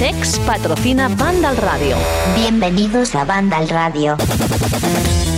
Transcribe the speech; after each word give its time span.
CEX. 0.00 0.30
Sex 0.30 0.38
patrocina 0.46 1.08
Banda 1.08 1.50
al 1.50 1.58
Radio. 1.58 1.94
Bienvenidos 2.34 3.14
a 3.14 3.26
Banda 3.26 3.58
al 3.58 3.68
Radio. 3.68 4.16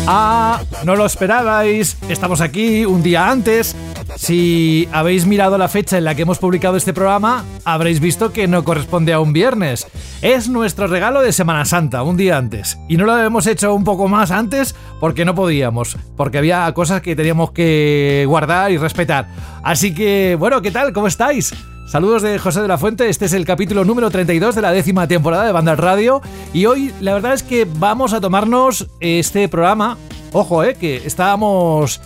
Ah, 0.07 0.61
no 0.85 0.95
lo 0.95 1.05
esperabais. 1.05 1.97
Estamos 2.09 2.41
aquí 2.41 2.85
un 2.85 3.02
día 3.02 3.29
antes. 3.29 3.75
Si 4.15 4.88
habéis 4.93 5.27
mirado 5.27 5.59
la 5.59 5.69
fecha 5.69 5.98
en 5.98 6.05
la 6.05 6.15
que 6.15 6.23
hemos 6.23 6.38
publicado 6.38 6.77
este 6.77 6.93
programa, 6.93 7.45
habréis 7.65 7.98
visto 7.98 8.33
que 8.33 8.47
no 8.47 8.62
corresponde 8.62 9.12
a 9.12 9.19
un 9.19 9.33
viernes. 9.33 9.88
Es 10.23 10.48
nuestro 10.48 10.87
regalo 10.87 11.23
de 11.23 11.33
Semana 11.33 11.65
Santa, 11.65 12.05
un 12.05 12.16
día 12.16 12.37
antes. 12.37 12.79
Y 12.88 12.97
no 12.97 13.05
lo 13.05 13.19
hemos 13.19 13.49
hecho 13.49 13.74
un 13.74 13.83
poco 13.83 14.07
más 14.07 14.30
antes 14.30 14.77
porque 15.01 15.24
no 15.24 15.35
podíamos, 15.35 15.97
porque 16.16 16.38
había 16.38 16.73
cosas 16.73 17.02
que 17.02 17.16
teníamos 17.16 17.51
que 17.51 18.27
guardar 18.29 18.71
y 18.71 18.77
respetar. 18.77 19.27
Así 19.65 19.93
que, 19.93 20.37
bueno, 20.38 20.63
¿qué 20.63 20.71
tal? 20.71 20.93
¿Cómo 20.93 21.09
estáis? 21.09 21.52
Saludos 21.87 22.23
de 22.23 22.39
José 22.39 22.63
de 22.63 22.69
la 22.69 22.79
Fuente, 22.79 23.09
este 23.09 23.27
es 23.27 23.35
el 23.35 23.45
capítulo 23.45 23.85
número 23.85 24.11
32 24.11 24.55
de 24.55 24.63
la 24.63 24.73
décima 24.73 25.07
temporada 25.09 25.45
de 25.45 25.53
Banda 25.53 25.75
Radio 25.75 26.23
y 26.55 26.65
hoy 26.65 26.93
la 27.01 27.13
verdad 27.13 27.35
es 27.35 27.43
que 27.43 27.67
vamos 27.67 28.15
a 28.15 28.21
tomarnos 28.21 28.89
este 29.01 29.49
programa, 29.49 29.99
ojo, 30.33 30.65
eh, 30.65 30.74
que 30.74 30.97
estábamos 31.05 32.01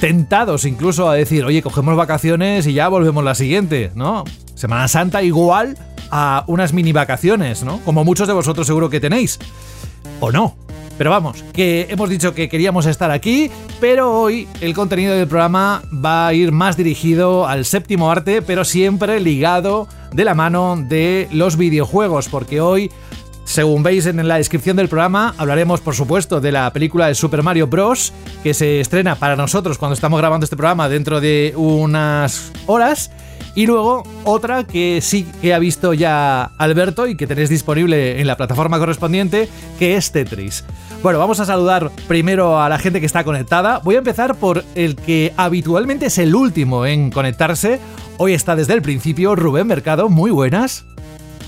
tentados 0.00 0.64
incluso 0.64 1.08
a 1.08 1.14
decir, 1.14 1.44
oye, 1.44 1.62
cogemos 1.62 1.96
vacaciones 1.96 2.66
y 2.66 2.72
ya 2.72 2.88
volvemos 2.88 3.22
la 3.22 3.36
siguiente, 3.36 3.92
¿no? 3.94 4.24
Semana 4.56 4.88
Santa 4.88 5.22
igual 5.22 5.78
a 6.10 6.42
unas 6.48 6.72
mini 6.72 6.92
vacaciones, 6.92 7.62
¿no? 7.62 7.78
Como 7.84 8.04
muchos 8.04 8.26
de 8.26 8.34
vosotros 8.34 8.66
seguro 8.66 8.90
que 8.90 8.98
tenéis. 8.98 9.38
¿O 10.18 10.32
no? 10.32 10.56
Pero 10.98 11.10
vamos, 11.10 11.44
que 11.52 11.86
hemos 11.90 12.08
dicho 12.10 12.34
que 12.34 12.48
queríamos 12.48 12.86
estar 12.86 13.10
aquí, 13.10 13.50
pero 13.80 14.12
hoy 14.12 14.46
el 14.60 14.74
contenido 14.74 15.14
del 15.14 15.26
programa 15.26 15.82
va 15.92 16.28
a 16.28 16.34
ir 16.34 16.52
más 16.52 16.76
dirigido 16.76 17.46
al 17.46 17.64
séptimo 17.64 18.10
arte, 18.10 18.42
pero 18.42 18.64
siempre 18.64 19.18
ligado 19.20 19.88
de 20.12 20.24
la 20.24 20.34
mano 20.34 20.76
de 20.76 21.28
los 21.32 21.56
videojuegos, 21.56 22.28
porque 22.28 22.60
hoy 22.60 22.90
según 23.44 23.82
veis 23.82 24.06
en 24.06 24.26
la 24.26 24.36
descripción 24.36 24.76
del 24.76 24.88
programa, 24.88 25.34
hablaremos 25.36 25.80
por 25.80 25.94
supuesto 25.94 26.40
de 26.40 26.52
la 26.52 26.72
película 26.72 27.08
de 27.08 27.14
Super 27.14 27.42
Mario 27.42 27.66
Bros. 27.66 28.12
que 28.42 28.54
se 28.54 28.80
estrena 28.80 29.16
para 29.16 29.36
nosotros 29.36 29.78
cuando 29.78 29.94
estamos 29.94 30.18
grabando 30.20 30.44
este 30.44 30.56
programa 30.56 30.88
dentro 30.88 31.20
de 31.20 31.52
unas 31.56 32.52
horas. 32.66 33.10
Y 33.54 33.66
luego 33.66 34.02
otra 34.24 34.64
que 34.64 35.00
sí 35.02 35.26
que 35.42 35.52
ha 35.52 35.58
visto 35.58 35.92
ya 35.92 36.52
Alberto 36.58 37.06
y 37.06 37.16
que 37.16 37.26
tenéis 37.26 37.50
disponible 37.50 38.20
en 38.20 38.26
la 38.26 38.36
plataforma 38.36 38.78
correspondiente, 38.78 39.48
que 39.78 39.96
es 39.96 40.10
Tetris. 40.10 40.64
Bueno, 41.02 41.18
vamos 41.18 41.40
a 41.40 41.44
saludar 41.44 41.90
primero 42.08 42.60
a 42.60 42.68
la 42.68 42.78
gente 42.78 43.00
que 43.00 43.06
está 43.06 43.24
conectada. 43.24 43.80
Voy 43.82 43.96
a 43.96 43.98
empezar 43.98 44.36
por 44.36 44.64
el 44.74 44.96
que 44.96 45.34
habitualmente 45.36 46.06
es 46.06 46.18
el 46.18 46.34
último 46.34 46.86
en 46.86 47.10
conectarse. 47.10 47.80
Hoy 48.18 48.34
está 48.34 48.56
desde 48.56 48.74
el 48.74 48.82
principio 48.82 49.34
Rubén 49.34 49.66
Mercado. 49.66 50.08
Muy 50.08 50.30
buenas. 50.30 50.86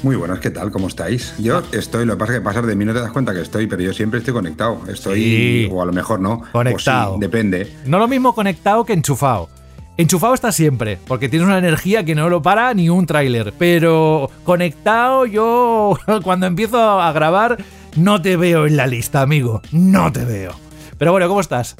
Muy 0.03 0.17
buenas, 0.17 0.41
¿qué 0.41 0.51
tal? 0.51 0.71
¿Cómo 0.71 0.89
estáis? 0.89 1.35
Yo 1.39 1.63
estoy, 1.73 2.05
lo 2.05 2.13
que 2.13 2.19
pasa 2.19 2.33
es 2.35 2.39
que 2.41 2.45
pasar 2.45 2.67
de 2.67 2.77
mí 2.77 2.85
no 2.85 2.93
te 2.93 3.01
das 3.01 3.11
cuenta 3.11 3.33
que 3.33 3.41
estoy, 3.41 3.67
pero 3.67 3.81
yo 3.81 3.95
siempre 3.95 4.19
estoy 4.19 4.35
conectado. 4.35 4.81
Estoy, 4.87 5.67
o 5.73 5.81
a 5.81 5.87
lo 5.87 5.93
mejor 5.95 6.21
no. 6.21 6.43
Conectado. 6.53 7.17
depende. 7.19 7.75
No 7.87 7.99
lo 7.99 8.07
mismo 8.07 8.35
conectado 8.35 8.85
que 8.85 8.93
enchufado. 8.93 9.49
Enchufado 9.97 10.35
está 10.35 10.51
siempre, 10.51 10.99
porque 11.07 11.29
tienes 11.29 11.47
una 11.47 11.59
energía 11.59 12.05
que 12.05 12.17
no 12.17 12.29
lo 12.29 12.43
para 12.43 12.75
ni 12.75 12.89
un 12.89 13.07
tráiler. 13.07 13.55
Pero 13.57 14.29
conectado, 14.43 15.25
yo 15.25 15.97
cuando 16.25 16.47
empiezo 16.47 17.01
a 17.01 17.13
grabar, 17.13 17.59
no 17.95 18.21
te 18.21 18.37
veo 18.37 18.67
en 18.67 18.77
la 18.77 18.89
lista, 18.89 19.23
amigo. 19.23 19.63
No 19.71 20.11
te 20.11 20.25
veo. 20.25 20.53
Pero 20.99 21.13
bueno, 21.13 21.29
¿cómo 21.29 21.41
estás? 21.41 21.77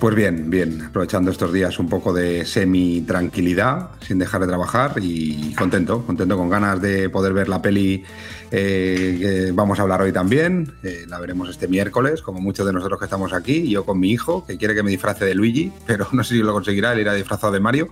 Pues 0.00 0.14
bien, 0.14 0.50
bien, 0.50 0.82
aprovechando 0.82 1.30
estos 1.30 1.52
días 1.52 1.78
un 1.78 1.88
poco 1.88 2.12
de 2.12 2.44
semi 2.44 3.00
tranquilidad, 3.02 3.90
sin 4.00 4.18
dejar 4.18 4.42
de 4.42 4.48
trabajar 4.48 4.94
y 5.00 5.54
contento, 5.54 6.04
contento 6.04 6.36
con 6.36 6.50
ganas 6.50 6.82
de 6.82 7.08
poder 7.08 7.32
ver 7.32 7.48
la 7.48 7.62
peli 7.62 8.04
eh, 8.50 9.50
vamos 9.54 9.78
a 9.78 9.82
hablar 9.82 10.02
hoy 10.02 10.12
también. 10.12 10.72
Eh, 10.82 11.04
la 11.08 11.18
veremos 11.18 11.48
este 11.48 11.68
miércoles, 11.68 12.22
como 12.22 12.40
muchos 12.40 12.66
de 12.66 12.72
nosotros 12.72 12.98
que 12.98 13.06
estamos 13.06 13.32
aquí. 13.32 13.68
Yo 13.68 13.84
con 13.84 13.98
mi 13.98 14.10
hijo, 14.10 14.44
que 14.46 14.56
quiere 14.56 14.74
que 14.74 14.82
me 14.82 14.90
disfrace 14.90 15.24
de 15.24 15.34
Luigi, 15.34 15.72
pero 15.86 16.08
no 16.12 16.24
sé 16.24 16.34
si 16.34 16.42
lo 16.42 16.52
conseguirá, 16.52 16.92
él 16.92 17.00
irá 17.00 17.14
disfrazado 17.14 17.52
de 17.52 17.60
Mario. 17.60 17.88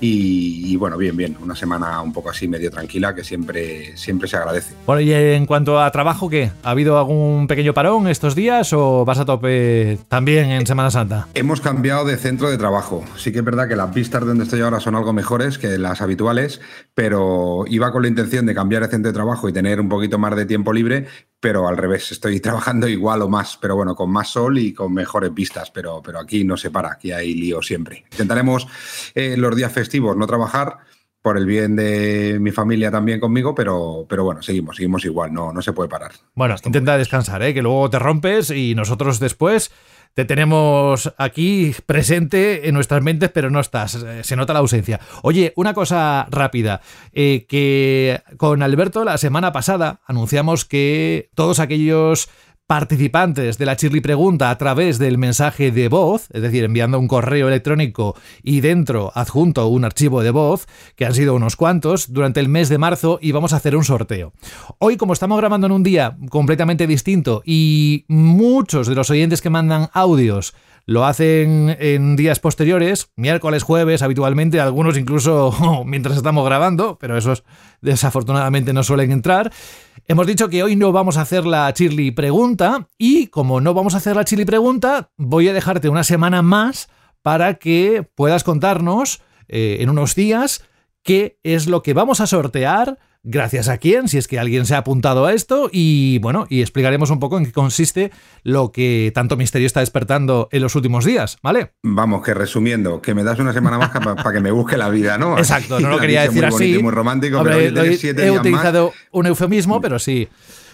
Y, 0.00 0.76
bueno, 0.76 0.96
bien, 0.96 1.16
bien, 1.16 1.36
una 1.42 1.56
semana 1.56 2.00
un 2.00 2.12
poco 2.12 2.30
así 2.30 2.46
medio 2.46 2.70
tranquila 2.70 3.16
que 3.16 3.24
siempre, 3.24 3.96
siempre 3.96 4.28
se 4.28 4.36
agradece. 4.36 4.74
Bueno, 4.86 5.00
y 5.00 5.12
en 5.12 5.44
cuanto 5.44 5.80
a 5.80 5.90
trabajo, 5.90 6.30
¿qué? 6.30 6.52
¿Ha 6.62 6.70
habido 6.70 6.98
algún 6.98 7.48
pequeño 7.48 7.74
parón 7.74 8.06
estos 8.06 8.36
días 8.36 8.72
o 8.72 9.04
vas 9.04 9.18
a 9.18 9.24
tope 9.24 9.98
también 10.08 10.50
en 10.50 10.66
Semana 10.68 10.92
Santa? 10.92 11.26
Hemos 11.34 11.60
cambiado 11.60 12.04
de 12.04 12.16
centro 12.16 12.48
de 12.48 12.58
trabajo. 12.58 13.04
Sí 13.16 13.32
que 13.32 13.38
es 13.38 13.44
verdad 13.44 13.66
que 13.66 13.74
las 13.74 13.92
vistas 13.92 14.24
donde 14.24 14.44
estoy 14.44 14.60
ahora 14.60 14.78
son 14.78 14.94
algo 14.94 15.12
mejores 15.12 15.58
que 15.58 15.78
las 15.78 16.00
habituales, 16.00 16.60
pero 16.98 17.62
iba 17.68 17.92
con 17.92 18.02
la 18.02 18.08
intención 18.08 18.44
de 18.44 18.56
cambiar 18.56 18.82
de 18.82 18.88
centro 18.88 19.12
de 19.12 19.14
trabajo 19.14 19.48
y 19.48 19.52
tener 19.52 19.80
un 19.80 19.88
poquito 19.88 20.18
más 20.18 20.34
de 20.34 20.46
tiempo 20.46 20.72
libre, 20.72 21.06
pero 21.38 21.68
al 21.68 21.76
revés, 21.76 22.10
estoy 22.10 22.40
trabajando 22.40 22.88
igual 22.88 23.22
o 23.22 23.28
más, 23.28 23.56
pero 23.56 23.76
bueno, 23.76 23.94
con 23.94 24.10
más 24.10 24.30
sol 24.30 24.58
y 24.58 24.74
con 24.74 24.92
mejores 24.92 25.32
vistas, 25.32 25.70
pero, 25.70 26.02
pero 26.02 26.18
aquí 26.18 26.42
no 26.42 26.56
se 26.56 26.72
para, 26.72 26.90
aquí 26.90 27.12
hay 27.12 27.34
lío 27.34 27.62
siempre. 27.62 28.04
Intentaremos 28.10 28.66
eh, 29.14 29.36
los 29.36 29.54
días 29.54 29.70
festivos 29.70 30.16
no 30.16 30.26
trabajar 30.26 30.78
por 31.28 31.36
el 31.36 31.44
bien 31.44 31.76
de 31.76 32.38
mi 32.40 32.52
familia 32.52 32.90
también 32.90 33.20
conmigo, 33.20 33.54
pero, 33.54 34.06
pero 34.08 34.24
bueno, 34.24 34.40
seguimos, 34.40 34.76
seguimos 34.76 35.04
igual, 35.04 35.30
no, 35.30 35.52
no 35.52 35.60
se 35.60 35.74
puede 35.74 35.86
parar. 35.86 36.12
Bueno, 36.34 36.56
intenta 36.64 36.96
descansar, 36.96 37.42
¿eh? 37.42 37.52
que 37.52 37.60
luego 37.60 37.90
te 37.90 37.98
rompes 37.98 38.50
y 38.50 38.74
nosotros 38.74 39.20
después 39.20 39.70
te 40.14 40.24
tenemos 40.24 41.12
aquí 41.18 41.74
presente 41.84 42.66
en 42.66 42.74
nuestras 42.74 43.02
mentes, 43.02 43.30
pero 43.30 43.50
no 43.50 43.60
estás. 43.60 43.96
Eh, 43.96 44.24
se 44.24 44.36
nota 44.36 44.54
la 44.54 44.60
ausencia. 44.60 45.00
Oye, 45.20 45.52
una 45.54 45.74
cosa 45.74 46.26
rápida. 46.30 46.80
Eh, 47.12 47.44
que 47.46 48.22
con 48.38 48.62
Alberto 48.62 49.04
la 49.04 49.18
semana 49.18 49.52
pasada 49.52 50.00
anunciamos 50.06 50.64
que 50.64 51.28
todos 51.34 51.60
aquellos 51.60 52.30
participantes 52.68 53.56
de 53.56 53.64
la 53.64 53.76
Chirly 53.76 54.02
Pregunta 54.02 54.50
a 54.50 54.58
través 54.58 54.98
del 54.98 55.16
mensaje 55.16 55.72
de 55.72 55.88
voz, 55.88 56.28
es 56.34 56.42
decir, 56.42 56.64
enviando 56.64 56.98
un 56.98 57.08
correo 57.08 57.48
electrónico 57.48 58.14
y 58.42 58.60
dentro 58.60 59.10
adjunto 59.14 59.66
un 59.68 59.86
archivo 59.86 60.22
de 60.22 60.30
voz, 60.30 60.66
que 60.94 61.06
han 61.06 61.14
sido 61.14 61.34
unos 61.34 61.56
cuantos, 61.56 62.12
durante 62.12 62.40
el 62.40 62.50
mes 62.50 62.68
de 62.68 62.76
marzo 62.76 63.18
y 63.22 63.32
vamos 63.32 63.54
a 63.54 63.56
hacer 63.56 63.74
un 63.74 63.84
sorteo. 63.84 64.34
Hoy, 64.76 64.98
como 64.98 65.14
estamos 65.14 65.38
grabando 65.38 65.66
en 65.66 65.72
un 65.72 65.82
día 65.82 66.18
completamente 66.28 66.86
distinto 66.86 67.40
y 67.42 68.04
muchos 68.06 68.86
de 68.86 68.94
los 68.94 69.08
oyentes 69.08 69.40
que 69.40 69.48
mandan 69.48 69.88
audios 69.94 70.54
lo 70.84 71.06
hacen 71.06 71.74
en 71.80 72.16
días 72.16 72.38
posteriores, 72.38 73.10
miércoles, 73.16 73.62
jueves, 73.62 74.02
habitualmente, 74.02 74.60
algunos 74.60 74.98
incluso 74.98 75.84
mientras 75.86 76.18
estamos 76.18 76.44
grabando, 76.44 76.98
pero 77.00 77.16
esos 77.16 77.44
desafortunadamente 77.80 78.74
no 78.74 78.82
suelen 78.82 79.12
entrar. 79.12 79.52
Hemos 80.10 80.26
dicho 80.26 80.48
que 80.48 80.62
hoy 80.62 80.74
no 80.74 80.90
vamos 80.90 81.18
a 81.18 81.20
hacer 81.20 81.44
la 81.44 81.70
Chirly 81.70 82.12
pregunta 82.12 82.88
y 82.96 83.26
como 83.26 83.60
no 83.60 83.74
vamos 83.74 83.92
a 83.92 83.98
hacer 83.98 84.16
la 84.16 84.24
Chirly 84.24 84.46
pregunta, 84.46 85.10
voy 85.18 85.48
a 85.48 85.52
dejarte 85.52 85.90
una 85.90 86.02
semana 86.02 86.40
más 86.40 86.88
para 87.20 87.58
que 87.58 88.08
puedas 88.14 88.42
contarnos 88.42 89.20
eh, 89.48 89.76
en 89.80 89.90
unos 89.90 90.14
días 90.14 90.64
qué 91.02 91.38
es 91.42 91.66
lo 91.66 91.82
que 91.82 91.92
vamos 91.92 92.22
a 92.22 92.26
sortear 92.26 92.98
gracias 93.22 93.68
a 93.68 93.78
quién, 93.78 94.08
si 94.08 94.18
es 94.18 94.28
que 94.28 94.38
alguien 94.38 94.66
se 94.66 94.74
ha 94.74 94.78
apuntado 94.78 95.26
a 95.26 95.32
esto 95.32 95.68
y 95.72 96.18
bueno, 96.18 96.46
y 96.48 96.60
explicaremos 96.60 97.10
un 97.10 97.20
poco 97.20 97.38
en 97.38 97.46
qué 97.46 97.52
consiste 97.52 98.10
lo 98.42 98.72
que 98.72 99.12
tanto 99.14 99.36
misterio 99.36 99.66
está 99.66 99.80
despertando 99.80 100.48
en 100.52 100.62
los 100.62 100.74
últimos 100.74 101.04
días, 101.04 101.38
¿vale? 101.42 101.72
Vamos, 101.82 102.22
que 102.22 102.34
resumiendo, 102.34 103.02
que 103.02 103.14
me 103.14 103.24
das 103.24 103.38
una 103.38 103.52
semana 103.52 103.78
más 103.78 103.90
para 103.90 104.32
que 104.32 104.40
me 104.40 104.50
busque 104.50 104.76
la 104.76 104.88
vida, 104.88 105.18
¿no? 105.18 105.38
Exacto, 105.38 105.80
no 105.80 105.88
lo 105.88 105.98
quería 105.98 106.22
decir 106.22 106.46
muy 106.46 106.54
así. 106.54 106.82
muy 106.82 106.92
romántico, 106.92 107.42
pero 107.42 107.58
he 107.58 108.30
utilizado 108.30 108.92
un 109.12 109.26
eufemismo, 109.26 109.80
pero 109.80 109.98
sí. 109.98 110.28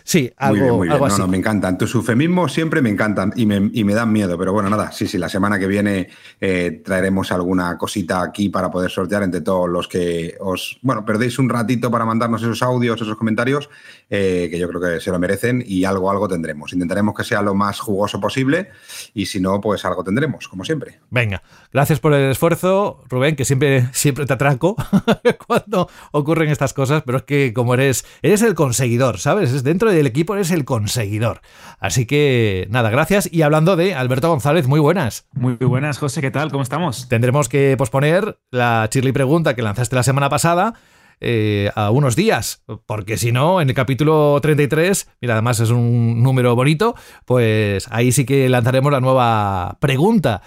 Sí, 0.06 0.30
algo, 0.36 0.54
muy 0.56 0.60
bien, 0.60 0.74
muy 0.76 0.86
bien. 0.88 0.92
algo 0.92 1.08
No, 1.08 1.12
así. 1.14 1.22
no, 1.22 1.28
me 1.28 1.38
encantan. 1.38 1.78
Tus 1.78 1.94
eufemismos 1.94 2.52
siempre 2.52 2.82
me 2.82 2.90
encantan 2.90 3.32
y 3.36 3.46
me, 3.46 3.70
y 3.72 3.84
me 3.84 3.94
dan 3.94 4.12
miedo. 4.12 4.36
Pero 4.36 4.52
bueno, 4.52 4.68
nada, 4.68 4.92
sí, 4.92 5.06
sí, 5.06 5.16
la 5.16 5.30
semana 5.30 5.58
que 5.58 5.66
viene 5.66 6.08
eh, 6.42 6.82
traeremos 6.84 7.32
alguna 7.32 7.78
cosita 7.78 8.20
aquí 8.22 8.50
para 8.50 8.70
poder 8.70 8.90
sortear 8.90 9.22
entre 9.22 9.40
todos 9.40 9.66
los 9.66 9.88
que 9.88 10.36
os, 10.40 10.78
bueno, 10.82 11.06
perdéis 11.06 11.38
un 11.38 11.48
ratito 11.48 11.90
para 11.90 12.04
mandarnos 12.04 12.42
esos 12.42 12.62
audios, 12.62 13.00
esos 13.00 13.16
comentarios, 13.16 13.70
eh, 14.10 14.48
que 14.50 14.58
yo 14.58 14.68
creo 14.68 14.80
que 14.80 15.00
se 15.00 15.10
lo 15.10 15.18
merecen 15.18 15.64
y 15.66 15.84
algo, 15.84 16.10
algo 16.10 16.28
tendremos. 16.28 16.74
Intentaremos 16.74 17.14
que 17.16 17.24
sea 17.24 17.40
lo 17.40 17.54
más 17.54 17.80
jugoso 17.80 18.20
posible 18.20 18.68
y 19.14 19.24
si 19.24 19.40
no, 19.40 19.58
pues 19.62 19.86
algo 19.86 20.04
tendremos, 20.04 20.48
como 20.48 20.66
siempre. 20.66 21.00
Venga, 21.08 21.42
gracias 21.72 21.98
por 22.00 22.12
el 22.12 22.30
esfuerzo, 22.30 23.02
Rubén, 23.08 23.36
que 23.36 23.46
siempre, 23.46 23.88
siempre 23.92 24.26
te 24.26 24.34
atraco 24.34 24.76
cuando 25.46 25.88
ocurren 26.12 26.50
estas 26.50 26.74
cosas, 26.74 27.02
pero 27.06 27.16
es 27.16 27.24
que 27.24 27.54
como 27.54 27.72
eres, 27.72 28.04
eres 28.20 28.42
el 28.42 28.54
conseguidor, 28.54 29.18
¿sabes? 29.18 29.50
Es 29.52 29.64
dentro 29.64 29.93
del 29.94 30.06
equipo 30.06 30.34
eres 30.34 30.50
el 30.50 30.64
conseguidor. 30.64 31.40
Así 31.78 32.06
que 32.06 32.66
nada, 32.70 32.90
gracias. 32.90 33.28
Y 33.32 33.42
hablando 33.42 33.76
de 33.76 33.94
Alberto 33.94 34.28
González, 34.28 34.66
muy 34.66 34.80
buenas. 34.80 35.26
Muy 35.32 35.54
buenas, 35.54 35.98
José, 35.98 36.20
¿qué 36.20 36.30
tal? 36.30 36.50
¿Cómo 36.50 36.62
estamos? 36.62 37.08
Tendremos 37.08 37.48
que 37.48 37.74
posponer 37.76 38.38
la 38.50 38.86
chirly 38.90 39.12
pregunta 39.12 39.54
que 39.54 39.62
lanzaste 39.62 39.96
la 39.96 40.02
semana 40.02 40.28
pasada. 40.28 40.74
eh, 41.20 41.70
a 41.74 41.90
unos 41.90 42.16
días, 42.16 42.64
porque 42.86 43.16
si 43.16 43.32
no, 43.32 43.60
en 43.60 43.68
el 43.68 43.74
capítulo 43.74 44.38
33, 44.42 45.08
mira, 45.20 45.34
además 45.34 45.60
es 45.60 45.70
un 45.70 46.22
número 46.22 46.54
bonito, 46.54 46.94
pues 47.24 47.86
ahí 47.90 48.12
sí 48.12 48.24
que 48.26 48.48
lanzaremos 48.48 48.92
la 48.92 49.00
nueva 49.00 49.78
pregunta. 49.80 50.42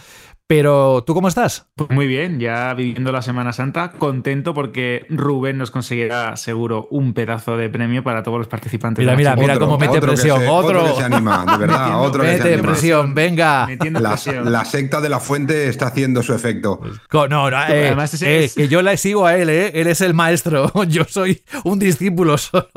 Pero, 0.50 1.04
¿tú 1.06 1.14
cómo 1.14 1.28
estás? 1.28 1.68
Pues 1.76 1.90
muy 1.90 2.08
bien, 2.08 2.40
ya 2.40 2.74
viviendo 2.74 3.12
la 3.12 3.22
Semana 3.22 3.52
Santa, 3.52 3.92
contento 3.92 4.54
porque 4.54 5.06
Rubén 5.10 5.58
nos 5.58 5.72
conseguirá 5.72 6.38
seguro 6.38 6.88
un 6.90 7.14
pedazo 7.14 7.58
de 7.58 7.68
premio 7.70 8.02
para 8.02 8.24
todos 8.24 8.38
los 8.38 8.48
participantes. 8.48 9.04
Mira, 9.04 9.12
de 9.18 9.24
la 9.24 9.36
mira, 9.36 9.54
mira 9.56 9.60
cómo 9.60 9.78
mete 9.78 9.98
otro 9.98 10.02
que 10.02 10.08
presión, 10.16 10.40
se- 10.40 10.48
otro. 10.48 10.86
que 10.86 10.94
se 10.94 11.04
anima, 11.04 11.46
de 11.46 11.58
verdad, 11.58 11.80
Metiendo- 11.80 12.00
otro 12.02 12.22
que 12.24 12.28
se 12.30 12.38
Mete 12.38 12.54
anima. 12.54 12.68
presión, 12.70 13.14
venga. 13.14 13.68
La, 14.00 14.10
presión. 14.12 14.50
la 14.52 14.64
secta 14.64 15.02
de 15.02 15.10
la 15.10 15.20
fuente 15.20 15.68
está 15.68 15.88
haciendo 15.88 16.24
su 16.24 16.34
efecto. 16.34 16.80
Co- 17.10 17.28
No, 17.28 17.52
no, 17.52 17.58
eh, 17.64 17.88
Además, 17.88 18.14
ese 18.14 18.30
eh, 18.40 18.44
es- 18.46 18.54
que 18.56 18.70
yo 18.70 18.82
le 18.82 18.96
sigo 18.96 19.26
a 19.26 19.36
él, 19.36 19.50
¿eh? 19.50 19.72
Él 19.76 19.88
es 19.88 20.00
el 20.00 20.14
maestro, 20.14 20.72
yo 20.88 21.04
soy 21.10 21.44
un 21.66 21.78
discípulo 21.78 22.38
solo. 22.38 22.70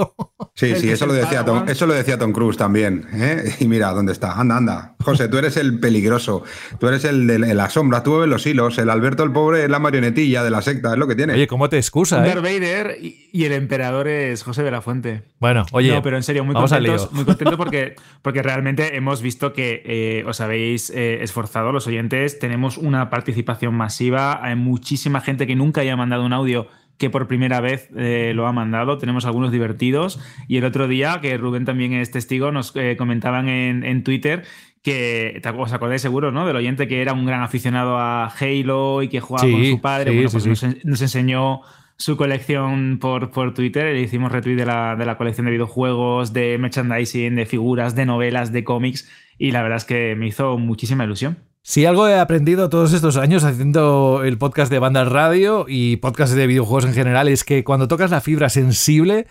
Sí, 0.56 0.74
sí, 0.74 0.90
eso 0.90 1.06
lo, 1.06 1.12
decía 1.12 1.44
Tom, 1.44 1.68
eso 1.68 1.86
lo 1.86 1.94
decía 1.94 2.18
Tom 2.18 2.32
Cruise 2.32 2.56
también. 2.56 3.06
¿eh? 3.12 3.54
Y 3.60 3.68
mira, 3.68 3.92
¿dónde 3.92 4.12
está? 4.12 4.32
Anda, 4.32 4.56
anda. 4.56 4.94
José, 5.04 5.28
tú 5.28 5.38
eres 5.38 5.56
el 5.56 5.78
peligroso. 5.78 6.42
Tú 6.80 6.88
eres 6.88 7.04
el 7.04 7.26
la 7.60 7.70
sombra. 7.70 8.02
Tú 8.02 8.18
ves 8.18 8.28
los 8.28 8.46
hilos. 8.46 8.78
El 8.78 8.90
Alberto, 8.90 9.22
el 9.22 9.32
pobre, 9.32 9.64
es 9.64 9.70
la 9.70 9.78
marionetilla 9.78 10.42
de 10.42 10.50
la 10.50 10.62
secta. 10.62 10.92
Es 10.92 10.98
lo 10.98 11.06
que 11.06 11.14
tiene. 11.14 11.34
Oye, 11.34 11.46
¿cómo 11.46 11.68
te 11.68 11.76
excusa, 11.76 12.20
Darth 12.20 12.38
eh? 12.38 12.40
Vader 12.40 12.96
y, 13.00 13.28
y 13.32 13.44
el 13.44 13.52
emperador 13.52 14.08
es 14.08 14.42
José 14.42 14.62
de 14.62 14.70
la 14.70 14.80
Fuente. 14.80 15.22
Bueno, 15.38 15.66
oye, 15.72 15.92
no, 15.92 16.02
pero 16.02 16.16
en 16.16 16.22
serio, 16.22 16.44
muy 16.44 16.54
contentos, 16.54 17.12
muy 17.12 17.24
contento 17.24 17.56
porque, 17.58 17.96
porque 18.22 18.42
realmente 18.42 18.96
hemos 18.96 19.22
visto 19.22 19.52
que 19.52 19.82
eh, 19.84 20.24
os 20.26 20.40
habéis 20.40 20.90
eh, 20.90 21.22
esforzado, 21.22 21.72
los 21.72 21.86
oyentes. 21.86 22.38
Tenemos 22.38 22.78
una 22.78 23.10
participación 23.10 23.74
masiva. 23.74 24.44
Hay 24.44 24.56
muchísima 24.56 25.20
gente 25.20 25.46
que 25.46 25.54
nunca 25.54 25.82
haya 25.82 25.96
mandado 25.96 26.24
un 26.24 26.32
audio 26.32 26.68
que 27.00 27.10
por 27.10 27.26
primera 27.26 27.60
vez 27.60 27.88
eh, 27.96 28.30
lo 28.36 28.46
ha 28.46 28.52
mandado. 28.52 28.98
Tenemos 28.98 29.24
algunos 29.24 29.50
divertidos. 29.50 30.20
Y 30.46 30.58
el 30.58 30.64
otro 30.64 30.86
día, 30.86 31.18
que 31.20 31.36
Rubén 31.36 31.64
también 31.64 31.94
es 31.94 32.12
testigo, 32.12 32.52
nos 32.52 32.76
eh, 32.76 32.94
comentaban 32.96 33.48
en, 33.48 33.82
en 33.82 34.04
Twitter 34.04 34.44
que 34.82 35.42
os 35.58 35.72
acordáis 35.72 36.00
seguro, 36.02 36.30
¿no? 36.30 36.46
Del 36.46 36.56
oyente 36.56 36.86
que 36.88 37.02
era 37.02 37.12
un 37.12 37.26
gran 37.26 37.42
aficionado 37.42 37.98
a 37.98 38.26
Halo 38.26 39.02
y 39.02 39.08
que 39.08 39.20
jugaba 39.20 39.46
Sí, 39.46 39.52
con 39.52 39.64
su 39.66 39.80
padre. 39.80 40.10
sí, 40.12 40.16
bueno, 40.16 40.30
pues 40.30 40.42
sí. 40.44 40.48
Nos, 40.50 40.62
en- 40.62 40.78
nos 40.84 41.02
enseñó 41.02 41.60
su 41.96 42.16
colección 42.16 42.98
por, 42.98 43.30
por 43.30 43.52
Twitter. 43.52 43.92
Le 43.94 44.00
hicimos 44.02 44.30
retweet 44.32 44.56
de 44.56 44.64
la, 44.66 44.96
de 44.96 45.04
la 45.04 45.16
colección 45.18 45.44
de 45.46 45.52
videojuegos, 45.52 46.32
de 46.32 46.56
merchandising, 46.58 47.34
de 47.34 47.44
figuras, 47.46 47.94
de 47.94 48.06
novelas, 48.06 48.52
de 48.52 48.62
cómics. 48.64 49.10
Y 49.38 49.50
la 49.52 49.62
verdad 49.62 49.76
es 49.78 49.84
que 49.84 50.14
me 50.16 50.26
hizo 50.28 50.56
muchísima 50.58 51.04
ilusión. 51.04 51.38
Si 51.62 51.84
algo 51.84 52.08
he 52.08 52.18
aprendido 52.18 52.70
todos 52.70 52.92
estos 52.94 53.16
años 53.16 53.44
haciendo 53.44 54.22
el 54.24 54.38
podcast 54.38 54.72
de 54.72 54.78
Banda 54.78 55.04
Radio 55.04 55.66
y 55.68 55.96
podcast 55.96 56.32
de 56.32 56.46
videojuegos 56.46 56.86
en 56.86 56.94
general 56.94 57.28
es 57.28 57.44
que 57.44 57.64
cuando 57.64 57.86
tocas 57.86 58.10
la 58.10 58.22
fibra 58.22 58.48
sensible, 58.48 59.26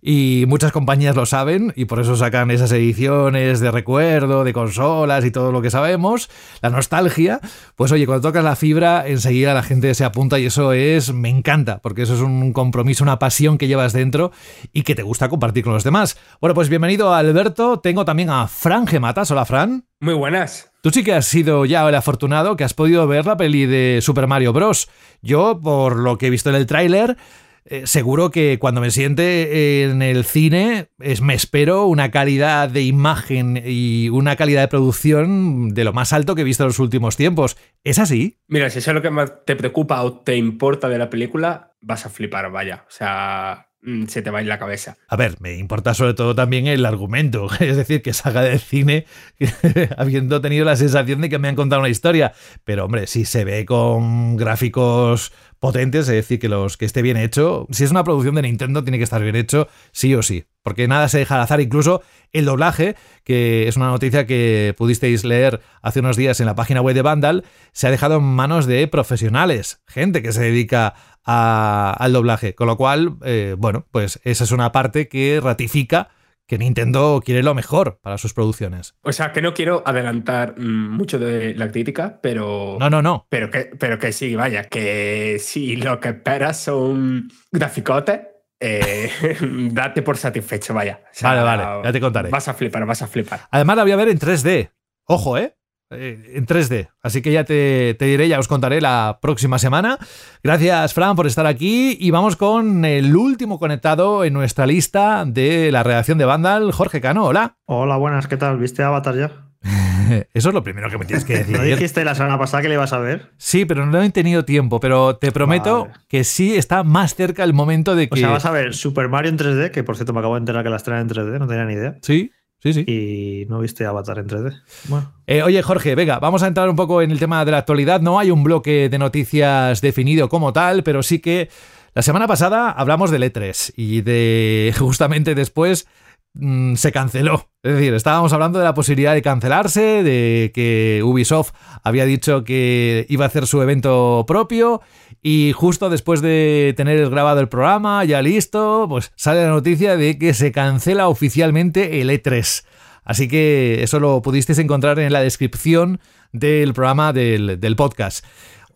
y 0.00 0.44
muchas 0.46 0.72
compañías 0.72 1.16
lo 1.16 1.26
saben 1.26 1.72
y 1.74 1.86
por 1.86 2.00
eso 2.00 2.16
sacan 2.16 2.50
esas 2.50 2.70
ediciones 2.72 3.60
de 3.60 3.70
recuerdo, 3.70 4.44
de 4.44 4.52
consolas 4.52 5.24
y 5.24 5.30
todo 5.30 5.52
lo 5.52 5.62
que 5.62 5.70
sabemos, 5.70 6.30
la 6.62 6.70
nostalgia, 6.70 7.40
pues 7.74 7.90
oye, 7.92 8.06
cuando 8.06 8.28
tocas 8.28 8.44
la 8.44 8.54
fibra 8.56 9.06
enseguida 9.06 9.52
la 9.52 9.62
gente 9.64 9.92
se 9.94 10.04
apunta 10.04 10.38
y 10.38 10.46
eso 10.46 10.72
es, 10.72 11.12
me 11.12 11.28
encanta, 11.28 11.80
porque 11.82 12.02
eso 12.02 12.14
es 12.14 12.20
un 12.20 12.52
compromiso, 12.52 13.02
una 13.02 13.18
pasión 13.18 13.58
que 13.58 13.66
llevas 13.66 13.92
dentro 13.92 14.30
y 14.72 14.82
que 14.82 14.94
te 14.94 15.02
gusta 15.02 15.28
compartir 15.28 15.64
con 15.64 15.72
los 15.72 15.84
demás. 15.84 16.16
Bueno, 16.40 16.54
pues 16.54 16.68
bienvenido 16.68 17.12
a 17.12 17.18
Alberto, 17.18 17.80
tengo 17.80 18.04
también 18.04 18.30
a 18.30 18.46
Fran 18.46 18.86
Gematas, 18.86 19.30
hola 19.32 19.44
Fran. 19.44 19.86
Muy 20.00 20.14
buenas. 20.14 20.70
Tú 20.86 20.92
sí 20.92 21.02
que 21.02 21.14
has 21.14 21.26
sido 21.26 21.64
ya 21.64 21.88
el 21.88 21.96
afortunado 21.96 22.56
que 22.56 22.62
has 22.62 22.72
podido 22.72 23.08
ver 23.08 23.26
la 23.26 23.36
peli 23.36 23.66
de 23.66 23.98
Super 24.00 24.28
Mario 24.28 24.52
Bros. 24.52 24.88
Yo, 25.20 25.58
por 25.60 25.96
lo 25.96 26.16
que 26.16 26.28
he 26.28 26.30
visto 26.30 26.50
en 26.50 26.54
el 26.54 26.66
tráiler, 26.66 27.16
eh, 27.64 27.88
seguro 27.88 28.30
que 28.30 28.60
cuando 28.60 28.80
me 28.80 28.92
siente 28.92 29.82
en 29.82 30.00
el 30.00 30.24
cine 30.24 30.90
es, 31.00 31.22
me 31.22 31.34
espero 31.34 31.86
una 31.86 32.12
calidad 32.12 32.68
de 32.68 32.82
imagen 32.82 33.60
y 33.66 34.10
una 34.10 34.36
calidad 34.36 34.60
de 34.60 34.68
producción 34.68 35.70
de 35.70 35.82
lo 35.82 35.92
más 35.92 36.12
alto 36.12 36.36
que 36.36 36.42
he 36.42 36.44
visto 36.44 36.62
en 36.62 36.68
los 36.68 36.78
últimos 36.78 37.16
tiempos. 37.16 37.56
¿Es 37.82 37.98
así? 37.98 38.38
Mira, 38.46 38.70
si 38.70 38.78
eso 38.78 38.92
es 38.92 38.94
lo 38.94 39.02
que 39.02 39.10
más 39.10 39.44
te 39.44 39.56
preocupa 39.56 40.04
o 40.04 40.20
te 40.20 40.36
importa 40.36 40.88
de 40.88 40.98
la 40.98 41.10
película, 41.10 41.72
vas 41.80 42.06
a 42.06 42.10
flipar, 42.10 42.48
vaya. 42.52 42.84
O 42.86 42.92
sea, 42.92 43.65
se 44.08 44.22
te 44.22 44.30
va 44.30 44.42
ir 44.42 44.48
la 44.48 44.58
cabeza. 44.58 44.96
A 45.08 45.16
ver, 45.16 45.36
me 45.40 45.54
importa 45.54 45.94
sobre 45.94 46.14
todo 46.14 46.34
también 46.34 46.66
el 46.66 46.84
argumento, 46.84 47.48
es 47.60 47.76
decir, 47.76 48.02
que 48.02 48.12
salga 48.12 48.42
del 48.42 48.58
cine 48.58 49.06
habiendo 49.96 50.40
tenido 50.40 50.64
la 50.64 50.76
sensación 50.76 51.20
de 51.20 51.28
que 51.28 51.38
me 51.38 51.48
han 51.48 51.54
contado 51.54 51.80
una 51.80 51.88
historia. 51.88 52.32
Pero 52.64 52.84
hombre, 52.84 53.06
si 53.06 53.24
se 53.24 53.44
ve 53.44 53.64
con 53.64 54.36
gráficos 54.36 55.32
potentes, 55.60 56.02
es 56.08 56.14
decir, 56.14 56.38
que 56.38 56.48
los 56.48 56.76
que 56.76 56.84
esté 56.84 57.02
bien 57.02 57.16
hecho, 57.16 57.66
si 57.70 57.84
es 57.84 57.90
una 57.90 58.04
producción 58.04 58.34
de 58.34 58.42
Nintendo 58.42 58.82
tiene 58.84 58.98
que 58.98 59.04
estar 59.04 59.22
bien 59.22 59.36
hecho, 59.36 59.68
sí 59.92 60.14
o 60.14 60.22
sí, 60.22 60.44
porque 60.62 60.88
nada 60.88 61.08
se 61.08 61.18
deja 61.18 61.36
al 61.36 61.40
azar, 61.42 61.60
incluso 61.60 62.02
el 62.32 62.44
doblaje, 62.44 62.96
que 63.24 63.68
es 63.68 63.76
una 63.76 63.86
noticia 63.88 64.26
que 64.26 64.74
pudisteis 64.76 65.24
leer 65.24 65.60
hace 65.82 66.00
unos 66.00 66.16
días 66.16 66.40
en 66.40 66.46
la 66.46 66.54
página 66.54 66.80
web 66.82 66.94
de 66.94 67.02
Vandal, 67.02 67.44
se 67.72 67.86
ha 67.86 67.90
dejado 67.90 68.16
en 68.16 68.24
manos 68.24 68.66
de 68.66 68.86
profesionales, 68.88 69.80
gente 69.86 70.22
que 70.22 70.32
se 70.32 70.42
dedica 70.42 70.94
a- 71.24 71.94
al 71.98 72.12
doblaje, 72.12 72.54
con 72.54 72.66
lo 72.66 72.76
cual, 72.76 73.16
eh, 73.24 73.54
bueno, 73.58 73.86
pues 73.90 74.20
esa 74.24 74.44
es 74.44 74.52
una 74.52 74.72
parte 74.72 75.08
que 75.08 75.40
ratifica 75.42 76.08
que 76.46 76.58
Nintendo 76.58 77.20
quiere 77.24 77.42
lo 77.42 77.54
mejor 77.54 77.98
para 78.00 78.18
sus 78.18 78.34
producciones. 78.34 78.94
O 79.02 79.12
sea, 79.12 79.32
que 79.32 79.42
no 79.42 79.54
quiero 79.54 79.82
adelantar 79.84 80.58
mm, 80.58 80.90
mucho 80.96 81.18
de 81.18 81.54
la 81.54 81.70
crítica, 81.70 82.20
pero. 82.22 82.76
No, 82.78 82.88
no, 82.90 83.02
no. 83.02 83.26
Pero 83.28 83.50
que, 83.50 83.70
pero 83.78 83.98
que 83.98 84.12
sí, 84.12 84.34
vaya, 84.36 84.64
que 84.64 85.38
si 85.40 85.76
lo 85.76 86.00
que 86.00 86.10
esperas 86.10 86.60
son 86.60 87.28
graficotes, 87.50 88.20
eh, 88.60 89.10
date 89.72 90.02
por 90.02 90.16
satisfecho, 90.16 90.74
vaya. 90.74 91.00
O 91.04 91.08
sea, 91.12 91.30
Vale, 91.30 91.42
vale, 91.42 91.84
ya 91.84 91.92
te 91.92 92.00
contaré. 92.00 92.30
Vas 92.30 92.48
a 92.48 92.54
flipar, 92.54 92.86
vas 92.86 93.02
a 93.02 93.06
flipar. 93.06 93.40
Además 93.50 93.76
la 93.76 93.82
voy 93.82 93.92
a 93.92 93.96
ver 93.96 94.08
en 94.08 94.18
3D. 94.18 94.70
Ojo, 95.04 95.38
¿eh? 95.38 95.56
Eh, 95.90 96.32
En 96.34 96.46
3D. 96.46 96.88
Así 97.02 97.22
que 97.22 97.30
ya 97.32 97.44
te, 97.44 97.94
te 97.94 98.06
diré, 98.06 98.28
ya 98.28 98.38
os 98.40 98.48
contaré 98.48 98.80
la 98.80 99.18
próxima 99.22 99.58
semana. 99.58 99.98
Gracias, 100.42 100.94
Fran, 100.94 101.14
por 101.16 101.26
estar 101.26 101.46
aquí. 101.46 101.96
Y 102.00 102.10
vamos 102.10 102.36
con 102.36 102.84
el 102.84 103.14
último 103.14 103.58
conectado 103.58 104.24
en 104.24 104.32
nuestra 104.32 104.66
lista 104.66 105.24
de 105.24 105.70
la 105.70 105.82
redacción 105.82 106.18
de 106.18 106.24
Vandal, 106.24 106.72
Jorge 106.72 107.00
Cano. 107.00 107.24
Hola. 107.26 107.56
Hola, 107.66 107.96
buenas, 107.96 108.26
¿qué 108.26 108.36
tal? 108.36 108.58
¿Viste 108.58 108.82
Avatar 108.82 109.16
ya? 109.16 109.30
Eso 110.34 110.48
es 110.48 110.54
lo 110.54 110.62
primero 110.62 110.88
que 110.90 110.98
me 110.98 111.04
tienes 111.04 111.24
que 111.24 111.44
¿No 111.44 111.58
decir. 111.58 111.74
dijiste 111.76 112.04
la 112.04 112.14
semana 112.14 112.38
pasada 112.38 112.62
que 112.62 112.68
le 112.68 112.74
ibas 112.74 112.92
a 112.92 112.98
ver? 112.98 113.32
Sí, 113.38 113.64
pero 113.64 113.86
no 113.86 114.02
he 114.02 114.10
tenido 114.10 114.44
tiempo. 114.44 114.80
Pero 114.80 115.16
te 115.16 115.30
prometo 115.32 115.82
Vale. 115.86 115.94
que 116.08 116.24
sí 116.24 116.56
está 116.56 116.82
más 116.84 117.14
cerca 117.14 117.44
el 117.44 117.52
momento 117.54 117.94
de 117.94 118.08
que. 118.08 118.14
O 118.14 118.16
sea, 118.16 118.30
vas 118.30 118.44
a 118.44 118.50
ver 118.50 118.74
Super 118.74 119.08
Mario 119.08 119.30
en 119.30 119.38
3D, 119.38 119.70
que 119.70 119.84
por 119.84 119.96
cierto 119.96 120.12
me 120.12 120.18
acabo 120.18 120.34
de 120.34 120.40
enterar 120.40 120.62
que 120.64 120.70
la 120.70 120.76
estrenan 120.76 121.02
en 121.02 121.08
3D, 121.10 121.38
no 121.38 121.46
tenía 121.46 121.64
ni 121.64 121.74
idea. 121.74 121.94
Sí, 122.02 122.30
sí, 122.72 122.84
sí. 122.84 122.90
Y 122.90 123.46
no 123.48 123.60
viste 123.60 123.86
Avatar 123.86 124.18
en 124.18 124.26
3D. 124.26 124.60
Bueno, 124.88 125.12
Eh, 125.26 125.42
oye, 125.42 125.62
Jorge, 125.62 125.94
venga, 125.94 126.18
vamos 126.18 126.42
a 126.42 126.46
entrar 126.46 126.68
un 126.68 126.76
poco 126.76 127.02
en 127.02 127.10
el 127.10 127.18
tema 127.18 127.44
de 127.44 127.50
la 127.50 127.58
actualidad. 127.58 128.00
No 128.00 128.18
hay 128.18 128.30
un 128.30 128.42
bloque 128.42 128.88
de 128.88 128.98
noticias 128.98 129.80
definido 129.80 130.28
como 130.28 130.52
tal, 130.52 130.82
pero 130.82 131.02
sí 131.02 131.18
que 131.20 131.48
la 131.94 132.02
semana 132.02 132.26
pasada 132.26 132.70
hablamos 132.70 133.10
del 133.10 133.22
E3 133.22 133.72
y 133.76 134.02
de 134.02 134.74
justamente 134.78 135.34
después 135.34 135.86
mm, 136.34 136.74
se 136.74 136.92
canceló. 136.92 137.48
Es 137.62 137.74
decir, 137.74 137.94
estábamos 137.94 138.32
hablando 138.32 138.58
de 138.58 138.64
la 138.64 138.74
posibilidad 138.74 139.14
de 139.14 139.22
cancelarse, 139.22 140.02
de 140.02 140.52
que 140.54 141.00
Ubisoft 141.04 141.52
había 141.82 142.04
dicho 142.04 142.44
que 142.44 143.06
iba 143.08 143.24
a 143.24 143.28
hacer 143.28 143.46
su 143.46 143.62
evento 143.62 144.24
propio 144.26 144.82
y 145.22 145.52
justo 145.52 145.90
después 145.90 146.22
de 146.22 146.74
tener 146.76 147.08
grabado 147.10 147.40
el 147.40 147.48
programa, 147.48 148.04
ya 148.04 148.22
listo, 148.22 148.86
pues 148.88 149.12
sale 149.16 149.42
la 149.42 149.48
noticia 149.48 149.96
de 149.96 150.18
que 150.18 150.34
se 150.34 150.52
cancela 150.52 151.08
oficialmente 151.08 152.00
el 152.00 152.10
E3. 152.10 152.64
Así 153.04 153.28
que 153.28 153.82
eso 153.82 154.00
lo 154.00 154.20
pudisteis 154.22 154.58
encontrar 154.58 154.98
en 154.98 155.12
la 155.12 155.20
descripción 155.20 156.00
del 156.32 156.74
programa 156.74 157.12
del, 157.12 157.60
del 157.60 157.76
podcast. 157.76 158.24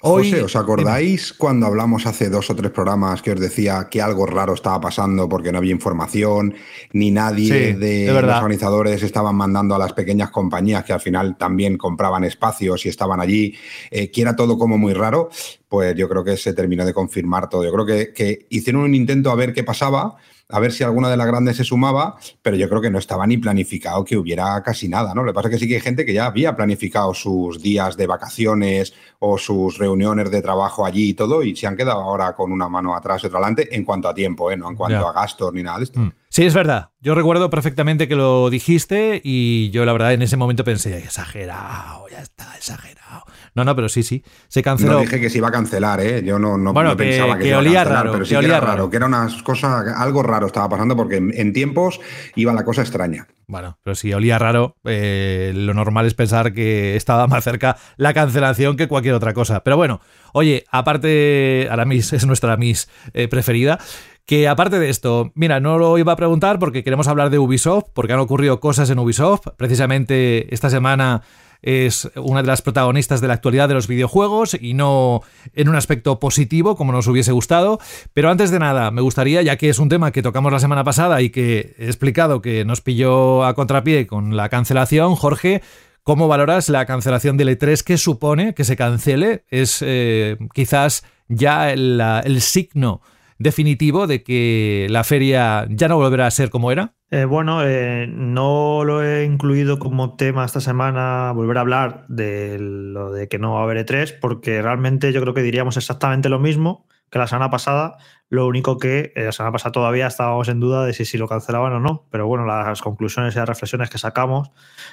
Hoy, 0.03 0.31
José, 0.31 0.43
¿os 0.43 0.57
acordáis 0.57 1.35
cuando 1.35 1.67
hablamos 1.67 2.07
hace 2.07 2.31
dos 2.31 2.49
o 2.49 2.57
tres 2.57 2.71
programas 2.71 3.21
que 3.21 3.33
os 3.33 3.41
decía 3.41 3.89
que 3.91 4.01
algo 4.01 4.25
raro 4.25 4.55
estaba 4.55 4.81
pasando 4.81 5.29
porque 5.29 5.53
no 5.53 5.59
había 5.59 5.73
información, 5.73 6.55
ni 6.93 7.11
nadie 7.11 7.73
Sí, 7.73 7.73
de 7.79 8.07
de 8.07 8.23
los 8.23 8.35
organizadores 8.37 9.03
estaban 9.03 9.37
mandando 9.37 9.75
a 9.75 9.79
las 9.79 9.93
pequeñas 9.93 10.31
compañías 10.31 10.85
que 10.85 10.95
al 10.95 11.01
final 11.01 11.37
también 11.37 11.77
compraban 11.77 12.25
espacios 12.25 12.87
y 12.87 12.89
estaban 12.89 13.21
allí, 13.21 13.55
eh, 13.91 14.11
que 14.11 14.23
era 14.23 14.35
todo 14.35 14.57
como 14.57 14.79
muy 14.79 14.95
raro? 14.95 15.29
Pues 15.69 15.95
yo 15.95 16.09
creo 16.09 16.25
que 16.25 16.39
se 16.39 16.55
terminó 16.55 16.87
de 16.87 16.95
confirmar 16.95 17.51
todo. 17.51 17.63
Yo 17.65 17.73
creo 17.73 17.85
que, 17.85 18.13
que 18.15 18.47
hicieron 18.49 18.83
un 18.83 18.95
intento 18.95 19.31
a 19.31 19.35
ver 19.35 19.53
qué 19.53 19.65
pasaba, 19.65 20.17
a 20.51 20.61
ver 20.61 20.73
si 20.73 20.85
alguna 20.85 21.09
de 21.09 21.17
las 21.17 21.27
grandes 21.27 21.57
se 21.57 21.65
sumaba, 21.65 22.17
pero 22.43 22.57
yo 22.57 22.69
creo 22.69 22.81
que 22.81 22.91
no 22.91 22.99
estaba 22.99 23.27
ni 23.27 23.37
planificado 23.39 24.05
que 24.05 24.17
hubiera 24.17 24.63
casi 24.63 24.89
nada, 24.89 25.15
¿no? 25.15 25.23
Lo 25.23 25.33
que 25.33 25.35
pasa 25.35 25.49
es 25.49 25.55
que 25.55 25.59
sí 25.59 25.69
que 25.69 25.75
hay 25.77 25.81
gente 25.81 26.05
que 26.05 26.13
ya 26.13 26.27
había 26.27 26.57
planificado 26.57 27.15
sus 27.15 27.61
días 27.61 27.97
de 27.97 28.07
vacaciones 28.07 28.95
o 29.19 29.39
sus 29.39 29.79
reuniones 29.79 30.31
de 30.31 30.43
trabajo 30.43 30.85
allí 30.85 31.11
y 31.11 31.15
todo, 31.15 31.43
y 31.43 31.57
se 31.57 31.67
han 31.67 31.77
quedado 31.77 32.01
ahora 32.01 32.35
con 32.35 32.53
una 32.53 32.69
mano 32.69 32.95
atrás 32.95 33.23
y 33.23 33.27
otra 33.27 33.39
adelante 33.39 33.75
en 33.75 33.85
cuanto 33.85 34.09
a 34.09 34.15
tiempo, 34.15 34.51
¿eh? 34.51 34.57
No 34.57 34.69
en 34.69 34.77
cuanto 34.77 35.07
a 35.07 35.13
gastos 35.13 35.53
ni 35.53 35.63
nada 35.63 35.79
de 35.79 35.85
esto. 35.85 36.01
Mm. 36.01 36.13
Sí, 36.29 36.45
es 36.45 36.55
verdad. 36.55 36.91
Yo 37.01 37.17
recuerdo 37.17 37.51
perfectamente 37.51 38.07
que 38.07 38.15
lo 38.15 38.51
dijiste 38.51 39.21
y 39.25 39.71
yo 39.71 39.85
la 39.85 39.93
verdad 39.93 40.13
en 40.13 40.23
ese 40.23 40.37
momento 40.37 40.63
pensé, 40.63 40.97
exagerado, 40.99 42.07
ya 42.09 42.21
está, 42.21 42.57
exagerado. 42.57 43.25
No, 43.55 43.65
no, 43.65 43.75
pero 43.77 43.89
sí, 43.89 44.03
sí, 44.03 44.23
se 44.49 44.63
canceló. 44.63 44.93
No 44.93 45.01
dije 45.01 45.21
que 45.21 45.31
se 45.31 45.39
iba 45.39 45.49
a 45.49 45.51
cancelar, 45.53 46.01
¿eh? 46.01 46.23
Yo 46.25 46.39
no, 46.39 46.57
no, 46.59 46.73
Bueno, 46.73 46.91
no 46.91 46.97
que- 46.97 47.05
pensaba 47.05 47.35
que, 47.35 47.39
que 47.39 47.45
se 47.45 47.49
iba 47.49 47.57
a 47.57 47.61
olía 47.61 47.73
cancelar, 47.81 47.99
raro, 48.05 48.13
pero 48.13 48.25
sí 48.25 48.29
que 48.31 48.35
que, 48.35 48.39
olía 48.39 48.49
era 48.57 48.61
raro, 48.61 48.73
raro. 48.77 48.91
que 48.91 48.97
era 48.97 49.07
una 49.07 49.29
cosa, 49.45 49.81
algo 50.03 50.23
raro 50.23 50.47
estaba 50.47 50.69
pasando 50.69 50.97
porque 50.97 51.17
en, 51.17 51.33
en 51.35 51.53
tiempos 51.53 52.01
iba 52.37 52.53
la 52.53 52.65
cosa 52.65 52.83
extraña. 52.83 53.27
Bueno, 53.47 53.79
pero 53.83 53.97
si 53.97 54.13
olía 54.13 54.39
raro, 54.39 54.77
eh, 54.85 55.53
lo 55.55 55.75
normal 55.75 56.07
es 56.07 56.15
pensar 56.15 56.53
que 56.53 56.95
estaba 56.95 57.27
más 57.27 57.43
cerca 57.43 57.77
la 57.97 58.15
cancelación 58.15 58.77
que 58.77 58.87
cualquier 58.87 59.15
otra 59.15 59.35
cosa. 59.35 59.65
Pero 59.65 59.77
bueno, 59.77 60.01
oye, 60.33 60.65
aparte, 60.71 61.67
Aramis 61.71 62.13
es 62.13 62.27
nuestra 62.27 62.57
Miss 62.57 62.89
eh, 63.13 63.27
preferida. 63.29 63.79
Que 64.27 64.47
aparte 64.47 64.79
de 64.79 64.91
esto, 64.91 65.33
mira, 65.35 65.59
no 65.59 65.77
lo 65.79 65.99
iba 65.99 66.13
a 66.13 66.17
preguntar 66.17 66.61
porque 66.61 66.85
queremos 66.85 67.09
hablar 67.09 67.31
de 67.31 67.41
Ubisoft, 67.41 67.87
porque 67.93 68.13
han 68.13 68.21
ocurrido 68.21 68.61
cosas 68.61 68.89
en 68.91 69.01
Ubisoft. 69.01 69.49
Precisamente 69.57 70.55
esta 70.55 70.71
semana 70.71 71.23
es 71.63 72.11
una 72.17 72.43
de 72.43 72.49
las 72.49 72.63
protagonistas 72.63 73.21
de 73.21 73.29
la 73.29 73.35
actualidad 73.35 73.69
de 73.69 73.75
los 73.75 73.87
videojuegos 73.87 74.57
y 74.61 74.75
no 74.75 75.23
en 75.55 75.69
un 75.69 75.77
aspecto 75.77 76.19
positivo 76.19 76.77
como 76.77 76.93
nos 76.93 77.07
hubiese 77.07 77.33
gustado. 77.33 77.79
Pero 78.13 78.31
antes 78.31 78.51
de 78.51 78.59
nada, 78.59 78.91
me 78.91 79.03
gustaría, 79.03 79.43
ya 79.43 79.57
que 79.57 79.69
es 79.69 79.79
un 79.79 79.89
tema 79.89 80.13
que 80.13 80.23
tocamos 80.23 80.53
la 80.53 80.61
semana 80.61 80.85
pasada 80.85 81.21
y 81.23 81.31
que 81.31 81.75
he 81.79 81.87
explicado 81.87 82.43
que 82.43 82.65
nos 82.65 82.81
pilló 82.81 83.45
a 83.45 83.55
contrapié 83.55 84.07
con 84.07 84.37
la 84.37 84.49
cancelación, 84.49 85.15
Jorge, 85.15 85.63
¿cómo 86.03 86.29
valoras 86.29 86.69
la 86.69 86.87
cancelación 86.87 87.37
del 87.37 87.59
E3 87.59 87.83
que 87.83 87.99
supone 87.99 88.55
que 88.55 88.65
se 88.65 88.77
cancele? 88.77 89.45
Es 89.49 89.83
eh, 89.83 90.37
quizás 90.55 91.05
ya 91.29 91.73
el, 91.73 92.01
el 92.25 92.41
signo 92.41 93.01
definitivo 93.39 94.07
de 94.07 94.23
que 94.23 94.87
la 94.91 95.03
feria 95.03 95.67
ya 95.71 95.89
no 95.89 95.97
volverá 95.97 96.27
a 96.27 96.31
ser 96.31 96.51
como 96.51 96.71
era. 96.71 96.95
Eh, 97.13 97.25
bueno, 97.25 97.65
eh, 97.65 98.07
no 98.09 98.85
lo 98.85 99.03
he 99.03 99.25
incluido 99.25 99.81
como 99.81 100.15
tema 100.15 100.45
esta 100.45 100.61
semana, 100.61 101.33
volver 101.33 101.59
a 101.59 101.61
hablar 101.63 102.05
de 102.09 102.57
lo 102.61 103.11
de 103.11 103.29
que 103.29 103.39
no 103.41 103.55
va 103.55 103.61
a 103.61 103.63
haber 103.65 103.85
E3, 103.85 104.19
porque 104.21 104.63
realmente 104.63 105.13
yo 105.13 105.21
creo 105.21 105.35
que 105.35 105.43
diríamos 105.43 105.77
exactamente 105.77 106.29
lo 106.29 106.39
mismo 106.39 106.87
que 107.11 107.19
la 107.19 107.27
semana 107.27 107.51
pasada. 107.51 107.97
Lo 108.29 108.47
único 108.47 108.79
que 108.79 109.13
eh, 109.17 109.25
la 109.25 109.33
semana 109.33 109.53
pasada 109.53 109.73
todavía 109.73 110.07
estábamos 110.07 110.49
en 110.49 110.61
duda 110.61 110.85
de 110.87 110.93
si, 110.93 111.05
si 111.05 111.19
lo 111.19 111.27
cancelaban 111.27 111.73
o 111.73 111.81
no, 111.81 112.07
pero 112.13 112.29
bueno, 112.29 112.47
las 112.47 112.81
conclusiones 112.81 113.35
y 113.35 113.39
las 113.39 113.49
reflexiones 113.49 113.91
que 113.91 113.99
sacamos, 113.99 114.53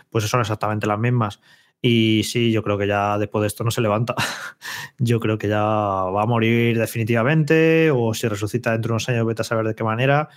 pues 0.10 0.24
son 0.26 0.42
exactamente 0.42 0.88
las 0.88 0.98
mismas. 0.98 1.40
Y 1.82 2.24
sí, 2.24 2.52
yo 2.52 2.64
creo 2.64 2.80
que 2.80 2.88
ya 2.88 3.20
después 3.20 3.42
de 3.42 3.48
esto 3.48 3.64
no 3.64 3.70
se 3.70 3.82
levanta. 3.82 4.16
Yo 4.98 5.20
creo 5.20 5.38
que 5.38 5.48
ya 5.48 5.62
va 5.62 6.24
a 6.24 6.26
morir 6.26 6.78
definitivamente, 6.80 7.92
o 7.92 8.16
si 8.16 8.28
resucita 8.28 8.72
dentro 8.72 8.90
de 8.90 8.94
unos 8.94 9.10
años, 9.10 9.28
vete 9.28 9.44
a 9.44 9.46
saber 9.46 9.68
de 9.68 9.76
qué 9.76 9.84
manera. 9.84 10.30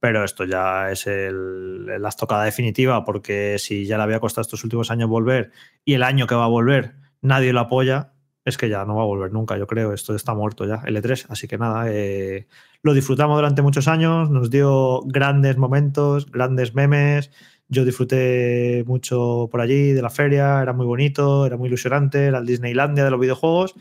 Pero 0.00 0.24
esto 0.24 0.44
ya 0.44 0.90
es 0.90 1.06
el, 1.06 1.86
la 2.00 2.08
estocada 2.08 2.44
definitiva, 2.44 3.04
porque 3.04 3.58
si 3.58 3.86
ya 3.86 3.96
le 3.96 4.04
había 4.04 4.20
costado 4.20 4.42
estos 4.42 4.62
últimos 4.62 4.90
años 4.90 5.08
volver 5.08 5.50
y 5.84 5.94
el 5.94 6.02
año 6.02 6.26
que 6.26 6.36
va 6.36 6.44
a 6.44 6.48
volver 6.48 6.94
nadie 7.20 7.52
lo 7.52 7.60
apoya, 7.60 8.12
es 8.44 8.56
que 8.56 8.68
ya 8.68 8.84
no 8.84 8.96
va 8.96 9.02
a 9.02 9.06
volver 9.06 9.32
nunca, 9.32 9.58
yo 9.58 9.66
creo. 9.66 9.92
Esto 9.92 10.14
está 10.14 10.34
muerto 10.34 10.64
ya, 10.64 10.80
L3. 10.82 11.26
Así 11.28 11.46
que 11.48 11.58
nada, 11.58 11.90
eh, 11.90 12.48
lo 12.82 12.94
disfrutamos 12.94 13.36
durante 13.36 13.62
muchos 13.62 13.88
años, 13.88 14.30
nos 14.30 14.50
dio 14.50 15.02
grandes 15.02 15.58
momentos, 15.58 16.30
grandes 16.30 16.74
memes. 16.74 17.30
Yo 17.70 17.84
disfruté 17.84 18.82
mucho 18.86 19.48
por 19.50 19.60
allí 19.60 19.92
de 19.92 20.00
la 20.00 20.08
feria, 20.08 20.62
era 20.62 20.72
muy 20.72 20.86
bonito, 20.86 21.44
era 21.44 21.58
muy 21.58 21.68
ilusionante, 21.68 22.24
era 22.26 22.38
el 22.38 22.46
Disneylandia 22.46 23.04
de 23.04 23.10
los 23.10 23.20
videojuegos. 23.20 23.74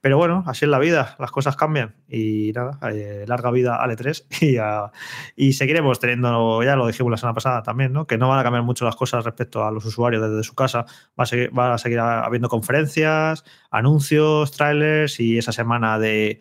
Pero 0.00 0.16
bueno, 0.16 0.44
así 0.46 0.64
es 0.64 0.70
la 0.70 0.78
vida, 0.78 1.14
las 1.18 1.30
cosas 1.30 1.54
cambian. 1.54 1.94
Y 2.08 2.52
nada, 2.54 2.78
eh, 2.90 3.24
larga 3.28 3.50
vida 3.50 3.76
al 3.76 3.90
E3 3.90 4.26
y, 4.40 4.56
a- 4.56 4.90
y 5.36 5.52
seguiremos 5.52 6.00
teniendo, 6.00 6.62
ya 6.62 6.74
lo 6.76 6.86
dijimos 6.86 7.10
la 7.10 7.18
semana 7.18 7.34
pasada 7.34 7.62
también, 7.62 7.92
¿no? 7.92 8.06
que 8.06 8.16
no 8.16 8.28
van 8.30 8.38
a 8.38 8.42
cambiar 8.44 8.62
mucho 8.64 8.86
las 8.86 8.96
cosas 8.96 9.24
respecto 9.24 9.62
a 9.64 9.70
los 9.70 9.84
usuarios 9.84 10.22
desde 10.22 10.42
su 10.42 10.54
casa. 10.54 10.86
Va 11.18 11.24
a 11.24 11.26
seguir, 11.26 11.56
va 11.56 11.74
a 11.74 11.78
seguir 11.78 11.98
habiendo 12.00 12.48
conferencias, 12.48 13.44
anuncios, 13.70 14.52
trailers 14.52 15.20
y 15.20 15.36
esa 15.38 15.52
semana 15.52 15.98
de, 15.98 16.40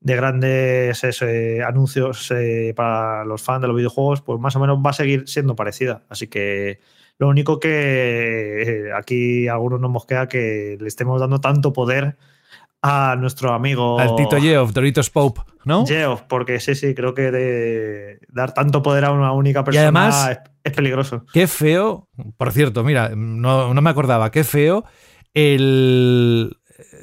de 0.00 0.16
grandes 0.16 1.02
ese, 1.02 1.62
anuncios 1.62 2.30
eh, 2.30 2.72
para 2.76 3.24
los 3.24 3.42
fans 3.42 3.62
de 3.62 3.68
los 3.68 3.76
videojuegos, 3.76 4.22
pues 4.22 4.38
más 4.40 4.54
o 4.56 4.60
menos 4.60 4.78
va 4.84 4.90
a 4.90 4.94
seguir 4.94 5.28
siendo 5.28 5.56
parecida. 5.56 6.04
Así 6.08 6.28
que 6.28 6.80
lo 7.18 7.28
único 7.28 7.58
que 7.58 8.62
eh, 8.62 8.92
aquí 8.96 9.48
a 9.48 9.54
algunos 9.54 9.80
nos 9.80 9.90
mosquea 9.90 10.28
que 10.28 10.78
le 10.80 10.88
estemos 10.88 11.20
dando 11.20 11.40
tanto 11.40 11.72
poder 11.72 12.16
a 12.80 13.16
nuestro 13.18 13.52
amigo 13.52 13.98
Al 13.98 14.14
Tito 14.14 14.36
Geoff, 14.36 14.72
Doritos 14.72 15.10
Pope, 15.10 15.40
¿no? 15.64 15.84
Geoff, 15.84 16.22
porque 16.28 16.60
sí, 16.60 16.76
sí, 16.76 16.94
creo 16.94 17.12
que 17.12 17.32
de 17.32 18.20
dar 18.28 18.54
tanto 18.54 18.82
poder 18.82 19.04
a 19.04 19.10
una 19.10 19.32
única 19.32 19.64
persona 19.64 19.82
además- 19.82 20.30
es, 20.30 20.38
es 20.62 20.72
peligroso. 20.74 21.24
Qué 21.32 21.48
feo, 21.48 22.08
por 22.36 22.52
cierto, 22.52 22.84
mira, 22.84 23.10
no, 23.16 23.74
no 23.74 23.82
me 23.82 23.90
acordaba, 23.90 24.30
qué 24.30 24.44
feo 24.44 24.84
el, 25.34 26.56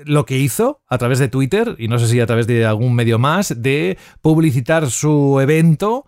lo 0.05 0.25
que 0.25 0.37
hizo 0.37 0.81
a 0.87 0.97
través 0.97 1.19
de 1.19 1.27
Twitter, 1.27 1.75
y 1.77 1.87
no 1.87 1.99
sé 1.99 2.07
si 2.07 2.19
a 2.19 2.25
través 2.25 2.47
de 2.47 2.65
algún 2.65 2.95
medio 2.95 3.19
más, 3.19 3.61
de 3.61 3.97
publicitar 4.21 4.89
su 4.89 5.39
evento 5.39 6.05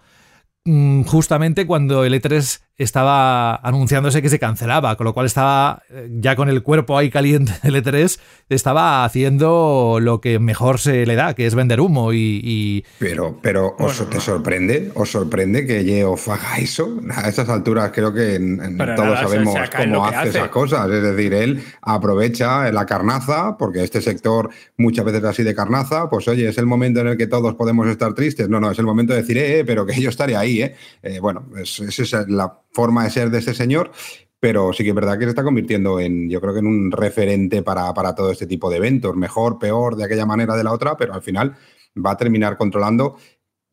mm, 0.66 1.04
justamente 1.04 1.66
cuando 1.66 2.04
el 2.04 2.14
E3 2.14 2.62
estaba 2.78 3.56
anunciándose 3.56 4.22
que 4.22 4.30
se 4.30 4.40
cancelaba, 4.40 4.96
con 4.98 5.06
lo 5.06 5.14
cual 5.14 5.26
estaba 5.26 5.82
eh, 5.90 6.10
ya 6.12 6.36
con 6.36 6.48
el 6.50 6.62
cuerpo 6.64 6.98
ahí 6.98 7.10
caliente 7.10 7.54
del 7.64 7.84
E3, 7.84 8.20
estaba 8.50 9.04
haciendo 9.04 9.98
lo 10.02 10.22
que 10.22 10.40
mejor 10.40 10.80
se 10.80 11.06
le 11.06 11.16
da, 11.16 11.34
que 11.34 11.46
es 11.48 11.56
vender 11.56 11.82
humo 11.82 12.14
y... 12.14 12.40
y- 12.44 12.84
Pero, 13.00 13.40
pero 13.42 13.76
¿os, 13.80 14.10
¿te 14.10 14.20
sorprende? 14.20 14.92
¿Os 14.96 15.12
sorprende 15.12 15.66
que 15.66 15.84
Geoff 15.84 16.30
haga 16.30 16.58
eso? 16.60 17.00
A 17.16 17.28
estas 17.28 17.50
alturas 17.50 17.92
creo 17.94 18.14
que 18.14 18.36
en- 18.36 18.62
en 18.64 18.78
Para 18.78 18.96
todos 18.96 19.10
nada, 19.10 19.24
sabemos 19.28 19.56
cómo 19.76 20.06
hace, 20.06 20.16
hace. 20.16 20.30
esas 20.30 20.50
cosas. 20.50 20.90
Es 20.90 21.02
decir, 21.04 21.34
él 21.34 21.64
aprovecha 21.82 22.72
la 22.72 22.86
carnaza, 22.86 23.58
porque 23.58 23.84
este 23.84 24.02
sector 24.02 24.50
muchas 24.78 25.04
veces 25.06 25.22
es 25.24 25.28
así 25.30 25.44
de 25.44 25.56
carnaza, 25.56 26.10
pues 26.10 26.28
oye, 26.28 26.48
es 26.48 26.58
el 26.58 26.66
momento 26.66 27.00
en 27.02 27.08
el 27.08 27.18
que 27.18 27.28
todos 27.28 27.56
podemos 27.56 27.88
estar 27.88 28.14
tristes. 28.14 28.48
No, 28.50 28.60
no, 28.60 28.72
es 28.72 28.80
el 28.80 28.86
momento 28.86 29.14
de 29.14 29.22
decir, 29.22 29.38
eh, 29.38 29.60
eh, 29.60 29.66
pero 29.66 29.86
que 29.86 30.00
yo 30.00 30.10
estaré 30.10 30.36
ahí, 30.36 30.62
¿eh? 30.62 30.76
Eh, 31.02 31.20
bueno, 31.20 31.48
es- 31.60 31.80
esa 31.80 32.22
es 32.22 32.28
la 32.30 32.54
forma 32.72 33.04
de 33.04 33.10
ser 33.10 33.30
de 33.30 33.40
este 33.40 33.54
señor. 33.54 33.92
Pero 34.40 34.72
sí 34.72 34.84
que 34.84 34.90
es 34.90 34.96
verdad 34.96 35.18
que 35.18 35.24
se 35.24 35.30
está 35.30 35.44
convirtiendo 35.44 36.00
en, 36.00 36.30
yo 36.30 36.40
creo 36.40 36.54
que 36.54 36.60
en 36.60 36.68
un 36.68 36.92
referente 36.92 37.64
para, 37.64 37.92
para 37.94 38.14
todo 38.14 38.32
este 38.32 38.46
tipo 38.46 38.70
de 38.70 38.78
eventos. 38.78 39.16
Mejor, 39.16 39.58
peor, 39.58 39.96
de 39.96 40.04
aquella 40.06 40.28
manera, 40.28 40.56
de 40.56 40.64
la 40.64 40.74
otra, 40.74 40.96
pero 40.96 41.14
al 41.14 41.24
final 41.24 41.56
va 41.98 42.12
a 42.12 42.18
terminar 42.18 42.56
controlando 42.56 43.18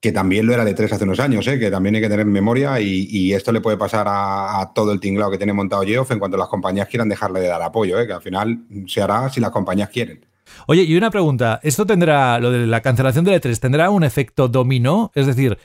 que 0.04 0.12
también 0.12 0.44
lo 0.44 0.52
era 0.52 0.66
de 0.66 0.74
tres 0.74 0.92
hace 0.92 1.04
unos 1.04 1.18
años, 1.18 1.46
¿eh? 1.46 1.58
que 1.58 1.70
también 1.70 1.94
hay 1.94 2.02
que 2.02 2.10
tener 2.10 2.26
memoria 2.26 2.78
y, 2.78 3.32
esto 3.32 3.52
le 3.52 3.62
puede 3.62 3.78
pasar 3.78 4.06
a, 4.06 4.70
todo 4.74 4.92
el 4.92 5.00
tinglado 5.00 5.30
que 5.30 5.38
tiene 5.38 5.54
montado 5.54 5.82
Geoff 5.82 6.10
en 6.10 6.18
cuanto 6.18 6.36
las 6.36 6.48
compañías 6.48 6.88
quieran 6.88 7.08
dejarle 7.08 7.40
de 7.40 7.46
dar 7.46 7.62
apoyo, 7.62 7.98
¿eh? 7.98 8.06
que 8.06 8.12
al 8.12 8.20
final 8.20 8.66
se 8.86 9.00
hará 9.00 9.30
si 9.30 9.40
las 9.40 9.50
compañías 9.50 9.88
quieren. 9.88 10.26
Oye, 10.66 10.82
y 10.82 10.94
una 10.94 11.10
pregunta, 11.10 11.58
¿esto 11.62 11.86
tendrá, 11.86 12.38
lo 12.38 12.50
de 12.50 12.66
la 12.66 12.82
cancelación 12.82 13.24
del 13.24 13.40
E3, 13.40 13.58
tendrá 13.58 13.88
un 13.88 14.04
efecto 14.04 14.46
dominó? 14.46 15.10
Es 15.14 15.26
decir, 15.26 15.56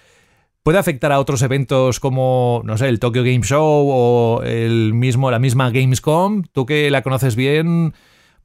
¿puede 0.64 0.78
afectar 0.78 1.12
a 1.12 1.20
otros 1.20 1.42
eventos 1.42 2.00
como, 2.00 2.62
no 2.66 2.78
sé, 2.78 2.90
el 2.90 3.00
Tokyo 3.00 3.24
Game 3.24 3.42
Show 3.42 3.90
o 3.90 4.42
el 4.44 4.94
mismo, 4.94 5.32
la 5.32 5.40
misma 5.40 5.72
Gamescom? 5.72 6.44
Tú 6.52 6.66
que 6.66 6.90
la 6.92 7.02
conoces 7.02 7.36
bien 7.36 7.94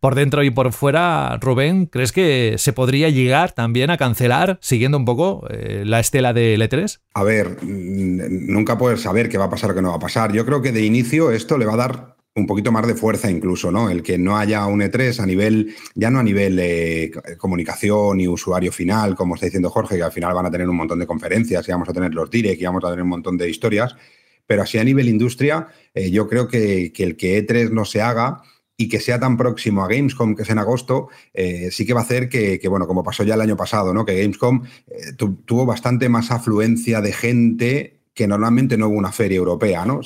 por 0.04 0.14
dentro 0.14 0.42
y 0.42 0.50
por 0.50 0.71
fuera, 0.75 1.38
Rubén, 1.40 1.87
¿crees 1.87 2.12
que 2.12 2.56
se 2.59 2.75
podría 2.75 3.09
llegar 3.09 3.52
también 3.52 3.88
a 3.88 3.97
cancelar, 3.97 4.59
siguiendo 4.61 4.99
un 4.99 5.06
poco 5.06 5.47
eh, 5.49 5.85
la 5.87 5.99
estela 5.99 6.35
del 6.35 6.61
E3? 6.61 7.00
A 7.14 7.23
ver, 7.23 7.56
nunca 7.62 8.76
puedes 8.76 9.00
saber 9.00 9.30
qué 9.30 9.38
va 9.38 9.47
a 9.47 9.50
pasar 9.50 9.71
o 9.71 9.75
qué 9.75 9.80
no 9.80 9.88
va 9.88 9.97
a 9.97 10.00
pasar. 10.00 10.30
Yo 10.35 10.44
creo 10.44 10.61
que 10.61 10.73
de 10.73 10.85
inicio 10.85 11.30
esto 11.30 11.56
le 11.56 11.64
va 11.64 11.73
a 11.73 11.76
dar 11.78 12.13
un 12.36 12.46
poquito 12.46 12.72
más 12.72 12.86
de 12.86 12.94
fuerza 12.94 13.30
incluso, 13.30 13.70
¿no? 13.70 13.88
El 13.88 14.02
que 14.02 14.18
no 14.18 14.36
haya 14.36 14.66
un 14.66 14.80
E3 14.80 15.20
a 15.20 15.26
nivel, 15.26 15.74
ya 15.94 16.10
no 16.10 16.18
a 16.18 16.22
nivel 16.22 16.58
eh, 16.58 17.12
comunicación 17.38 18.20
y 18.20 18.26
usuario 18.26 18.72
final, 18.72 19.14
como 19.14 19.34
está 19.34 19.46
diciendo 19.46 19.70
Jorge, 19.70 19.96
que 19.96 20.02
al 20.02 20.12
final 20.12 20.34
van 20.34 20.46
a 20.46 20.50
tener 20.50 20.68
un 20.68 20.76
montón 20.76 20.98
de 20.98 21.06
conferencias 21.06 21.68
y 21.68 21.72
vamos 21.72 21.88
a 21.88 21.92
tener 21.92 22.12
los 22.12 22.30
direct 22.30 22.60
y 22.60 22.64
vamos 22.64 22.84
a 22.84 22.88
tener 22.88 23.02
un 23.02 23.10
montón 23.10 23.36
de 23.38 23.48
historias, 23.48 23.94
pero 24.46 24.62
así 24.62 24.78
a 24.78 24.84
nivel 24.84 25.08
industria, 25.08 25.68
eh, 25.94 26.10
yo 26.10 26.28
creo 26.28 26.48
que, 26.48 26.92
que 26.92 27.04
el 27.04 27.16
que 27.16 27.46
E3 27.46 27.70
no 27.70 27.84
se 27.84 28.02
haga 28.02 28.42
y 28.76 28.88
que 28.88 28.98
sea 28.98 29.20
tan 29.20 29.36
próximo 29.36 29.84
a 29.84 29.88
Gamescom, 29.88 30.34
que 30.34 30.42
es 30.42 30.50
en 30.50 30.58
agosto, 30.58 31.08
eh, 31.32 31.68
sí 31.70 31.86
que 31.86 31.94
va 31.94 32.00
a 32.00 32.02
hacer 32.02 32.28
que, 32.28 32.60
bueno, 32.68 32.88
como 32.88 33.04
pasó 33.04 33.22
ya 33.22 33.34
el 33.34 33.40
año 33.40 33.56
pasado, 33.56 33.94
¿no? 33.94 34.04
Que 34.04 34.20
Gamescom 34.20 34.64
tuvo 35.46 35.64
bastante 35.64 36.08
más 36.08 36.32
afluencia 36.32 37.00
de 37.00 37.12
gente 37.12 38.03
que 38.14 38.28
normalmente 38.28 38.76
no 38.76 38.88
hubo 38.88 38.97
una 38.97 39.11
feria 39.11 39.37
europea, 39.37 39.85
¿no? 39.85 40.00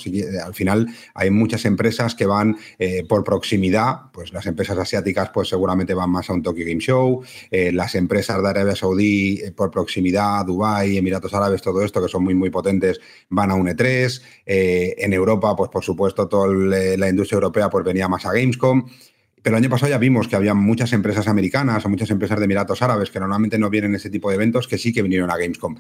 al 0.44 0.54
final 0.54 0.88
hay 1.14 1.30
muchas 1.30 1.66
empresas 1.66 2.14
que 2.14 2.24
van 2.24 2.56
eh, 2.78 3.04
por 3.06 3.22
proximidad, 3.22 4.10
pues 4.12 4.32
las 4.32 4.46
empresas 4.46 4.78
asiáticas 4.78 5.30
pues 5.32 5.48
seguramente 5.48 5.92
van 5.92 6.10
más 6.10 6.30
a 6.30 6.32
un 6.32 6.42
Tokyo 6.42 6.64
Game 6.66 6.80
Show, 6.80 7.22
eh, 7.50 7.70
las 7.70 7.94
empresas 7.94 8.42
de 8.42 8.48
Arabia 8.48 8.74
Saudí 8.74 9.40
eh, 9.44 9.52
por 9.52 9.70
proximidad, 9.70 10.46
Dubái, 10.46 10.96
Emiratos 10.96 11.34
Árabes, 11.34 11.60
todo 11.60 11.84
esto 11.84 12.02
que 12.02 12.08
son 12.08 12.24
muy 12.24 12.34
muy 12.34 12.48
potentes 12.48 12.98
van 13.28 13.50
a 13.50 13.54
un 13.54 13.66
E3, 13.66 14.22
en 14.46 15.12
Europa 15.12 15.54
pues 15.54 15.70
por 15.70 15.84
supuesto 15.84 16.28
toda 16.28 16.48
la 16.48 17.08
industria 17.08 17.36
europea 17.36 17.68
pues 17.68 17.84
venía 17.84 18.08
más 18.08 18.24
a 18.24 18.32
Gamescom. 18.32 18.88
Pero 19.42 19.56
el 19.56 19.62
año 19.62 19.70
pasado 19.70 19.90
ya 19.90 19.98
vimos 19.98 20.26
que 20.26 20.36
había 20.36 20.54
muchas 20.54 20.92
empresas 20.92 21.28
americanas 21.28 21.84
o 21.84 21.88
muchas 21.88 22.10
empresas 22.10 22.38
de 22.38 22.44
Emiratos 22.44 22.82
Árabes 22.82 23.10
que 23.10 23.20
normalmente 23.20 23.58
no 23.58 23.70
vienen 23.70 23.94
ese 23.94 24.10
tipo 24.10 24.30
de 24.30 24.36
eventos 24.36 24.66
que 24.66 24.78
sí 24.78 24.92
que 24.92 25.02
vinieron 25.02 25.30
a 25.30 25.36
Gamescom 25.36 25.76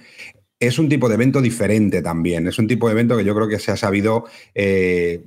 es 0.60 0.78
un 0.78 0.88
tipo 0.88 1.08
de 1.08 1.14
evento 1.14 1.40
diferente 1.40 2.02
también. 2.02 2.46
Es 2.46 2.58
un 2.58 2.66
tipo 2.66 2.88
de 2.88 2.92
evento 2.92 3.16
que 3.16 3.24
yo 3.24 3.34
creo 3.34 3.48
que 3.48 3.58
se 3.58 3.70
ha 3.70 3.76
sabido 3.76 4.24
eh, 4.54 5.22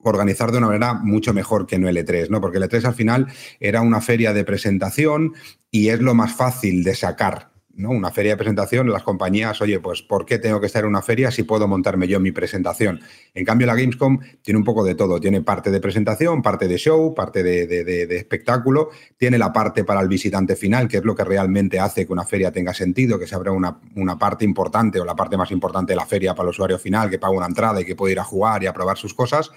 organizar 0.00 0.52
de 0.52 0.58
una 0.58 0.66
manera 0.66 0.94
mucho 0.94 1.32
mejor 1.32 1.66
que 1.66 1.78
no 1.78 1.88
el 1.88 1.96
E3, 1.96 2.28
¿no? 2.28 2.40
Porque 2.40 2.58
el 2.58 2.64
E3 2.64 2.84
al 2.84 2.94
final 2.94 3.26
era 3.60 3.80
una 3.80 4.00
feria 4.00 4.32
de 4.32 4.44
presentación 4.44 5.34
y 5.70 5.88
es 5.88 6.00
lo 6.00 6.14
más 6.14 6.34
fácil 6.34 6.84
de 6.84 6.94
sacar 6.94 7.53
¿no? 7.76 7.90
Una 7.90 8.10
feria 8.10 8.32
de 8.32 8.36
presentación, 8.36 8.90
las 8.90 9.02
compañías, 9.02 9.60
oye, 9.60 9.80
pues 9.80 10.02
¿por 10.02 10.24
qué 10.24 10.38
tengo 10.38 10.60
que 10.60 10.66
estar 10.66 10.84
en 10.84 10.88
una 10.88 11.02
feria 11.02 11.30
si 11.30 11.42
puedo 11.42 11.66
montarme 11.68 12.06
yo 12.08 12.20
mi 12.20 12.32
presentación? 12.32 13.00
En 13.34 13.44
cambio, 13.44 13.66
la 13.66 13.74
Gamescom 13.74 14.18
tiene 14.42 14.58
un 14.58 14.64
poco 14.64 14.84
de 14.84 14.94
todo. 14.94 15.20
Tiene 15.20 15.40
parte 15.40 15.70
de 15.70 15.80
presentación, 15.80 16.42
parte 16.42 16.68
de 16.68 16.76
show, 16.76 17.14
parte 17.14 17.42
de, 17.42 18.16
espectáculo, 18.16 18.90
tiene 19.16 19.38
la 19.38 19.52
parte 19.52 19.84
para 19.84 20.00
el 20.00 20.08
visitante 20.08 20.56
final, 20.56 20.88
que 20.88 20.98
es 20.98 21.04
lo 21.04 21.14
que 21.14 21.24
realmente 21.24 21.80
hace 21.80 22.06
que 22.06 22.12
una 22.12 22.24
feria 22.24 22.52
tenga 22.52 22.74
sentido, 22.74 23.18
que 23.18 23.26
se 23.26 23.34
abra 23.34 23.52
una, 23.52 23.80
una 23.96 24.18
parte 24.18 24.44
importante 24.44 25.00
o 25.00 25.04
la 25.04 25.16
parte 25.16 25.36
más 25.36 25.50
importante 25.50 25.92
de 25.92 25.96
la 25.96 26.06
feria 26.06 26.34
para 26.34 26.44
el 26.44 26.50
usuario 26.50 26.78
final, 26.78 27.10
que 27.10 27.18
paga 27.18 27.34
una 27.34 27.46
entrada 27.46 27.80
y 27.80 27.84
que 27.84 27.96
puede 27.96 28.12
ir 28.12 28.20
a 28.20 28.24
jugar 28.24 28.62
y 28.62 28.66
a 28.66 28.72
probar 28.72 28.96
sus 28.96 29.14
cosas. 29.14 29.50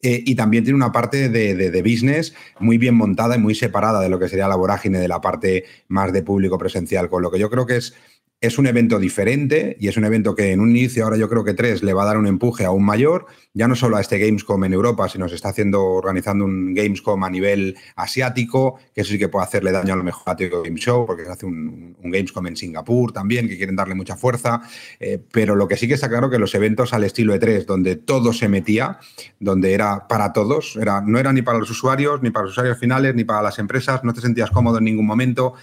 Eh, 0.00 0.22
y 0.24 0.36
también 0.36 0.62
tiene 0.62 0.76
una 0.76 0.92
parte 0.92 1.28
de, 1.28 1.82
business 1.82 2.32
muy 2.60 2.78
bien 2.78 2.94
montada 2.94 3.34
y 3.34 3.38
muy 3.38 3.54
separada 3.54 4.00
de 4.00 4.08
lo 4.08 4.18
que 4.18 4.28
sería 4.28 4.46
la 4.46 4.54
vorágine 4.54 4.98
de 4.98 5.08
la 5.08 5.20
parte 5.20 5.64
más 5.88 6.12
de 6.12 6.22
público 6.22 6.56
presencial, 6.56 7.08
con 7.08 7.22
lo 7.22 7.30
que 7.30 7.38
yo 7.38 7.50
creo 7.50 7.66
que 7.66 7.76
es 7.76 7.94
es 8.40 8.56
un 8.56 8.68
evento 8.68 9.00
diferente 9.00 9.76
y 9.80 9.88
es 9.88 9.96
un 9.96 10.04
evento 10.04 10.34
que 10.34 10.52
en 10.52 10.60
un 10.60 10.70
inicio, 10.70 11.02
ahora 11.02 11.16
yo 11.16 11.28
creo 11.28 11.42
que 11.42 11.54
tres, 11.54 11.82
le 11.82 11.92
va 11.92 12.04
a 12.04 12.06
dar 12.06 12.18
un 12.18 12.26
empuje 12.28 12.64
aún 12.64 12.84
mayor, 12.84 13.26
ya 13.52 13.66
no 13.66 13.74
solo 13.74 13.96
a 13.96 14.00
este 14.00 14.18
Gamescom 14.18 14.62
en 14.62 14.72
Europa, 14.72 15.08
sino 15.08 15.28
se 15.28 15.34
está 15.34 15.48
haciendo, 15.48 15.84
organizando 15.84 16.44
un 16.44 16.72
Gamescom 16.72 17.24
a 17.24 17.30
nivel 17.30 17.76
asiático, 17.96 18.78
que 18.94 19.00
eso 19.00 19.10
sí 19.10 19.18
que 19.18 19.28
puede 19.28 19.44
hacerle 19.44 19.72
daño 19.72 19.92
a 19.92 19.96
lo 19.96 20.04
mejor 20.04 20.22
a 20.26 20.36
Tokyo 20.36 20.62
Game 20.62 20.78
Show, 20.78 21.04
porque 21.04 21.24
se 21.24 21.30
hace 21.32 21.46
un, 21.46 21.96
Gamescom 22.00 22.46
en 22.46 22.56
Singapur 22.56 23.12
también, 23.12 23.48
que 23.48 23.56
quieren 23.56 23.74
darle 23.74 23.96
mucha 23.96 24.16
fuerza, 24.16 24.62
eh, 25.00 25.20
pero 25.32 25.56
lo 25.56 25.66
que 25.66 25.76
sí 25.76 25.88
que 25.88 25.94
está 25.94 26.08
claro 26.08 26.30
que 26.30 26.38
los 26.38 26.54
eventos 26.54 26.94
al 26.94 27.02
estilo 27.02 27.34
E3, 27.34 27.64
donde 27.66 27.96
todo 27.96 28.32
se 28.32 28.48
metía, 28.48 28.98
donde 29.40 29.72
era 29.74 30.06
para 30.06 30.32
todos, 30.32 30.76
era, 30.76 31.00
no 31.00 31.18
era 31.18 31.32
ni 31.32 31.42
para 31.42 31.58
los 31.58 31.70
usuarios, 31.70 32.22
ni 32.22 32.30
para 32.30 32.44
los 32.44 32.52
usuarios 32.52 32.78
finales, 32.78 33.16
ni 33.16 33.24
para 33.24 33.42
las 33.42 33.58
empresas, 33.58 34.04
no 34.04 34.14
te 34.14 34.20
sentías 34.20 34.50
cómodo 34.52 34.78
en 34.78 34.84
ningún 34.84 35.06
momento, 35.06 35.54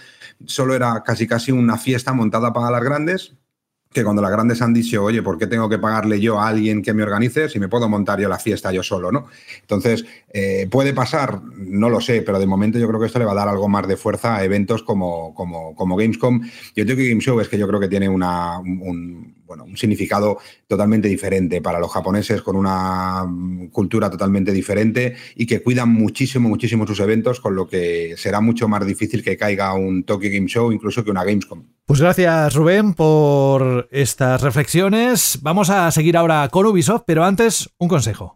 solo 0.44 0.74
era 0.74 1.02
casi 1.02 1.26
casi 1.26 1.52
una 1.52 1.78
fiesta 1.78 2.12
montada 2.12 2.52
para 2.52 2.65
las 2.70 2.82
grandes, 2.82 3.34
que 3.96 4.04
cuando 4.04 4.20
las 4.20 4.30
grandes 4.30 4.60
han 4.60 4.74
dicho, 4.74 5.02
oye, 5.02 5.22
¿por 5.22 5.38
qué 5.38 5.46
tengo 5.46 5.68
que 5.70 5.78
pagarle 5.78 6.20
yo 6.20 6.38
a 6.38 6.48
alguien 6.48 6.82
que 6.82 6.92
me 6.92 7.02
organice 7.02 7.48
si 7.48 7.58
me 7.58 7.68
puedo 7.68 7.88
montar 7.88 8.20
yo 8.20 8.28
la 8.28 8.38
fiesta 8.38 8.70
yo 8.70 8.82
solo, 8.82 9.10
¿no? 9.10 9.26
Entonces, 9.62 10.04
eh, 10.34 10.68
¿puede 10.70 10.92
pasar? 10.92 11.40
No 11.56 11.88
lo 11.88 12.02
sé, 12.02 12.20
pero 12.20 12.38
de 12.38 12.46
momento 12.46 12.78
yo 12.78 12.88
creo 12.88 13.00
que 13.00 13.06
esto 13.06 13.18
le 13.18 13.24
va 13.24 13.32
a 13.32 13.36
dar 13.36 13.48
algo 13.48 13.68
más 13.68 13.88
de 13.88 13.96
fuerza 13.96 14.36
a 14.36 14.44
eventos 14.44 14.82
como, 14.82 15.34
como, 15.34 15.74
como 15.74 15.96
Gamescom. 15.96 16.42
Yo 16.74 16.84
tengo 16.84 16.98
que 16.98 17.08
Game 17.08 17.22
Show 17.22 17.40
es 17.40 17.48
que 17.48 17.56
yo 17.56 17.66
creo 17.66 17.80
que 17.80 17.88
tiene 17.88 18.08
una, 18.08 18.58
un, 18.58 19.35
bueno, 19.46 19.64
un 19.64 19.76
significado 19.76 20.38
totalmente 20.66 21.08
diferente 21.08 21.62
para 21.62 21.78
los 21.78 21.90
japoneses, 21.90 22.42
con 22.42 22.56
una 22.56 23.24
cultura 23.72 24.10
totalmente 24.10 24.52
diferente 24.52 25.16
y 25.34 25.46
que 25.46 25.62
cuidan 25.62 25.88
muchísimo, 25.88 26.48
muchísimo 26.48 26.86
sus 26.86 27.00
eventos, 27.00 27.40
con 27.40 27.54
lo 27.54 27.66
que 27.66 28.14
será 28.16 28.40
mucho 28.40 28.68
más 28.68 28.84
difícil 28.86 29.22
que 29.22 29.36
caiga 29.36 29.72
un 29.74 30.04
Tokyo 30.04 30.28
Game 30.30 30.48
Show, 30.48 30.72
incluso 30.72 31.04
que 31.04 31.10
una 31.10 31.24
Gamescom. 31.24 31.64
Pues 31.86 32.00
gracias 32.00 32.54
Rubén 32.54 32.94
por 32.94 33.88
estas 33.92 34.42
reflexiones. 34.42 35.38
Vamos 35.42 35.70
a 35.70 35.88
seguir 35.92 36.16
ahora 36.16 36.48
con 36.50 36.66
Ubisoft, 36.66 37.04
pero 37.06 37.24
antes 37.24 37.70
un 37.78 37.88
consejo. 37.88 38.35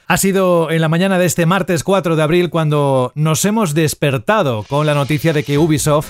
Ha 0.11 0.17
sido 0.17 0.69
en 0.71 0.81
la 0.81 0.89
mañana 0.89 1.17
de 1.17 1.25
este 1.25 1.45
martes 1.45 1.85
4 1.85 2.17
de 2.17 2.21
abril 2.21 2.49
cuando 2.49 3.13
nos 3.15 3.45
hemos 3.45 3.73
despertado 3.73 4.63
con 4.63 4.85
la 4.85 4.93
noticia 4.93 5.31
de 5.31 5.45
que 5.45 5.57
Ubisoft 5.57 6.09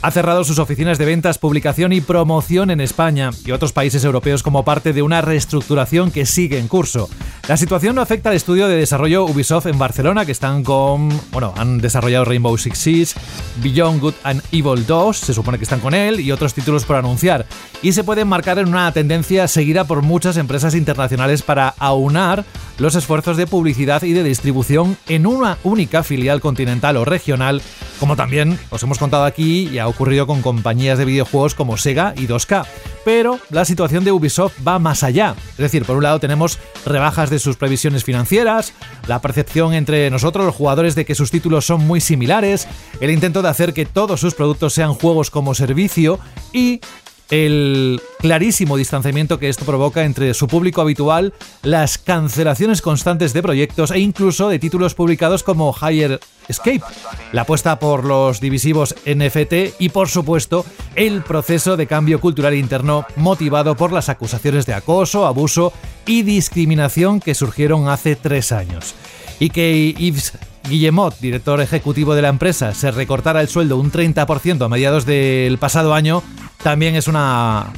ha 0.00 0.10
cerrado 0.10 0.44
sus 0.44 0.58
oficinas 0.58 0.98
de 0.98 1.04
ventas, 1.04 1.38
publicación 1.38 1.92
y 1.92 2.00
promoción 2.00 2.70
en 2.70 2.80
España 2.80 3.30
y 3.44 3.50
otros 3.50 3.72
países 3.72 4.04
europeos 4.04 4.42
como 4.42 4.64
parte 4.64 4.92
de 4.92 5.02
una 5.02 5.20
reestructuración 5.20 6.10
que 6.10 6.26
sigue 6.26 6.58
en 6.58 6.68
curso. 6.68 7.08
La 7.48 7.56
situación 7.56 7.96
no 7.96 8.02
afecta 8.02 8.28
al 8.28 8.36
estudio 8.36 8.68
de 8.68 8.76
desarrollo 8.76 9.24
Ubisoft 9.24 9.66
en 9.66 9.78
Barcelona, 9.78 10.26
que 10.26 10.32
están 10.32 10.62
con. 10.62 11.08
Bueno, 11.32 11.54
han 11.56 11.78
desarrollado 11.78 12.26
Rainbow 12.26 12.56
Six 12.58 12.78
Siege, 12.78 13.14
Beyond 13.62 14.00
Good 14.00 14.14
and 14.22 14.42
Evil 14.52 14.86
2, 14.86 15.16
se 15.16 15.34
supone 15.34 15.56
que 15.56 15.64
están 15.64 15.80
con 15.80 15.94
él, 15.94 16.20
y 16.20 16.30
otros 16.30 16.52
títulos 16.52 16.84
por 16.84 16.96
anunciar. 16.96 17.46
Y 17.80 17.92
se 17.92 18.04
puede 18.04 18.24
marcar 18.24 18.58
en 18.58 18.68
una 18.68 18.92
tendencia 18.92 19.48
seguida 19.48 19.84
por 19.84 20.02
muchas 20.02 20.36
empresas 20.36 20.74
internacionales 20.74 21.42
para 21.42 21.70
aunar 21.78 22.44
los 22.78 22.94
esfuerzos 22.94 23.36
de 23.36 23.46
publicidad 23.46 24.02
y 24.02 24.12
de 24.12 24.22
distribución 24.22 24.96
en 25.08 25.26
una 25.26 25.58
única 25.64 26.02
filial 26.02 26.40
continental 26.40 26.96
o 26.96 27.04
regional, 27.04 27.62
como 27.98 28.14
también 28.14 28.58
os 28.70 28.82
hemos 28.82 28.98
contado 28.98 29.24
aquí 29.24 29.68
y 29.72 29.78
ocurrido 29.88 30.26
con 30.26 30.42
compañías 30.42 30.98
de 30.98 31.04
videojuegos 31.04 31.54
como 31.54 31.76
Sega 31.76 32.14
y 32.16 32.26
2K. 32.26 32.66
Pero 33.04 33.38
la 33.50 33.64
situación 33.64 34.04
de 34.04 34.12
Ubisoft 34.12 34.66
va 34.66 34.78
más 34.78 35.02
allá. 35.02 35.34
Es 35.52 35.58
decir, 35.58 35.84
por 35.84 35.96
un 35.96 36.02
lado 36.02 36.20
tenemos 36.20 36.58
rebajas 36.84 37.30
de 37.30 37.38
sus 37.38 37.56
previsiones 37.56 38.04
financieras, 38.04 38.72
la 39.06 39.20
percepción 39.20 39.74
entre 39.74 40.10
nosotros 40.10 40.44
los 40.44 40.54
jugadores 40.54 40.94
de 40.94 41.04
que 41.04 41.14
sus 41.14 41.30
títulos 41.30 41.66
son 41.66 41.86
muy 41.86 42.00
similares, 42.00 42.68
el 43.00 43.10
intento 43.10 43.42
de 43.42 43.48
hacer 43.48 43.72
que 43.72 43.86
todos 43.86 44.20
sus 44.20 44.34
productos 44.34 44.74
sean 44.74 44.94
juegos 44.94 45.30
como 45.30 45.54
servicio 45.54 46.18
y 46.52 46.80
el 47.30 48.00
clarísimo 48.18 48.76
distanciamiento 48.76 49.38
que 49.38 49.48
esto 49.48 49.64
provoca 49.64 50.04
entre 50.04 50.32
su 50.34 50.48
público 50.48 50.80
habitual, 50.80 51.34
las 51.62 51.98
cancelaciones 51.98 52.82
constantes 52.82 53.32
de 53.32 53.42
proyectos 53.42 53.90
e 53.90 53.98
incluso 53.98 54.48
de 54.48 54.58
títulos 54.58 54.94
publicados 54.94 55.42
como 55.42 55.74
Higher 55.74 56.20
Escape, 56.48 56.82
la 57.32 57.42
apuesta 57.42 57.78
por 57.78 58.04
los 58.04 58.40
divisivos 58.40 58.94
NFT 59.04 59.78
y 59.78 59.90
por 59.90 60.08
supuesto 60.08 60.64
el 60.94 61.22
proceso 61.22 61.76
de 61.76 61.86
cambio 61.86 62.20
cultural 62.20 62.54
interno 62.54 63.04
motivado 63.16 63.76
por 63.76 63.92
las 63.92 64.08
acusaciones 64.08 64.64
de 64.64 64.74
acoso, 64.74 65.26
abuso 65.26 65.72
y 66.06 66.22
discriminación 66.22 67.20
que 67.20 67.34
surgieron 67.34 67.88
hace 67.88 68.16
tres 68.16 68.52
años. 68.52 68.94
Y 69.40 69.50
que 69.50 69.94
Yves 69.96 70.32
Guillemot, 70.68 71.18
director 71.20 71.60
ejecutivo 71.60 72.14
de 72.14 72.22
la 72.22 72.28
empresa, 72.28 72.74
se 72.74 72.90
recortara 72.90 73.40
el 73.40 73.48
sueldo 73.48 73.76
un 73.76 73.92
30% 73.92 74.64
a 74.64 74.68
mediados 74.68 75.06
del 75.06 75.58
pasado 75.58 75.94
año, 75.94 76.22
también 76.62 76.94
es 76.94 77.08
una, 77.08 77.72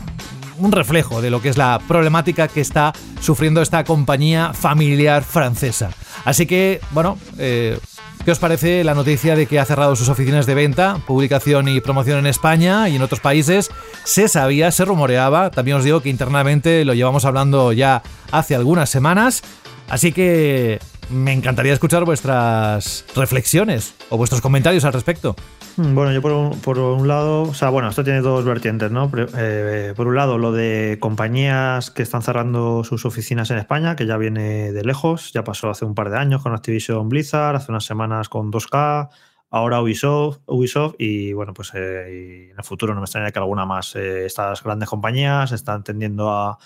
un 0.61 0.73
reflejo 0.73 1.23
de 1.23 1.31
lo 1.31 1.40
que 1.40 1.49
es 1.49 1.57
la 1.57 1.81
problemática 1.88 2.49
que 2.49 2.61
está 2.61 2.93
sufriendo 3.21 3.62
esta 3.62 3.85
compañía 3.85 4.53
familiar 4.53 5.25
francesa. 5.25 5.90
Así 6.25 6.47
que, 6.47 6.81
bueno, 6.90 7.19
eh, 7.38 7.79
¿qué 8.25 8.31
os 8.31 8.38
parece 8.38 8.85
la 8.85 8.95
noticia 8.95 9.37
de 9.37 9.47
que 9.47 9.59
ha 9.59 9.64
cerrado 9.64 9.97
sus 9.97 10.09
oficinas 10.09 10.47
de 10.47 10.55
venta, 10.55 10.99
publicación 11.07 11.69
y 11.69 11.81
promoción 11.81 12.19
en 12.19 12.27
España 12.27 12.88
y 12.88 12.97
en 12.97 13.03
otros 13.03 13.21
países? 13.21 13.71
Se 14.05 14.29
sabía, 14.29 14.71
se 14.71 14.85
rumoreaba, 14.85 15.51
también 15.51 15.79
os 15.79 15.85
digo 15.85 16.01
que 16.01 16.11
internamente 16.11 16.85
lo 16.85 16.95
llevamos 16.95 17.25
hablando 17.25 17.73
ya 17.73 18.03
hace 18.31 18.55
algunas 18.55 18.90
semanas, 18.90 19.43
así 19.88 20.12
que 20.12 20.79
me 21.11 21.33
encantaría 21.33 21.73
escuchar 21.73 22.05
vuestras 22.05 23.05
reflexiones 23.14 23.94
o 24.11 24.16
vuestros 24.16 24.40
comentarios 24.40 24.85
al 24.85 24.92
respecto. 24.92 25.35
Mm, 25.77 25.94
Bueno, 25.94 26.12
yo 26.12 26.23
por 26.23 26.33
un, 26.33 26.61
por 26.61 26.79
un 26.79 27.07
lado, 27.09 27.42
o 27.42 27.55
sea, 27.55 27.70
bueno, 27.70 27.88
esto 27.88 28.05
tiene 28.05 28.20
dos 28.20 28.44
vertientes, 28.44 28.90
¿no? 28.90 29.11
Eh, 29.37 29.92
por 29.96 30.07
un 30.07 30.16
lado, 30.16 30.38
lo 30.38 30.53
de 30.53 30.99
compañías 31.01 31.90
que 31.90 32.03
están 32.03 32.23
cerrando 32.23 32.85
sus 32.85 33.05
oficinas 33.07 33.51
en 33.51 33.59
España, 33.59 33.96
que 33.96 34.07
ya 34.07 34.16
viene 34.16 34.73
de 34.73 34.85
lejos, 34.85 35.33
ya 35.33 35.44
pasó 35.44 35.70
hace 35.70 35.85
un 35.85 35.94
par 35.94 36.11
de 36.11 36.18
años 36.18 36.42
con 36.42 36.53
Activision 36.55 37.09
Blizzard, 37.09 37.57
hace 37.57 37.70
unas 37.73 37.85
semanas 37.85 38.29
con 38.29 38.51
2K, 38.51 39.09
ahora 39.51 39.81
Ubisoft, 39.81 40.38
Ubisoft 40.46 40.94
y 40.99 41.33
bueno, 41.33 41.55
pues 41.55 41.73
eh, 41.75 42.51
en 42.53 42.59
el 42.59 42.64
futuro 42.64 42.94
no 42.94 43.01
me 43.01 43.05
extraña 43.05 43.31
que 43.31 43.38
alguna 43.38 43.64
más. 43.66 43.96
eh, 43.96 44.27
estas 44.27 44.62
grandes 44.62 44.88
compañías 44.88 45.53
están 45.53 45.83
tendiendo 45.83 46.31
a 46.31 46.59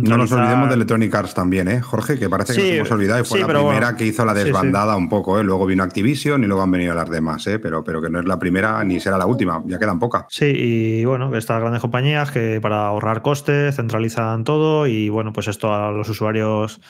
No 0.00 0.16
nos 0.16 0.32
olvidemos 0.32 0.68
de 0.68 0.74
Electronic 0.74 1.14
Arts 1.14 1.34
también, 1.34 1.68
¿eh, 1.68 1.80
Jorge? 1.80 2.18
Que 2.18 2.28
parece 2.28 2.54
que 2.54 2.60
Sí, 2.60 2.68
nos 2.70 2.76
hemos 2.78 2.90
olvidado 2.90 3.20
y 3.20 3.24
fue 3.24 3.38
sí, 3.38 3.42
la 3.42 3.46
primera 3.46 3.64
bueno. 3.64 3.96
que 3.96 4.04
hizo 4.04 4.24
la 4.24 4.34
sí. 4.34 4.42
desbandada 4.42 4.96
un 4.96 5.08
poco, 5.08 5.38
¿eh? 5.38 5.44
Luego 5.44 5.64
vino 5.64 5.84
Activision 5.84 6.42
y 6.42 6.46
luego 6.48 6.62
han 6.62 6.72
venido 6.72 6.92
las 6.92 7.08
demás, 7.08 7.46
¿eh? 7.46 7.60
Pero, 7.60 7.84
pero 7.84 8.02
que 8.02 8.10
no 8.10 8.18
es 8.18 8.26
la 8.26 8.36
primera 8.36 8.82
ni 8.82 8.98
será 8.98 9.16
la 9.16 9.26
última, 9.26 9.62
ya 9.66 9.78
quedan 9.78 10.00
pocas. 10.00 10.24
Sí, 10.28 10.46
y 10.46 11.04
bueno, 11.04 11.34
estas 11.36 11.60
grandes 11.60 11.80
compañías 11.80 12.32
que 12.32 12.60
para 12.60 12.88
ahorrar 12.88 13.22
costes 13.22 13.76
centralizan 13.76 14.42
todo 14.42 14.88
y 14.88 15.08
bueno, 15.08 15.32
pues 15.32 15.46
esto 15.46 15.72
a 15.72 15.92
los 15.92 16.08
usuarios 16.08 16.80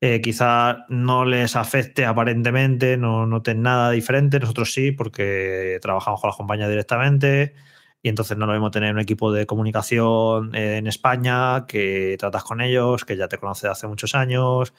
eh, 0.00 0.22
quizá 0.22 0.86
no 0.88 1.26
les 1.26 1.54
afecte 1.54 2.06
aparentemente, 2.06 2.96
no 2.96 3.26
noten 3.26 3.60
nada 3.60 3.90
diferente, 3.90 4.40
nosotros 4.40 4.72
sí, 4.72 4.92
porque 4.92 5.78
trabajamos 5.82 6.22
con 6.22 6.28
las 6.28 6.36
compañías 6.36 6.70
directamente 6.70 7.54
y 8.02 8.08
entonces 8.08 8.36
no 8.38 8.46
lo 8.46 8.52
mismo 8.52 8.70
tener 8.70 8.94
un 8.94 9.00
equipo 9.00 9.32
de 9.32 9.46
comunicación 9.46 10.54
eh, 10.54 10.76
en 10.76 10.86
España 10.86 11.66
que 11.66 12.16
tratas 12.18 12.44
con 12.44 12.60
ellos, 12.60 13.04
que 13.04 13.16
ya 13.16 13.28
te 13.28 13.38
conoce 13.38 13.68
hace 13.68 13.86
muchos 13.88 14.14
años, 14.14 14.72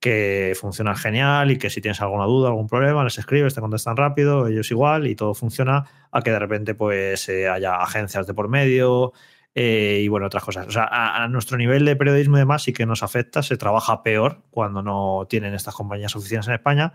que 0.00 0.54
funciona 0.60 0.96
genial 0.96 1.50
y 1.50 1.58
que 1.58 1.70
si 1.70 1.80
tienes 1.80 2.00
alguna 2.00 2.24
duda, 2.24 2.48
algún 2.48 2.68
problema, 2.68 3.04
les 3.04 3.18
escribes, 3.18 3.54
te 3.54 3.60
contestan 3.60 3.96
rápido, 3.96 4.48
ellos 4.48 4.70
igual 4.70 5.06
y 5.06 5.14
todo 5.14 5.34
funciona, 5.34 5.84
a 6.10 6.22
que 6.22 6.30
de 6.30 6.38
repente 6.38 6.74
pues 6.74 7.28
eh, 7.28 7.48
haya 7.48 7.76
agencias 7.76 8.26
de 8.26 8.34
por 8.34 8.48
medio 8.48 9.12
eh, 9.54 10.00
y 10.02 10.08
bueno, 10.08 10.26
otras 10.26 10.42
cosas. 10.44 10.66
O 10.66 10.70
sea, 10.70 10.84
a, 10.84 11.22
a 11.24 11.28
nuestro 11.28 11.58
nivel 11.58 11.84
de 11.84 11.94
periodismo 11.94 12.36
y 12.36 12.40
demás 12.40 12.62
sí 12.62 12.72
que 12.72 12.86
nos 12.86 13.02
afecta, 13.02 13.42
se 13.42 13.56
trabaja 13.56 14.02
peor 14.02 14.42
cuando 14.50 14.82
no 14.82 15.26
tienen 15.28 15.54
estas 15.54 15.74
compañías 15.74 16.16
oficinas 16.16 16.48
en 16.48 16.54
España. 16.54 16.94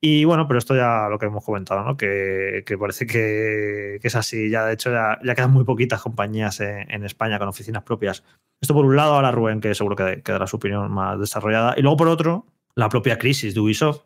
Y 0.00 0.24
bueno, 0.24 0.46
pero 0.46 0.58
esto 0.58 0.76
ya 0.76 1.08
lo 1.08 1.18
que 1.18 1.26
hemos 1.26 1.44
comentado, 1.44 1.82
¿no? 1.82 1.96
Que, 1.96 2.62
que 2.66 2.78
parece 2.78 3.06
que, 3.06 3.98
es 4.02 4.14
así. 4.16 4.50
Ya 4.50 4.64
de 4.64 4.74
hecho 4.74 4.90
ya, 4.90 5.18
ya 5.24 5.34
quedan 5.34 5.52
muy 5.52 5.64
poquitas 5.64 6.02
compañías 6.02 6.60
en, 6.60 7.04
España 7.04 7.38
con 7.38 7.48
oficinas 7.48 7.82
propias. 7.82 8.22
Esto 8.60 8.74
por 8.74 8.84
un 8.84 8.96
lado, 8.96 9.14
ahora 9.14 9.32
Rubén, 9.32 9.60
que 9.60 9.74
seguro 9.74 9.96
que, 9.96 10.22
que 10.22 10.32
dará 10.32 10.46
su 10.46 10.56
opinión 10.56 10.90
más 10.92 11.18
desarrollada. 11.18 11.74
Y 11.76 11.82
luego 11.82 11.96
por 11.96 12.08
otro, 12.08 12.46
la 12.74 12.88
propia 12.88 13.18
crisis 13.18 13.54
de 13.54 13.60
Ubisoft, 13.60 14.02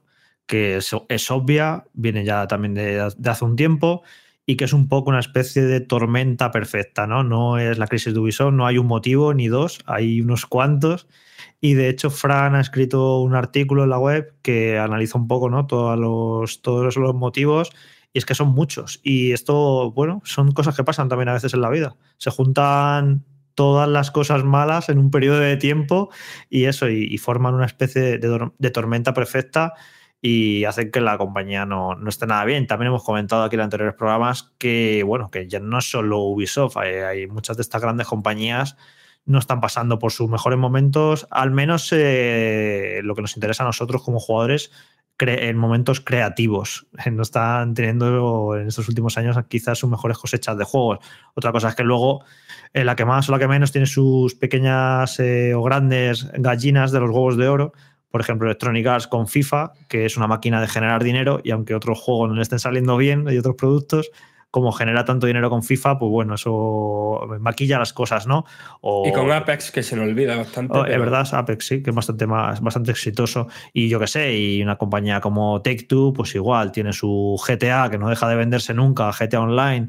que 0.47 0.77
es, 0.79 1.31
obvia, 1.31 1.85
viene 1.93 2.25
ya 2.25 2.47
también 2.47 2.75
de 2.75 3.01
hace 3.01 3.45
un 3.45 3.57
tiempo 3.57 4.03
y 4.47 4.57
que 4.57 4.65
es 4.65 4.73
un 4.73 4.89
poco 4.89 5.11
una 5.11 5.21
especie 5.21 5.63
de 5.63 5.81
tormenta 5.81 6.51
perfecta, 6.51 7.07
¿no? 7.07 7.23
No 7.23 7.59
es 7.59 7.79
la 7.79 7.87
crisis 7.87 8.15
de 8.15 8.21
Ubisoft, 8.21 8.53
no 8.53 8.67
hay 8.67 8.79
un 8.79 8.87
motivo 8.87 9.33
ni 9.35 9.49
dos, 9.49 9.81
hay 9.87 10.21
unos 10.21 10.47
cuantos. 10.47 11.07
Y 11.61 11.75
de 11.75 11.89
hecho, 11.89 12.11
Fran 12.11 12.55
ha 12.55 12.61
escrito 12.61 13.21
un 13.21 13.35
artículo 13.35 13.85
en 13.85 13.91
la 13.91 13.99
web 13.99 14.35
que 14.43 14.79
analiza 14.79 15.19
un 15.19 15.29
poco, 15.29 15.51
¿no? 15.51 15.67
Todos 15.67 15.99
los, 15.99 16.63
todos 16.63 16.97
los 16.97 17.15
motivos. 17.15 17.71
Y 18.13 18.19
es 18.19 18.25
que 18.27 18.35
son 18.35 18.49
muchos. 18.49 19.01
Y 19.05 19.33
esto, 19.33 19.93
bueno, 19.93 20.21
son 20.25 20.51
cosas 20.53 20.75
que 20.75 20.83
pasan 20.85 21.09
también 21.09 21.29
a 21.29 21.35
veces 21.35 21.55
en 21.55 21.61
la 21.61 21.71
vida. 21.71 21.97
Se 22.19 22.31
juntan 22.31 23.25
todas 23.55 23.89
las 23.89 24.11
cosas 24.11 24.43
malas 24.43 24.89
en 24.89 24.99
un 24.99 25.11
periodo 25.11 25.39
de 25.39 25.57
tiempo 25.57 26.11
y 26.49 26.65
eso, 26.65 26.89
y, 26.89 27.19
forman 27.19 27.55
una 27.55 27.67
especie 27.67 28.01
de, 28.19 28.29
dor- 28.29 28.55
de 28.59 28.71
tormenta 28.71 29.13
perfecta 29.13 29.75
y 30.23 30.65
hacen 30.65 30.91
que 30.91 31.01
la 31.01 31.19
compañía 31.19 31.65
no, 31.67 31.95
no 31.95 32.09
esté 32.09 32.27
nada 32.27 32.45
bien. 32.45 32.67
También 32.67 32.89
hemos 32.89 33.05
comentado 33.05 33.43
aquí 33.43 33.57
en 33.57 33.63
anteriores 33.63 33.95
programas 33.95 34.53
que, 34.59 35.03
bueno, 35.05 35.31
que 35.31 35.49
ya 35.49 35.61
no 35.61 35.79
es 35.79 35.91
solo 35.91 36.21
Ubisoft, 36.21 36.77
hay, 36.77 37.27
muchas 37.27 37.57
de 37.57 37.63
estas 37.63 37.83
grandes 37.83 38.07
compañías 38.07 38.77
no 39.27 39.39
están 39.39 39.61
pasando 39.61 39.99
por 39.99 40.13
sus 40.13 40.29
mejores 40.29 40.59
momentos, 40.59 41.29
al 41.31 41.51
menos 41.51 41.91
eh, 41.93 43.01
lo 43.05 43.15
que 43.15 43.23
nos 43.23 43.37
interesa 43.37 43.63
a 43.63 43.67
nosotros 43.67 44.03
como 44.03 44.19
jugadores 44.19 44.73
en 45.29 45.57
momentos 45.57 46.01
creativos. 46.01 46.87
No 47.11 47.23
están 47.23 47.75
teniendo 47.75 48.57
en 48.57 48.69
estos 48.69 48.89
últimos 48.89 49.19
años 49.19 49.37
quizás 49.49 49.79
sus 49.79 49.91
mejores 49.91 50.19
cosechas 50.19 50.57
de 50.57 50.65
juegos. 50.65 50.99
Otra 51.35 51.53
cosa 51.53 51.71
es 51.71 51.75
que 51.75 51.83
luego 51.83 52.25
eh, 52.73 52.85
la 52.85 52.95
que 52.95 53.05
más 53.05 53.29
o 53.29 53.33
la 53.33 53.39
que 53.39 53.49
menos 53.49 53.73
tiene 53.73 53.87
sus 53.87 54.35
pequeñas 54.35 55.19
eh, 55.19 55.55
o 55.55 55.63
grandes 55.63 56.31
gallinas 56.33 56.93
de 56.93 57.01
los 57.01 57.11
huevos 57.11 57.37
de 57.37 57.49
oro. 57.49 57.73
Por 58.11 58.21
ejemplo, 58.21 58.47
Electronic 58.49 58.87
Arts 58.87 59.07
con 59.07 59.27
FIFA, 59.29 59.73
que 59.89 60.05
es 60.05 60.17
una 60.17 60.27
máquina 60.27 60.61
de 60.61 60.67
generar 60.69 61.03
dinero 61.05 61.41
y 61.45 61.51
aunque 61.53 61.75
otros 61.75 61.99
juegos 62.01 62.29
no 62.29 62.35
le 62.35 62.43
estén 62.43 62.59
saliendo 62.59 62.97
bien 62.97 63.27
y 63.31 63.39
otros 63.39 63.55
productos, 63.57 64.11
como 64.51 64.73
genera 64.73 65.05
tanto 65.05 65.29
dinero 65.29 65.49
con 65.49 65.63
FIFA, 65.63 65.97
pues 66.01 66.11
bueno, 66.11 66.35
eso 66.35 67.21
maquilla 67.39 67.79
las 67.79 67.93
cosas, 67.93 68.27
¿no? 68.27 68.45
O, 68.81 69.07
Y 69.07 69.13
con 69.13 69.31
Apex, 69.31 69.71
que 69.71 69.85
se 69.85 69.95
nos 69.95 70.07
olvida 70.09 70.35
bastante. 70.37 70.77
Oh, 70.77 70.83
es 70.83 70.89
pero- 70.91 71.03
verdad, 71.03 71.29
Apex 71.33 71.67
sí, 71.69 71.83
que 71.85 71.91
es 71.91 71.97
bastante 71.97 72.27
más, 72.27 72.61
bastante 72.61 72.91
exitoso. 72.91 73.47
Y 73.73 73.89
yo 73.89 74.01
qué 74.01 74.09
sé, 74.09 74.37
y 74.37 74.61
una 74.61 74.75
compañía 74.77 75.21
como 75.21 75.63
Take 75.63 75.85
Two, 75.85 76.13
pues 76.13 76.35
igual, 76.35 76.73
tiene 76.73 76.93
su 76.93 77.41
GTA 77.47 77.89
que 77.91 77.99
no 77.99 78.09
deja 78.09 78.29
de 78.29 78.35
venderse 78.35 78.75
nunca, 78.75 79.13
GTA 79.13 79.41
Online, 79.41 79.89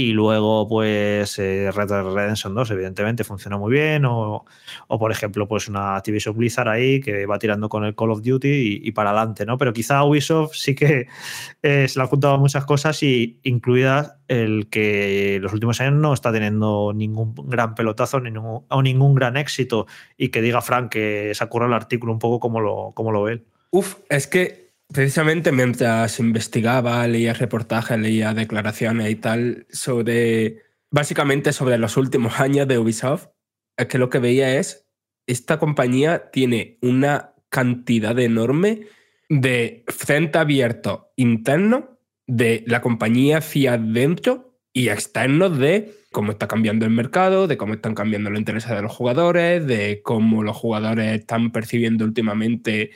y 0.00 0.12
luego, 0.12 0.68
pues, 0.68 1.40
eh, 1.40 1.72
Red 1.72 1.88
Dead 1.88 2.04
Redemption 2.04 2.54
2, 2.54 2.70
evidentemente, 2.70 3.24
funciona 3.24 3.58
muy 3.58 3.72
bien. 3.72 4.04
O, 4.04 4.44
o, 4.86 4.98
por 5.00 5.10
ejemplo, 5.10 5.48
pues 5.48 5.66
una 5.66 5.96
Activision 5.96 6.36
Blizzard 6.36 6.68
ahí 6.68 7.00
que 7.00 7.26
va 7.26 7.36
tirando 7.40 7.68
con 7.68 7.82
el 7.82 7.96
Call 7.96 8.12
of 8.12 8.22
Duty 8.22 8.80
y, 8.80 8.92
para 8.92 9.10
adelante, 9.10 9.44
¿no? 9.44 9.58
Pero 9.58 9.72
quizá 9.72 10.04
Ubisoft 10.04 10.54
sí 10.54 10.76
que 10.76 11.08
eh, 11.64 11.88
se 11.88 11.98
le 11.98 12.02
han 12.04 12.08
juntado 12.08 12.38
muchas 12.38 12.64
cosas, 12.64 13.02
y 13.02 13.40
incluidas 13.42 14.14
el 14.28 14.68
que 14.70 15.40
los 15.42 15.52
últimos 15.52 15.80
años 15.80 15.94
no 15.94 16.14
está 16.14 16.30
teniendo 16.30 16.92
ningún 16.94 17.34
gran 17.34 17.74
pelotazo 17.74 18.20
ni 18.20 18.30
ningún, 18.30 18.66
o 18.68 18.82
ningún 18.82 19.16
gran 19.16 19.36
éxito. 19.36 19.88
Y 20.16 20.28
que 20.28 20.42
diga 20.42 20.62
Frank 20.62 20.90
que 20.90 21.32
se 21.34 21.42
ha 21.42 21.48
el 21.52 21.72
artículo 21.72 22.12
un 22.12 22.20
poco 22.20 22.38
como 22.38 22.60
lo, 22.60 22.92
como 22.94 23.10
lo 23.10 23.24
ve 23.24 23.32
él. 23.32 23.46
Uf, 23.72 23.96
es 24.08 24.28
que 24.28 24.67
precisamente 24.92 25.52
mientras 25.52 26.18
investigaba, 26.18 27.06
leía 27.06 27.34
reportajes, 27.34 27.98
leía 27.98 28.34
declaraciones 28.34 29.10
y 29.10 29.16
tal 29.16 29.66
sobre, 29.70 30.62
básicamente 30.90 31.52
sobre 31.52 31.78
los 31.78 31.96
últimos 31.96 32.40
años 32.40 32.66
de 32.68 32.78
Ubisoft, 32.78 33.28
es 33.76 33.86
que 33.86 33.98
lo 33.98 34.10
que 34.10 34.18
veía 34.18 34.56
es, 34.56 34.86
esta 35.26 35.58
compañía 35.58 36.30
tiene 36.30 36.78
una 36.82 37.34
cantidad 37.50 38.18
enorme 38.18 38.86
de 39.28 39.84
frente 39.88 40.38
abierto 40.38 41.12
interno 41.16 41.98
de 42.26 42.64
la 42.66 42.80
compañía 42.80 43.38
hacia 43.38 43.76
dentro 43.78 44.58
y 44.72 44.88
externos 44.88 45.58
de 45.58 45.94
cómo 46.12 46.32
está 46.32 46.48
cambiando 46.48 46.86
el 46.86 46.92
mercado, 46.92 47.46
de 47.46 47.56
cómo 47.56 47.74
están 47.74 47.94
cambiando 47.94 48.30
los 48.30 48.38
intereses 48.38 48.70
de 48.70 48.82
los 48.82 48.92
jugadores, 48.92 49.66
de 49.66 50.00
cómo 50.02 50.42
los 50.42 50.56
jugadores 50.56 51.20
están 51.20 51.52
percibiendo 51.52 52.04
últimamente 52.04 52.90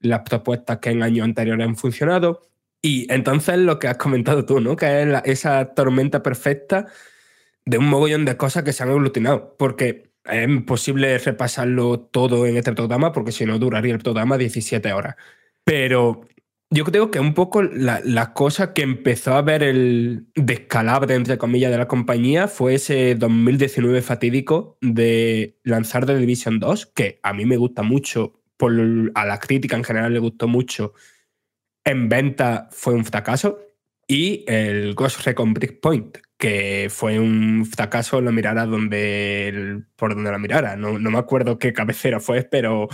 las 0.00 0.20
propuestas 0.20 0.78
que 0.78 0.90
en 0.90 1.02
años 1.02 1.24
anteriores 1.24 1.66
han 1.66 1.76
funcionado. 1.76 2.42
Y 2.82 3.12
entonces 3.12 3.58
lo 3.58 3.78
que 3.78 3.88
has 3.88 3.96
comentado 3.96 4.44
tú, 4.44 4.60
¿no? 4.60 4.76
Que 4.76 5.02
es 5.02 5.22
esa 5.24 5.74
tormenta 5.74 6.22
perfecta 6.22 6.86
de 7.64 7.78
un 7.78 7.88
mogollón 7.88 8.24
de 8.24 8.36
cosas 8.36 8.62
que 8.62 8.72
se 8.72 8.82
han 8.82 8.90
aglutinado. 8.90 9.56
Porque 9.58 10.12
es 10.24 10.48
imposible 10.48 11.18
repasarlo 11.18 12.00
todo 12.00 12.46
en 12.46 12.56
este 12.56 12.72
programa, 12.72 13.12
porque 13.12 13.32
si 13.32 13.46
no 13.46 13.58
duraría 13.58 13.94
el 13.94 14.00
programa 14.00 14.38
17 14.38 14.92
horas. 14.92 15.16
Pero 15.64 16.28
yo 16.70 16.84
creo 16.84 17.10
que 17.10 17.18
un 17.18 17.34
poco 17.34 17.62
la, 17.62 18.00
la 18.04 18.34
cosa 18.34 18.74
que 18.74 18.82
empezó 18.82 19.34
a 19.34 19.42
ver 19.42 19.62
el 19.62 20.28
descalabre, 20.34 21.14
entre 21.14 21.38
comillas, 21.38 21.70
de 21.70 21.78
la 21.78 21.88
compañía 21.88 22.46
fue 22.46 22.74
ese 22.74 23.14
2019 23.14 24.02
fatídico 24.02 24.76
de 24.82 25.58
lanzar 25.62 26.04
The 26.04 26.16
Division 26.16 26.58
2, 26.58 26.86
que 26.86 27.20
a 27.22 27.32
mí 27.32 27.46
me 27.46 27.56
gusta 27.56 27.82
mucho, 27.82 28.37
por, 28.58 28.72
a 29.14 29.24
la 29.24 29.38
crítica 29.40 29.76
en 29.76 29.84
general 29.84 30.12
le 30.12 30.18
gustó 30.18 30.48
mucho. 30.48 30.92
En 31.84 32.10
venta 32.10 32.68
fue 32.72 32.92
un 32.92 33.06
fracaso. 33.06 33.60
Y 34.06 34.44
el 34.46 34.94
Ghost 34.94 35.24
Recon 35.26 35.52
Breakpoint, 35.54 36.18
que 36.38 36.88
fue 36.90 37.18
un 37.18 37.66
fracaso, 37.66 38.20
lo 38.22 38.32
mirara 38.32 38.64
donde 38.66 39.48
el- 39.48 39.86
por 39.96 40.14
donde 40.14 40.30
la 40.30 40.38
mirara. 40.38 40.76
No, 40.76 40.98
no 40.98 41.10
me 41.10 41.18
acuerdo 41.18 41.58
qué 41.58 41.72
cabecera 41.74 42.18
fue, 42.20 42.42
pero 42.44 42.88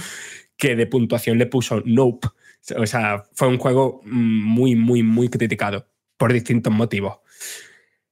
que 0.57 0.77
de 0.77 0.87
puntuación 0.87 1.39
le 1.39 1.47
puso 1.47 1.83
Nope. 1.85 2.29
O 2.77 2.87
sea, 2.87 3.25
fue 3.33 3.49
un 3.49 3.59
juego 3.59 4.01
muy, 4.05 4.75
muy, 4.75 5.03
muy 5.03 5.29
criticado 5.29 5.89
por 6.17 6.33
distintos 6.33 6.73
motivos. 6.73 7.19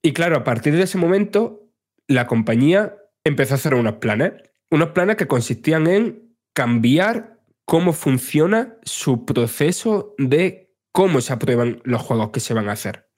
Y 0.02 0.12
claro, 0.12 0.36
a 0.36 0.44
partir 0.44 0.74
de 0.76 0.82
ese 0.82 0.98
momento, 0.98 1.68
la 2.06 2.26
compañía 2.26 2.96
empezó 3.24 3.54
a 3.54 3.56
hacer 3.56 3.74
unos 3.74 3.94
planes. 3.94 4.32
Unos 4.70 4.90
planes 4.90 5.16
que 5.16 5.26
consistían 5.26 5.86
en 5.86 6.36
cambiar 6.52 7.31
cómo 7.64 7.92
funciona 7.92 8.78
su 8.82 9.24
proceso 9.24 10.14
de 10.18 10.72
cómo 10.92 11.20
se 11.20 11.32
aprueban 11.32 11.80
los 11.84 12.02
juegos 12.02 12.30
que 12.30 12.40
se 12.40 12.54
van 12.54 12.68
a 12.68 12.72
hacer. 12.72 13.08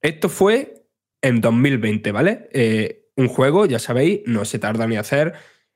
Esto 0.00 0.28
fue 0.28 0.86
en 1.22 1.40
2020, 1.40 2.12
¿vale? 2.12 2.48
Eh, 2.52 3.08
un 3.16 3.28
juego, 3.28 3.66
ya 3.66 3.78
sabéis, 3.78 4.20
no 4.26 4.44
se 4.44 4.58
tarda 4.58 4.86
ni 4.86 4.96
hacer 4.96 5.34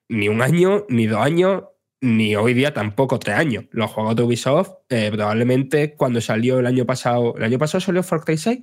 ni 0.08 0.28
un 0.28 0.42
año, 0.42 0.84
ni 0.88 1.06
dos 1.06 1.20
años, 1.20 1.64
ni 2.00 2.36
hoy 2.36 2.54
día 2.54 2.74
tampoco 2.74 3.18
tres 3.18 3.36
años. 3.36 3.64
Los 3.70 3.90
juegos 3.90 4.14
de 4.14 4.22
Ubisoft, 4.22 4.70
eh, 4.90 5.10
probablemente 5.12 5.94
cuando 5.94 6.20
salió 6.20 6.58
el 6.58 6.66
año 6.66 6.84
pasado, 6.84 7.34
¿el 7.36 7.44
año 7.44 7.58
pasado 7.58 7.80
salió 7.80 8.02
Far 8.02 8.20
Cry 8.20 8.36
6? 8.36 8.60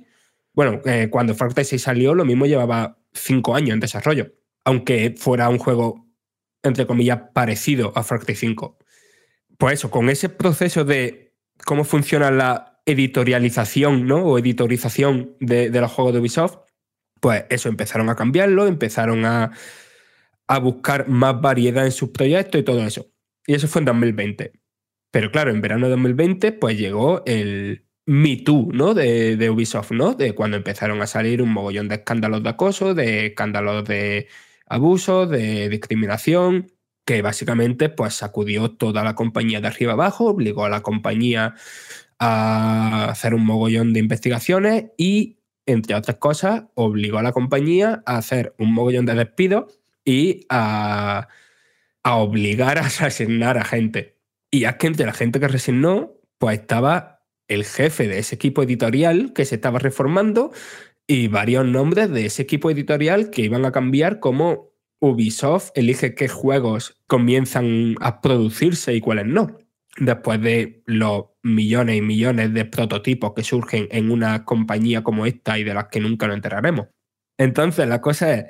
Bueno, 0.52 0.80
eh, 0.84 1.08
cuando 1.10 1.34
Far 1.34 1.52
Cry 1.52 1.64
6 1.64 1.82
salió, 1.82 2.14
lo 2.14 2.24
mismo 2.24 2.46
llevaba 2.46 2.98
cinco 3.12 3.54
años 3.54 3.70
en 3.74 3.80
desarrollo, 3.80 4.32
aunque 4.64 5.14
fuera 5.16 5.48
un 5.48 5.58
juego, 5.58 6.06
entre 6.62 6.86
comillas, 6.86 7.20
parecido 7.34 7.92
a 7.96 8.02
Far 8.02 8.20
Cry 8.20 8.36
5. 8.36 8.78
Pues 9.60 9.74
eso, 9.74 9.90
con 9.90 10.08
ese 10.08 10.30
proceso 10.30 10.86
de 10.86 11.34
cómo 11.66 11.84
funciona 11.84 12.30
la 12.30 12.80
editorialización 12.86 14.06
¿no? 14.06 14.24
o 14.24 14.38
editorización 14.38 15.36
de, 15.38 15.68
los 15.68 15.92
juegos 15.92 16.14
de 16.14 16.20
Ubisoft, 16.20 16.60
pues 17.20 17.44
eso, 17.50 17.68
empezaron 17.68 18.08
a 18.08 18.16
cambiarlo, 18.16 18.66
empezaron 18.66 19.26
a, 19.26 19.52
a 20.48 20.58
buscar 20.60 21.08
más 21.08 21.42
variedad 21.42 21.84
en 21.84 21.92
sus 21.92 22.08
proyectos 22.08 22.58
y 22.58 22.64
todo 22.64 22.86
eso. 22.86 23.12
Y 23.46 23.52
eso 23.52 23.68
fue 23.68 23.80
en 23.80 23.84
2020. 23.84 24.52
Pero 25.10 25.30
claro, 25.30 25.50
en 25.50 25.60
verano 25.60 25.88
de 25.88 25.90
2020, 25.90 26.52
pues 26.52 26.78
llegó 26.78 27.22
el 27.26 27.86
Me 28.06 28.38
Too, 28.38 28.70
¿no? 28.72 28.94
De, 28.94 29.36
de, 29.36 29.50
Ubisoft, 29.50 29.90
¿no? 29.92 30.14
De 30.14 30.34
cuando 30.34 30.56
empezaron 30.56 31.02
a 31.02 31.06
salir 31.06 31.42
un 31.42 31.52
mogollón 31.52 31.88
de 31.88 31.96
escándalos 31.96 32.42
de 32.42 32.48
acoso, 32.48 32.94
de 32.94 33.26
escándalos 33.26 33.84
de 33.84 34.26
abuso, 34.66 35.26
de 35.26 35.68
discriminación, 35.68 36.72
que 37.04 37.22
básicamente 37.22 37.88
pues 37.88 38.14
sacudió 38.14 38.70
toda 38.70 39.04
la 39.04 39.14
compañía 39.14 39.60
de 39.60 39.68
arriba 39.68 39.92
abajo, 39.92 40.26
obligó 40.26 40.64
a 40.64 40.68
la 40.68 40.82
compañía 40.82 41.54
a 42.18 43.06
hacer 43.10 43.34
un 43.34 43.44
mogollón 43.44 43.92
de 43.92 44.00
investigaciones 44.00 44.86
y, 44.96 45.38
entre 45.66 45.94
otras 45.94 46.18
cosas, 46.18 46.64
obligó 46.74 47.18
a 47.18 47.22
la 47.22 47.32
compañía 47.32 48.02
a 48.06 48.18
hacer 48.18 48.54
un 48.58 48.72
mogollón 48.74 49.06
de 49.06 49.14
despidos 49.14 49.80
y 50.04 50.46
a, 50.48 51.28
a 52.02 52.16
obligar 52.16 52.78
a 52.78 52.82
asignar 53.00 53.58
a 53.58 53.64
gente. 53.64 54.18
Y 54.50 54.64
es 54.64 54.74
que 54.76 54.86
entre 54.86 55.06
la 55.06 55.12
gente 55.12 55.40
que 55.40 55.48
resignó, 55.48 56.14
pues 56.38 56.60
estaba 56.60 57.22
el 57.48 57.64
jefe 57.64 58.06
de 58.06 58.18
ese 58.18 58.36
equipo 58.36 58.62
editorial 58.62 59.32
que 59.32 59.44
se 59.44 59.56
estaba 59.56 59.78
reformando 59.78 60.52
y 61.06 61.26
varios 61.26 61.66
nombres 61.66 62.10
de 62.10 62.26
ese 62.26 62.42
equipo 62.42 62.70
editorial 62.70 63.30
que 63.30 63.42
iban 63.42 63.64
a 63.64 63.72
cambiar 63.72 64.20
como 64.20 64.69
Ubisoft 65.00 65.70
elige 65.74 66.14
qué 66.14 66.28
juegos 66.28 67.00
comienzan 67.06 67.96
a 68.00 68.20
producirse 68.20 68.94
y 68.94 69.00
cuáles 69.00 69.26
no. 69.26 69.58
Después 69.96 70.40
de 70.40 70.82
los 70.86 71.26
millones 71.42 71.96
y 71.96 72.02
millones 72.02 72.54
de 72.54 72.64
prototipos 72.64 73.32
que 73.34 73.42
surgen 73.42 73.88
en 73.90 74.10
una 74.10 74.44
compañía 74.44 75.02
como 75.02 75.26
esta 75.26 75.58
y 75.58 75.64
de 75.64 75.74
las 75.74 75.88
que 75.88 76.00
nunca 76.00 76.26
nos 76.26 76.36
enteraremos. 76.36 76.88
Entonces, 77.38 77.88
la 77.88 78.00
cosa 78.00 78.34
es, 78.34 78.44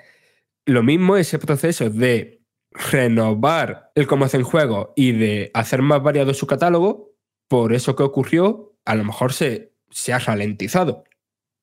lo 0.66 0.82
mismo 0.82 1.16
ese 1.16 1.38
proceso 1.38 1.88
de 1.90 2.42
renovar 2.72 3.90
el 3.94 4.06
cómo 4.06 4.24
hacen 4.24 4.42
juegos 4.42 4.90
y 4.96 5.12
de 5.12 5.50
hacer 5.54 5.82
más 5.82 6.02
variado 6.02 6.34
su 6.34 6.46
catálogo, 6.46 7.12
por 7.48 7.72
eso 7.72 7.96
que 7.96 8.02
ocurrió, 8.02 8.76
a 8.84 8.94
lo 8.94 9.04
mejor 9.04 9.32
se, 9.32 9.72
se 9.90 10.12
ha 10.12 10.18
ralentizado. 10.18 11.04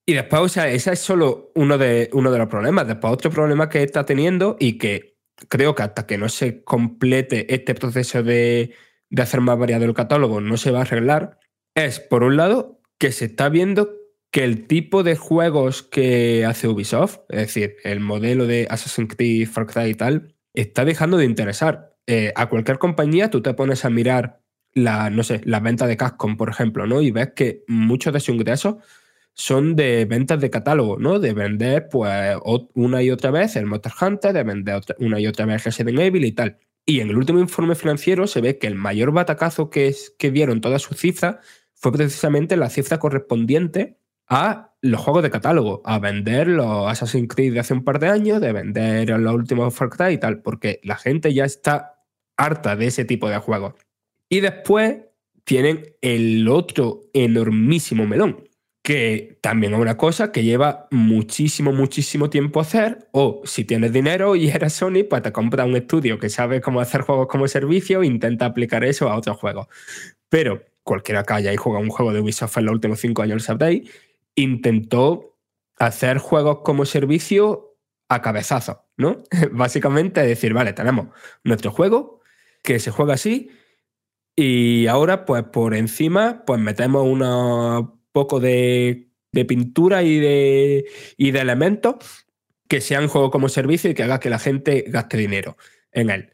Y 0.09 0.13
después, 0.13 0.41
o 0.41 0.47
sea, 0.47 0.69
ese 0.69 0.93
es 0.93 0.99
solo 0.99 1.51
uno 1.53 1.77
de, 1.77 2.09
uno 2.13 2.31
de 2.31 2.37
los 2.37 2.47
problemas. 2.47 2.87
Después, 2.87 3.11
otro 3.11 3.29
problema 3.29 3.67
que 3.67 3.83
está 3.83 4.05
teniendo 4.05 4.55
y 4.57 4.77
que 4.77 5.17
creo 5.49 5.75
que 5.75 5.83
hasta 5.83 6.07
que 6.07 6.17
no 6.17 6.29
se 6.29 6.63
complete 6.63 7.53
este 7.53 7.75
proceso 7.75 8.23
de, 8.23 8.73
de 9.09 9.21
hacer 9.21 9.41
más 9.41 9.59
variado 9.59 9.83
el 9.83 9.93
catálogo 9.93 10.39
no 10.39 10.55
se 10.55 10.71
va 10.71 10.79
a 10.79 10.81
arreglar, 10.83 11.39
es, 11.75 11.99
por 11.99 12.23
un 12.23 12.37
lado, 12.37 12.81
que 12.97 13.11
se 13.11 13.25
está 13.25 13.49
viendo 13.49 13.91
que 14.31 14.45
el 14.45 14.65
tipo 14.65 15.03
de 15.03 15.17
juegos 15.17 15.83
que 15.83 16.45
hace 16.45 16.69
Ubisoft, 16.69 17.19
es 17.29 17.39
decir, 17.39 17.75
el 17.83 17.99
modelo 17.99 18.47
de 18.47 18.65
Assassin's 18.69 19.13
Creed, 19.13 19.47
Far 19.47 19.67
Cry 19.67 19.89
y 19.89 19.93
tal, 19.93 20.35
está 20.53 20.85
dejando 20.85 21.17
de 21.17 21.25
interesar. 21.25 21.95
Eh, 22.07 22.31
a 22.35 22.47
cualquier 22.47 22.79
compañía 22.79 23.29
tú 23.29 23.41
te 23.41 23.53
pones 23.53 23.83
a 23.83 23.89
mirar 23.89 24.41
la, 24.73 25.09
no 25.09 25.23
sé, 25.23 25.41
la 25.43 25.59
venta 25.59 25.85
de 25.85 25.97
Capcom, 25.97 26.37
por 26.37 26.49
ejemplo, 26.49 26.87
¿no? 26.87 27.01
Y 27.01 27.11
ves 27.11 27.33
que 27.35 27.63
muchos 27.67 28.13
de 28.13 28.21
sus 28.21 28.35
ingresos 28.35 28.75
son 29.37 29.75
de 29.75 30.05
ventas 30.05 30.41
de 30.41 30.49
catálogo, 30.49 30.97
¿no? 30.97 31.19
De 31.19 31.33
vender, 31.33 31.89
pues, 31.89 32.37
una 32.73 33.03
y 33.03 33.11
otra 33.11 33.29
vez 33.29 33.55
el 33.55 33.67
Monster 33.67 33.91
Hunter, 34.01 34.33
de 34.33 34.43
vender 34.43 34.81
una 34.99 35.19
y 35.19 35.27
otra 35.27 35.45
vez 35.45 35.63
Resident 35.63 35.99
Evil 35.99 36.25
y 36.25 36.31
tal. 36.31 36.57
Y 36.85 37.01
en 37.01 37.09
el 37.09 37.17
último 37.17 37.39
informe 37.39 37.75
financiero 37.75 38.25
se 38.25 38.41
ve 38.41 38.57
que 38.57 38.65
el 38.65 38.75
mayor 38.75 39.11
batacazo 39.11 39.69
que, 39.69 39.93
que 40.17 40.31
dieron 40.31 40.59
todas 40.59 40.81
sus 40.81 40.97
cifras 40.97 41.37
fue 41.75 41.91
precisamente 41.91 42.57
la 42.57 42.69
cifra 42.71 42.97
correspondiente 42.97 43.99
a 44.27 44.73
los 44.81 45.01
juegos 45.01 45.21
de 45.21 45.29
catálogo, 45.29 45.81
a 45.85 45.99
vender 45.99 46.47
los 46.47 46.89
Assassin's 46.89 47.27
Creed 47.27 47.53
de 47.53 47.59
hace 47.59 47.73
un 47.73 47.83
par 47.83 47.99
de 47.99 48.09
años, 48.09 48.41
de 48.41 48.51
vender 48.51 49.09
los 49.09 49.33
últimos 49.33 49.73
Far 49.75 49.89
Cry 49.89 50.13
y 50.13 50.17
tal, 50.17 50.41
porque 50.41 50.79
la 50.83 50.95
gente 50.95 51.33
ya 51.33 51.45
está 51.45 52.03
harta 52.37 52.75
de 52.75 52.87
ese 52.87 53.05
tipo 53.05 53.29
de 53.29 53.37
juegos. 53.37 53.75
Y 54.29 54.39
después 54.39 54.97
tienen 55.43 55.95
el 56.01 56.47
otro 56.49 57.01
enormísimo 57.13 58.05
melón, 58.07 58.46
que 58.87 59.37
también 59.41 59.73
es 59.73 59.79
una 59.81 59.97
cosa 59.97 60.31
que 60.31 60.45
lleva 60.45 60.87
muchísimo, 60.91 61.73
muchísimo 61.73 62.29
tiempo 62.29 62.61
hacer, 62.61 63.09
o 63.11 63.41
si 63.43 63.65
tienes 63.65 63.91
dinero 63.91 64.37
y 64.37 64.47
eres 64.47 64.71
Sony, 64.71 65.03
pues 65.09 65.21
te 65.23 65.33
compra 65.33 65.65
un 65.65 65.75
estudio 65.75 66.17
que 66.19 66.29
sabe 66.29 66.61
cómo 66.61 66.79
hacer 66.79 67.01
juegos 67.01 67.27
como 67.27 67.49
servicio 67.49 68.01
e 68.01 68.05
intenta 68.05 68.45
aplicar 68.45 68.85
eso 68.85 69.09
a 69.09 69.17
otros 69.17 69.35
juegos. 69.35 69.67
Pero 70.29 70.63
cualquiera 70.83 71.25
que 71.25 71.33
haya 71.33 71.57
juega 71.57 71.79
un 71.79 71.89
juego 71.89 72.13
de 72.13 72.21
Ubisoft 72.21 72.59
en 72.59 72.65
los 72.67 72.75
últimos 72.75 73.01
cinco 73.01 73.23
años, 73.23 73.43
sabréis, 73.43 73.91
intentó 74.35 75.37
hacer 75.77 76.19
juegos 76.19 76.59
como 76.63 76.85
servicio 76.85 77.75
a 78.07 78.21
cabezazo, 78.21 78.85
¿no? 78.95 79.21
Básicamente 79.51 80.21
decir, 80.21 80.53
vale, 80.53 80.71
tenemos 80.71 81.07
nuestro 81.43 81.71
juego 81.71 82.21
que 82.63 82.79
se 82.79 82.91
juega 82.91 83.15
así 83.15 83.51
y 84.33 84.87
ahora 84.87 85.25
pues 85.25 85.43
por 85.43 85.73
encima 85.73 86.45
pues 86.45 86.61
metemos 86.61 87.03
un 87.03 87.96
poco 88.17 88.39
de, 88.39 89.11
pintura 89.47 90.01
y 90.01 90.19
de, 90.19 90.85
y 91.17 91.29
de 91.29 91.39
elementos 91.39 91.97
que 92.67 92.81
sean 92.81 93.07
juego 93.07 93.29
como 93.29 93.47
servicio 93.47 93.91
y 93.91 93.93
que 93.93 94.01
haga 94.01 94.19
que 94.19 94.31
la 94.31 94.39
gente 94.39 94.85
gaste 94.87 95.17
dinero 95.17 95.55
en 95.91 96.09
él. 96.09 96.31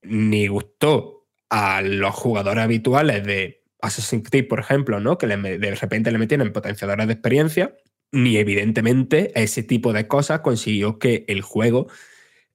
Ni 0.00 0.46
gustó 0.46 1.26
a 1.50 1.82
los 1.82 2.14
jugadores 2.14 2.64
habituales 2.64 3.22
de 3.26 3.62
Assassin's 3.82 4.26
Creed, 4.30 4.48
por 4.48 4.60
ejemplo, 4.60 4.98
¿no? 4.98 5.18
que 5.18 5.26
de 5.26 5.74
repente 5.74 6.10
le 6.10 6.16
metieron 6.16 6.54
potenciadores 6.54 7.06
de 7.06 7.12
experiencia, 7.12 7.76
ni 8.12 8.38
evidentemente 8.38 9.38
ese 9.38 9.62
tipo 9.62 9.92
de 9.92 10.08
cosas 10.08 10.40
consiguió 10.40 10.98
que 10.98 11.26
el 11.28 11.42
juego 11.42 11.88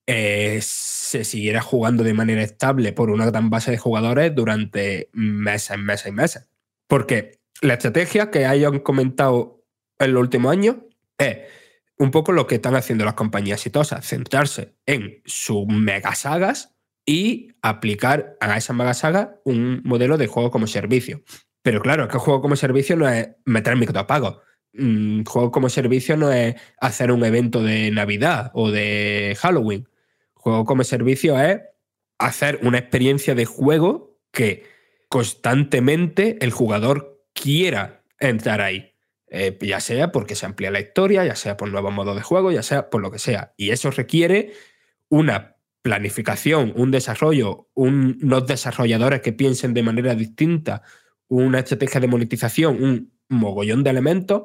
eh, 0.08 0.58
se 0.64 1.24
siguiera 1.24 1.62
jugando 1.62 2.04
de 2.04 2.16
manera 2.16 2.42
estable 2.42 2.94
por 2.94 3.12
una 3.12 3.28
gran 3.28 3.52
base 3.52 3.70
de 3.70 3.78
jugadores 3.78 4.34
durante 4.34 5.12
meses, 5.14 5.78
meses 5.78 6.08
y 6.08 6.12
meses. 6.12 6.50
Porque 6.88 7.41
la 7.62 7.76
estrategia 7.76 8.32
que 8.32 8.46
hayan 8.46 8.80
comentado 8.80 9.64
en 10.00 10.14
los 10.14 10.22
últimos 10.22 10.52
años 10.52 10.78
es 11.18 11.38
un 11.98 12.10
poco 12.10 12.32
lo 12.32 12.48
que 12.48 12.56
están 12.56 12.76
haciendo 12.76 13.06
las 13.06 13.14
compañías 13.14 13.60
exitosas, 13.60 14.06
centrarse 14.06 14.76
en 14.88 15.22
sus 15.26 15.68
mega 15.68 16.16
sagas 16.16 16.76
y 17.06 17.50
aplicar 17.62 18.36
a 18.42 18.58
esa 18.58 18.74
mega 18.74 18.96
saga 18.96 19.40
un 19.46 19.82
modelo 19.86 20.18
de 20.18 20.26
juego 20.26 20.50
como 20.50 20.66
servicio. 20.66 21.22
Pero 21.62 21.80
claro, 21.82 22.08
que 22.08 22.18
juego 22.18 22.42
como 22.42 22.56
servicio 22.56 22.96
no 22.96 23.08
es 23.08 23.30
meter 23.46 23.76
microapagos. 23.76 24.40
Un 24.74 25.24
juego 25.26 25.52
como 25.52 25.70
servicio 25.70 26.18
no 26.18 26.32
es 26.32 26.56
hacer 26.80 27.12
un 27.12 27.24
evento 27.24 27.62
de 27.62 27.92
Navidad 27.92 28.50
o 28.56 28.72
de 28.72 29.38
Halloween. 29.40 29.88
Juego 30.34 30.66
como 30.66 30.84
servicio 30.84 31.40
es 31.40 31.60
hacer 32.18 32.60
una 32.64 32.80
experiencia 32.80 33.36
de 33.36 33.46
juego 33.46 34.18
que 34.32 34.64
constantemente 35.08 36.38
el 36.42 36.52
jugador 36.52 37.11
quiera 37.34 38.04
entrar 38.20 38.62
ahí. 38.62 38.94
Eh, 39.34 39.58
ya 39.62 39.80
sea 39.80 40.12
porque 40.12 40.36
se 40.36 40.46
amplía 40.46 40.72
la 40.72 40.82
historia, 40.82 41.26
ya 41.26 41.36
sea 41.36 41.56
por 41.56 41.70
nuevos 41.70 41.94
modos 41.94 42.18
de 42.18 42.22
juego, 42.22 42.52
ya 42.52 42.64
sea 42.64 42.90
por 42.90 43.02
lo 43.02 43.12
que 43.12 43.20
sea. 43.20 43.54
Y 43.56 43.70
eso 43.70 43.90
requiere 43.90 44.52
una 45.08 45.56
planificación, 45.82 46.74
un 46.76 46.92
desarrollo, 46.92 47.70
unos 47.74 48.46
desarrolladores 48.46 49.22
que 49.22 49.34
piensen 49.34 49.74
de 49.74 49.84
manera 49.84 50.16
distinta, 50.16 50.84
una 51.28 51.60
estrategia 51.60 52.02
de 52.02 52.08
monetización, 52.08 52.84
un 52.84 53.14
mogollón 53.30 53.84
de 53.84 53.90
elementos 53.90 54.44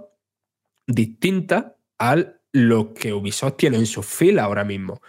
distinta 0.87 1.77
a 1.99 2.16
lo 2.53 2.94
que 2.94 3.12
Ubisoft 3.12 3.57
tiene 3.57 3.77
en 3.77 3.87
su 3.87 4.03
fila 4.03 4.44
ahora 4.44 4.64
mismo. 4.64 5.01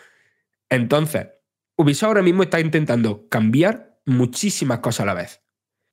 Entonces, 0.70 1.28
Ubisoft 1.76 2.08
ahora 2.08 2.24
mismo 2.24 2.44
está 2.44 2.60
intentando 2.60 3.30
cambiar 3.30 4.00
muchísimas 4.06 4.80
cosas 4.80 5.02
a 5.02 5.06
la 5.06 5.14
vez. 5.14 5.44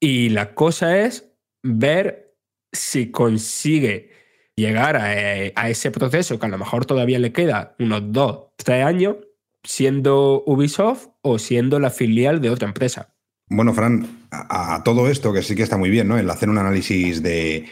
Y 0.01 0.31
la 0.31 0.55
cosa 0.55 0.99
es 1.01 1.34
ver 1.65 2.37
si 2.71 3.11
consigue 3.11 4.11
llegar 4.55 4.97
a, 4.97 5.07
a 5.07 5.69
ese 5.69 5.91
proceso 5.91 6.39
que 6.39 6.47
a 6.47 6.51
lo 6.51 6.59
mejor 6.59 6.87
todavía 6.87 7.19
le 7.19 7.33
queda 7.33 7.75
unos 7.81 8.13
dos, 8.13 8.53
tres 8.57 8.85
años 8.85 9.17
siendo 9.65 10.45
Ubisoft 10.47 11.09
o 11.23 11.39
siendo 11.39 11.81
la 11.81 11.91
filial 11.91 12.41
de 12.41 12.51
otra 12.51 12.69
empresa. 12.69 13.15
Bueno, 13.49 13.75
Fran, 13.75 14.27
a, 14.31 14.83
todo 14.85 15.09
esto, 15.09 15.33
que 15.33 15.43
sí 15.43 15.55
que 15.55 15.63
está 15.63 15.77
muy 15.77 15.91
bien, 15.91 16.09
¿no? 16.09 16.17
El 16.17 16.31
hacer 16.31 16.49
un 16.49 16.59
análisis 16.59 17.23
de, 17.23 17.67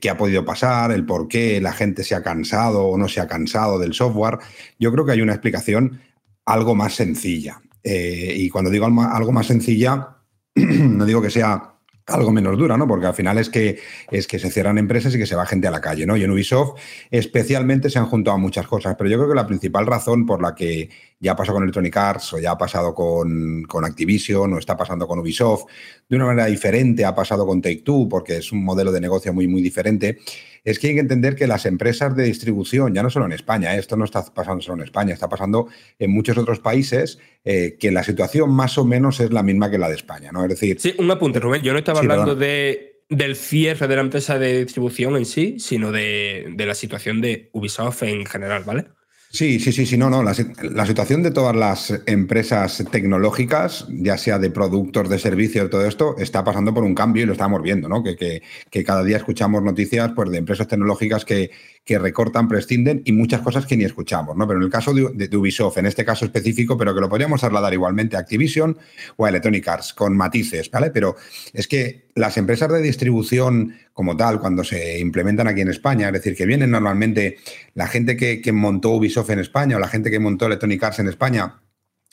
qué 0.00 0.10
ha 0.10 0.16
podido 0.16 0.44
pasar, 0.44 0.92
el 0.92 1.04
por 1.04 1.26
qué 1.26 1.60
la 1.60 1.72
gente 1.72 2.04
se 2.04 2.14
ha 2.14 2.22
cansado 2.22 2.84
o 2.84 2.96
no 2.96 3.08
se 3.08 3.20
ha 3.20 3.26
cansado 3.26 3.78
del 3.78 3.94
software, 3.94 4.38
yo 4.78 4.92
creo 4.92 5.04
que 5.04 5.12
hay 5.12 5.20
una 5.20 5.32
explicación 5.32 6.00
algo 6.44 6.74
más 6.74 6.94
sencilla. 6.94 7.60
Eh, 7.82 8.34
y 8.36 8.48
cuando 8.48 8.70
digo 8.70 8.86
algo 8.86 9.32
más 9.32 9.46
sencilla, 9.46 10.18
no 10.54 11.04
digo 11.04 11.20
que 11.20 11.30
sea 11.30 11.77
algo 12.08 12.32
menos 12.32 12.58
dura, 12.58 12.76
¿no? 12.76 12.88
Porque 12.88 13.06
al 13.06 13.14
final 13.14 13.38
es 13.38 13.48
que, 13.48 13.78
es 14.10 14.26
que 14.26 14.38
se 14.38 14.50
cierran 14.50 14.78
empresas 14.78 15.14
y 15.14 15.18
que 15.18 15.26
se 15.26 15.36
va 15.36 15.46
gente 15.46 15.68
a 15.68 15.70
la 15.70 15.80
calle, 15.80 16.06
¿no? 16.06 16.16
Y 16.16 16.24
en 16.24 16.30
Ubisoft 16.30 16.78
especialmente 17.10 17.90
se 17.90 17.98
han 17.98 18.06
juntado 18.06 18.38
muchas 18.38 18.66
cosas, 18.66 18.96
pero 18.96 19.10
yo 19.10 19.18
creo 19.18 19.28
que 19.28 19.34
la 19.34 19.46
principal 19.46 19.86
razón 19.86 20.26
por 20.26 20.42
la 20.42 20.54
que 20.54 20.90
ya 21.20 21.32
ha 21.32 21.36
pasado 21.36 21.54
con 21.56 21.64
Electronic 21.64 21.96
Arts 21.96 22.32
o 22.34 22.38
ya 22.38 22.52
ha 22.52 22.58
pasado 22.58 22.94
con, 22.94 23.62
con 23.64 23.84
Activision 23.84 24.52
o 24.52 24.58
está 24.58 24.76
pasando 24.76 25.06
con 25.06 25.18
Ubisoft 25.18 25.64
de 26.08 26.16
una 26.16 26.26
manera 26.26 26.46
diferente, 26.46 27.04
ha 27.04 27.14
pasado 27.14 27.46
con 27.46 27.60
Take-Two 27.60 28.08
porque 28.08 28.36
es 28.36 28.52
un 28.52 28.64
modelo 28.64 28.92
de 28.92 29.00
negocio 29.00 29.32
muy, 29.32 29.48
muy 29.48 29.60
diferente, 29.60 30.18
es 30.64 30.78
que 30.78 30.88
hay 30.88 30.94
que 30.94 31.00
entender 31.00 31.34
que 31.34 31.46
las 31.46 31.66
empresas 31.66 32.14
de 32.14 32.24
distribución, 32.24 32.94
ya 32.94 33.02
no 33.02 33.10
solo 33.10 33.26
en 33.26 33.32
España, 33.32 33.74
¿eh? 33.74 33.78
esto 33.78 33.96
no 33.96 34.04
está 34.04 34.24
pasando 34.24 34.62
solo 34.62 34.78
en 34.78 34.84
España, 34.84 35.14
está 35.14 35.28
pasando 35.28 35.68
en 35.98 36.10
muchos 36.10 36.36
otros 36.38 36.60
países, 36.60 37.18
eh, 37.44 37.76
que 37.80 37.90
la 37.90 38.04
situación 38.04 38.50
más 38.50 38.78
o 38.78 38.84
menos 38.84 39.18
es 39.20 39.32
la 39.32 39.42
misma 39.42 39.70
que 39.70 39.78
la 39.78 39.88
de 39.88 39.94
España, 39.94 40.30
¿no? 40.32 40.42
Es 40.44 40.50
decir... 40.50 40.78
Sí, 40.80 40.94
un 40.98 41.10
apunte, 41.10 41.40
Rubén, 41.40 41.62
yo 41.62 41.72
no 41.72 41.78
estaba 41.78 42.00
Sí, 42.00 42.04
hablando 42.04 42.36
perdona. 42.38 42.46
de, 42.46 43.02
del 43.08 43.36
cierre 43.36 43.88
de 43.88 43.94
la 43.96 44.02
empresa 44.02 44.38
de 44.38 44.64
distribución 44.64 45.16
en 45.16 45.24
sí, 45.24 45.56
sino 45.58 45.90
de, 45.90 46.52
de 46.54 46.66
la 46.66 46.74
situación 46.74 47.20
de 47.20 47.48
Ubisoft 47.52 48.02
en 48.02 48.26
general, 48.26 48.64
¿vale? 48.64 48.86
Sí, 49.30 49.60
sí, 49.60 49.72
sí, 49.72 49.84
sí, 49.84 49.98
no, 49.98 50.08
no. 50.08 50.22
La, 50.22 50.32
si- 50.32 50.46
la 50.62 50.86
situación 50.86 51.22
de 51.22 51.30
todas 51.30 51.54
las 51.54 51.92
empresas 52.06 52.82
tecnológicas, 52.90 53.86
ya 53.90 54.16
sea 54.16 54.38
de 54.38 54.50
productos, 54.50 55.06
de 55.10 55.18
servicios, 55.18 55.68
todo 55.68 55.84
esto, 55.86 56.16
está 56.18 56.42
pasando 56.44 56.72
por 56.72 56.82
un 56.82 56.94
cambio 56.94 57.22
y 57.24 57.26
lo 57.26 57.32
estamos 57.32 57.60
viendo, 57.62 57.88
¿no? 57.90 58.02
Que, 58.02 58.16
que- 58.16 58.42
que 58.70 58.84
cada 58.84 59.04
día 59.04 59.18
escuchamos 59.18 59.62
noticias 59.62 60.12
pues, 60.16 60.30
de 60.30 60.38
empresas 60.38 60.66
tecnológicas 60.66 61.26
que, 61.26 61.50
que 61.88 61.98
recortan, 61.98 62.48
prescinden 62.48 63.00
y 63.06 63.12
muchas 63.12 63.40
cosas 63.40 63.64
que 63.64 63.74
ni 63.74 63.84
escuchamos, 63.84 64.36
¿no? 64.36 64.46
Pero 64.46 64.58
en 64.58 64.64
el 64.66 64.70
caso 64.70 64.92
de, 64.92 65.34
Ubisoft, 65.34 65.78
en 65.78 65.86
este 65.86 66.04
caso 66.04 66.26
específico, 66.26 66.76
pero 66.76 66.94
que 66.94 67.00
lo 67.00 67.08
podríamos 67.08 67.40
trasladar 67.40 67.72
igualmente 67.72 68.14
a 68.14 68.18
Activision 68.18 68.76
o 69.16 69.24
a 69.24 69.30
Electronic 69.30 69.66
Arts, 69.66 69.94
con 69.94 70.14
matices, 70.14 70.70
¿vale? 70.70 70.90
Pero 70.90 71.16
es 71.50 71.66
que 71.66 72.08
las 72.14 72.36
empresas 72.36 72.70
de 72.70 72.82
distribución 72.82 73.74
como 73.94 74.18
tal, 74.18 74.38
cuando 74.38 74.64
se 74.64 74.98
implementan 74.98 75.48
aquí 75.48 75.62
en 75.62 75.70
España, 75.70 76.08
es 76.08 76.12
decir, 76.12 76.36
que 76.36 76.44
vienen 76.44 76.70
normalmente 76.70 77.38
la 77.72 77.86
gente 77.86 78.18
que, 78.18 78.42
que 78.42 78.52
montó 78.52 78.90
Ubisoft 78.90 79.30
en 79.30 79.38
España 79.38 79.78
o 79.78 79.80
la 79.80 79.88
gente 79.88 80.10
que 80.10 80.20
montó 80.20 80.44
Electronic 80.44 80.82
Arts 80.82 80.98
en 80.98 81.08
España, 81.08 81.54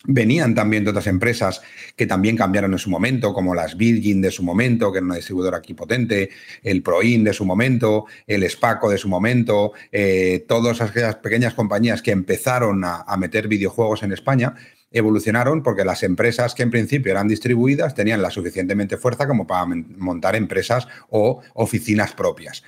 venían 0.07 0.55
también 0.55 0.83
de 0.83 0.91
otras 0.91 1.07
empresas 1.07 1.61
que 1.95 2.07
también 2.07 2.37
cambiaron 2.37 2.73
en 2.73 2.79
su 2.79 2.89
momento, 2.89 3.33
como 3.33 3.55
las 3.55 3.77
Virgin 3.77 4.21
de 4.21 4.31
su 4.31 4.43
momento, 4.43 4.91
que 4.91 4.99
era 4.99 5.05
una 5.05 5.15
distribuidora 5.15 5.57
aquí 5.57 5.73
potente, 5.73 6.29
el 6.63 6.81
Proin 6.81 7.23
de 7.23 7.33
su 7.33 7.45
momento, 7.45 8.05
el 8.27 8.49
Spaco 8.49 8.89
de 8.89 8.97
su 8.97 9.07
momento, 9.07 9.73
eh, 9.91 10.45
todas 10.47 10.81
aquellas 10.81 11.15
pequeñas 11.17 11.53
compañías 11.53 12.01
que 12.01 12.11
empezaron 12.11 12.83
a, 12.83 13.01
a 13.01 13.17
meter 13.17 13.47
videojuegos 13.47 14.03
en 14.03 14.11
España 14.11 14.55
evolucionaron 14.91 15.61
porque 15.61 15.83
las 15.83 16.03
empresas 16.03 16.55
que 16.55 16.63
en 16.63 16.71
principio 16.71 17.11
eran 17.11 17.27
distribuidas 17.27 17.95
tenían 17.95 18.21
la 18.21 18.29
suficientemente 18.29 18.97
fuerza 18.97 19.27
como 19.27 19.45
para 19.45 19.65
montar 19.65 20.35
empresas 20.35 20.87
o 21.09 21.41
oficinas 21.53 22.13
propias 22.13 22.63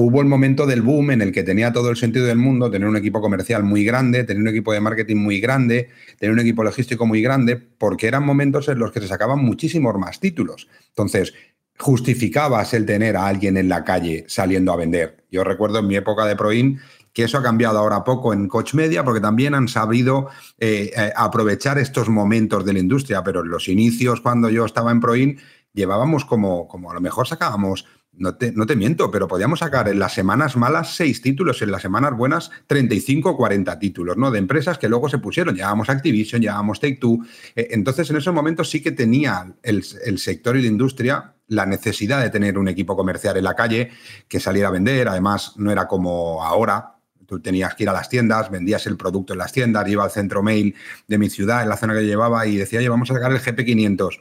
hubo 0.00 0.20
el 0.20 0.28
momento 0.28 0.64
del 0.64 0.82
boom 0.82 1.10
en 1.10 1.22
el 1.22 1.32
que 1.32 1.42
tenía 1.42 1.72
todo 1.72 1.90
el 1.90 1.96
sentido 1.96 2.24
del 2.26 2.38
mundo 2.38 2.70
tener 2.70 2.88
un 2.88 2.96
equipo 2.96 3.20
comercial 3.20 3.64
muy 3.64 3.84
grande, 3.84 4.22
tener 4.22 4.40
un 4.40 4.46
equipo 4.46 4.72
de 4.72 4.80
marketing 4.80 5.16
muy 5.16 5.40
grande, 5.40 5.88
tener 6.20 6.32
un 6.32 6.38
equipo 6.38 6.62
logístico 6.62 7.04
muy 7.04 7.20
grande, 7.20 7.56
porque 7.56 8.06
eran 8.06 8.24
momentos 8.24 8.68
en 8.68 8.78
los 8.78 8.92
que 8.92 9.00
se 9.00 9.08
sacaban 9.08 9.40
muchísimos 9.44 9.98
más 9.98 10.20
títulos. 10.20 10.68
Entonces, 10.90 11.34
justificabas 11.76 12.74
el 12.74 12.86
tener 12.86 13.16
a 13.16 13.26
alguien 13.26 13.56
en 13.56 13.68
la 13.68 13.82
calle 13.82 14.24
saliendo 14.28 14.72
a 14.72 14.76
vender. 14.76 15.24
Yo 15.32 15.42
recuerdo 15.42 15.80
en 15.80 15.88
mi 15.88 15.96
época 15.96 16.26
de 16.26 16.36
Proin 16.36 16.78
que 17.12 17.24
eso 17.24 17.38
ha 17.38 17.42
cambiado 17.42 17.80
ahora 17.80 18.04
poco 18.04 18.32
en 18.32 18.46
Coach 18.46 18.74
Media, 18.74 19.02
porque 19.02 19.20
también 19.20 19.52
han 19.54 19.66
sabido 19.66 20.28
eh, 20.60 20.92
eh, 20.96 21.12
aprovechar 21.16 21.76
estos 21.76 22.08
momentos 22.08 22.64
de 22.64 22.72
la 22.72 22.78
industria, 22.78 23.24
pero 23.24 23.40
en 23.40 23.48
los 23.48 23.66
inicios, 23.66 24.20
cuando 24.20 24.48
yo 24.48 24.64
estaba 24.64 24.92
en 24.92 25.00
Proin, 25.00 25.40
llevábamos 25.72 26.24
como, 26.24 26.68
como 26.68 26.92
a 26.92 26.94
lo 26.94 27.00
mejor 27.00 27.26
sacábamos 27.26 27.84
no 28.18 28.34
te, 28.34 28.52
no 28.52 28.66
te 28.66 28.76
miento, 28.76 29.10
pero 29.10 29.28
podíamos 29.28 29.60
sacar 29.60 29.88
en 29.88 29.98
las 29.98 30.12
semanas 30.12 30.56
malas 30.56 30.94
seis 30.94 31.22
títulos, 31.22 31.62
en 31.62 31.70
las 31.70 31.82
semanas 31.82 32.16
buenas 32.16 32.50
35 32.66 33.30
o 33.30 33.36
40 33.36 33.78
títulos, 33.78 34.16
¿no? 34.16 34.30
De 34.30 34.38
empresas 34.38 34.78
que 34.78 34.88
luego 34.88 35.08
se 35.08 35.18
pusieron. 35.18 35.54
Llevábamos 35.54 35.88
Activision, 35.88 36.42
llevábamos 36.42 36.80
Take 36.80 36.96
Two. 36.96 37.20
Eh, 37.54 37.68
entonces, 37.70 38.10
en 38.10 38.16
esos 38.16 38.34
momentos 38.34 38.68
sí 38.68 38.82
que 38.82 38.92
tenía 38.92 39.54
el, 39.62 39.84
el 40.04 40.18
sector 40.18 40.56
y 40.56 40.62
la 40.62 40.68
industria 40.68 41.34
la 41.48 41.64
necesidad 41.64 42.22
de 42.22 42.28
tener 42.28 42.58
un 42.58 42.68
equipo 42.68 42.94
comercial 42.94 43.36
en 43.38 43.44
la 43.44 43.54
calle 43.54 43.90
que 44.28 44.38
saliera 44.38 44.68
a 44.68 44.70
vender. 44.70 45.08
Además, 45.08 45.54
no 45.56 45.70
era 45.70 45.88
como 45.88 46.44
ahora, 46.44 46.98
Tú 47.28 47.40
tenías 47.40 47.74
que 47.74 47.82
ir 47.82 47.90
a 47.90 47.92
las 47.92 48.08
tiendas, 48.08 48.50
vendías 48.50 48.86
el 48.86 48.96
producto 48.96 49.34
en 49.34 49.40
las 49.40 49.52
tiendas, 49.52 49.86
iba 49.86 50.02
al 50.02 50.10
centro 50.10 50.42
mail 50.42 50.74
de 51.06 51.18
mi 51.18 51.28
ciudad, 51.28 51.62
en 51.62 51.68
la 51.68 51.76
zona 51.76 51.92
que 51.92 52.06
llevaba, 52.06 52.46
y 52.46 52.56
decía, 52.56 52.78
oye, 52.78 52.88
vamos 52.88 53.10
a 53.10 53.14
sacar 53.14 53.30
el 53.30 53.38
GP500. 53.38 54.18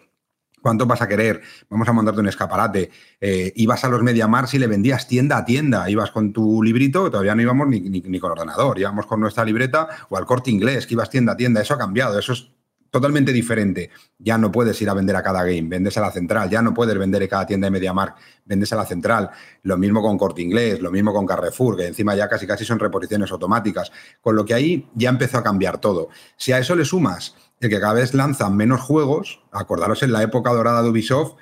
¿Cuánto 0.62 0.86
vas 0.86 1.02
a 1.02 1.08
querer? 1.08 1.42
Vamos 1.70 1.88
a 1.88 1.94
montarte 1.94 2.20
un 2.20 2.28
escaparate. 2.28 2.90
Eh, 3.22 3.54
ibas 3.56 3.84
a 3.84 3.90
los 3.90 4.02
MediaMarks 4.02 4.56
y 4.56 4.60
le 4.60 4.68
vendías 4.68 5.08
tienda 5.08 5.38
a 5.38 5.46
tienda. 5.46 5.90
Ibas 5.90 6.12
con 6.12 6.34
tu 6.34 6.64
librito, 6.64 7.10
todavía 7.10 7.36
no 7.36 7.42
íbamos 7.42 7.68
ni, 7.68 7.80
ni, 7.80 8.02
ni 8.02 8.20
con 8.20 8.32
ordenador, 8.32 8.80
íbamos 8.80 9.06
con 9.06 9.20
nuestra 9.20 9.46
libreta 9.46 9.88
o 10.10 10.18
al 10.18 10.26
corte 10.26 10.52
inglés, 10.52 10.88
que 10.88 10.96
ibas 10.96 11.10
tienda 11.10 11.34
a 11.34 11.38
tienda. 11.38 11.62
Eso 11.62 11.74
ha 11.74 11.78
cambiado, 11.78 12.18
eso 12.18 12.34
es 12.34 12.52
totalmente 12.90 13.32
diferente. 13.32 13.90
Ya 14.18 14.38
no 14.38 14.52
puedes 14.52 14.82
ir 14.82 14.90
a 14.90 14.94
vender 14.94 15.16
a 15.16 15.24
cada 15.24 15.44
game, 15.44 15.64
vendes 15.64 15.98
a 15.98 16.02
la 16.02 16.12
central. 16.12 16.50
Ya 16.50 16.62
no 16.62 16.74
puedes 16.74 16.98
vender 16.98 17.22
en 17.22 17.30
cada 17.30 17.46
tienda 17.46 17.68
de 17.68 17.72
MediaMark, 17.72 18.16
vendes 18.46 18.74
a 18.74 18.76
la 18.76 18.86
central. 18.86 19.30
Lo 19.64 19.78
mismo 19.78 20.02
con 20.02 20.18
corte 20.18 20.42
inglés, 20.42 20.82
lo 20.82 20.92
mismo 20.92 21.14
con 21.14 21.26
Carrefour, 21.26 21.78
que 21.78 21.88
encima 21.88 22.16
ya 22.16 22.28
casi 22.28 22.48
casi 22.48 22.66
son 22.66 22.80
reposiciones 22.80 23.32
automáticas. 23.32 23.92
Con 24.22 24.36
lo 24.36 24.46
que 24.46 24.54
ahí 24.54 24.90
ya 24.96 25.10
empezó 25.10 25.38
a 25.38 25.44
cambiar 25.44 25.80
todo. 25.80 26.10
Si 26.36 26.52
a 26.52 26.60
eso 26.60 26.76
le 26.76 26.86
sumas 26.86 27.36
el 27.60 27.70
que 27.70 27.80
cada 27.80 27.94
vez 27.94 28.14
lanzan 28.14 28.56
menos 28.56 28.82
juegos, 28.82 29.42
acordaros 29.52 30.04
en 30.04 30.12
la 30.12 30.24
época 30.24 30.54
dorada 30.54 30.84
de 30.84 30.90
Ubisoft, 30.90 31.36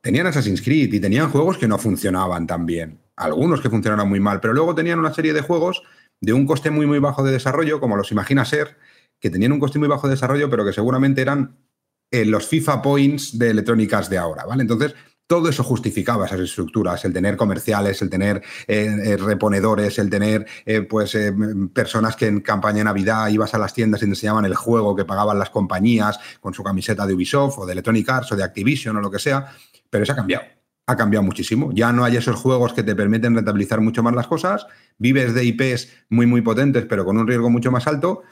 tenían 0.00 0.26
Assassin's 0.26 0.62
Creed 0.62 0.92
y 0.92 1.00
tenían 1.00 1.30
juegos 1.30 1.58
que 1.58 1.68
no 1.68 1.78
funcionaban 1.78 2.46
tan 2.46 2.66
bien. 2.66 3.00
Algunos 3.16 3.60
que 3.60 3.68
funcionaron 3.68 4.08
muy 4.08 4.20
mal, 4.20 4.40
pero 4.40 4.54
luego 4.54 4.74
tenían 4.74 4.98
una 4.98 5.12
serie 5.12 5.32
de 5.32 5.42
juegos 5.42 5.82
de 6.20 6.32
un 6.32 6.46
coste 6.46 6.70
muy, 6.70 6.86
muy 6.86 6.98
bajo 6.98 7.22
de 7.22 7.32
desarrollo, 7.32 7.80
como 7.80 7.96
los 7.96 8.10
imagina 8.12 8.44
ser, 8.44 8.78
que 9.18 9.30
tenían 9.30 9.52
un 9.52 9.60
coste 9.60 9.78
muy 9.78 9.88
bajo 9.88 10.06
de 10.06 10.14
desarrollo, 10.14 10.48
pero 10.48 10.64
que 10.64 10.72
seguramente 10.72 11.20
eran 11.20 11.58
eh, 12.10 12.24
los 12.24 12.46
FIFA 12.46 12.82
Points 12.82 13.38
de 13.38 13.50
Electronic 13.50 13.92
Arts 13.92 14.10
de 14.10 14.18
ahora, 14.18 14.44
¿vale? 14.44 14.62
Entonces, 14.62 14.94
todo 15.30 15.48
eso 15.48 15.62
justificaba 15.62 16.26
esas 16.26 16.40
estructuras, 16.40 17.04
el 17.04 17.12
tener 17.12 17.36
comerciales, 17.36 18.02
el 18.02 18.10
tener 18.10 18.42
eh, 18.66 18.96
eh, 19.04 19.16
reponedores, 19.16 19.96
el 20.00 20.10
tener 20.10 20.44
eh, 20.66 20.80
pues 20.80 21.16
personas 21.72 22.16
que 22.16 22.26
en 22.26 22.40
campaña 22.40 22.78
de 22.78 22.84
Navidad 22.84 23.28
ibas 23.28 23.54
a 23.54 23.58
las 23.58 23.72
tiendas 23.72 24.02
y 24.02 24.06
te 24.06 24.10
enseñaban 24.10 24.44
el 24.44 24.56
juego 24.56 24.96
que 24.96 25.04
pagaban 25.04 25.38
las 25.38 25.50
compañías 25.50 26.18
con 26.40 26.52
su 26.52 26.64
camiseta 26.64 27.06
de 27.06 27.14
Ubisoft 27.14 27.60
o 27.60 27.64
de 27.64 27.74
Electronic 27.74 28.08
Arts 28.08 28.32
o 28.32 28.36
de 28.36 28.42
Activision 28.42 28.96
o 28.96 29.00
lo 29.00 29.08
que 29.08 29.20
sea, 29.20 29.46
pero 29.88 30.02
eso 30.02 30.14
ha 30.14 30.16
cambiado. 30.16 30.42
Ha 30.88 30.96
cambiado 30.96 31.22
muchísimo. 31.22 31.70
Ya 31.72 31.92
no 31.92 32.02
hay 32.02 32.16
esos 32.16 32.34
juegos 32.34 32.72
que 32.72 32.82
te 32.82 32.96
permiten 32.96 33.36
rentabilizar 33.36 33.80
mucho 33.80 34.02
más 34.02 34.16
las 34.16 34.26
cosas. 34.26 34.66
Vives 34.98 35.32
de 35.32 35.44
IPs 35.44 35.90
muy, 36.08 36.26
muy 36.26 36.40
potentes, 36.40 36.86
pero 36.86 37.04
con 37.04 37.16
un 37.16 37.28
riesgo 37.28 37.50
mucho 37.50 37.70
más 37.70 37.86
alto. 37.86 38.24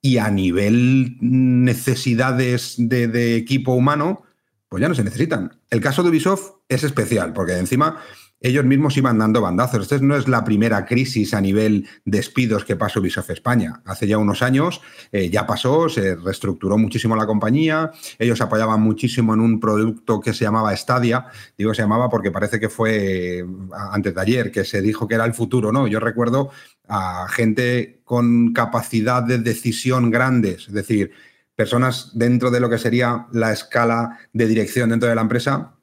Y 0.00 0.16
a 0.16 0.30
nivel 0.30 1.18
necesidades 1.20 2.76
de, 2.78 3.06
de 3.06 3.36
equipo 3.36 3.74
humano, 3.74 4.22
pues 4.68 4.80
ya 4.80 4.88
no 4.88 4.94
se 4.94 5.04
necesitan. 5.04 5.60
El 5.70 5.80
caso 5.80 6.02
de 6.02 6.10
Ubisoft 6.10 6.52
es 6.68 6.84
especial, 6.84 7.32
porque 7.32 7.56
encima 7.56 7.98
ellos 8.40 8.64
mismos 8.64 8.96
iban 8.96 9.18
dando 9.18 9.40
bandazos. 9.40 9.82
Esta 9.82 9.98
no 9.98 10.16
es 10.16 10.28
la 10.28 10.44
primera 10.44 10.84
crisis 10.86 11.34
a 11.34 11.40
nivel 11.40 11.88
despidos 12.04 12.64
que 12.64 12.76
pasó 12.76 13.00
Ubisoft 13.00 13.30
España. 13.30 13.82
Hace 13.84 14.06
ya 14.06 14.18
unos 14.18 14.42
años 14.42 14.80
eh, 15.10 15.28
ya 15.28 15.46
pasó, 15.46 15.88
se 15.88 16.14
reestructuró 16.14 16.78
muchísimo 16.78 17.16
la 17.16 17.26
compañía, 17.26 17.90
ellos 18.18 18.40
apoyaban 18.40 18.80
muchísimo 18.80 19.34
en 19.34 19.40
un 19.40 19.58
producto 19.58 20.20
que 20.20 20.32
se 20.32 20.44
llamaba 20.44 20.76
Stadia. 20.76 21.26
Digo 21.56 21.74
se 21.74 21.82
llamaba 21.82 22.08
porque 22.08 22.30
parece 22.30 22.60
que 22.60 22.68
fue 22.68 23.40
eh, 23.40 23.44
antes 23.90 24.14
de 24.14 24.20
ayer, 24.20 24.52
que 24.52 24.64
se 24.64 24.80
dijo 24.82 25.08
que 25.08 25.16
era 25.16 25.24
el 25.24 25.34
futuro, 25.34 25.72
¿no? 25.72 25.88
Yo 25.88 25.98
recuerdo 25.98 26.50
a 26.86 27.26
gente 27.28 28.00
con 28.04 28.52
capacidad 28.52 29.22
de 29.22 29.38
decisión 29.38 30.10
grandes, 30.10 30.68
es 30.68 30.74
decir, 30.74 31.10
personas 31.58 32.12
dentro 32.14 32.52
de 32.52 32.60
lo 32.60 32.70
que 32.70 32.78
sería 32.78 33.26
la 33.32 33.52
escala 33.52 34.16
de 34.32 34.46
dirección 34.46 34.90
dentro 34.90 35.08
de 35.08 35.16
la 35.16 35.22
empresa 35.22 35.74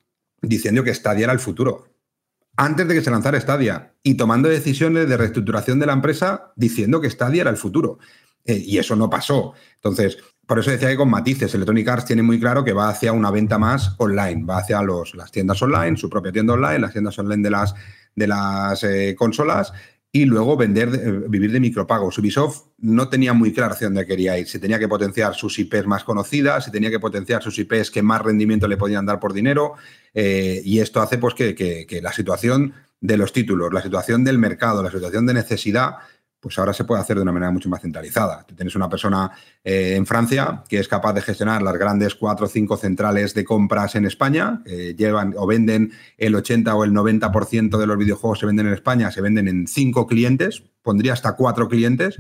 diciendo 0.42 0.86
que 0.86 0.94
Stadia 0.94 1.26
era 1.26 1.34
el 1.34 1.40
futuro 1.40 1.90
antes 2.56 2.88
de 2.88 2.94
que 2.94 3.02
se 3.02 3.12
lanzara 3.12 3.40
Stadia 3.40 3.94
y 4.02 4.16
tomando 4.16 4.48
decisiones 4.48 5.10
de 5.10 5.18
reestructuración 5.18 5.78
de 5.80 5.86
la 5.86 5.92
empresa 5.92 6.54
diciendo 6.56 7.02
que 7.02 7.10
Stadia 7.10 7.42
era 7.42 7.50
el 7.50 7.58
futuro. 7.58 8.00
Eh, 8.46 8.64
y 8.66 8.78
eso 8.78 8.96
no 8.96 9.10
pasó. 9.10 9.54
Entonces, 9.76 10.18
por 10.46 10.60
eso 10.60 10.72
decía 10.72 10.88
que 10.90 10.96
con 10.96 11.10
matices, 11.10 11.54
Electronic 11.54 11.88
Arts 11.88 12.06
tiene 12.06 12.22
muy 12.22 12.40
claro 12.40 12.64
que 12.64 12.74
va 12.74 12.90
hacia 12.90 13.12
una 13.12 13.32
venta 13.32 13.58
más 13.58 13.96
online, 13.98 14.46
va 14.46 14.60
hacia 14.60 14.82
los, 14.82 15.16
las 15.16 15.32
tiendas 15.32 15.62
online, 15.62 15.98
su 15.98 16.10
propia 16.10 16.32
tienda 16.32 16.54
online, 16.54 16.80
las 16.80 16.94
tiendas 16.94 17.18
online 17.20 17.44
de 17.44 17.50
las, 17.50 17.74
de 18.16 18.28
las 18.28 18.84
eh, 18.84 19.16
consolas 19.18 19.74
y 20.16 20.24
luego 20.24 20.56
vender, 20.56 20.88
eh, 20.94 21.12
vivir 21.28 21.52
de 21.52 21.60
micropagos. 21.60 22.18
Ubisoft 22.18 22.68
no 22.78 23.10
tenía 23.10 23.34
muy 23.34 23.52
claro 23.52 23.74
hacia 23.74 23.88
dónde 23.88 24.06
quería 24.06 24.40
ir. 24.40 24.48
Si 24.48 24.60
tenía 24.60 24.80
que 24.80 24.88
potenciar 24.88 25.36
sus 25.36 25.60
IPs 25.60 25.86
más 25.88 26.06
conocidas, 26.06 26.64
si 26.64 26.72
tenía 26.72 26.90
que 26.90 27.02
potenciar 27.02 27.44
sus 27.44 27.60
IPs 27.60 27.92
que 27.92 28.02
más 28.02 28.22
rendimiento 28.22 28.66
le 28.66 28.78
podían 28.78 29.06
dar 29.06 29.20
por 29.20 29.34
dinero. 29.34 29.74
Eh, 30.14 30.62
y 30.64 30.80
esto 30.80 31.02
hace 31.02 31.18
pues, 31.18 31.34
que, 31.34 31.54
que, 31.54 32.02
la 32.02 32.14
situación 32.14 32.74
de 33.02 33.18
los 33.18 33.34
títulos, 33.34 33.74
la 33.74 33.82
situación 33.82 34.24
del 34.24 34.38
mercado, 34.38 34.82
la 34.82 34.90
situación 34.90 35.26
de 35.26 35.34
necesidad, 35.34 35.96
pues 36.46 36.60
ahora 36.60 36.74
se 36.74 36.84
puede 36.84 37.02
hacer 37.02 37.16
de 37.16 37.24
una 37.24 37.32
manera 37.32 37.52
mucho 37.52 37.70
más 37.70 37.82
centralizada. 37.82 38.46
Tienes 38.56 38.76
una 38.76 38.88
persona 38.88 39.32
eh, 39.64 39.96
en 39.96 40.06
Francia 40.06 40.64
que 40.70 40.78
es 40.78 40.88
capaz 40.88 41.14
de 41.14 41.24
gestionar 41.24 41.64
las 41.64 41.76
grandes 41.76 42.14
cuatro 42.14 42.46
o 42.46 42.50
cinco 42.50 42.78
centrales 42.78 43.34
de 43.34 43.44
compras 43.44 43.96
en 43.96 44.06
España, 44.06 44.62
llevan 44.96 45.34
o 45.36 45.48
venden 45.48 45.92
el 46.20 46.36
80 46.36 46.76
o 46.76 46.84
el 46.84 46.92
90% 46.92 47.80
de 47.80 47.88
los 47.88 47.98
videojuegos 47.98 48.38
se 48.38 48.46
venden 48.46 48.68
en 48.68 48.74
España, 48.74 49.10
se 49.10 49.22
venden 49.22 49.48
en 49.48 49.66
cinco 49.66 50.06
clientes, 50.06 50.62
pondría 50.84 51.14
hasta 51.14 51.36
cuatro 51.36 51.68
clientes, 51.68 52.18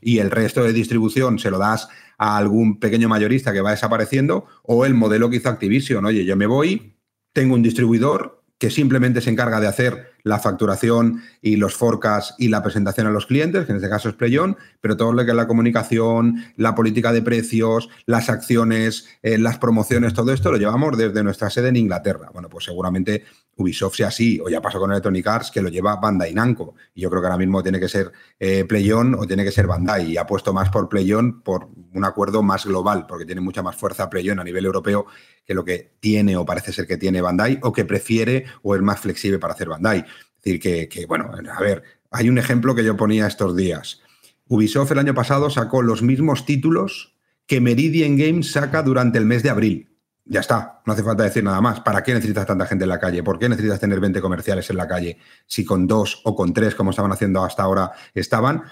y 0.00 0.18
el 0.18 0.30
resto 0.30 0.62
de 0.62 0.72
distribución 0.72 1.40
se 1.40 1.50
lo 1.50 1.58
das 1.58 1.88
a 2.16 2.36
algún 2.36 2.78
pequeño 2.78 3.08
mayorista 3.08 3.52
que 3.52 3.60
va 3.60 3.72
desapareciendo, 3.72 4.46
o 4.62 4.86
el 4.86 4.94
modelo 4.94 5.28
que 5.28 5.38
hizo 5.38 5.48
Activision, 5.48 6.04
oye, 6.04 6.24
yo 6.24 6.36
me 6.36 6.46
voy, 6.46 6.96
tengo 7.32 7.54
un 7.54 7.62
distribuidor 7.62 8.43
que 8.58 8.70
simplemente 8.70 9.20
se 9.20 9.30
encarga 9.30 9.60
de 9.60 9.66
hacer 9.66 10.12
la 10.22 10.38
facturación 10.38 11.22
y 11.42 11.56
los 11.56 11.74
forecasts 11.74 12.34
y 12.38 12.48
la 12.48 12.62
presentación 12.62 13.06
a 13.06 13.10
los 13.10 13.26
clientes, 13.26 13.66
que 13.66 13.72
en 13.72 13.76
este 13.76 13.90
caso 13.90 14.08
es 14.08 14.14
Playon, 14.14 14.56
pero 14.80 14.96
todo 14.96 15.12
lo 15.12 15.24
que 15.24 15.32
es 15.32 15.36
la 15.36 15.46
comunicación, 15.46 16.44
la 16.56 16.74
política 16.74 17.12
de 17.12 17.22
precios, 17.22 17.90
las 18.06 18.30
acciones, 18.30 19.06
eh, 19.22 19.38
las 19.38 19.58
promociones, 19.58 20.14
todo 20.14 20.32
esto 20.32 20.50
lo 20.50 20.58
llevamos 20.58 20.96
desde 20.96 21.22
nuestra 21.22 21.50
sede 21.50 21.68
en 21.68 21.76
Inglaterra. 21.76 22.30
Bueno, 22.32 22.48
pues 22.48 22.64
seguramente 22.64 23.24
Ubisoft 23.56 23.96
sea 23.96 24.08
así, 24.08 24.40
o 24.40 24.48
ya 24.48 24.60
pasó 24.60 24.78
con 24.78 24.90
Electronic 24.90 25.26
Arts, 25.26 25.50
que 25.50 25.62
lo 25.62 25.68
lleva 25.68 25.96
Bandai 25.96 26.34
Namco. 26.34 26.74
Y 26.94 27.02
yo 27.02 27.10
creo 27.10 27.22
que 27.22 27.26
ahora 27.26 27.38
mismo 27.38 27.62
tiene 27.62 27.78
que 27.78 27.88
ser 27.88 28.10
eh, 28.38 28.64
Playon 28.64 29.14
o 29.14 29.26
tiene 29.26 29.44
que 29.44 29.52
ser 29.52 29.66
Bandai. 29.66 30.12
Y 30.12 30.16
ha 30.16 30.26
puesto 30.26 30.52
más 30.52 30.70
por 30.70 30.88
Playon 30.88 31.42
por 31.42 31.68
un 31.92 32.04
acuerdo 32.04 32.42
más 32.42 32.66
global, 32.66 33.06
porque 33.06 33.24
tiene 33.24 33.40
mucha 33.40 33.62
más 33.62 33.76
fuerza 33.76 34.10
Playon 34.10 34.40
a 34.40 34.44
nivel 34.44 34.64
europeo 34.64 35.06
que 35.44 35.54
lo 35.54 35.64
que 35.64 35.94
tiene 36.00 36.36
o 36.36 36.44
parece 36.44 36.72
ser 36.72 36.86
que 36.86 36.96
tiene 36.96 37.20
Bandai, 37.20 37.58
o 37.62 37.72
que 37.72 37.84
prefiere 37.84 38.46
o 38.62 38.74
es 38.74 38.82
más 38.82 39.00
flexible 39.00 39.38
para 39.38 39.54
hacer 39.54 39.68
Bandai. 39.68 39.98
Es 39.98 40.60
decir, 40.60 40.88
que, 40.88 41.06
bueno, 41.06 41.30
a 41.32 41.60
ver, 41.60 41.82
hay 42.10 42.28
un 42.28 42.38
ejemplo 42.38 42.74
que 42.74 42.84
yo 42.84 42.96
ponía 42.96 43.26
estos 43.26 43.56
días. 43.56 44.00
Ubisoft 44.46 44.92
el 44.92 44.98
año 44.98 45.14
pasado 45.14 45.48
sacó 45.48 45.82
los 45.82 46.02
mismos 46.02 46.44
títulos 46.44 47.16
que 47.46 47.60
Meridian 47.60 48.16
Games 48.16 48.52
saca 48.52 48.82
durante 48.82 49.18
el 49.18 49.26
mes 49.26 49.42
de 49.42 49.50
abril. 49.50 49.93
Ya 50.26 50.40
está, 50.40 50.80
no 50.86 50.94
hace 50.94 51.02
falta 51.02 51.22
decir 51.22 51.44
nada 51.44 51.60
más. 51.60 51.80
¿Para 51.80 52.02
qué 52.02 52.14
necesitas 52.14 52.46
tanta 52.46 52.66
gente 52.66 52.84
en 52.84 52.88
la 52.88 52.98
calle? 52.98 53.22
¿Por 53.22 53.38
qué 53.38 53.48
necesitas 53.48 53.78
tener 53.78 54.00
20 54.00 54.22
comerciales 54.22 54.68
en 54.70 54.76
la 54.76 54.88
calle 54.88 55.18
si 55.46 55.64
con 55.64 55.86
dos 55.86 56.22
o 56.24 56.34
con 56.34 56.54
tres, 56.54 56.74
como 56.74 56.90
estaban 56.90 57.12
haciendo 57.12 57.44
hasta 57.44 57.62
ahora, 57.62 57.92
estaban 58.14 58.62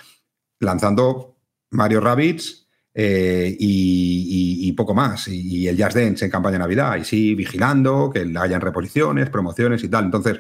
lanzando 0.61 1.36
Mario 1.70 2.00
Rabbits 2.00 2.68
eh, 2.94 3.55
y, 3.59 4.72
poco 4.72 4.94
más? 4.94 5.28
Y, 5.28 5.68
el 5.68 5.76
Jazz 5.76 5.94
Dance 5.94 6.24
en 6.24 6.30
campaña 6.30 6.55
de 6.55 6.61
Navidad. 6.61 6.96
Y 6.96 7.05
sí, 7.05 7.34
vigilando 7.34 8.11
que 8.11 8.32
hayan 8.38 8.62
reposiciones, 8.62 9.28
promociones 9.28 9.84
y 9.84 9.88
tal. 9.88 10.07
Entonces, 10.07 10.38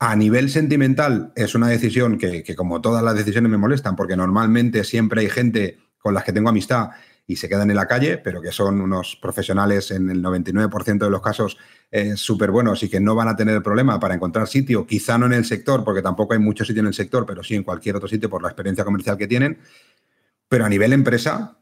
a 0.00 0.16
nivel 0.16 0.50
sentimental 0.50 1.32
es 1.36 1.54
una 1.54 1.68
decisión 1.68 2.18
que, 2.18 2.42
como 2.56 2.80
todas 2.80 3.04
las 3.04 3.14
decisiones 3.14 3.52
me 3.52 3.58
molestan, 3.58 3.94
porque 3.94 4.16
normalmente 4.16 4.82
siempre 4.82 5.20
hay 5.20 5.30
gente 5.30 5.78
con 5.98 6.14
las 6.14 6.24
que 6.24 6.32
tengo 6.32 6.48
amistad 6.48 6.90
y 7.32 7.36
se 7.36 7.48
quedan 7.48 7.70
en 7.70 7.76
la 7.76 7.86
calle, 7.86 8.18
pero 8.18 8.42
que 8.42 8.52
son 8.52 8.80
unos 8.80 9.16
profesionales 9.16 9.90
en 9.90 10.10
el 10.10 10.22
99% 10.22 10.98
de 10.98 11.10
los 11.10 11.22
casos 11.22 11.56
eh, 11.90 12.16
súper 12.16 12.50
buenos 12.50 12.82
y 12.82 12.90
que 12.90 13.00
no 13.00 13.14
van 13.14 13.28
a 13.28 13.36
tener 13.36 13.62
problema 13.62 13.98
para 13.98 14.14
encontrar 14.14 14.46
sitio, 14.48 14.86
quizá 14.86 15.16
no 15.16 15.26
en 15.26 15.32
el 15.32 15.44
sector, 15.46 15.82
porque 15.82 16.02
tampoco 16.02 16.34
hay 16.34 16.38
mucho 16.38 16.64
sitio 16.64 16.80
en 16.80 16.88
el 16.88 16.94
sector, 16.94 17.24
pero 17.26 17.42
sí 17.42 17.54
en 17.54 17.62
cualquier 17.62 17.96
otro 17.96 18.08
sitio 18.08 18.28
por 18.28 18.42
la 18.42 18.48
experiencia 18.48 18.84
comercial 18.84 19.16
que 19.16 19.26
tienen. 19.26 19.58
Pero 20.48 20.66
a 20.66 20.68
nivel 20.68 20.92
empresa, 20.92 21.58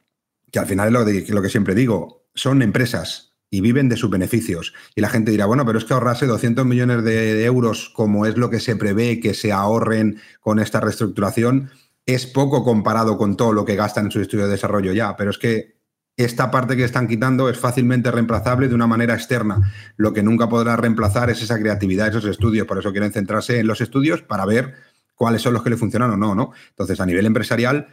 que 0.51 0.59
al 0.59 0.67
final 0.67 0.89
es 0.89 1.31
lo, 1.31 1.43
que 1.43 1.49
siempre 1.49 1.77
digo, 1.77 2.27
son 2.35 2.63
empresas 2.63 3.35
y 3.49 3.61
viven 3.61 3.89
de 3.89 3.97
sus 3.97 4.11
beneficios. 4.11 4.75
Y 4.97 5.01
la 5.01 5.09
gente 5.09 5.31
dirá, 5.31 5.47
bueno, 5.47 5.65
pero 5.65 5.79
es 5.79 5.85
que 5.85 5.95
ahorrarse 5.95 6.27
200 6.27 6.67
millones 6.67 7.05
de, 7.05 7.45
euros, 7.45 7.91
como 7.91 8.27
es 8.27 8.37
lo 8.37 8.51
que 8.51 8.59
se 8.59 8.75
prevé 8.75 9.21
que 9.21 9.35
se 9.35 9.53
ahorren 9.53 10.21
con 10.41 10.59
esta 10.59 10.81
reestructuración, 10.81 11.71
es 12.15 12.27
poco 12.27 12.65
comparado 12.65 13.17
con 13.19 13.37
todo 13.37 13.53
lo 13.53 13.65
que 13.65 13.77
gastan 13.77 14.07
en 14.07 14.11
su 14.11 14.21
estudio 14.21 14.47
de 14.47 14.53
desarrollo 14.53 14.93
ya. 14.93 15.17
Pero 15.17 15.31
es 15.31 15.39
que 15.39 15.81
esta 16.17 16.51
parte 16.51 16.77
que 16.77 16.85
están 16.85 17.09
quitando 17.09 17.49
es 17.49 17.59
fácilmente 17.59 18.11
reemplazable 18.11 18.69
de 18.69 18.75
una 18.75 18.87
manera 18.87 19.15
externa. 19.15 19.73
Lo 19.97 20.13
que 20.13 20.23
nunca 20.23 20.49
podrá 20.49 20.77
reemplazar 20.77 21.31
es 21.31 21.43
esa 21.43 21.59
creatividad, 21.59 22.09
esos 22.09 22.25
estudios. 22.27 22.67
Por 22.67 22.79
eso 22.79 22.93
quieren 22.93 23.13
centrarse 23.13 23.59
en 23.59 23.67
los 23.67 23.81
estudios 23.81 24.23
para 24.23 24.45
ver 24.45 24.75
cuáles 25.15 25.43
son 25.43 25.55
los 25.55 25.63
que 25.63 25.71
le 25.71 25.77
funcionan 25.77 26.11
o 26.11 26.17
no, 26.17 26.35
¿no? 26.35 26.53
Entonces, 26.71 27.01
a 27.01 27.07
nivel 27.07 27.27
empresarial, 27.27 27.89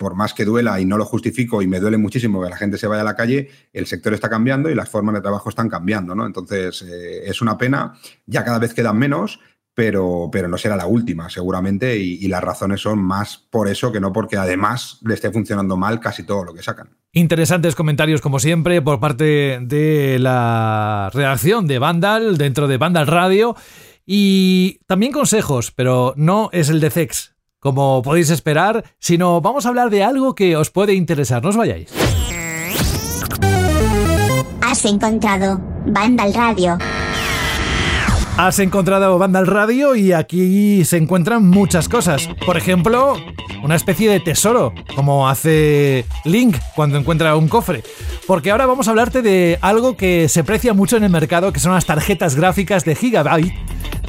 por 0.00 0.14
más 0.14 0.32
que 0.32 0.46
duela 0.46 0.80
y 0.80 0.86
no 0.86 0.96
lo 0.96 1.04
justifico 1.04 1.60
y 1.60 1.66
me 1.66 1.78
duele 1.78 1.98
muchísimo 1.98 2.42
que 2.42 2.48
la 2.48 2.56
gente 2.56 2.78
se 2.78 2.86
vaya 2.86 3.02
a 3.02 3.04
la 3.04 3.14
calle, 3.14 3.50
el 3.74 3.86
sector 3.86 4.14
está 4.14 4.30
cambiando 4.30 4.70
y 4.70 4.74
las 4.74 4.88
formas 4.88 5.14
de 5.14 5.20
trabajo 5.20 5.50
están 5.50 5.68
cambiando, 5.68 6.14
¿no? 6.14 6.24
Entonces, 6.24 6.80
eh, 6.82 7.22
es 7.26 7.42
una 7.42 7.58
pena, 7.58 7.94
ya 8.24 8.42
cada 8.42 8.58
vez 8.58 8.72
quedan 8.72 8.98
menos, 8.98 9.40
pero, 9.74 10.28
pero 10.30 10.48
no 10.48 10.58
será 10.58 10.76
la 10.76 10.86
última, 10.86 11.30
seguramente, 11.30 11.96
y, 11.96 12.28
las 12.28 12.42
razones 12.42 12.80
son 12.80 12.98
más 12.98 13.38
por 13.50 13.68
eso 13.68 13.90
que 13.90 14.00
no 14.00 14.12
porque 14.12 14.36
además 14.36 14.98
le 15.02 15.14
esté 15.14 15.30
funcionando 15.30 15.76
mal 15.76 16.00
casi 16.00 16.22
todo 16.22 16.44
lo 16.44 16.54
que 16.54 16.62
sacan. 16.62 16.96
Interesantes 17.12 17.74
comentarios, 17.74 18.20
como 18.20 18.38
siempre, 18.38 18.82
por 18.82 19.00
parte 19.00 19.58
de 19.60 20.18
la 20.20 21.10
redacción 21.12 21.66
de 21.66 21.78
Vandal, 21.78 22.38
dentro 22.38 22.68
de 22.68 22.76
Vandal 22.76 23.06
Radio, 23.06 23.56
y 24.06 24.80
también 24.86 25.12
consejos, 25.12 25.72
pero 25.72 26.14
no 26.16 26.50
es 26.52 26.68
el 26.68 26.80
de 26.80 26.90
Zex 26.90 27.34
como 27.60 28.00
podéis 28.02 28.30
esperar, 28.30 28.84
sino 28.98 29.40
vamos 29.40 29.66
a 29.66 29.68
hablar 29.68 29.90
de 29.90 30.02
algo 30.02 30.34
que 30.34 30.56
os 30.56 30.70
puede 30.70 30.94
interesar. 30.94 31.42
No 31.42 31.50
os 31.50 31.56
vayáis. 31.56 31.92
Has 34.62 34.84
encontrado 34.84 35.60
Vandal 35.86 36.32
Radio. 36.34 36.78
Has 38.36 38.58
encontrado 38.58 39.18
Vandal 39.18 39.46
Radio 39.46 39.94
y 39.94 40.12
aquí 40.12 40.84
se 40.84 40.96
encuentran 40.96 41.46
muchas 41.46 41.88
cosas. 41.88 42.28
Por 42.46 42.56
ejemplo, 42.56 43.16
una 43.62 43.76
especie 43.76 44.10
de 44.10 44.20
tesoro, 44.20 44.72
como 44.96 45.28
hace 45.28 46.06
Link 46.24 46.56
cuando 46.74 46.98
encuentra 46.98 47.36
un 47.36 47.48
cofre. 47.48 47.82
Porque 48.26 48.50
ahora 48.50 48.66
vamos 48.66 48.88
a 48.88 48.92
hablarte 48.92 49.22
de 49.22 49.58
algo 49.60 49.96
que 49.96 50.28
se 50.28 50.44
precia 50.44 50.72
mucho 50.72 50.96
en 50.96 51.04
el 51.04 51.10
mercado, 51.10 51.52
que 51.52 51.60
son 51.60 51.72
las 51.72 51.86
tarjetas 51.86 52.34
gráficas 52.34 52.84
de 52.84 52.94
Gigabyte 52.94 53.54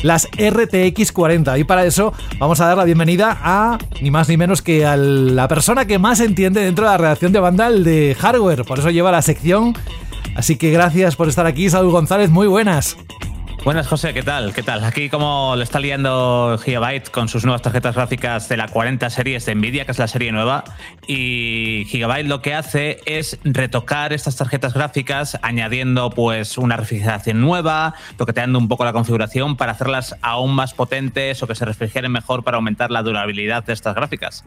las 0.04 0.28
RTX 0.38 1.12
40. 1.12 1.58
Y 1.58 1.64
para 1.64 1.86
eso 1.86 2.14
vamos 2.40 2.60
a 2.60 2.68
dar 2.68 2.78
la 2.78 2.84
bienvenida 2.84 3.38
a 3.42 3.78
ni 4.02 4.12
más 4.12 4.30
ni 4.30 4.38
menos 4.38 4.62
que 4.62 4.86
a 4.86 4.96
la 4.96 5.48
persona 5.48 5.86
que 5.86 6.00
más 6.00 6.20
entiende 6.20 6.62
dentro 6.62 6.86
de 6.86 6.92
la 6.92 6.98
redacción 6.98 7.32
de 7.32 7.40
Vandal 7.40 7.84
de 7.84 8.16
hardware. 8.20 8.64
Por 8.64 8.80
eso 8.80 8.90
lleva 8.90 9.12
la 9.12 9.22
sección. 9.22 9.76
Así 10.36 10.56
que 10.56 10.72
gracias 10.72 11.16
por 11.16 11.28
estar 11.28 11.46
aquí, 11.46 11.70
Saúl 11.70 11.92
González. 11.92 12.30
Muy 12.30 12.48
buenas. 12.48 12.98
Buenas, 13.64 13.88
José, 13.88 14.12
¿qué 14.16 14.24
tal? 14.24 14.56
¿Qué 14.56 14.64
tal? 14.64 14.84
Aquí 14.84 15.08
como 15.08 15.54
lo 15.56 15.62
está 15.62 15.80
liando 15.80 16.60
Gigabyte 16.66 17.12
con 17.12 17.28
sus 17.28 17.46
nuevas 17.46 17.62
tarjetas 17.62 17.94
gráficas 17.94 18.50
de 18.50 18.58
la 18.58 18.68
40 18.68 19.08
series 19.12 19.46
de 19.46 19.54
Nvidia, 19.54 19.86
que 19.86 19.92
es 19.92 20.00
la 20.00 20.08
serie 20.08 20.32
nueva, 20.32 20.64
y 21.06 21.86
Gigabyte 21.90 22.26
lo 22.26 22.42
que 22.42 22.56
hace 22.56 23.02
es 23.06 23.38
retocar 23.44 24.14
estas 24.14 24.36
tarjetas 24.36 24.74
gráficas 24.74 25.38
añadiendo 25.44 26.10
pues 26.10 26.58
una 26.58 26.76
refrigeración 26.76 27.40
nueva, 27.40 27.94
toqueteando 28.18 28.58
un 28.58 28.68
poco 28.68 28.84
la 28.84 28.94
configuración 28.94 29.56
para 29.56 29.74
hacerlas 29.74 30.16
aún 30.24 30.56
más 30.56 30.74
potentes 30.74 31.44
o 31.44 31.48
que 31.48 31.54
se 31.54 31.64
refrigeren 31.64 32.12
mejor 32.12 32.44
para 32.44 32.58
aumentar 32.58 32.90
la 32.90 33.04
durabilidad 33.04 33.64
de 33.64 33.74
estas 33.74 33.94
gráficas. 33.94 34.44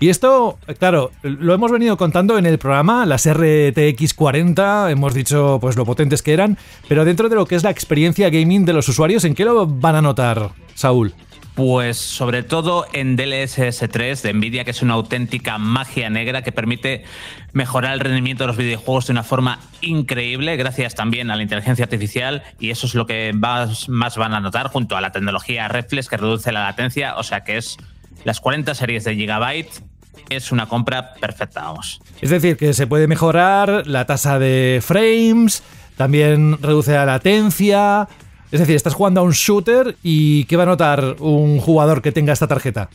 Y 0.00 0.08
esto, 0.08 0.58
claro, 0.80 1.12
lo 1.22 1.54
hemos 1.54 1.70
venido 1.70 1.96
contando 1.96 2.36
en 2.36 2.44
el 2.44 2.58
programa, 2.58 3.06
las 3.06 3.24
RTX 3.32 4.14
40, 4.14 4.90
hemos 4.90 5.14
dicho 5.14 5.58
pues 5.60 5.76
lo 5.76 5.86
potentes 5.86 6.22
que 6.22 6.32
eran, 6.32 6.58
pero 6.88 7.04
dentro 7.04 7.28
de 7.28 7.36
lo 7.36 7.46
que 7.46 7.54
es 7.54 7.62
la 7.62 7.70
experiencia 7.70 8.30
de 8.48 8.72
los 8.72 8.88
usuarios, 8.88 9.24
¿en 9.24 9.34
qué 9.34 9.44
lo 9.44 9.66
van 9.66 9.96
a 9.96 10.02
notar, 10.02 10.50
Saúl? 10.74 11.12
Pues 11.54 11.98
sobre 11.98 12.42
todo 12.42 12.86
en 12.92 13.14
DLSS 13.16 13.88
3 13.90 14.22
de 14.22 14.32
Nvidia, 14.32 14.64
que 14.64 14.70
es 14.70 14.80
una 14.80 14.94
auténtica 14.94 15.58
magia 15.58 16.08
negra 16.08 16.42
que 16.42 16.50
permite 16.50 17.04
mejorar 17.52 17.92
el 17.92 18.00
rendimiento 18.00 18.44
de 18.44 18.48
los 18.48 18.56
videojuegos 18.56 19.08
de 19.08 19.12
una 19.12 19.22
forma 19.22 19.58
increíble, 19.82 20.56
gracias 20.56 20.94
también 20.94 21.30
a 21.30 21.36
la 21.36 21.42
inteligencia 21.42 21.84
artificial, 21.84 22.42
y 22.58 22.70
eso 22.70 22.86
es 22.86 22.94
lo 22.94 23.06
que 23.06 23.32
más, 23.34 23.88
más 23.88 24.16
van 24.16 24.32
a 24.32 24.40
notar 24.40 24.68
junto 24.68 24.96
a 24.96 25.00
la 25.00 25.12
tecnología 25.12 25.68
Reflex 25.68 26.08
que 26.08 26.16
reduce 26.16 26.50
la 26.52 26.64
latencia, 26.64 27.16
o 27.16 27.22
sea 27.22 27.44
que 27.44 27.58
es 27.58 27.76
las 28.24 28.40
40 28.40 28.74
series 28.74 29.04
de 29.04 29.14
Gigabyte 29.14 29.82
es 30.30 30.52
una 30.52 30.66
compra 30.66 31.14
perfecta, 31.14 31.62
vamos. 31.62 32.00
Es 32.20 32.30
decir, 32.30 32.56
que 32.56 32.72
se 32.72 32.86
puede 32.86 33.08
mejorar 33.08 33.86
la 33.86 34.06
tasa 34.06 34.38
de 34.38 34.80
frames, 34.82 35.62
también 35.96 36.58
reduce 36.62 36.92
la 36.92 37.04
latencia, 37.04 38.08
es 38.50 38.60
decir, 38.60 38.76
estás 38.76 38.94
jugando 38.94 39.20
a 39.20 39.24
un 39.24 39.32
shooter 39.32 39.96
y 40.02 40.44
¿qué 40.44 40.56
va 40.56 40.62
a 40.62 40.66
notar 40.66 41.16
un 41.20 41.58
jugador 41.58 42.02
que 42.02 42.12
tenga 42.12 42.32
esta 42.32 42.46
tarjeta? 42.46 42.88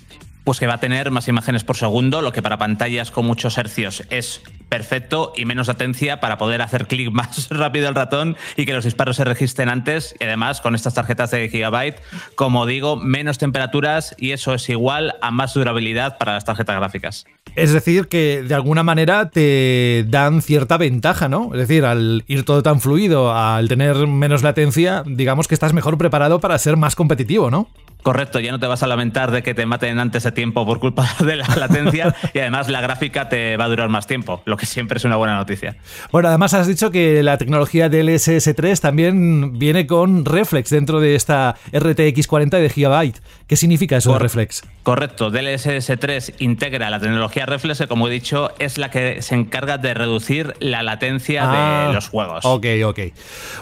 Pues 0.44 0.60
que 0.60 0.68
va 0.68 0.74
a 0.74 0.80
tener 0.80 1.10
más 1.10 1.28
imágenes 1.28 1.64
por 1.64 1.78
segundo, 1.78 2.22
lo 2.22 2.34
que 2.34 2.42
para 2.42 2.58
pantallas 2.58 3.12
con 3.12 3.26
muchos 3.26 3.58
hercios 3.58 4.04
es 4.10 4.42
perfecto 4.68 5.34
y 5.38 5.46
menos 5.46 5.68
latencia 5.68 6.20
para 6.20 6.38
poder 6.38 6.62
hacer 6.62 6.88
clic 6.88 7.12
más 7.14 7.48
rápido 7.50 7.88
el 7.88 7.96
ratón 7.96 8.36
y 8.58 8.66
que 8.66 8.74
los 8.74 8.84
disparos 8.84 9.18
se 9.18 9.24
registren 9.24 9.70
antes. 9.70 10.16
Y 10.20 10.24
además, 10.24 10.62
con 10.62 10.76
estas 10.76 10.96
tarjetas 10.96 11.32
de 11.32 11.48
Gigabyte, 11.48 12.02
como 12.36 12.66
digo, 12.66 12.96
menos 12.96 13.38
temperaturas 13.38 14.16
y 14.18 14.32
eso 14.32 14.54
es 14.54 14.68
igual 14.70 15.16
a 15.22 15.32
más 15.32 15.54
durabilidad 15.54 16.18
para 16.18 16.34
las 16.34 16.44
tarjetas 16.44 16.76
gráficas. 16.76 17.26
Es 17.56 17.72
decir, 17.72 18.08
que 18.08 18.42
de 18.42 18.56
alguna 18.56 18.82
manera 18.82 19.30
te 19.30 20.06
dan 20.08 20.42
cierta 20.42 20.78
ventaja, 20.78 21.30
¿no? 21.30 21.52
Es 21.54 21.60
decir, 21.60 21.86
al 21.86 22.24
ir 22.28 22.44
todo 22.44 22.64
tan 22.64 22.82
fluido, 22.82 23.32
al 23.32 23.68
tener 23.68 24.08
menos 24.08 24.42
latencia, 24.42 25.04
digamos 25.06 25.48
que 25.48 25.54
estás 25.54 25.72
mejor 25.72 25.98
preparado 26.00 26.40
para 26.40 26.58
ser 26.58 26.78
más 26.78 26.96
competitivo, 26.96 27.52
¿no? 27.52 27.70
Correcto, 28.04 28.40
ya 28.40 28.52
no 28.52 28.60
te 28.60 28.68
vas 28.68 28.84
a 28.84 28.88
lamentar 28.88 29.32
de 29.32 29.42
que 29.44 29.54
te 29.54 29.66
maten 29.66 29.98
antes 29.98 30.24
de 30.24 30.32
tiempo 30.32 30.66
por 30.66 30.80
culpa 30.80 31.08
de 31.20 31.38
la 31.38 31.48
latencia 31.56 32.14
y 32.34 32.40
además 32.40 32.70
la 32.70 32.82
gráfica 32.82 33.30
te 33.30 33.58
va 33.58 33.66
a 33.66 33.70
durar 33.70 33.90
más 33.90 34.08
tiempo, 34.08 34.42
lo 34.46 34.58
que 34.58 34.66
siempre 34.66 34.98
es 34.98 35.06
una 35.06 35.16
buena 35.16 35.36
noticia. 35.38 35.78
Bueno, 36.12 36.28
además 36.28 36.54
has 36.54 36.68
dicho 36.68 36.92
que 36.92 37.24
la 37.24 37.38
tecnología 37.38 37.90
DLSS 37.90 38.54
3 38.56 38.82
también 38.82 39.58
viene 39.58 39.88
con 39.88 40.26
Reflex 40.26 40.70
dentro 40.70 41.00
de 41.00 41.16
esta 41.16 41.56
RTX 41.72 42.28
40 42.28 42.58
de 42.58 42.70
Gigabyte. 42.70 43.22
¿Qué 43.48 43.56
significa 43.56 43.98
eso 43.98 44.14
de 44.14 44.20
Reflex? 44.20 44.64
Correcto, 44.84 45.32
DLSS 45.32 45.94
3 45.98 46.34
integra 46.40 46.90
la 46.90 47.00
tecnología 47.00 47.46
Reflex, 47.46 47.80
que 47.80 47.88
como 47.88 48.08
he 48.10 48.12
dicho 48.12 48.52
es 48.60 48.78
la 48.78 48.92
que 48.92 49.22
se 49.22 49.36
encarga 49.36 49.78
de 49.78 49.94
reducir 49.94 50.56
la 50.60 50.84
latencia 50.84 51.44
Ah, 51.46 51.88
de 51.88 51.94
los 51.94 52.10
juegos. 52.10 52.44
Ok, 52.44 52.66
ok. 52.86 53.00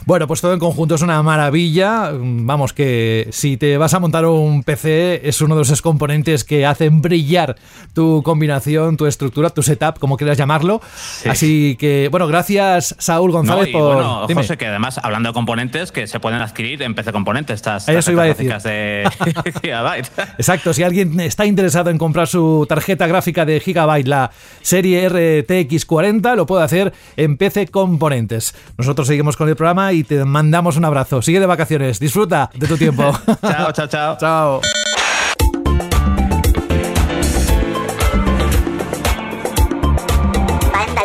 Bueno, 0.05 0.25
pues 0.27 0.41
todo 0.41 0.53
en 0.53 0.59
conjunto 0.59 0.95
es 0.95 1.01
una 1.01 1.21
maravilla. 1.21 2.11
Vamos, 2.13 2.73
que 2.73 3.27
si 3.31 3.57
te 3.57 3.77
vas 3.77 3.93
a 3.93 3.99
montar 3.99 4.25
un 4.25 4.30
PC, 4.65 5.27
es 5.27 5.41
uno 5.41 5.55
de 5.55 5.63
esos 5.63 5.81
componentes 5.81 6.43
que 6.43 6.65
hacen 6.65 7.01
brillar 7.01 7.55
tu 7.93 8.21
combinación, 8.23 8.97
tu 8.97 9.05
estructura, 9.05 9.49
tu 9.49 9.63
setup, 9.63 9.99
como 9.99 10.17
quieras 10.17 10.37
llamarlo. 10.37 10.81
Así 11.29 11.75
que, 11.79 12.07
bueno, 12.09 12.27
gracias 12.27 12.95
Saúl 12.99 13.31
González 13.31 13.65
No, 13.65 13.69
y 13.69 13.73
por. 13.73 13.93
bueno, 13.95 14.25
Dime. 14.27 14.41
José, 14.41 14.57
que 14.57 14.67
además, 14.67 14.99
hablando 15.03 15.29
de 15.29 15.33
componentes 15.33 15.91
que 15.91 16.07
se 16.07 16.19
pueden 16.19 16.41
adquirir 16.41 16.81
en 16.83 16.95
PC 16.95 17.11
Componentes, 17.11 17.55
estas 17.55 17.87
Eso 17.89 18.11
iba 18.11 18.23
a 18.23 18.27
gráficas 18.27 18.63
de 18.63 19.09
Gigabyte. 19.61 20.09
Exacto, 20.37 20.73
si 20.73 20.83
alguien 20.83 21.19
está 21.19 21.45
interesado 21.45 21.89
en 21.89 21.97
comprar 21.97 22.27
su 22.27 22.65
tarjeta 22.67 23.07
gráfica 23.07 23.45
de 23.45 23.59
Gigabyte, 23.59 24.07
la 24.07 24.31
serie 24.61 25.07
RTX 25.09 25.85
40, 25.85 26.35
lo 26.35 26.45
puede 26.45 26.63
hacer 26.63 26.93
en 27.17 27.37
PC 27.37 27.67
Componentes. 27.67 28.55
Nosotros 28.77 29.07
seguimos 29.07 29.35
con 29.37 29.49
el 29.49 29.55
programa 29.55 29.93
y 29.93 30.03
te 30.03 30.23
mandamos 30.25 30.77
un 30.77 30.85
abrazo. 30.85 31.21
Sigue 31.21 31.39
de 31.39 31.45
vacaciones, 31.45 31.99
disfruta 31.99 32.49
de 32.55 32.67
tu 32.67 32.77
tiempo. 32.77 33.11
chao, 33.41 33.71
chao, 33.71 33.87
chao. 33.87 34.17
Chao. 34.21 34.61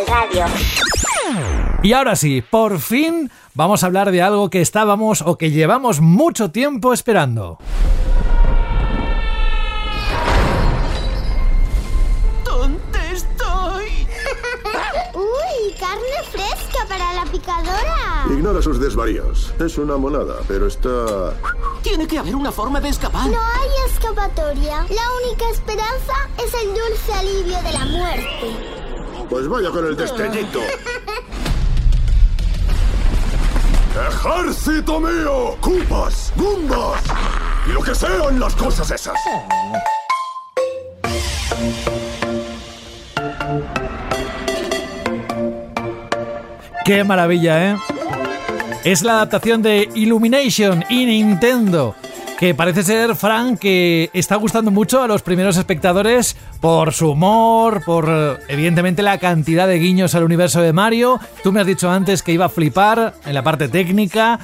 Radio. 0.07 0.45
Y 1.83 1.95
ahora 1.95 2.15
sí, 2.15 2.43
por 2.43 2.79
fin 2.79 3.31
vamos 3.55 3.83
a 3.83 3.87
hablar 3.87 4.11
de 4.11 4.21
algo 4.21 4.51
que 4.51 4.61
estábamos 4.61 5.23
o 5.23 5.39
que 5.39 5.51
llevamos 5.51 6.03
mucho 6.03 6.51
tiempo 6.51 6.93
esperando. 6.93 7.57
Picadora! 17.37 18.27
Ignora 18.31 18.63
sus 18.63 18.81
desvaríos. 18.81 19.53
Es 19.59 19.77
una 19.79 19.97
monada, 19.97 20.37
pero 20.49 20.67
está... 20.67 21.35
Tiene 21.83 22.07
que 22.07 22.19
haber 22.19 22.35
una 22.35 22.51
forma 22.51 22.81
de 22.81 22.89
escapar. 22.89 23.29
No 23.29 23.39
hay 23.41 23.69
escapatoria. 23.91 24.87
La 24.89 25.03
única 25.25 25.51
esperanza 25.51 26.15
es 26.39 26.55
el 26.55 26.69
dulce 26.69 27.13
alivio 27.13 27.63
de 27.63 27.73
la 27.73 27.85
muerte. 27.85 28.57
Pues 29.29 29.49
vaya 29.49 29.71
con 29.71 29.87
el 29.87 29.97
destellito. 29.97 30.61
¡Ejército 34.09 35.01
mío! 35.01 35.57
¡Cupas! 35.61 36.33
¡Gumbas! 36.37 37.03
Y 37.67 37.71
lo 37.73 37.83
que 37.83 37.95
sean 37.95 38.39
las 38.39 38.55
cosas 38.55 38.91
esas. 38.91 39.17
¡Qué 46.87 47.03
maravilla, 47.03 47.73
eh! 47.73 47.77
Es 48.85 49.03
la 49.03 49.15
adaptación 49.15 49.61
de 49.61 49.89
Illumination 49.97 50.85
y 50.89 51.05
Nintendo. 51.05 51.97
Que 52.39 52.55
parece 52.55 52.85
ser, 52.85 53.17
Frank, 53.17 53.59
que 53.59 54.09
está 54.13 54.37
gustando 54.37 54.71
mucho 54.71 55.03
a 55.03 55.09
los 55.09 55.23
primeros 55.23 55.57
espectadores 55.57 56.37
por 56.61 56.93
su 56.93 57.11
humor, 57.11 57.83
por 57.85 58.39
evidentemente 58.47 59.03
la 59.03 59.19
cantidad 59.19 59.67
de 59.67 59.81
guiños 59.81 60.15
al 60.15 60.23
universo 60.23 60.63
de 60.63 60.73
Mario. 60.73 61.19
Tú 61.43 61.51
me 61.51 61.61
has 61.61 61.67
dicho 61.67 61.91
antes 61.91 62.23
que 62.23 62.31
iba 62.31 62.45
a 62.45 62.51
flipar 62.51 63.15
en 63.27 63.35
la 63.35 63.43
parte 63.43 63.67
técnica. 63.67 64.39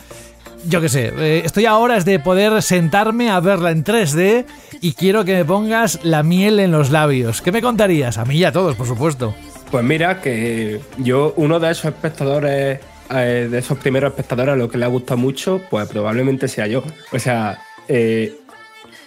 Yo 0.67 0.81
qué 0.81 0.89
sé, 0.89 1.13
eh, 1.17 1.43
estoy 1.45 1.67
a 1.67 1.77
horas 1.77 2.05
de 2.05 2.19
poder 2.19 2.61
sentarme 2.61 3.31
a 3.31 3.39
verla 3.39 3.71
en 3.71 3.85
3D 3.85 4.47
y 4.81 4.95
quiero 4.95 5.25
que 5.25 5.37
me 5.37 5.45
pongas 5.45 6.01
la 6.03 6.25
miel 6.25 6.59
en 6.59 6.73
los 6.73 6.91
labios. 6.91 7.41
¿Qué 7.41 7.53
me 7.53 7.63
contarías? 7.63 8.19
A 8.19 8.25
mí 8.25 8.35
y 8.35 8.45
a 8.45 8.51
todos, 8.51 8.75
por 8.75 8.89
supuesto. 8.89 9.33
Pues 9.73 9.85
mira, 9.87 10.21
que 10.21 10.83
yo, 10.99 11.33
uno 11.39 11.59
de 11.59 11.71
esos 11.71 11.87
espectadores, 11.87 12.79
eh, 13.09 13.49
de 13.51 13.59
esos 13.59 13.79
primeros 13.79 14.11
espectadores 14.11 14.53
a 14.53 14.57
los 14.57 14.71
que 14.71 14.77
le 14.77 14.85
ha 14.85 14.89
gustado 14.89 15.17
mucho, 15.17 15.63
pues 15.71 15.89
probablemente 15.89 16.47
sea 16.47 16.67
yo. 16.67 16.83
O 17.11 17.19
sea, 17.19 17.59
eh, 17.89 18.37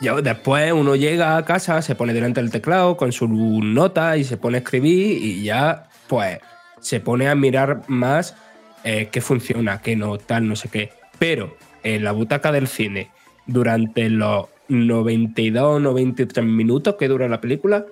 yo, 0.02 0.24
después 0.24 0.74
uno 0.74 0.96
llega 0.96 1.38
a 1.38 1.46
casa, 1.46 1.84
se 1.84 1.94
pone 1.94 2.16
delante 2.16 2.42
del 2.42 2.50
teclado 2.50 2.98
con 2.98 3.12
su 3.12 3.28
nota 3.28 4.18
y 4.18 4.24
se 4.24 4.38
pone 4.38 4.58
a 4.58 4.62
escribir 4.62 5.24
y 5.24 5.44
ya, 5.44 5.88
pues, 6.08 6.40
se 6.80 7.00
pone 7.00 7.30
a 7.30 7.36
mirar 7.36 7.84
más 7.86 8.36
eh, 8.84 9.10
qué 9.12 9.22
funciona, 9.22 9.84
qué 9.84 9.96
no, 9.96 10.18
tal, 10.18 10.48
no 10.48 10.56
sé 10.56 10.70
qué. 10.70 10.94
Pero 11.20 11.56
en 11.84 12.04
la 12.04 12.12
butaca 12.12 12.52
del 12.52 12.68
cine, 12.68 13.12
durante 13.46 14.10
los 14.10 14.48
92 14.70 15.80
93 15.80 16.44
minutos 16.44 16.96
que 16.96 17.08
dura 17.08 17.28
la 17.28 17.40
película, 17.40 17.86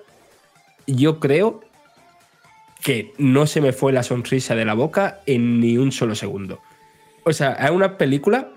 yo 0.88 1.20
creo 1.20 1.60
que 2.84 3.14
no 3.16 3.46
se 3.46 3.62
me 3.62 3.72
fue 3.72 3.94
la 3.94 4.02
sonrisa 4.02 4.54
de 4.54 4.66
la 4.66 4.74
boca 4.74 5.22
en 5.24 5.58
ni 5.58 5.78
un 5.78 5.90
solo 5.90 6.14
segundo. 6.14 6.60
O 7.24 7.32
sea, 7.32 7.54
es 7.54 7.70
una 7.70 7.96
película 7.96 8.50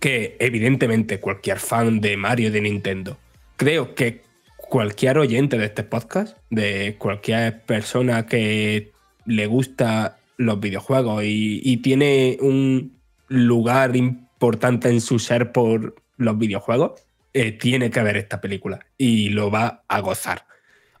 que 0.00 0.34
evidentemente 0.40 1.20
cualquier 1.20 1.58
fan 1.58 2.00
de 2.00 2.16
Mario 2.16 2.50
de 2.50 2.62
Nintendo, 2.62 3.18
creo 3.58 3.94
que 3.94 4.22
cualquier 4.56 5.18
oyente 5.18 5.58
de 5.58 5.66
este 5.66 5.82
podcast, 5.82 6.38
de 6.48 6.96
cualquier 6.98 7.60
persona 7.64 8.24
que 8.24 8.92
le 9.26 9.46
gusta 9.46 10.20
los 10.38 10.58
videojuegos 10.58 11.24
y, 11.26 11.76
tiene 11.76 12.38
un 12.40 12.96
lugar 13.28 13.94
importante 13.94 14.88
en 14.88 15.02
su 15.02 15.18
ser 15.18 15.52
por 15.52 15.96
los 16.16 16.38
videojuegos, 16.38 17.02
eh, 17.34 17.52
tiene 17.52 17.90
que 17.90 18.02
ver 18.02 18.16
esta 18.16 18.40
película 18.40 18.80
y 18.96 19.28
lo 19.28 19.50
va 19.50 19.84
a 19.86 20.00
gozar. 20.00 20.46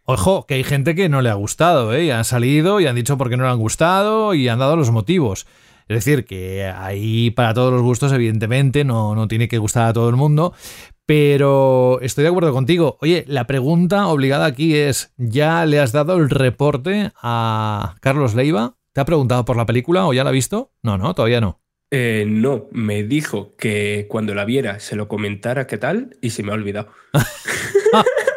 Ojo, 0.08 0.46
que 0.46 0.54
hay 0.54 0.62
gente 0.62 0.94
que 0.94 1.08
no 1.08 1.20
le 1.20 1.30
ha 1.30 1.34
gustado, 1.34 1.92
¿eh? 1.92 2.04
Y 2.04 2.10
han 2.12 2.24
salido 2.24 2.78
y 2.78 2.86
han 2.86 2.94
dicho 2.94 3.18
por 3.18 3.28
qué 3.28 3.36
no 3.36 3.42
le 3.42 3.50
han 3.50 3.58
gustado 3.58 4.34
y 4.34 4.46
han 4.46 4.60
dado 4.60 4.76
los 4.76 4.92
motivos. 4.92 5.48
Es 5.88 5.96
decir, 5.96 6.24
que 6.24 6.64
ahí 6.64 7.32
para 7.32 7.54
todos 7.54 7.72
los 7.72 7.82
gustos, 7.82 8.12
evidentemente, 8.12 8.84
no, 8.84 9.16
no 9.16 9.26
tiene 9.26 9.48
que 9.48 9.58
gustar 9.58 9.88
a 9.88 9.92
todo 9.92 10.08
el 10.08 10.14
mundo. 10.14 10.54
Pero 11.06 12.00
estoy 12.02 12.22
de 12.22 12.30
acuerdo 12.30 12.52
contigo. 12.52 12.98
Oye, 13.00 13.24
la 13.26 13.48
pregunta 13.48 14.06
obligada 14.06 14.46
aquí 14.46 14.76
es, 14.76 15.12
¿ya 15.16 15.66
le 15.66 15.80
has 15.80 15.90
dado 15.90 16.16
el 16.16 16.30
reporte 16.30 17.10
a 17.20 17.96
Carlos 18.00 18.34
Leiva? 18.34 18.76
¿Te 18.92 19.00
ha 19.00 19.04
preguntado 19.04 19.44
por 19.44 19.56
la 19.56 19.66
película 19.66 20.06
o 20.06 20.12
ya 20.12 20.22
la 20.22 20.30
ha 20.30 20.32
visto? 20.32 20.70
No, 20.82 20.98
no, 20.98 21.14
todavía 21.14 21.40
no. 21.40 21.60
Eh, 21.90 22.24
no, 22.26 22.68
me 22.72 23.04
dijo 23.04 23.54
que 23.56 24.06
cuando 24.08 24.34
la 24.34 24.44
viera 24.44 24.80
se 24.80 24.96
lo 24.96 25.06
comentara 25.06 25.66
qué 25.66 25.78
tal 25.78 26.16
y 26.20 26.30
se 26.30 26.42
me 26.42 26.52
ha 26.52 26.54
olvidado. 26.54 26.88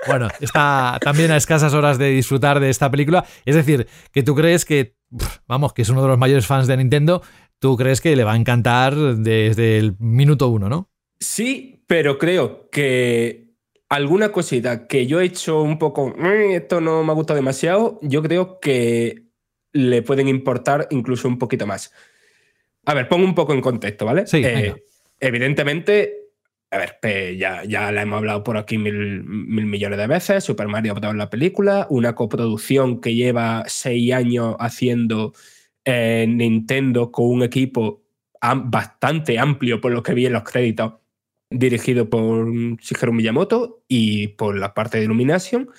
Bueno, 0.08 0.28
está 0.40 0.98
también 1.02 1.30
a 1.30 1.38
escasas 1.38 1.74
horas 1.74 2.00
de 2.00 2.10
disfrutar 2.10 2.60
de 2.60 2.70
esta 2.70 2.90
película. 2.90 3.26
Es 3.46 3.54
decir, 3.54 3.88
que 4.12 4.24
tú 4.24 4.34
crees 4.34 4.66
que, 4.66 4.96
vamos, 5.46 5.74
que 5.74 5.84
es 5.84 5.90
uno 5.90 6.02
de 6.02 6.08
los 6.08 6.18
mayores 6.18 6.48
fans 6.48 6.66
de 6.66 6.78
Nintendo, 6.78 7.22
tú 7.60 7.78
crees 7.78 8.02
que 8.02 8.16
le 8.16 8.24
va 8.24 8.34
a 8.34 8.38
encantar 8.38 8.96
desde 8.96 9.78
el 9.78 9.96
minuto 10.00 10.48
uno, 10.48 10.68
¿no? 10.68 10.90
Sí, 11.20 11.84
pero 11.86 12.18
creo 12.18 12.70
que 12.72 13.54
alguna 13.90 14.32
cosita 14.32 14.88
que 14.88 15.06
yo 15.06 15.22
he 15.22 15.26
hecho 15.26 15.62
un 15.62 15.78
poco, 15.78 16.16
"Mm, 16.18 16.52
esto 16.54 16.82
no 16.82 17.04
me 17.04 17.12
ha 17.12 17.16
gustado 17.16 17.36
demasiado, 17.36 18.00
yo 18.02 18.24
creo 18.24 18.60
que 18.60 19.28
le 19.74 20.02
pueden 20.02 20.28
importar 20.28 20.88
incluso 20.90 21.28
un 21.28 21.38
poquito 21.38 21.68
más. 21.68 21.94
A 22.86 22.94
ver, 22.94 23.08
pongo 23.08 23.26
un 23.26 23.36
poco 23.36 23.54
en 23.54 23.62
contexto, 23.62 24.06
¿vale? 24.06 24.26
Sí, 24.28 24.42
Eh, 24.44 24.74
evidentemente, 25.20 26.14
a 26.72 26.78
ver, 26.78 26.98
pe- 27.02 27.38
ya, 27.38 27.64
ya 27.64 27.92
la 27.92 28.02
hemos 28.02 28.18
hablado 28.18 28.44
por 28.44 28.58
aquí 28.58 28.78
mil, 28.78 29.24
mil 29.24 29.66
millones 29.66 29.98
de 29.98 30.08
veces, 30.08 30.44
Super 30.44 30.68
Mario 30.68 30.96
Bros. 30.96 31.16
la 31.16 31.30
película, 31.30 31.88
una 31.90 32.16
coproducción 32.16 33.02
que 33.02 33.16
lleva 33.16 33.64
seis 33.68 34.14
años 34.14 34.56
haciendo 34.60 35.34
eh, 35.86 36.26
Nintendo 36.28 37.12
con 37.12 37.26
un 37.30 37.44
equipo 37.44 38.02
bastante 38.42 39.38
amplio 39.38 39.82
por 39.82 39.92
lo 39.92 40.02
que 40.02 40.14
vi 40.14 40.26
en 40.26 40.34
los 40.34 40.44
créditos, 40.44 40.94
dirigido 41.50 42.10
por 42.10 42.50
Shigeru 42.78 43.12
Miyamoto 43.12 43.84
y 43.88 44.30
por 44.30 44.58
la 44.58 44.74
parte 44.74 44.98
de 45.00 45.06
Illumination. 45.06 45.70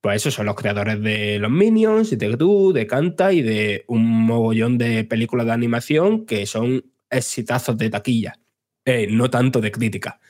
Pues 0.00 0.16
esos 0.16 0.34
son 0.34 0.46
los 0.46 0.54
creadores 0.54 1.02
de 1.02 1.38
los 1.38 1.50
Minions, 1.50 2.16
de 2.16 2.28
Gru, 2.30 2.72
de 2.72 2.86
Kanta 2.86 3.32
y 3.32 3.42
de 3.42 3.84
un 3.86 4.06
mogollón 4.06 4.78
de 4.78 5.04
películas 5.04 5.46
de 5.46 5.52
animación 5.52 6.24
que 6.24 6.46
son 6.46 6.84
exitazos 7.10 7.76
de 7.76 7.90
taquilla, 7.90 8.38
eh, 8.84 9.08
no 9.10 9.28
tanto 9.28 9.60
de 9.60 9.70
crítica. 9.70 10.20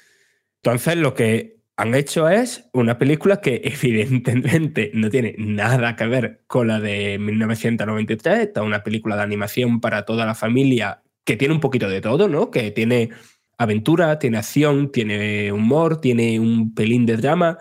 Entonces 0.62 0.96
lo 0.96 1.14
que 1.14 1.60
han 1.76 1.94
hecho 1.94 2.28
es 2.28 2.68
una 2.72 2.98
película 2.98 3.40
que 3.40 3.62
evidentemente 3.64 4.90
no 4.92 5.08
tiene 5.08 5.34
nada 5.38 5.94
que 5.94 6.06
ver 6.06 6.42
con 6.46 6.68
la 6.68 6.80
de 6.80 7.18
1993, 7.18 8.38
esta 8.40 8.60
es 8.60 8.66
una 8.66 8.82
película 8.82 9.16
de 9.16 9.22
animación 9.22 9.80
para 9.80 10.04
toda 10.04 10.26
la 10.26 10.34
familia 10.34 11.02
que 11.24 11.36
tiene 11.36 11.54
un 11.54 11.60
poquito 11.60 11.88
de 11.88 12.00
todo, 12.00 12.28
¿no? 12.28 12.50
Que 12.50 12.72
tiene 12.72 13.10
aventura, 13.56 14.18
tiene 14.18 14.38
acción, 14.38 14.90
tiene 14.90 15.52
humor, 15.52 16.00
tiene 16.00 16.40
un 16.40 16.74
pelín 16.74 17.06
de 17.06 17.16
drama 17.16 17.58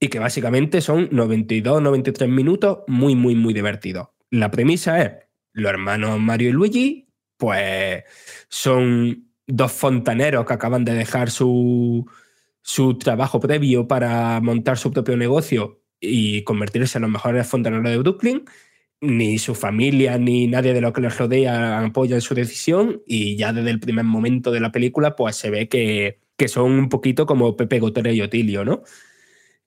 y 0.00 0.08
que 0.08 0.18
básicamente 0.18 0.80
son 0.80 1.08
92, 1.12 1.82
93 1.82 2.28
minutos 2.28 2.78
muy, 2.86 3.14
muy, 3.14 3.34
muy 3.34 3.52
divertidos. 3.52 4.08
La 4.30 4.50
premisa 4.50 5.02
es, 5.02 5.12
los 5.52 5.70
hermanos 5.70 6.18
Mario 6.18 6.48
y 6.48 6.52
Luigi, 6.52 7.08
pues 7.36 8.04
son 8.48 9.30
dos 9.46 9.72
fontaneros 9.72 10.46
que 10.46 10.54
acaban 10.54 10.84
de 10.86 10.94
dejar 10.94 11.30
su, 11.30 12.08
su 12.62 12.96
trabajo 12.96 13.40
previo 13.40 13.86
para 13.86 14.40
montar 14.40 14.78
su 14.78 14.90
propio 14.90 15.16
negocio 15.16 15.82
y 16.00 16.44
convertirse 16.44 16.96
en 16.96 17.02
los 17.02 17.10
mejores 17.10 17.46
fontaneros 17.46 17.84
de 17.84 17.98
Brooklyn. 17.98 18.44
Ni 19.02 19.38
su 19.38 19.54
familia 19.54 20.18
ni 20.18 20.46
nadie 20.46 20.74
de 20.74 20.80
lo 20.80 20.92
que 20.92 21.00
les 21.00 21.16
rodea 21.16 21.80
apoyan 21.80 22.20
su 22.20 22.34
decisión 22.34 23.02
y 23.06 23.36
ya 23.36 23.52
desde 23.52 23.70
el 23.70 23.80
primer 23.80 24.04
momento 24.04 24.50
de 24.50 24.60
la 24.60 24.72
película 24.72 25.16
pues 25.16 25.36
se 25.36 25.48
ve 25.48 25.68
que, 25.68 26.20
que 26.36 26.48
son 26.48 26.72
un 26.72 26.88
poquito 26.90 27.24
como 27.24 27.56
Pepe 27.56 27.80
Gotera 27.80 28.12
y 28.12 28.20
Otilio, 28.20 28.64
¿no? 28.64 28.82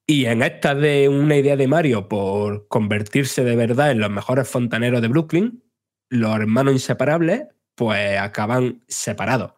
Y 0.05 0.25
en 0.25 0.41
esta 0.41 0.75
de 0.75 1.07
una 1.07 1.37
idea 1.37 1.55
de 1.55 1.67
Mario 1.67 2.09
por 2.09 2.67
convertirse 2.67 3.43
de 3.43 3.55
verdad 3.55 3.91
en 3.91 3.99
los 3.99 4.09
mejores 4.09 4.49
fontaneros 4.49 5.01
de 5.01 5.07
Brooklyn, 5.07 5.63
los 6.09 6.35
hermanos 6.35 6.73
inseparables 6.73 7.43
pues 7.75 8.19
acaban 8.19 8.83
separados. 8.87 9.53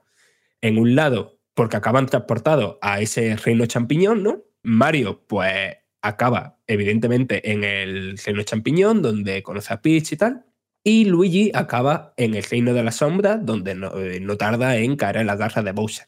En 0.62 0.78
un 0.78 0.96
lado, 0.96 1.40
porque 1.56 1.78
acaban 1.78 2.06
transportados 2.06 2.78
a 2.82 3.02
ese 3.02 3.36
reino 3.38 3.66
champiñón, 3.66 4.24
¿no? 4.24 4.44
Mario, 4.62 5.26
pues 5.28 5.78
acaba 6.02 6.60
evidentemente 6.68 7.52
en 7.52 7.64
el 7.64 8.18
reino 8.24 8.44
champiñón, 8.44 9.02
donde 9.02 9.42
conoce 9.42 9.74
a 9.74 9.82
Peach 9.82 10.14
y 10.14 10.18
tal. 10.18 10.46
Y 10.84 11.06
Luigi 11.06 11.52
acaba 11.56 12.14
en 12.18 12.36
el 12.36 12.44
reino 12.44 12.74
de 12.74 12.84
la 12.84 12.92
sombra, 12.92 13.38
donde 13.38 13.74
no, 13.74 13.98
eh, 14.00 14.20
no 14.20 14.38
tarda 14.38 14.78
en 14.78 14.96
caer 14.96 15.18
en 15.18 15.28
las 15.28 15.40
garras 15.40 15.66
de 15.66 15.72
Bowser. 15.72 16.06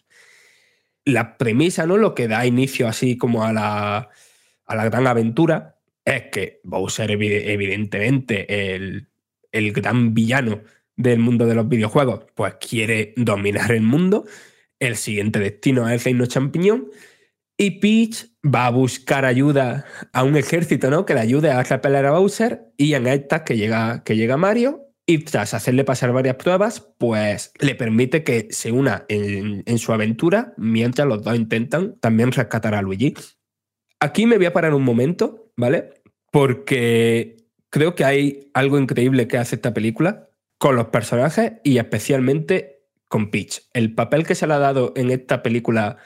La 1.06 1.38
premisa, 1.38 1.88
¿no? 1.88 1.98
Lo 1.98 2.14
que 2.14 2.28
da 2.28 2.46
inicio 2.46 2.88
así 2.88 3.18
como 3.18 3.44
a 3.44 3.54
la, 3.54 4.10
a 4.68 4.76
la 4.76 4.86
gran 4.86 5.08
aventura 5.08 5.80
es 6.06 6.24
que 6.32 6.62
Bowser, 6.64 7.12
evidentemente, 7.12 8.76
el, 8.76 9.10
el 9.52 9.72
gran 9.74 10.14
villano 10.14 10.62
del 10.96 11.20
mundo 11.20 11.46
de 11.46 11.56
los 11.56 11.68
videojuegos, 11.68 12.26
pues 12.36 12.56
quiere 12.56 13.14
dominar 13.18 13.72
el 13.72 13.82
mundo. 13.82 14.26
El 14.80 14.96
siguiente 14.96 15.40
destino 15.40 15.88
es 15.88 15.94
el 15.94 16.04
reino 16.04 16.26
champiñón. 16.26 16.88
Y 17.58 17.80
Peach 17.80 18.28
va 18.44 18.68
a 18.68 18.70
buscar 18.70 19.26
ayuda 19.26 19.86
a 20.14 20.24
un 20.24 20.38
ejército, 20.38 20.90
¿no? 20.92 21.06
Que 21.06 21.16
le 21.16 21.22
ayude 21.22 21.52
a 21.52 21.64
repeler 21.64 22.06
a 22.06 22.12
Bowser. 22.12 22.72
Y 22.78 22.94
en 22.94 23.08
estas 23.08 23.42
que 23.42 23.58
llega, 23.58 24.04
que 24.04 24.16
llega 24.16 24.38
Mario. 24.38 24.84
Y 25.06 25.20
tras 25.20 25.54
hacerle 25.54 25.86
pasar 25.86 26.12
varias 26.12 26.36
pruebas, 26.36 26.82
pues 26.98 27.52
le 27.60 27.76
permite 27.76 28.24
que 28.24 28.48
se 28.52 28.72
una 28.72 29.06
en, 29.08 29.64
en 29.66 29.78
su 29.78 29.94
aventura 29.94 30.54
mientras 30.58 31.08
los 31.08 31.24
dos 31.24 31.36
intentan 31.36 31.98
también 32.00 32.32
rescatar 32.32 32.76
a 32.76 32.82
Luigi. 32.82 33.14
Aquí 34.00 34.26
me 34.26 34.38
voy 34.38 34.46
a 34.46 34.54
parar 34.54 34.74
un 34.74 34.84
momento, 34.84 35.52
¿vale? 35.56 35.94
Porque 36.32 37.38
creo 37.70 37.96
que 37.96 38.06
hay 38.06 38.52
algo 38.54 38.78
increíble 38.78 39.28
que 39.28 39.38
hace 39.38 39.56
esta 39.56 39.74
película 39.74 40.30
con 40.58 40.76
los 40.76 40.88
personajes 40.88 41.54
y 41.64 41.78
especialmente 41.78 42.84
con 43.08 43.32
Peach. 43.32 43.64
El 43.74 43.96
papel 43.96 44.26
que 44.26 44.36
se 44.36 44.48
le 44.48 44.54
ha 44.54 44.60
dado 44.60 44.94
en 44.96 45.12
esta 45.12 45.42
película 45.42 45.98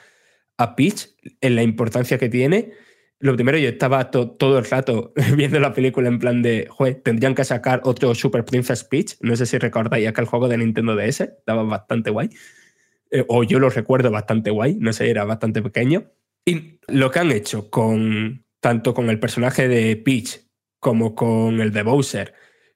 a 0.56 0.76
Peach, 0.76 1.10
en 1.40 1.54
la 1.56 1.62
importancia 1.62 2.18
que 2.18 2.28
tiene. 2.28 2.72
Lo 3.18 3.34
primero, 3.34 3.58
yo 3.58 3.68
estaba 3.68 4.10
todo 4.10 4.58
el 4.58 4.64
rato 4.64 5.12
viendo 5.36 5.60
la 5.60 5.72
película 5.72 6.08
en 6.08 6.18
plan 6.18 6.42
de, 6.42 6.66
joder, 6.70 7.02
tendrían 7.02 7.34
que 7.34 7.44
sacar 7.44 7.80
otro 7.84 8.14
Super 8.14 8.44
Princess 8.44 8.84
Peach. 8.84 9.16
No 9.20 9.36
sé 9.36 9.46
si 9.46 9.58
recordáis 9.58 10.08
aquel 10.08 10.24
juego 10.24 10.48
de 10.48 10.58
Nintendo 10.58 10.96
DS, 10.96 11.20
estaba 11.20 11.62
bastante 11.62 12.10
guay. 12.10 12.30
Eh, 13.10 13.24
o 13.28 13.44
yo 13.44 13.58
lo 13.58 13.68
recuerdo 13.68 14.10
bastante 14.10 14.50
guay, 14.50 14.76
no 14.80 14.92
sé, 14.92 15.10
era 15.10 15.24
bastante 15.24 15.62
pequeño. 15.62 16.10
Y 16.44 16.78
lo 16.88 17.10
que 17.10 17.18
han 17.18 17.32
hecho 17.32 17.70
con 17.70 18.44
tanto 18.60 18.94
con 18.94 19.10
el 19.10 19.18
personaje 19.18 19.68
de 19.68 19.96
Peach 19.96 20.40
como 20.78 21.14
con 21.14 21.60
el 21.60 21.72
de 21.72 21.82
Bowser, 21.82 22.34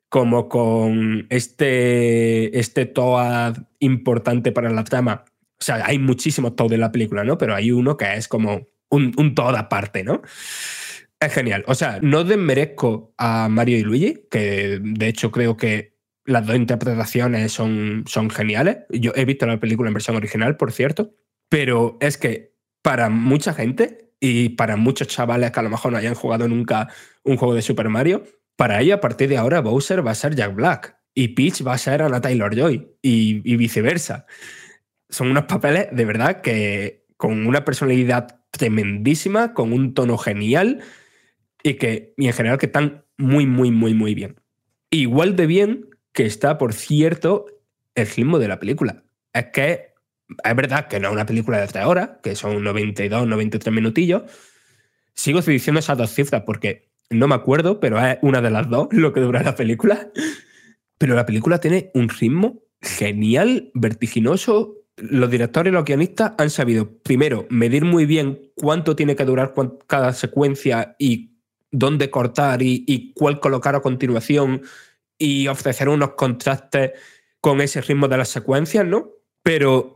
como 0.08 0.48
con 0.48 1.26
este, 1.30 2.56
este 2.58 2.86
Toad 2.86 3.56
importante 3.80 4.52
para 4.52 4.70
la 4.70 4.84
trama. 4.84 5.24
O 5.58 5.64
sea, 5.64 5.84
hay 5.84 5.98
muchísimos 5.98 6.54
Toad 6.54 6.72
en 6.72 6.80
la 6.80 6.92
película, 6.92 7.24
¿no? 7.24 7.38
Pero 7.38 7.54
hay 7.54 7.72
uno 7.72 7.96
que 7.96 8.14
es 8.14 8.28
como 8.28 8.68
un, 8.90 9.12
un 9.16 9.34
Toad 9.34 9.56
aparte, 9.56 10.04
¿no? 10.04 10.22
Es 11.18 11.32
genial. 11.32 11.64
O 11.66 11.74
sea, 11.74 11.98
no 12.02 12.24
desmerezco 12.24 13.14
a 13.16 13.48
Mario 13.48 13.78
y 13.78 13.82
Luigi, 13.82 14.26
que 14.30 14.78
de 14.80 15.08
hecho 15.08 15.30
creo 15.30 15.56
que 15.56 15.96
las 16.24 16.46
dos 16.46 16.56
interpretaciones 16.56 17.52
son, 17.52 18.04
son 18.06 18.30
geniales. 18.30 18.78
Yo 18.90 19.12
he 19.14 19.24
visto 19.24 19.46
la 19.46 19.60
película 19.60 19.88
en 19.88 19.94
versión 19.94 20.16
original, 20.16 20.56
por 20.56 20.72
cierto, 20.72 21.14
pero 21.48 21.96
es 22.00 22.18
que 22.18 22.55
para 22.87 23.11
mucha 23.11 23.53
gente 23.53 24.12
y 24.20 24.51
para 24.51 24.76
muchos 24.76 25.09
chavales 25.09 25.51
que 25.51 25.59
a 25.59 25.62
lo 25.64 25.70
mejor 25.70 25.91
no 25.91 25.99
hayan 25.99 26.14
jugado 26.14 26.47
nunca 26.47 26.87
un 27.24 27.37
juego 27.37 27.53
de 27.53 27.61
Super 27.61 27.89
Mario, 27.89 28.22
para 28.55 28.80
ellos 28.80 28.99
a 28.99 29.01
partir 29.01 29.28
de 29.28 29.37
ahora 29.37 29.61
Bowser 29.61 30.07
va 30.07 30.12
a 30.12 30.14
ser 30.14 30.37
Jack 30.37 30.55
Black 30.55 30.97
y 31.12 31.26
Peach 31.34 31.66
va 31.66 31.72
a 31.72 31.78
ser 31.78 32.01
Anna 32.01 32.20
Taylor 32.20 32.55
Joy 32.55 32.87
y, 33.03 33.43
y 33.43 33.57
viceversa. 33.57 34.26
Son 35.09 35.32
unos 35.32 35.47
papeles 35.47 35.89
de 35.91 36.05
verdad 36.05 36.43
que 36.43 37.05
con 37.16 37.49
una 37.49 37.64
personalidad 37.64 38.39
tremendísima, 38.53 39.53
con 39.53 39.72
un 39.72 39.93
tono 39.93 40.16
genial 40.16 40.80
y 41.64 41.74
que 41.74 42.14
y 42.16 42.28
en 42.28 42.34
general 42.34 42.59
que 42.59 42.66
están 42.66 43.05
muy, 43.18 43.47
muy, 43.47 43.72
muy, 43.72 43.95
muy 43.95 44.14
bien. 44.14 44.37
Igual 44.91 45.34
de 45.34 45.49
bien 45.49 45.91
que 46.12 46.24
está, 46.24 46.57
por 46.57 46.72
cierto, 46.72 47.47
el 47.97 48.07
ritmo 48.07 48.39
de 48.39 48.47
la 48.47 48.61
película. 48.61 49.03
Es 49.32 49.47
que 49.47 49.95
es 50.29 50.57
verdad 50.57 50.89
que 50.89 51.01
no 51.01 51.09
es 51.09 51.14
una 51.14 51.27
película 51.27 51.61
de 51.61 51.66
tres 51.66 51.85
horas, 51.85 52.11
que 52.22 52.35
son 52.35 52.62
92, 52.62 53.27
93 53.27 53.74
minutillos. 53.74 54.22
Sigo 55.14 55.41
diciendo 55.41 55.79
esas 55.79 55.97
dos 55.97 56.12
cifras 56.12 56.43
porque 56.45 56.89
no 57.11 57.29
me 57.29 57.35
acuerdo, 57.35 57.81
pero 57.81 58.05
es 58.05 58.18
una 58.22 58.41
de 58.41 58.51
las 58.51 58.68
dos 58.68 58.89
lo 58.91 59.12
que 59.12 59.20
dura 59.20 59.43
la 59.43 59.55
película. 59.55 60.11
Pero 60.99 61.14
la 61.14 61.27
película 61.27 61.59
tiene 61.59 61.91
un 61.95 62.09
ritmo 62.09 62.62
genial, 62.81 63.70
vertiginoso. 63.74 64.77
Los 64.97 65.31
directores 65.31 65.70
y 65.70 65.74
los 65.74 65.85
guionistas 65.85 66.33
han 66.39 66.51
sabido, 66.51 66.99
primero, 67.03 67.47
medir 67.51 67.85
muy 67.85 68.07
bien 68.07 68.51
cuánto 68.55 68.97
tiene 68.97 69.14
que 69.14 69.24
durar 69.24 69.55
cada 69.87 70.12
secuencia 70.12 70.97
y 70.99 71.37
dónde 71.70 72.11
cortar 72.11 72.62
y, 72.62 72.85
y 72.87 73.12
cuál 73.12 73.41
colocar 73.41 73.74
a 73.74 73.81
continuación 73.81 74.62
y 75.18 75.49
ofrecer 75.49 75.89
unos 75.89 76.14
contrastes 76.14 76.93
con 77.41 77.61
ese 77.61 77.81
ritmo 77.81 78.09
de 78.09 78.16
las 78.16 78.29
secuencias, 78.29 78.87
¿no? 78.87 79.11
Pero 79.43 79.95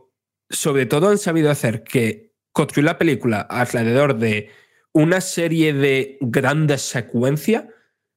sobre 0.51 0.85
todo 0.85 1.09
han 1.09 1.17
sabido 1.17 1.49
hacer 1.49 1.83
que 1.83 2.33
construir 2.51 2.85
la 2.85 2.97
película 2.97 3.41
alrededor 3.41 4.17
de 4.17 4.49
una 4.93 5.21
serie 5.21 5.73
de 5.73 6.17
grandes 6.21 6.81
secuencias 6.81 7.65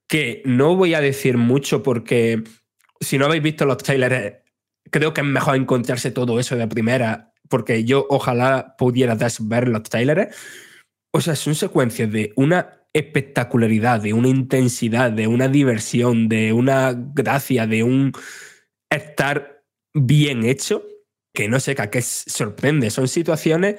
que 0.08 0.42
no 0.44 0.76
voy 0.76 0.94
a 0.94 1.00
decir 1.00 1.38
mucho 1.38 1.82
porque 1.82 2.42
si 3.00 3.18
no 3.18 3.26
habéis 3.26 3.42
visto 3.42 3.64
los 3.64 3.78
trailers, 3.78 4.38
creo 4.90 5.14
que 5.14 5.20
es 5.20 5.26
mejor 5.26 5.56
encontrarse 5.56 6.10
todo 6.10 6.38
eso 6.40 6.56
de 6.56 6.66
primera 6.68 7.32
porque 7.48 7.84
yo 7.84 8.06
ojalá 8.10 8.74
pudiera 8.76 9.16
ver 9.40 9.68
los 9.68 9.82
trailers. 9.84 10.34
O 11.12 11.20
sea, 11.20 11.36
son 11.36 11.54
secuencias 11.54 12.10
de 12.10 12.32
una 12.36 12.80
espectacularidad, 12.92 14.00
de 14.00 14.12
una 14.12 14.28
intensidad, 14.28 15.12
de 15.12 15.26
una 15.26 15.48
diversión, 15.48 16.28
de 16.28 16.52
una 16.52 16.94
gracia, 16.94 17.66
de 17.66 17.82
un 17.82 18.12
estar 18.90 19.62
bien 19.92 20.44
hecho 20.44 20.84
que 21.34 21.48
no 21.48 21.60
sé 21.60 21.74
qué 21.74 22.00
sorprende. 22.00 22.90
Son 22.90 23.08
situaciones 23.08 23.76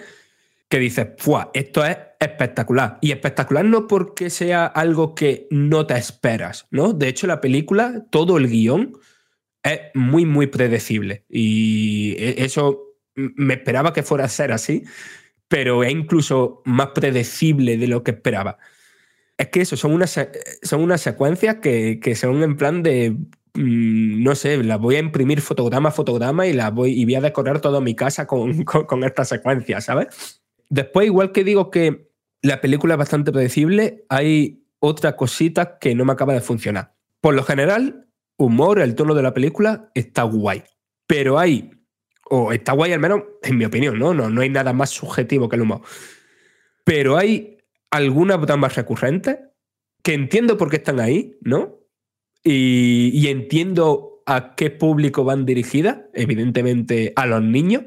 que 0.70 0.78
dices, 0.78 1.08
¡fua! 1.18 1.52
Esto 1.54 1.86
es 1.86 1.98
espectacular. 2.20 3.00
Y 3.02 3.12
espectacular 3.12 3.64
no 3.64 3.88
porque 3.88 4.30
sea 4.30 4.66
algo 4.66 5.16
que 5.16 5.48
no 5.50 5.88
te 5.88 5.96
esperas, 5.96 6.68
¿no? 6.70 6.92
De 6.94 7.08
hecho, 7.08 7.28
la 7.28 7.40
película, 7.42 8.06
todo 8.12 8.38
el 8.38 8.50
guion 8.50 8.98
es 9.64 9.80
muy, 9.94 10.26
muy 10.26 10.48
predecible. 10.48 11.24
Y 11.30 12.16
e, 12.18 12.44
eso 12.44 12.98
me 13.16 13.54
esperaba 13.54 13.94
que 13.94 14.04
fuera 14.04 14.26
a 14.26 14.30
ser 14.30 14.52
así, 14.52 14.84
pero 15.48 15.84
es 15.84 15.92
incluso 15.92 16.62
más 16.66 16.90
predecible 16.90 17.78
de 17.78 17.88
lo 17.88 18.04
que 18.04 18.12
esperaba. 18.12 18.58
Es 19.38 19.48
que 19.48 19.62
eso, 19.62 19.78
son 19.78 19.94
unas, 19.94 20.20
son 20.62 20.82
unas 20.82 21.02
secuencias 21.02 21.56
que, 21.62 22.00
que 22.02 22.16
son 22.16 22.44
en 22.44 22.58
plan 22.58 22.84
de 22.84 23.16
Mm, 23.56 24.24
no 24.24 24.36
sé, 24.36 24.62
las 24.64 24.80
voy 24.80 24.96
a 24.96 25.00
imprimir 25.00 25.42
fotograma 25.42 25.90
a 25.90 25.92
fotograma 25.92 26.46
y 26.46 26.54
las 26.54 26.74
voy, 26.74 26.92
y 26.92 27.06
voy 27.06 27.16
a 27.16 27.22
decorar 27.22 27.62
toda 27.62 27.82
mi 27.82 27.96
casa 27.96 28.28
con, 28.28 28.64
con, 28.64 29.04
esta 29.04 29.26
secuencia, 29.26 29.82
¿sabes? 29.82 30.42
Después, 30.70 31.08
igual 31.08 31.32
que 31.32 31.44
digo 31.44 31.70
que 31.72 32.12
la 32.42 32.62
película 32.62 32.96
es 32.96 32.98
bastante 33.00 33.32
predecible, 33.32 34.06
hay 34.10 34.66
otra 34.80 35.16
cosita 35.16 35.80
que 35.80 35.96
no 35.96 36.06
me 36.06 36.14
acaba 36.14 36.34
de 36.34 36.42
funcionar. 36.42 36.96
Por 37.22 37.34
lo 37.34 37.44
general, 37.44 38.08
humor, 38.38 38.80
el 38.80 38.96
tono 38.96 39.16
de 39.16 39.24
la 39.24 39.34
película 39.34 39.90
está 39.96 40.24
guay. 40.24 40.64
Pero 41.08 41.40
hay, 41.40 41.72
o 42.30 42.52
está 42.52 42.74
guay 42.74 42.94
al 42.94 43.00
menos 43.00 43.24
en 43.42 43.58
mi 43.58 43.66
opinión, 43.66 43.98
¿no? 43.98 44.14
No, 44.14 44.30
no 44.30 44.42
hay 44.42 44.50
nada 44.50 44.74
más 44.74 44.90
subjetivo 44.90 45.50
que 45.50 45.56
el 45.56 45.64
humor. 45.64 45.82
Pero 46.84 47.18
hay 47.18 47.58
algunas 47.90 48.40
más 48.58 48.76
recurrentes 48.76 49.40
que 50.04 50.14
entiendo 50.14 50.58
por 50.58 50.70
qué 50.70 50.76
están 50.78 51.00
ahí, 51.00 51.38
¿no? 51.42 51.80
Y, 52.48 53.28
entiendo 53.28 54.22
a 54.28 54.56
qué 54.56 54.70
público 54.70 55.24
van 55.24 55.46
dirigidas, 55.46 55.98
evidentemente 56.14 57.12
a 57.16 57.26
los 57.26 57.44
niños, 57.44 57.86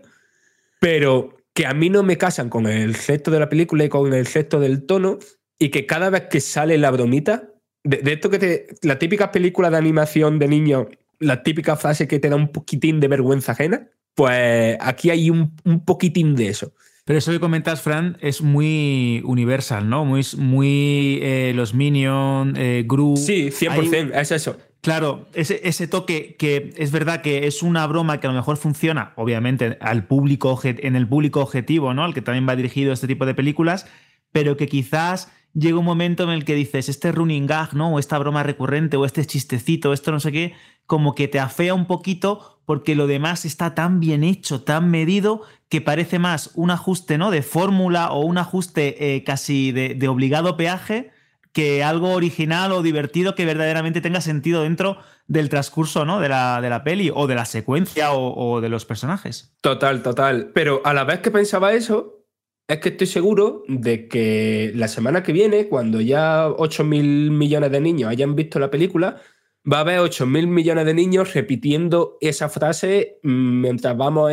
pero 0.80 1.36
que 1.54 1.66
a 1.66 1.74
mí 1.74 1.90
no 1.90 2.02
me 2.02 2.18
casan 2.18 2.50
con 2.50 2.66
el 2.66 2.96
gesto 2.96 3.30
de 3.30 3.40
la 3.40 3.48
película 3.48 3.84
y 3.84 3.88
con 3.88 4.12
el 4.12 4.26
gesto 4.26 4.58
del 4.58 4.84
tono, 4.84 5.18
y 5.58 5.70
que 5.70 5.86
cada 5.86 6.10
vez 6.10 6.24
que 6.30 6.40
sale 6.40 6.76
la 6.76 6.90
bromita, 6.90 7.50
de, 7.84 8.12
esto 8.12 8.30
que 8.30 8.38
te. 8.38 8.66
La 8.82 8.98
típica 8.98 9.30
película 9.30 9.70
de 9.70 9.76
animación 9.76 10.38
de 10.38 10.48
niño, 10.48 10.88
la 11.20 11.42
típica 11.42 11.76
frase 11.76 12.08
que 12.08 12.18
te 12.18 12.28
da 12.28 12.36
un 12.36 12.52
poquitín 12.52 13.00
de 13.00 13.08
vergüenza 13.08 13.52
ajena, 13.52 13.88
pues 14.14 14.76
aquí 14.80 15.10
hay 15.10 15.30
un 15.30 15.54
poquitín 15.84 16.34
de 16.34 16.48
eso. 16.48 16.74
Pero 17.08 17.20
eso 17.20 17.32
que 17.32 17.40
comentas, 17.40 17.80
Fran, 17.80 18.18
es 18.20 18.42
muy 18.42 19.22
universal, 19.24 19.88
¿no? 19.88 20.04
Muy, 20.04 20.26
muy 20.36 21.18
eh, 21.22 21.52
los 21.54 21.72
Minions, 21.72 22.52
eh, 22.58 22.84
Gru. 22.86 23.16
Sí, 23.16 23.50
100%, 23.50 24.12
Hay- 24.14 24.20
es 24.20 24.30
eso. 24.30 24.58
Claro, 24.82 25.26
ese, 25.32 25.62
ese 25.64 25.88
toque 25.88 26.36
que 26.38 26.74
es 26.76 26.92
verdad 26.92 27.22
que 27.22 27.46
es 27.46 27.62
una 27.62 27.86
broma 27.86 28.20
que 28.20 28.26
a 28.26 28.30
lo 28.30 28.36
mejor 28.36 28.58
funciona, 28.58 29.14
obviamente, 29.16 29.78
al 29.80 30.06
público 30.06 30.60
en 30.62 30.96
el 30.96 31.08
público 31.08 31.40
objetivo, 31.40 31.94
¿no? 31.94 32.04
Al 32.04 32.12
que 32.12 32.20
también 32.20 32.46
va 32.46 32.54
dirigido 32.56 32.92
este 32.92 33.06
tipo 33.06 33.24
de 33.24 33.32
películas, 33.32 33.86
pero 34.30 34.58
que 34.58 34.66
quizás 34.66 35.32
llega 35.54 35.78
un 35.78 35.86
momento 35.86 36.24
en 36.24 36.28
el 36.28 36.44
que 36.44 36.54
dices, 36.54 36.90
este 36.90 37.10
running 37.10 37.46
gag, 37.46 37.72
¿no? 37.72 37.94
O 37.94 37.98
esta 37.98 38.18
broma 38.18 38.42
recurrente, 38.42 38.98
o 38.98 39.06
este 39.06 39.24
chistecito, 39.24 39.94
esto 39.94 40.12
no 40.12 40.20
sé 40.20 40.30
qué, 40.30 40.52
como 40.84 41.14
que 41.14 41.26
te 41.26 41.40
afea 41.40 41.72
un 41.72 41.86
poquito 41.86 42.57
porque 42.68 42.94
lo 42.94 43.06
demás 43.06 43.46
está 43.46 43.74
tan 43.74 43.98
bien 43.98 44.22
hecho, 44.22 44.60
tan 44.60 44.90
medido, 44.90 45.40
que 45.70 45.80
parece 45.80 46.18
más 46.18 46.50
un 46.54 46.70
ajuste, 46.70 47.16
¿no? 47.16 47.30
De 47.30 47.40
fórmula 47.40 48.12
o 48.12 48.20
un 48.20 48.36
ajuste 48.36 49.16
eh, 49.16 49.24
casi 49.24 49.72
de, 49.72 50.06
obligado 50.06 50.58
peaje 50.58 51.10
que 51.54 51.82
algo 51.82 52.10
original 52.10 52.72
o 52.72 52.82
divertido 52.82 53.34
que 53.34 53.46
verdaderamente 53.46 54.02
tenga 54.02 54.20
sentido 54.20 54.64
dentro 54.64 54.98
del 55.26 55.48
transcurso 55.48 56.04
¿no? 56.04 56.20
de, 56.20 56.28
la, 56.28 56.60
de 56.60 56.68
la 56.68 56.84
peli 56.84 57.10
o 57.12 57.26
de 57.26 57.36
la 57.36 57.46
secuencia 57.46 58.12
o, 58.12 58.34
o 58.36 58.60
de 58.60 58.68
los 58.68 58.84
personajes. 58.84 59.56
Total, 59.62 60.02
total. 60.02 60.50
Pero 60.52 60.82
a 60.84 60.92
la 60.92 61.04
vez 61.04 61.20
que 61.20 61.30
pensaba 61.30 61.72
eso, 61.72 62.26
es 62.68 62.80
que 62.80 62.90
estoy 62.90 63.06
seguro 63.06 63.62
de 63.66 64.08
que 64.08 64.72
la 64.74 64.88
semana 64.88 65.22
que 65.22 65.32
viene, 65.32 65.68
cuando 65.68 66.02
ya 66.02 66.48
8 66.48 66.84
mil 66.84 67.30
millones 67.30 67.72
de 67.72 67.80
niños 67.80 68.10
hayan 68.10 68.34
visto 68.34 68.58
la 68.58 68.70
película, 68.70 69.22
va 69.70 69.78
a 69.78 69.80
haber 69.80 69.98
8 70.00 70.26
mil 70.26 70.46
millones 70.46 70.86
de 70.86 70.94
niños 70.94 71.34
repitiendo 71.34 72.16
esa 72.20 72.48
frase 72.48 73.18
mm, 73.22 73.60
mientras 73.60 73.96
vamos, 73.96 74.32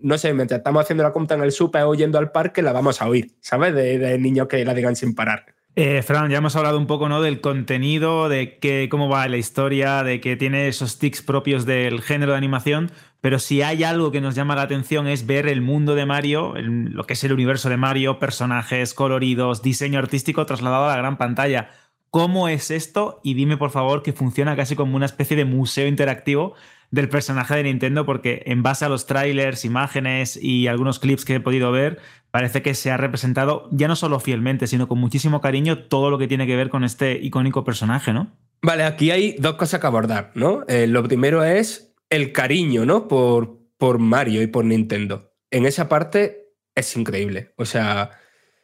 no 0.00 0.18
sé, 0.18 0.32
mientras 0.32 0.58
estamos 0.58 0.82
haciendo 0.82 1.04
la 1.04 1.12
compra 1.12 1.36
en 1.36 1.42
el 1.42 1.52
súper 1.52 1.82
o 1.82 1.94
yendo 1.94 2.18
al 2.18 2.30
parque, 2.30 2.62
la 2.62 2.72
vamos 2.72 3.02
a 3.02 3.08
oír, 3.08 3.32
¿sabes? 3.40 3.74
De, 3.74 4.18
niños 4.18 4.48
que 4.48 4.64
la 4.64 4.74
digan 4.74 4.96
sin 4.96 5.14
parar. 5.14 5.46
Eh, 5.76 6.02
Fran, 6.02 6.28
ya 6.28 6.38
hemos 6.38 6.56
hablado 6.56 6.76
un 6.76 6.88
poco 6.88 7.08
¿no? 7.08 7.22
del 7.22 7.40
contenido, 7.40 8.28
de 8.28 8.58
que, 8.58 8.88
cómo 8.90 9.08
va 9.08 9.28
la 9.28 9.36
historia, 9.36 10.02
de 10.02 10.20
que 10.20 10.34
tiene 10.36 10.66
esos 10.66 10.98
tics 10.98 11.22
propios 11.22 11.66
del 11.66 12.02
género 12.02 12.32
de 12.32 12.38
animación, 12.38 12.90
pero 13.20 13.38
si 13.38 13.62
hay 13.62 13.84
algo 13.84 14.10
que 14.10 14.20
nos 14.20 14.34
llama 14.34 14.56
la 14.56 14.62
atención 14.62 15.06
es 15.06 15.26
ver 15.26 15.46
el 15.46 15.60
mundo 15.60 15.94
de 15.94 16.04
Mario, 16.04 16.54
lo 16.56 17.04
que 17.04 17.12
es 17.12 17.22
el 17.22 17.32
universo 17.32 17.68
de 17.68 17.76
Mario, 17.76 18.18
personajes 18.18 18.92
coloridos, 18.92 19.62
diseño 19.62 20.00
artístico 20.00 20.46
trasladado 20.46 20.86
a 20.86 20.88
la 20.88 20.96
gran 20.96 21.16
pantalla. 21.16 21.70
¿Cómo 22.10 22.48
es 22.48 22.70
esto? 22.70 23.20
Y 23.22 23.34
dime 23.34 23.56
por 23.56 23.70
favor 23.70 24.02
que 24.02 24.12
funciona 24.12 24.56
casi 24.56 24.76
como 24.76 24.96
una 24.96 25.06
especie 25.06 25.36
de 25.36 25.44
museo 25.44 25.86
interactivo 25.86 26.54
del 26.90 27.08
personaje 27.08 27.54
de 27.54 27.64
Nintendo, 27.64 28.06
porque 28.06 28.42
en 28.46 28.62
base 28.62 28.84
a 28.84 28.88
los 28.88 29.06
trailers, 29.06 29.64
imágenes 29.64 30.38
y 30.40 30.68
algunos 30.68 30.98
clips 30.98 31.24
que 31.24 31.34
he 31.34 31.40
podido 31.40 31.70
ver, 31.70 31.98
parece 32.30 32.62
que 32.62 32.74
se 32.74 32.90
ha 32.90 32.96
representado 32.96 33.68
ya 33.72 33.88
no 33.88 33.96
solo 33.96 34.20
fielmente, 34.20 34.66
sino 34.66 34.88
con 34.88 34.98
muchísimo 34.98 35.40
cariño 35.40 35.84
todo 35.84 36.10
lo 36.10 36.18
que 36.18 36.28
tiene 36.28 36.46
que 36.46 36.56
ver 36.56 36.70
con 36.70 36.84
este 36.84 37.18
icónico 37.20 37.64
personaje, 37.64 38.12
¿no? 38.12 38.32
Vale, 38.62 38.84
aquí 38.84 39.10
hay 39.10 39.36
dos 39.38 39.54
cosas 39.54 39.80
que 39.80 39.86
abordar, 39.86 40.32
¿no? 40.34 40.64
Eh, 40.66 40.86
lo 40.86 41.02
primero 41.04 41.44
es 41.44 41.94
el 42.10 42.32
cariño, 42.32 42.86
¿no? 42.86 43.06
Por, 43.06 43.58
por 43.76 43.98
Mario 43.98 44.42
y 44.42 44.46
por 44.46 44.64
Nintendo. 44.64 45.32
En 45.50 45.66
esa 45.66 45.88
parte 45.88 46.52
es 46.74 46.96
increíble. 46.96 47.52
O 47.56 47.64
sea, 47.64 48.10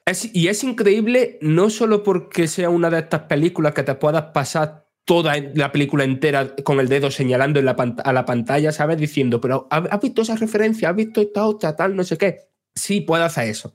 es- 0.06 0.30
y 0.34 0.48
es 0.48 0.64
increíble 0.64 1.38
no 1.40 1.70
solo 1.70 2.02
porque 2.02 2.46
sea 2.48 2.70
una 2.70 2.90
de 2.90 3.00
estas 3.00 3.22
películas 3.22 3.74
que 3.74 3.82
te 3.82 3.94
puedas 3.94 4.24
pasar 4.32 4.86
toda 5.04 5.34
la 5.54 5.70
película 5.70 6.04
entera 6.04 6.54
con 6.64 6.80
el 6.80 6.88
dedo 6.88 7.10
señalando 7.10 7.58
en 7.58 7.66
la 7.66 7.72
a 8.04 8.12
la 8.12 8.24
pantalla, 8.24 8.72
¿sabes? 8.72 8.98
Diciendo, 8.98 9.40
pero 9.40 9.66
¿has 9.70 10.00
visto 10.00 10.22
esa 10.22 10.36
referencia? 10.36 10.90
¿Has 10.90 10.96
visto 10.96 11.20
esta 11.20 11.44
otra, 11.46 11.76
tal, 11.76 11.94
no 11.94 12.04
sé 12.04 12.16
qué? 12.16 12.48
Sí, 12.74 13.02
puede 13.02 13.24
hacer 13.24 13.48
eso. 13.48 13.74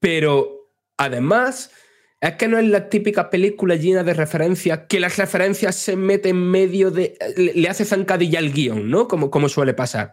Pero 0.00 0.70
además, 0.96 1.70
es 2.20 2.34
que 2.34 2.48
no 2.48 2.58
es 2.58 2.64
la 2.66 2.88
típica 2.88 3.30
película 3.30 3.76
llena 3.76 4.02
de 4.02 4.14
referencias, 4.14 4.80
que 4.88 5.00
las 5.00 5.16
referencias 5.16 5.76
se 5.76 5.96
meten 5.96 6.36
en 6.36 6.50
medio 6.50 6.90
de. 6.90 7.16
le, 7.36 7.68
hace 7.68 7.84
zancadilla 7.84 8.40
al 8.40 8.52
guion, 8.52 8.90
¿no? 8.90 9.06
Como, 9.08 9.30
como 9.30 9.48
suele 9.48 9.74
pasar. 9.74 10.12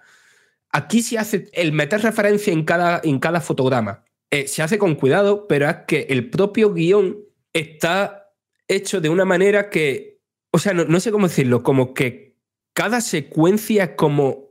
Aquí 0.72 1.02
se 1.02 1.18
hace. 1.18 1.50
El 1.54 1.72
meter 1.72 2.02
referencia 2.02 2.54
en 2.54 2.66
cada, 2.66 3.02
en 3.04 3.20
cada 3.20 3.42
fotograma 3.42 4.04
eh, 4.32 4.48
se 4.48 4.62
hace 4.62 4.78
con 4.78 4.96
cuidado, 4.96 5.48
pero 5.48 5.70
es 5.70 5.78
que 5.88 6.08
el 6.10 6.30
propio 6.30 6.74
guion 6.74 7.20
está 7.54 8.32
hecho 8.68 9.02
de 9.02 9.10
una 9.10 9.26
manera 9.26 9.70
que. 9.70 10.20
O 10.52 10.60
sea, 10.60 10.74
no, 10.74 10.86
no 10.86 11.00
sé 11.00 11.12
cómo 11.12 11.28
decirlo, 11.28 11.64
como 11.64 11.94
que 11.94 12.38
cada 12.74 13.02
secuencia 13.02 13.84
es 13.84 13.90
como 13.92 14.50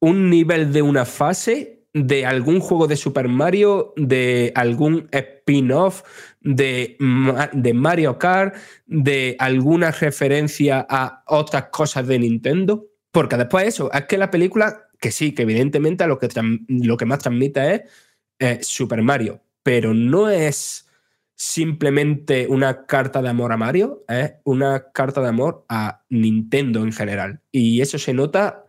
un 0.00 0.30
nivel 0.30 0.72
de 0.72 0.82
una 0.82 1.04
fase 1.04 1.80
de 1.92 2.24
algún 2.24 2.60
juego 2.60 2.86
de 2.86 2.96
Super 2.96 3.28
Mario, 3.28 3.92
de 3.96 4.52
algún 4.54 5.08
spin-off, 5.10 6.02
de, 6.40 6.96
de 7.52 7.74
Mario 7.74 8.18
Kart, 8.18 8.54
de 8.86 9.36
alguna 9.38 9.90
referencia 9.90 10.86
a 10.88 11.24
otras 11.26 11.66
cosas 11.66 12.06
de 12.06 12.18
Nintendo. 12.18 12.86
Porque 13.10 13.36
después 13.36 13.64
de 13.64 13.68
eso, 13.68 13.92
es 13.92 14.04
que 14.04 14.18
la 14.18 14.30
película, 14.30 14.88
que 15.00 15.10
sí, 15.10 15.34
que 15.34 15.42
evidentemente 15.42 16.06
lo 16.06 16.18
que, 16.18 16.28
lo 16.68 16.96
que 16.96 17.06
más 17.06 17.18
transmite 17.18 17.74
es 17.74 17.82
eh, 18.40 18.58
Super 18.62 19.02
Mario, 19.02 19.40
pero 19.62 19.94
no 19.94 20.28
es 20.28 20.88
simplemente 21.36 22.46
una 22.48 22.84
carta 22.84 23.22
de 23.22 23.30
amor 23.30 23.52
a 23.52 23.56
Mario, 23.56 24.04
es 24.08 24.32
una 24.44 24.90
carta 24.92 25.22
de 25.22 25.28
amor 25.28 25.64
a 25.70 26.02
Nintendo 26.10 26.82
en 26.82 26.92
general. 26.92 27.40
Y 27.50 27.80
eso 27.80 27.98
se 27.98 28.12
nota, 28.12 28.64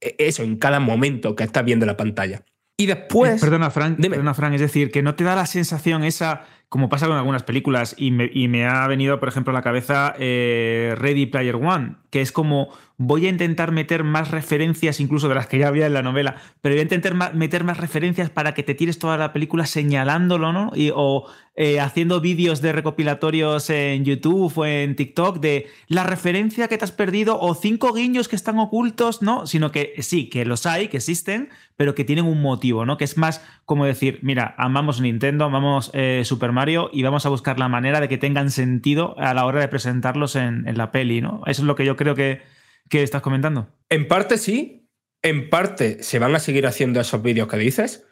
eh, 0.00 0.16
eso, 0.18 0.42
en 0.42 0.56
cada 0.56 0.80
momento 0.80 1.36
que 1.36 1.44
estás 1.44 1.64
viendo 1.64 1.86
la 1.86 1.96
pantalla. 1.96 2.44
Y 2.76 2.86
después... 2.86 3.36
Eh, 3.36 3.40
Perdona, 3.40 3.70
Frank, 3.70 4.00
perdona, 4.00 4.34
Frank, 4.34 4.54
es 4.54 4.60
decir, 4.60 4.90
que 4.90 5.02
no 5.02 5.14
te 5.14 5.24
da 5.24 5.36
la 5.36 5.46
sensación 5.46 6.02
esa, 6.02 6.44
como 6.68 6.88
pasa 6.88 7.06
con 7.06 7.16
algunas 7.16 7.44
películas, 7.44 7.94
y 7.96 8.10
me, 8.10 8.28
y 8.32 8.48
me 8.48 8.66
ha 8.66 8.86
venido, 8.88 9.20
por 9.20 9.28
ejemplo, 9.28 9.52
a 9.52 9.54
la 9.54 9.62
cabeza 9.62 10.14
eh, 10.18 10.94
Ready 10.98 11.26
Player 11.26 11.54
One, 11.54 11.96
que 12.10 12.20
es 12.22 12.32
como 12.32 12.70
voy 12.98 13.26
a 13.26 13.28
intentar 13.28 13.72
meter 13.72 14.04
más 14.04 14.30
referencias, 14.30 15.00
incluso 15.00 15.28
de 15.28 15.34
las 15.34 15.46
que 15.46 15.58
ya 15.58 15.68
había 15.68 15.86
en 15.86 15.94
la 15.94 16.02
novela, 16.02 16.36
pero 16.62 16.74
voy 16.74 16.80
a 16.80 16.82
intentar 16.82 17.34
meter 17.34 17.64
más 17.64 17.76
referencias 17.76 18.30
para 18.30 18.54
que 18.54 18.62
te 18.62 18.74
tires 18.74 18.98
toda 18.98 19.18
la 19.18 19.32
película 19.32 19.66
señalándolo, 19.66 20.52
¿no? 20.52 20.72
Y, 20.74 20.90
o 20.94 21.26
eh, 21.56 21.80
haciendo 21.80 22.20
vídeos 22.20 22.62
de 22.62 22.72
recopilatorios 22.72 23.68
en 23.70 24.04
YouTube 24.04 24.52
o 24.56 24.66
en 24.66 24.96
TikTok 24.96 25.40
de 25.40 25.68
la 25.88 26.04
referencia 26.04 26.68
que 26.68 26.78
te 26.78 26.84
has 26.84 26.92
perdido 26.92 27.38
o 27.38 27.54
cinco 27.54 27.92
guiños 27.92 28.28
que 28.28 28.36
están 28.36 28.58
ocultos, 28.58 29.20
¿no? 29.20 29.46
Sino 29.46 29.72
que 29.72 29.94
sí, 30.00 30.28
que 30.30 30.46
los 30.46 30.64
hay, 30.64 30.88
que 30.88 30.96
existen, 30.96 31.50
pero 31.76 31.94
que 31.94 32.04
tienen 32.04 32.24
un 32.24 32.40
motivo, 32.40 32.86
¿no? 32.86 32.96
Que 32.96 33.04
es 33.04 33.18
más 33.18 33.44
como 33.66 33.84
decir, 33.84 34.20
mira, 34.22 34.54
amamos 34.56 35.02
Nintendo, 35.02 35.44
amamos 35.44 35.90
eh, 35.92 36.22
Super 36.24 36.52
Mario 36.52 36.88
y 36.92 37.02
vamos 37.02 37.26
a 37.26 37.28
buscar 37.28 37.58
la 37.58 37.68
manera 37.68 38.00
de 38.00 38.08
que 38.08 38.16
tengan 38.16 38.50
sentido 38.50 39.18
a 39.18 39.34
la 39.34 39.44
hora 39.44 39.60
de 39.60 39.68
presentarlos 39.68 40.36
en, 40.36 40.66
en 40.66 40.78
la 40.78 40.90
peli, 40.90 41.20
¿no? 41.20 41.42
Eso 41.46 41.62
es 41.62 41.66
lo 41.66 41.74
que 41.74 41.84
yo 41.84 41.96
creo 41.96 42.14
que, 42.14 42.55
que 42.88 43.02
estás 43.02 43.22
comentando. 43.22 43.68
En 43.88 44.08
parte 44.08 44.38
sí, 44.38 44.88
en 45.22 45.50
parte 45.50 46.02
se 46.02 46.18
van 46.18 46.34
a 46.34 46.38
seguir 46.38 46.66
haciendo 46.66 47.00
esos 47.00 47.22
vídeos 47.22 47.48
que 47.48 47.56
dices, 47.56 48.04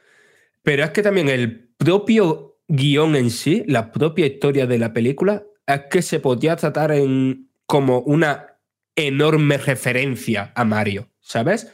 pero 0.63 0.85
es 0.85 0.91
que 0.91 1.03
también 1.03 1.29
el 1.29 1.69
propio 1.77 2.59
guion 2.69 3.17
en 3.17 3.31
sí, 3.31 3.65
la 3.67 3.93
propia 3.93 4.27
historia 4.27 4.67
de 4.67 4.79
la 4.79 4.93
película, 4.93 5.45
es 5.67 5.83
que 5.91 6.03
se 6.03 6.21
podía 6.21 6.57
tratar 6.57 6.93
en 6.93 7.51
como 7.67 8.01
una 8.01 8.59
enorme 8.97 9.59
referencia 9.59 10.53
a 10.55 10.65
Mario, 10.65 11.11
¿sabes? 11.21 11.73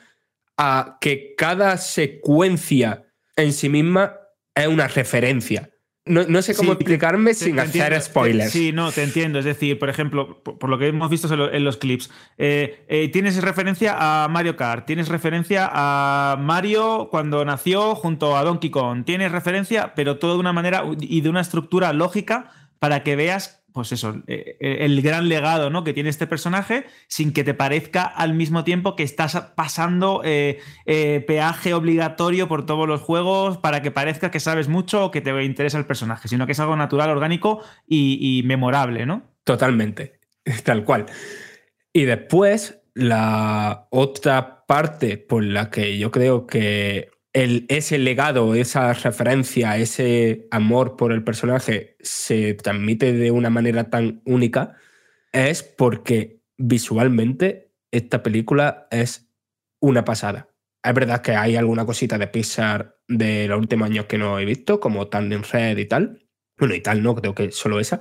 A 0.57 0.99
que 1.01 1.35
cada 1.37 1.77
secuencia 1.77 3.07
en 3.37 3.53
sí 3.53 3.69
misma 3.69 4.19
es 4.55 4.69
una 4.69 4.89
referencia. 4.89 5.71
No, 6.11 6.25
no 6.29 6.43
sé 6.43 6.55
cómo 6.55 6.73
Sí, 6.73 6.77
explicarme 6.81 7.31
te- 7.31 7.35
sin 7.45 7.55
te 7.55 7.61
hacer 7.63 7.81
entiendo. 7.93 8.01
spoilers. 8.05 8.51
Sí, 8.51 8.73
no, 8.73 8.91
te 8.93 9.03
entiendo. 9.03 9.39
Es 9.39 9.45
decir, 9.45 9.79
por 9.79 9.89
ejemplo, 9.89 10.43
por, 10.43 10.59
por 10.59 10.69
lo 10.69 10.79
que 10.79 10.89
hemos 10.89 11.09
visto 11.09 11.33
en 11.33 11.39
lo- 11.39 11.53
en 11.53 11.65
los 11.65 11.77
clips, 11.77 12.11
eh, 12.39 12.85
eh, 12.89 13.09
tienes 13.11 13.41
referencia 13.43 13.97
a 13.99 14.29
Mario 14.29 14.57
Kart, 14.57 14.87
tienes 14.87 15.09
referencia 15.09 15.69
a 15.73 16.37
Mario 16.39 17.09
cuando 17.11 17.45
nació 17.45 17.95
junto 17.95 18.37
a 18.37 18.43
Donkey 18.45 18.71
Kong, 18.71 19.05
tienes 19.05 19.33
referencia, 19.33 19.95
pero 19.95 20.19
todo 20.19 20.35
de 20.35 20.41
una 20.41 20.53
manera 20.53 20.83
y 21.01 21.21
de 21.21 21.29
una 21.31 21.41
estructura 21.41 21.93
lógica 21.93 22.51
para 22.79 23.03
que 23.03 23.15
veas, 23.15 23.60
pues 23.73 23.93
eso, 23.93 24.23
eh, 24.27 24.57
el 24.61 25.01
gran 25.03 25.29
legado 25.29 25.71
¿no? 25.71 25.85
que 25.85 25.93
tiene 25.93 26.11
este 26.11 26.27
personaje 26.27 26.87
sin 27.09 27.33
que 27.33 27.45
te 27.45 27.55
parezca 27.55 28.03
al 28.03 28.35
mismo 28.35 28.65
tiempo 28.65 28.97
que 28.97 29.03
estás 29.03 29.37
pasando 29.55 30.23
eh, 30.25 30.59
eh, 30.87 31.25
peaje 31.27 31.75
obligatorio 31.75 32.49
por 32.49 32.67
todos 32.67 32.89
los 32.89 33.01
juegos 33.01 33.59
para 33.59 33.83
que 33.83 33.91
parezca 33.91 34.31
que 34.31 34.41
sabes 34.41 34.69
mucho 34.69 35.07
o 35.07 35.11
que 35.11 35.21
te 35.21 35.45
interesa 35.45 35.79
el 35.79 35.87
personaje, 35.87 36.29
sino 36.29 36.47
que 36.47 36.53
es 36.53 36.61
algo 36.61 36.77
natural, 36.77 37.11
orgánico 37.11 37.63
y, 37.87 38.19
y 38.21 38.43
memorable, 38.43 39.07
¿no? 39.07 39.23
Totalmente, 39.45 40.21
tal 40.65 40.85
cual. 40.85 41.07
Y 41.93 42.05
después, 42.05 42.81
la 42.95 43.89
otra 43.91 44.65
parte 44.67 45.19
por 45.19 45.43
la 45.43 45.71
que 45.71 45.99
yo 45.99 46.11
creo 46.11 46.47
que 46.47 47.11
ese 47.33 47.99
legado, 47.99 48.55
esa 48.55 48.93
referencia, 48.93 49.77
ese 49.77 50.49
amor 50.51 50.97
por 50.97 51.13
el 51.13 51.23
personaje 51.23 51.97
se 52.01 52.55
transmite 52.55 53.13
de 53.13 53.31
una 53.31 53.51
manera 53.51 53.89
tan 53.91 54.21
única, 54.25 54.77
es 55.33 55.63
porque 55.63 56.41
visualmente 56.57 57.73
esta 57.91 58.23
película 58.23 58.89
es 58.91 59.31
una 59.81 60.05
pasada. 60.05 60.49
Es 60.83 60.95
verdad 60.95 61.23
que 61.23 61.37
hay 61.37 61.57
alguna 61.57 61.85
cosita 61.85 62.19
de 62.19 62.27
Pixar 62.27 62.99
de 63.07 63.47
los 63.49 63.59
últimos 63.59 63.87
años 63.87 64.07
que 64.07 64.19
no 64.19 64.39
he 64.39 64.45
visto, 64.45 64.81
como 64.81 65.09
Tandem 65.09 65.43
Red 65.43 65.79
y 65.79 65.87
tal. 65.87 66.27
Bueno, 66.59 66.75
y 66.75 66.81
tal 66.81 67.03
no, 67.03 67.15
creo 67.15 67.35
que 67.35 67.53
solo 67.53 67.81
esa. 67.81 68.01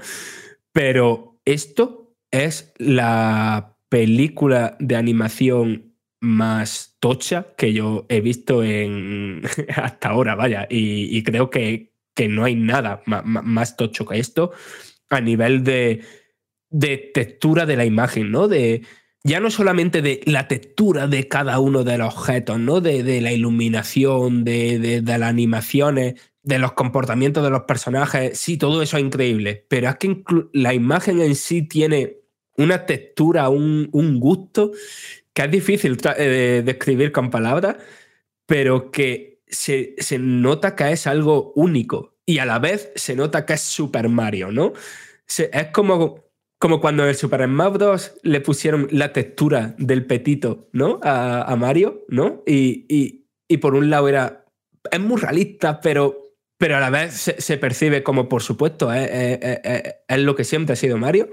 Pero 0.71 1.39
esto 1.45 2.15
es 2.31 2.73
la 2.77 3.77
película 3.89 4.77
de 4.79 4.95
animación 4.95 5.88
más 6.21 6.97
tocha 6.99 7.47
que 7.57 7.73
yo 7.73 8.05
he 8.09 8.21
visto 8.21 8.63
en 8.63 9.41
hasta 9.75 10.09
ahora, 10.09 10.35
vaya. 10.35 10.67
Y, 10.69 11.23
creo 11.23 11.49
que, 11.49 11.93
que, 12.15 12.27
no 12.27 12.45
hay 12.45 12.55
nada 12.55 13.01
más, 13.05 13.77
tocho 13.77 14.05
que 14.05 14.19
esto 14.19 14.51
a 15.09 15.21
nivel 15.21 15.63
de, 15.63 16.01
de 16.69 17.11
textura 17.13 17.65
de 17.65 17.77
la 17.77 17.85
imagen, 17.85 18.31
¿no? 18.31 18.47
De, 18.47 18.83
ya 19.23 19.39
no 19.39 19.49
solamente 19.49 20.01
de 20.01 20.21
la 20.25 20.47
textura 20.47 21.07
de 21.07 21.27
cada 21.27 21.59
uno 21.59 21.83
de 21.83 21.97
los 21.97 22.15
objetos, 22.15 22.59
¿no? 22.59 22.81
De, 22.81 23.21
la 23.21 23.31
iluminación, 23.31 24.43
de, 24.43 24.79
de, 24.79 25.01
las 25.01 25.29
animaciones, 25.29 26.15
de 26.43 26.59
los 26.59 26.73
comportamientos 26.73 27.43
de 27.43 27.49
los 27.49 27.63
personajes. 27.63 28.37
Sí, 28.39 28.57
todo 28.57 28.81
eso 28.81 28.97
es 28.97 29.03
increíble. 29.03 29.65
Pero 29.67 29.89
es 29.89 29.95
que 29.97 30.23
la 30.53 30.73
imagen 30.73 31.21
en 31.21 31.35
sí 31.35 31.63
tiene 31.63 32.17
una 32.55 32.85
textura, 32.85 33.49
un, 33.49 33.89
un 33.91 34.19
gusto 34.19 34.71
que 35.39 35.45
es 35.45 35.51
difícil 35.51 35.97
eh, 36.17 36.63
describir 36.65 37.13
con 37.13 37.29
palabras, 37.29 37.77
pero 38.45 38.91
que 38.91 39.41
se, 39.47 39.95
nota 40.19 40.75
que 40.75 40.91
es 40.91 41.07
algo 41.07 41.53
único 41.55 42.17
y 42.25 42.39
a 42.39 42.45
la 42.45 42.59
vez 42.59 42.91
se 42.95 43.15
nota 43.15 43.45
que 43.45 43.53
es 43.53 43.61
Super 43.61 44.09
Mario, 44.09 44.51
¿no? 44.51 44.73
es 45.27 45.67
como, 45.67 46.25
como 46.57 46.81
cuando 46.81 47.03
en 47.03 47.09
el 47.09 47.15
Super 47.15 47.45
Smash 47.45 47.71
Bros. 47.71 48.11
le 48.21 48.41
pusieron 48.41 48.89
la 48.91 49.13
textura 49.13 49.75
del 49.77 50.05
petito, 50.05 50.67
¿no? 50.73 50.99
A, 51.03 51.55
Mario, 51.55 52.03
¿no? 52.09 52.43
Y, 52.45 53.25
por 53.61 53.75
un 53.75 53.89
lado 53.89 54.09
era. 54.09 54.45
Es 54.91 54.99
muy 54.99 55.21
realista, 55.21 55.79
pero, 55.79 56.33
pero 56.57 56.75
a 56.75 56.79
la 56.81 56.89
vez 56.89 57.13
se, 57.13 57.57
percibe 57.57 58.03
como, 58.03 58.27
por 58.27 58.43
supuesto, 58.43 58.91
es 58.91 60.17
lo 60.17 60.35
que 60.35 60.43
siempre 60.43 60.73
ha 60.73 60.75
sido 60.75 60.97
Mario 60.97 61.29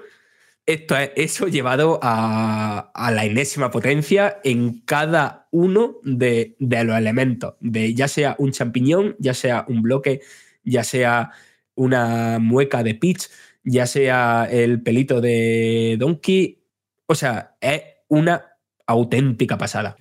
esto 0.67 0.97
es 0.97 1.13
eso 1.17 1.47
llevado 1.47 2.01
a, 2.03 2.91
la 3.13 3.25
enésima 3.25 3.71
potencia 3.71 4.41
en 4.43 4.81
cada 4.81 5.47
uno 5.53 5.97
de, 6.03 6.57
los 6.59 6.99
elementos, 6.99 7.55
de 7.61 7.95
ya 7.95 8.09
sea 8.09 8.35
un 8.39 8.51
champiñón, 8.51 9.15
ya 9.19 9.33
sea 9.33 9.65
un 9.69 9.83
bloque, 9.83 10.21
ya 10.65 10.83
sea 10.83 11.31
una 11.77 12.39
mueca 12.41 12.83
de 12.83 12.95
Peach, 12.95 13.29
ya 13.63 13.87
sea 13.87 14.49
el 14.51 14.83
pelito 14.83 15.21
de 15.21 15.97
Donkey. 15.99 16.65
O 17.07 17.15
sea, 17.15 17.57
es 17.61 17.83
una 18.09 18.57
auténtica 18.87 19.57
pasada. 19.57 19.97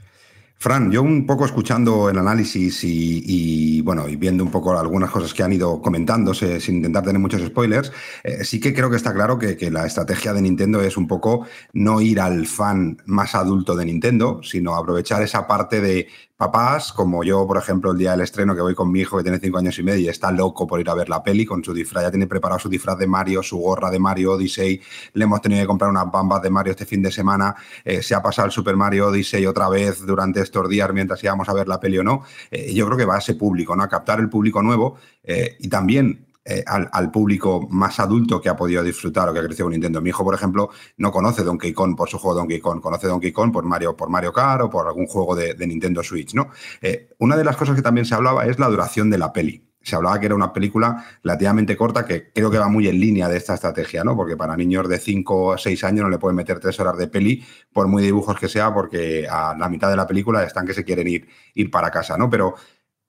Fran, 0.65 0.89
yo 0.91 1.03
un 1.03 1.27
poco 1.27 1.45
escuchando 1.45 2.09
el 2.09 2.17
análisis 2.17 2.83
y, 2.83 3.81
bueno, 3.81 4.09
y 4.09 4.15
viendo 4.15 4.43
un 4.43 4.49
poco 4.49 4.75
algunas 4.75 5.11
cosas 5.11 5.31
que 5.31 5.43
han 5.43 5.53
ido 5.53 5.79
comentándose 5.79 6.59
sin 6.59 6.77
intentar 6.77 7.03
tener 7.03 7.21
muchos 7.21 7.45
spoilers, 7.45 7.91
eh, 8.23 8.43
sí 8.43 8.59
que 8.59 8.73
creo 8.73 8.89
que 8.89 8.95
está 8.95 9.13
claro 9.13 9.37
que, 9.37 9.57
que, 9.57 9.69
la 9.69 9.85
estrategia 9.85 10.33
de 10.33 10.41
Nintendo 10.41 10.81
es 10.81 10.97
un 10.97 11.07
poco 11.07 11.45
no 11.73 12.01
ir 12.01 12.19
al 12.19 12.47
fan 12.47 12.97
más 13.05 13.35
adulto 13.35 13.75
de 13.75 13.85
Nintendo, 13.85 14.41
sino 14.41 14.75
aprovechar 14.75 15.21
esa 15.21 15.45
parte 15.45 15.81
de 15.81 16.07
papás, 16.37 16.91
como 16.91 17.23
yo, 17.23 17.47
por 17.47 17.57
ejemplo, 17.57 17.91
el 17.91 17.97
día 17.97 18.11
del 18.11 18.21
estreno 18.21 18.55
que 18.55 18.61
voy 18.61 18.75
con 18.75 18.91
mi 18.91 18.99
hijo 18.99 19.17
que 19.17 19.23
tiene 19.23 19.39
cinco 19.39 19.57
años 19.57 19.79
y 19.79 19.83
medio 19.83 20.01
y 20.01 20.09
está 20.09 20.31
loco 20.31 20.67
por 20.67 20.79
ir 20.79 20.89
a 20.89 20.93
ver 20.93 21.07
la 21.07 21.23
peli 21.23 21.45
con 21.45 21.63
su 21.63 21.73
disfraz, 21.73 22.03
ya 22.03 22.11
tiene 22.11 22.27
preparado 22.27 22.59
su 22.59 22.67
disfraz 22.67 22.97
de 22.97 23.07
Mario, 23.07 23.41
su 23.41 23.57
gorra 23.57 23.89
de 23.89 23.99
Mario 23.99 24.33
Odyssey, 24.33 24.81
le 25.13 25.23
hemos 25.23 25.41
tenido 25.41 25.61
que 25.61 25.67
comprar 25.67 25.89
unas 25.89 26.11
bambas 26.11 26.41
de 26.41 26.49
Mario 26.49 26.71
este 26.71 26.85
fin 26.85 27.01
de 27.01 27.11
semana, 27.11 27.55
eh, 27.85 28.01
se 28.01 28.15
ha 28.15 28.21
pasado 28.21 28.47
el 28.47 28.51
Super 28.51 28.75
Mario 28.75 29.07
Odyssey 29.07 29.45
otra 29.45 29.69
vez 29.69 30.05
durante 30.05 30.41
estos 30.41 30.67
días 30.67 30.91
mientras 30.93 31.23
íbamos 31.23 31.47
a 31.47 31.53
ver 31.53 31.67
la 31.67 31.79
peli 31.79 31.99
o 31.99 32.03
no. 32.03 32.23
Eh, 32.51 32.73
yo 32.73 32.85
creo 32.85 32.97
que 32.97 33.05
va 33.05 33.15
a 33.15 33.19
ese 33.19 33.35
público, 33.35 33.75
¿no? 33.75 33.83
A 33.83 33.87
captar 33.87 34.19
el 34.19 34.29
público 34.29 34.61
nuevo 34.61 34.97
eh, 35.23 35.55
y 35.59 35.69
también 35.69 36.24
eh, 36.47 36.63
al, 36.67 37.09
público 37.09 37.67
más 37.71 37.99
adulto 37.99 38.39
que 38.39 38.49
ha 38.49 38.55
podido 38.55 38.83
disfrutar 38.83 39.27
o 39.27 39.33
que 39.33 39.39
ha 39.39 39.43
crecido 39.43 39.65
con 39.65 39.71
Nintendo. 39.71 39.99
Mi 39.99 40.09
hijo, 40.09 40.23
por 40.23 40.35
ejemplo, 40.35 40.69
no 40.97 41.11
conoce 41.11 41.43
Donkey 41.43 41.73
Kong 41.73 41.95
por 41.95 42.07
su 42.07 42.19
juego 42.19 42.37
Donkey 42.37 42.59
Kong, 42.59 42.81
conoce 42.81 43.07
Donkey 43.07 43.31
Kong 43.31 43.51
por 43.51 43.65
Mario, 43.65 43.97
por 43.97 44.09
Mario 44.09 44.31
Kart 44.31 44.61
o 44.61 44.69
por 44.69 44.85
algún 44.85 45.07
juego 45.07 45.35
de, 45.35 45.55
Nintendo 45.65 46.03
Switch. 46.03 46.35
¿no? 46.35 46.51
Eh, 46.83 47.09
una 47.17 47.35
de 47.35 47.43
las 47.43 47.57
cosas 47.57 47.75
que 47.75 47.81
también 47.81 48.05
se 48.05 48.13
hablaba 48.13 48.45
es 48.45 48.59
la 48.59 48.67
duración 48.67 49.09
de 49.09 49.17
la 49.17 49.33
peli. 49.33 49.67
Se 49.81 49.95
hablaba 49.95 50.19
que 50.19 50.27
era 50.27 50.35
una 50.35 50.53
película 50.53 51.03
relativamente 51.23 51.75
corta 51.75 52.05
que 52.05 52.31
creo 52.31 52.51
que 52.51 52.59
va 52.59 52.67
muy 52.67 52.87
en 52.87 52.99
línea 52.99 53.27
de 53.27 53.37
esta 53.37 53.55
estrategia, 53.55 54.03
¿no? 54.03 54.15
Porque 54.15 54.37
para 54.37 54.55
niños 54.55 54.87
de 54.87 54.99
5 54.99 55.43
o 55.43 55.57
6 55.57 55.83
años 55.83 56.03
no 56.03 56.09
le 56.09 56.19
pueden 56.19 56.35
meter 56.35 56.59
3 56.59 56.79
horas 56.79 56.97
de 56.97 57.07
peli, 57.07 57.43
por 57.73 57.87
muy 57.87 58.03
dibujos 58.03 58.39
que 58.39 58.49
sea, 58.49 58.71
porque 58.71 59.27
a 59.27 59.55
la 59.57 59.67
mitad 59.67 59.89
de 59.89 59.95
la 59.95 60.05
película 60.05 60.43
están 60.43 60.67
que 60.67 60.75
se 60.75 60.83
quieren 60.83 61.07
ir, 61.07 61.27
ir 61.55 61.71
para 61.71 61.89
casa, 61.89 62.17
¿no? 62.17 62.29
Pero 62.29 62.55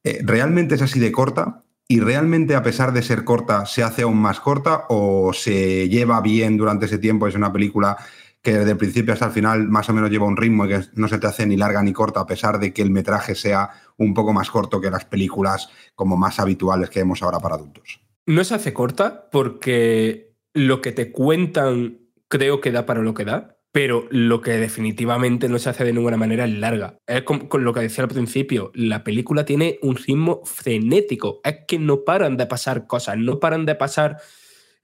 eh, 0.05 0.21
realmente 0.23 0.77
es 0.77 0.83
así 0.83 1.01
de 1.01 1.13
corta 1.13 1.66
¿Y 1.89 2.01
realmente, 2.01 2.57
a 2.57 2.63
pesar 2.63 2.93
de 2.93 3.03
ser 3.03 3.25
corta, 3.25 3.65
se 3.65 3.83
hace 3.83 4.03
aún 4.03 4.19
más 4.19 4.41
corta 4.41 4.87
o 4.89 5.33
se 5.33 5.89
lleva 5.89 6.21
bien 6.21 6.57
durante 6.57 6.87
ese 6.87 6.99
tiempo? 6.99 7.29
Es 7.29 7.37
una 7.37 7.53
película 7.53 7.97
que 8.43 8.55
desde 8.55 8.73
el 8.73 8.77
principio 8.77 9.13
hasta 9.13 9.27
el 9.27 9.33
final 9.33 9.69
más 9.69 9.89
o 9.89 9.93
menos 9.93 10.11
lleva 10.11 10.27
un 10.27 10.37
ritmo 10.37 10.67
y 10.67 10.69
que 10.69 10.81
no 10.95 11.09
se 11.09 11.19
te 11.19 11.27
hace 11.27 11.47
ni 11.47 11.57
larga 11.57 11.83
ni 11.83 11.93
corta, 11.93 12.21
a 12.21 12.27
pesar 12.27 12.59
de 12.59 12.73
que 12.73 12.83
el 12.83 12.91
metraje 12.91 13.35
sea 13.35 13.71
un 13.97 14.15
poco 14.15 14.33
más 14.33 14.51
corto 14.51 14.81
que 14.81 14.91
las 14.91 15.05
películas 15.05 15.69
como 15.95 16.17
más 16.17 16.41
habituales 16.41 16.91
que 16.91 17.01
vemos 17.01 17.23
ahora 17.23 17.41
para 17.41 17.57
adultos. 17.57 18.01
No 18.27 18.43
se 18.45 18.55
hace 18.55 18.73
corta 18.73 19.29
porque 19.31 20.35
lo 20.55 20.81
que 20.81 20.93
te 20.93 21.13
cuentan 21.13 21.99
creo 22.29 22.61
que 22.61 22.73
da 22.73 22.87
para 22.87 23.03
lo 23.03 23.15
que 23.15 23.25
da 23.25 23.56
pero 23.77 24.07
lo 24.09 24.41
que 24.41 24.53
definitivamente 24.53 25.51
no 25.51 25.59
se 25.59 25.69
hace 25.69 25.85
de 25.85 25.93
ninguna 25.93 26.17
manera 26.17 26.47
es 26.47 26.51
larga. 26.51 26.99
Es 27.07 27.25
con, 27.25 27.47
lo 27.63 27.75
que 27.75 27.81
decía 27.81 28.05
al 28.05 28.09
principio, 28.09 28.73
la 28.75 29.05
película 29.05 29.45
tiene 29.45 29.79
un 29.83 29.97
ritmo 29.97 30.41
frenético, 30.47 31.43
es 31.45 31.57
que 31.69 31.79
no 31.79 32.03
paran 32.03 32.39
de 32.39 32.47
pasar 32.47 32.87
cosas, 32.87 33.19
no 33.19 33.39
paran 33.39 33.67
de 33.67 33.75
pasar 33.75 34.17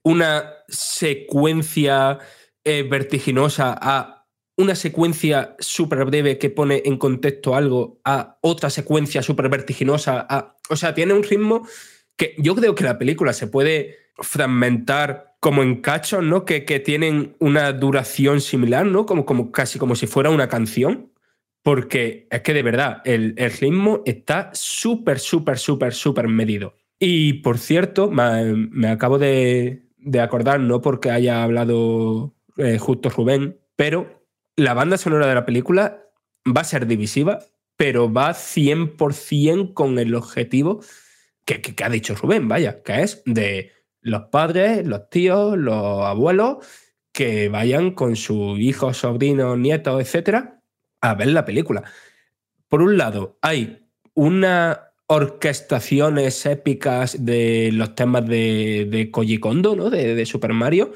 una 0.03 0.47
secuencia 0.67 2.19
eh, 2.63 2.83
vertiginosa 2.83 3.75
a 3.81 4.27
una 4.57 4.75
secuencia 4.75 5.55
súper 5.57 6.05
breve 6.05 6.37
que 6.37 6.51
pone 6.51 6.83
en 6.85 6.97
contexto 6.97 7.55
algo 7.55 7.99
a 8.05 8.37
otra 8.41 8.69
secuencia 8.69 9.23
súper 9.23 9.49
vertiginosa. 9.49 10.23
A, 10.29 10.59
o 10.69 10.75
sea, 10.75 10.93
tiene 10.93 11.15
un 11.15 11.23
ritmo 11.23 11.67
que 12.15 12.35
yo 12.37 12.53
creo 12.53 12.75
que 12.75 12.83
la 12.83 12.99
película 12.99 13.33
se 13.33 13.47
puede 13.47 14.11
fragmentar 14.19 15.32
como 15.43 15.61
en 15.61 15.81
cachos, 15.81 16.23
¿no? 16.23 16.45
Que, 16.45 16.63
que, 16.63 16.79
tienen 16.79 17.35
una 17.37 17.73
duración 17.73 18.39
similar, 18.39 18.85
¿no? 18.85 19.05
Como, 19.05 19.25
como 19.25 19.51
casi 19.51 19.77
como 19.77 19.93
si 19.93 20.07
fuera 20.07 20.29
una 20.29 20.47
canción. 20.47 21.11
Porque 21.63 22.29
es 22.31 22.41
que 22.43 22.53
de 22.53 22.63
verdad, 22.63 23.01
el, 23.03 23.35
el 23.37 23.51
ritmo 23.51 24.03
está 24.05 24.51
súper, 24.53 25.19
súper, 25.19 25.59
súper, 25.59 25.93
súper 25.93 26.29
medido. 26.29 26.77
Y 26.97 27.33
por 27.41 27.57
cierto, 27.57 28.09
me, 28.09 28.87
acabo 28.87 29.19
de, 29.19 29.85
de, 29.97 30.21
acordar, 30.21 30.61
no 30.61 30.79
porque 30.79 31.11
haya 31.11 31.43
hablado 31.43 32.33
eh, 32.55 32.77
justo 32.77 33.09
Rubén, 33.09 33.59
pero 33.75 34.25
la 34.55 34.73
banda 34.73 34.97
sonora 34.97 35.27
de 35.27 35.35
la 35.35 35.45
película 35.45 36.05
va 36.47 36.61
a 36.61 36.65
ser 36.65 36.87
divisiva, 36.87 37.39
pero 37.75 38.11
va 38.11 38.31
100% 38.31 39.73
con 39.73 39.99
el 39.99 40.15
objetivo 40.15 40.79
que, 41.43 41.61
que 41.61 41.83
ha 41.83 41.89
dicho 41.89 42.15
Rubén, 42.15 42.47
vaya, 42.47 42.81
que 42.81 43.01
es 43.01 43.21
de 43.25 43.82
los 44.03 44.23
padres, 44.25 44.85
los 44.85 45.09
tíos, 45.09 45.57
los 45.57 46.05
abuelos, 46.05 46.57
que 47.11 47.49
vayan 47.49 47.91
con 47.91 48.15
sus 48.15 48.59
hijos, 48.59 48.97
sobrinos, 48.97 49.57
nietos, 49.57 50.01
etcétera, 50.01 50.61
a 51.01 51.15
ver 51.15 51.27
la 51.27 51.45
película. 51.45 51.83
Por 52.67 52.81
un 52.81 52.97
lado, 52.97 53.37
hay 53.41 53.87
unas 54.13 54.79
orquestaciones 55.07 56.45
épicas 56.45 57.23
de 57.23 57.71
los 57.73 57.95
temas 57.95 58.27
de, 58.27 58.87
de 58.89 59.11
Koji 59.11 59.39
Kondo, 59.39 59.75
¿no? 59.75 59.89
De, 59.89 60.15
de, 60.15 60.25
Super 60.25 60.53
Mario, 60.53 60.91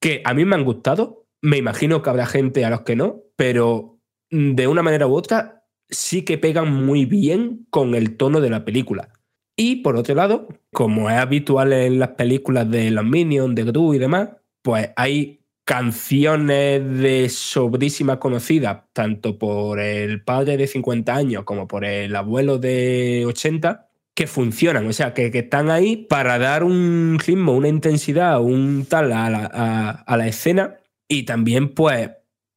que 0.00 0.22
a 0.24 0.34
mí 0.34 0.44
me 0.44 0.54
han 0.54 0.64
gustado. 0.64 1.26
Me 1.40 1.56
imagino 1.56 2.02
que 2.02 2.10
habrá 2.10 2.26
gente 2.26 2.64
a 2.64 2.70
los 2.70 2.82
que 2.82 2.96
no, 2.96 3.22
pero 3.36 3.98
de 4.30 4.66
una 4.66 4.82
manera 4.82 5.06
u 5.06 5.14
otra 5.14 5.64
sí 5.88 6.22
que 6.22 6.38
pegan 6.38 6.72
muy 6.72 7.04
bien 7.04 7.66
con 7.70 7.94
el 7.94 8.16
tono 8.16 8.40
de 8.40 8.50
la 8.50 8.64
película. 8.64 9.08
Y 9.56 9.76
por 9.76 9.96
otro 9.96 10.14
lado, 10.14 10.48
como 10.72 11.10
es 11.10 11.16
habitual 11.16 11.72
en 11.72 11.98
las 11.98 12.10
películas 12.10 12.70
de 12.70 12.90
los 12.90 13.04
Minions, 13.04 13.54
de 13.54 13.64
Gru 13.64 13.94
y 13.94 13.98
demás, 13.98 14.30
pues 14.62 14.90
hay 14.96 15.40
canciones 15.64 16.98
de 16.98 17.28
sobrísima 17.28 18.18
conocida, 18.18 18.88
tanto 18.92 19.38
por 19.38 19.80
el 19.80 20.22
padre 20.22 20.56
de 20.56 20.66
50 20.66 21.14
años 21.14 21.44
como 21.44 21.68
por 21.68 21.84
el 21.84 22.14
abuelo 22.16 22.58
de 22.58 23.24
80, 23.26 23.88
que 24.14 24.26
funcionan, 24.26 24.86
o 24.86 24.92
sea, 24.92 25.14
que, 25.14 25.26
están 25.32 25.70
ahí 25.70 25.96
para 25.96 26.38
dar 26.38 26.64
un 26.64 27.18
ritmo, 27.24 27.52
una 27.52 27.68
intensidad, 27.68 28.40
un 28.40 28.86
tal 28.86 29.12
a 29.12 29.30
la, 29.30 29.90
a 29.90 30.16
la 30.16 30.28
escena. 30.28 30.78
Y 31.08 31.24
también 31.24 31.74
pues 31.74 32.10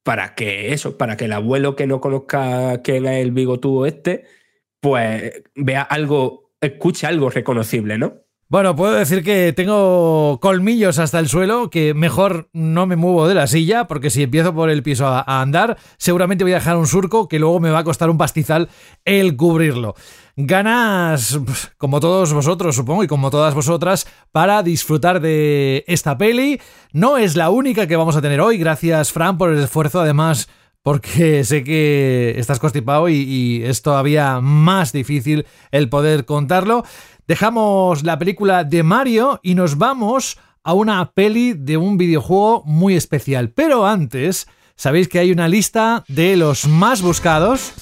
para 0.07 0.35
que 0.35 0.71
eso, 0.71 0.97
para 0.97 1.17
que 1.17 1.25
el 1.25 1.33
abuelo 1.33 1.75
que 1.75 1.85
no 1.85 1.99
conozca 1.99 2.81
quién 2.81 3.05
es 3.07 3.21
el 3.21 3.31
bigotudo 3.31 3.85
este, 3.85 4.23
pues 4.79 5.43
vea 5.53 5.81
algo, 5.81 6.46
escuche 6.61 7.07
algo 7.07 7.29
reconocible, 7.29 7.97
¿no? 7.97 8.27
Bueno, 8.49 8.77
puedo 8.77 8.93
decir 8.93 9.25
que 9.25 9.51
tengo 9.51 10.39
colmillos 10.41 10.99
hasta 10.99 11.19
el 11.19 11.27
suelo, 11.27 11.69
que 11.69 11.93
mejor 11.93 12.49
no 12.53 12.87
me 12.87 12.95
muevo 12.95 13.27
de 13.27 13.35
la 13.35 13.45
silla, 13.45 13.87
porque 13.87 14.09
si 14.09 14.23
empiezo 14.23 14.55
por 14.55 14.69
el 14.69 14.83
piso 14.83 15.05
a, 15.05 15.19
a 15.19 15.41
andar, 15.41 15.77
seguramente 15.97 16.45
voy 16.45 16.53
a 16.53 16.59
dejar 16.59 16.77
un 16.77 16.87
surco 16.87 17.27
que 17.27 17.39
luego 17.39 17.59
me 17.59 17.71
va 17.71 17.79
a 17.79 17.83
costar 17.83 18.09
un 18.09 18.17
pastizal 18.17 18.69
el 19.03 19.35
cubrirlo. 19.35 19.95
Ganas, 20.37 21.39
pues, 21.45 21.73
como 21.77 21.99
todos 21.99 22.31
vosotros, 22.31 22.73
supongo, 22.73 23.03
y 23.03 23.07
como 23.07 23.31
todas 23.31 23.53
vosotras, 23.53 24.07
para 24.31 24.63
disfrutar 24.63 25.19
de 25.19 25.83
esta 25.87 26.17
peli. 26.17 26.61
No 26.93 27.17
es 27.17 27.35
la 27.35 27.49
única 27.49 27.85
que 27.85 27.97
vamos 27.97 28.15
a 28.15 28.21
tener 28.21 28.39
hoy. 28.39 28.57
Gracias, 28.57 29.11
Fran, 29.11 29.37
por 29.37 29.51
el 29.51 29.61
esfuerzo, 29.61 29.99
además 29.99 30.47
porque 30.84 31.43
sé 31.43 31.63
que 31.63 32.36
estás 32.38 32.59
constipado 32.59 33.09
y, 33.09 33.15
y, 33.15 33.63
es 33.63 33.82
todavía 33.82 34.39
más 34.41 34.91
difícil 34.91 35.45
el 35.71 35.89
poder 35.89 36.25
contarlo. 36.25 36.84
Dejamos 37.28 38.03
la 38.03 38.17
película 38.17 38.63
de 38.63 38.84
Mario 38.84 39.39
y 39.43 39.55
nos 39.55 39.78
vamos 39.78 40.38
a 40.63 40.73
una 40.73 41.11
peli 41.11 41.53
de 41.53 41.78
un 41.78 41.97
videojuego 41.97 42.63
muy 42.65 42.95
especial. 42.95 43.51
Pero 43.51 43.86
antes, 43.86 44.47
sabéis 44.75 45.07
que 45.07 45.19
hay 45.19 45.32
una 45.32 45.47
lista 45.47 46.03
de 46.07 46.36
los 46.36 46.67
más 46.67 47.01
buscados 47.01 47.73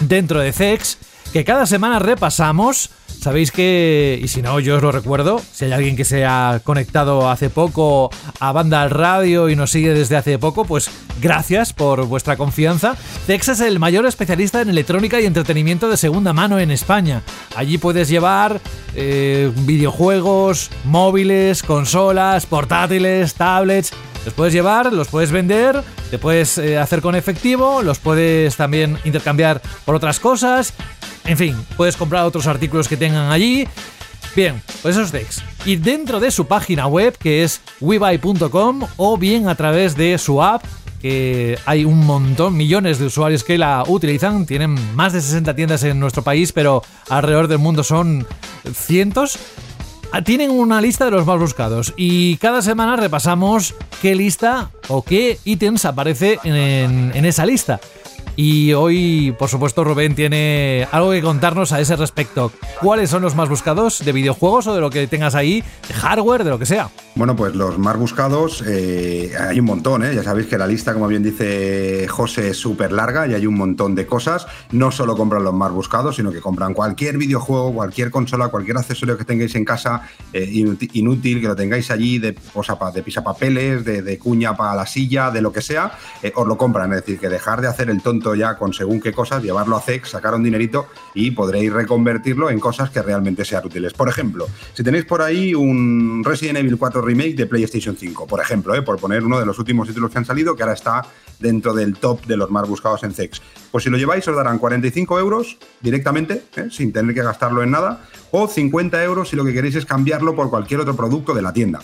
dentro 0.00 0.40
de 0.40 0.52
CEX 0.52 0.98
que 1.32 1.44
cada 1.44 1.66
semana 1.66 1.98
repasamos. 1.98 2.90
Sabéis 3.20 3.50
que, 3.50 4.20
y 4.22 4.28
si 4.28 4.42
no, 4.42 4.60
yo 4.60 4.76
os 4.76 4.82
lo 4.82 4.92
recuerdo, 4.92 5.42
si 5.52 5.64
hay 5.64 5.72
alguien 5.72 5.96
que 5.96 6.04
se 6.04 6.24
ha 6.24 6.60
conectado 6.62 7.28
hace 7.28 7.50
poco 7.50 8.10
a 8.38 8.52
Banda 8.52 8.82
al 8.82 8.90
Radio 8.90 9.48
y 9.48 9.56
nos 9.56 9.72
sigue 9.72 9.92
desde 9.92 10.16
hace 10.16 10.38
poco, 10.38 10.64
pues 10.64 10.88
gracias 11.20 11.72
por 11.72 12.06
vuestra 12.06 12.36
confianza. 12.36 12.94
CEX 13.26 13.48
es 13.48 13.60
el 13.60 13.80
mayor 13.80 14.06
especialista 14.06 14.60
en 14.60 14.68
electrónica 14.68 15.20
y 15.20 15.26
entretenimiento 15.26 15.88
de 15.90 15.96
segunda 15.96 16.32
mano 16.32 16.60
en 16.60 16.70
España. 16.70 17.22
Allí 17.56 17.76
puedes 17.76 18.08
llevar 18.08 18.60
eh, 18.94 19.52
videojuegos, 19.56 20.70
móviles, 20.84 21.64
consolas, 21.64 22.46
portátiles, 22.46 23.34
tablets. 23.34 23.92
Los 24.24 24.34
puedes 24.34 24.52
llevar, 24.52 24.92
los 24.92 25.08
puedes 25.08 25.32
vender, 25.32 25.82
te 26.10 26.18
puedes 26.18 26.58
eh, 26.58 26.78
hacer 26.78 27.00
con 27.00 27.14
efectivo, 27.14 27.82
los 27.82 27.98
puedes 27.98 28.56
también 28.56 28.98
intercambiar 29.04 29.60
por 29.84 29.94
otras 29.94 30.20
cosas. 30.20 30.74
En 31.28 31.36
fin, 31.36 31.54
puedes 31.76 31.94
comprar 31.96 32.24
otros 32.24 32.46
artículos 32.46 32.88
que 32.88 32.96
tengan 32.96 33.30
allí. 33.30 33.68
Bien, 34.34 34.62
pues 34.80 34.96
eso 34.96 35.04
es 35.04 35.12
Dex. 35.12 35.42
Y 35.66 35.76
dentro 35.76 36.20
de 36.20 36.30
su 36.30 36.46
página 36.46 36.86
web, 36.86 37.16
que 37.18 37.44
es 37.44 37.60
webuy.com, 37.80 38.86
o 38.96 39.18
bien 39.18 39.46
a 39.46 39.54
través 39.54 39.94
de 39.94 40.16
su 40.16 40.42
app, 40.42 40.64
que 41.02 41.58
hay 41.66 41.84
un 41.84 42.06
montón, 42.06 42.56
millones 42.56 42.98
de 42.98 43.06
usuarios 43.06 43.44
que 43.44 43.58
la 43.58 43.84
utilizan. 43.86 44.46
Tienen 44.46 44.74
más 44.96 45.12
de 45.12 45.20
60 45.20 45.54
tiendas 45.54 45.84
en 45.84 46.00
nuestro 46.00 46.22
país, 46.22 46.52
pero 46.52 46.82
alrededor 47.10 47.46
del 47.46 47.58
mundo 47.58 47.84
son 47.84 48.26
cientos. 48.72 49.38
Tienen 50.24 50.50
una 50.50 50.80
lista 50.80 51.04
de 51.04 51.10
los 51.10 51.26
más 51.26 51.38
buscados 51.38 51.92
y 51.94 52.38
cada 52.38 52.62
semana 52.62 52.96
repasamos 52.96 53.74
qué 54.00 54.14
lista 54.14 54.70
o 54.88 55.02
qué 55.02 55.38
ítems 55.44 55.84
aparece 55.84 56.38
en, 56.44 57.12
en 57.14 57.24
esa 57.26 57.44
lista. 57.44 57.78
Y 58.40 58.72
hoy, 58.72 59.34
por 59.36 59.48
supuesto, 59.48 59.82
Rubén 59.82 60.14
tiene 60.14 60.86
algo 60.92 61.10
que 61.10 61.20
contarnos 61.20 61.72
a 61.72 61.80
ese 61.80 61.96
respecto. 61.96 62.52
¿Cuáles 62.80 63.10
son 63.10 63.20
los 63.20 63.34
más 63.34 63.48
buscados 63.48 64.04
de 64.04 64.12
videojuegos 64.12 64.68
o 64.68 64.74
de 64.76 64.80
lo 64.80 64.90
que 64.90 65.08
tengas 65.08 65.34
ahí, 65.34 65.64
de 65.88 65.94
hardware, 65.94 66.44
de 66.44 66.50
lo 66.50 66.56
que 66.56 66.64
sea? 66.64 66.88
Bueno, 67.16 67.34
pues 67.34 67.56
los 67.56 67.78
más 67.80 67.96
buscados, 67.96 68.62
eh, 68.64 69.32
hay 69.36 69.58
un 69.58 69.66
montón, 69.66 70.04
¿eh? 70.04 70.14
Ya 70.14 70.22
sabéis 70.22 70.46
que 70.46 70.56
la 70.56 70.68
lista, 70.68 70.94
como 70.94 71.08
bien 71.08 71.24
dice 71.24 72.06
José, 72.06 72.50
es 72.50 72.56
súper 72.58 72.92
larga 72.92 73.26
y 73.26 73.34
hay 73.34 73.44
un 73.44 73.56
montón 73.56 73.96
de 73.96 74.06
cosas. 74.06 74.46
No 74.70 74.92
solo 74.92 75.16
compran 75.16 75.42
los 75.42 75.52
más 75.52 75.72
buscados, 75.72 76.14
sino 76.14 76.30
que 76.30 76.40
compran 76.40 76.74
cualquier 76.74 77.18
videojuego, 77.18 77.74
cualquier 77.74 78.12
consola, 78.12 78.50
cualquier 78.50 78.76
accesorio 78.76 79.18
que 79.18 79.24
tengáis 79.24 79.56
en 79.56 79.64
casa 79.64 80.02
eh, 80.32 80.48
inútil, 80.92 81.40
que 81.40 81.48
lo 81.48 81.56
tengáis 81.56 81.90
allí 81.90 82.20
de, 82.20 82.36
de 82.94 83.02
pisapapeles, 83.02 83.84
de, 83.84 84.02
de 84.02 84.16
cuña 84.16 84.56
para 84.56 84.76
la 84.76 84.86
silla, 84.86 85.32
de 85.32 85.42
lo 85.42 85.52
que 85.52 85.60
sea, 85.60 85.90
eh, 86.22 86.32
os 86.36 86.46
lo 86.46 86.56
compran. 86.56 86.92
Es 86.92 87.00
decir, 87.00 87.18
que 87.18 87.28
dejar 87.28 87.60
de 87.60 87.66
hacer 87.66 87.90
el 87.90 88.00
tonto 88.00 88.27
ya 88.34 88.56
con 88.56 88.72
según 88.72 89.00
qué 89.00 89.12
cosas, 89.12 89.42
llevarlo 89.42 89.76
a 89.76 89.80
CEX, 89.80 90.10
sacar 90.10 90.34
un 90.34 90.42
dinerito 90.42 90.88
y 91.14 91.30
podréis 91.30 91.72
reconvertirlo 91.72 92.50
en 92.50 92.60
cosas 92.60 92.90
que 92.90 93.02
realmente 93.02 93.44
sean 93.44 93.64
útiles. 93.66 93.92
Por 93.92 94.08
ejemplo, 94.08 94.46
si 94.74 94.82
tenéis 94.82 95.04
por 95.04 95.22
ahí 95.22 95.54
un 95.54 96.22
Resident 96.24 96.58
Evil 96.58 96.76
4 96.76 97.00
Remake 97.00 97.34
de 97.34 97.46
PlayStation 97.46 97.96
5, 97.96 98.26
por 98.26 98.40
ejemplo, 98.40 98.74
¿eh? 98.74 98.82
por 98.82 98.98
poner 98.98 99.24
uno 99.24 99.38
de 99.38 99.46
los 99.46 99.58
últimos 99.58 99.88
títulos 99.88 100.10
que 100.10 100.18
han 100.18 100.24
salido, 100.24 100.56
que 100.56 100.62
ahora 100.62 100.74
está 100.74 101.02
dentro 101.38 101.72
del 101.74 101.96
top 101.96 102.26
de 102.26 102.36
los 102.36 102.50
más 102.50 102.68
buscados 102.68 103.02
en 103.04 103.12
CEX. 103.12 103.40
Pues 103.70 103.84
si 103.84 103.90
lo 103.90 103.96
lleváis 103.96 104.26
os 104.28 104.36
darán 104.36 104.58
45 104.58 105.18
euros 105.18 105.58
directamente, 105.80 106.44
¿eh? 106.56 106.68
sin 106.70 106.92
tener 106.92 107.14
que 107.14 107.22
gastarlo 107.22 107.62
en 107.62 107.70
nada, 107.70 108.04
o 108.30 108.48
50 108.48 109.02
euros 109.04 109.28
si 109.28 109.36
lo 109.36 109.44
que 109.44 109.52
queréis 109.52 109.76
es 109.76 109.86
cambiarlo 109.86 110.34
por 110.34 110.50
cualquier 110.50 110.80
otro 110.80 110.96
producto 110.96 111.34
de 111.34 111.42
la 111.42 111.52
tienda. 111.52 111.80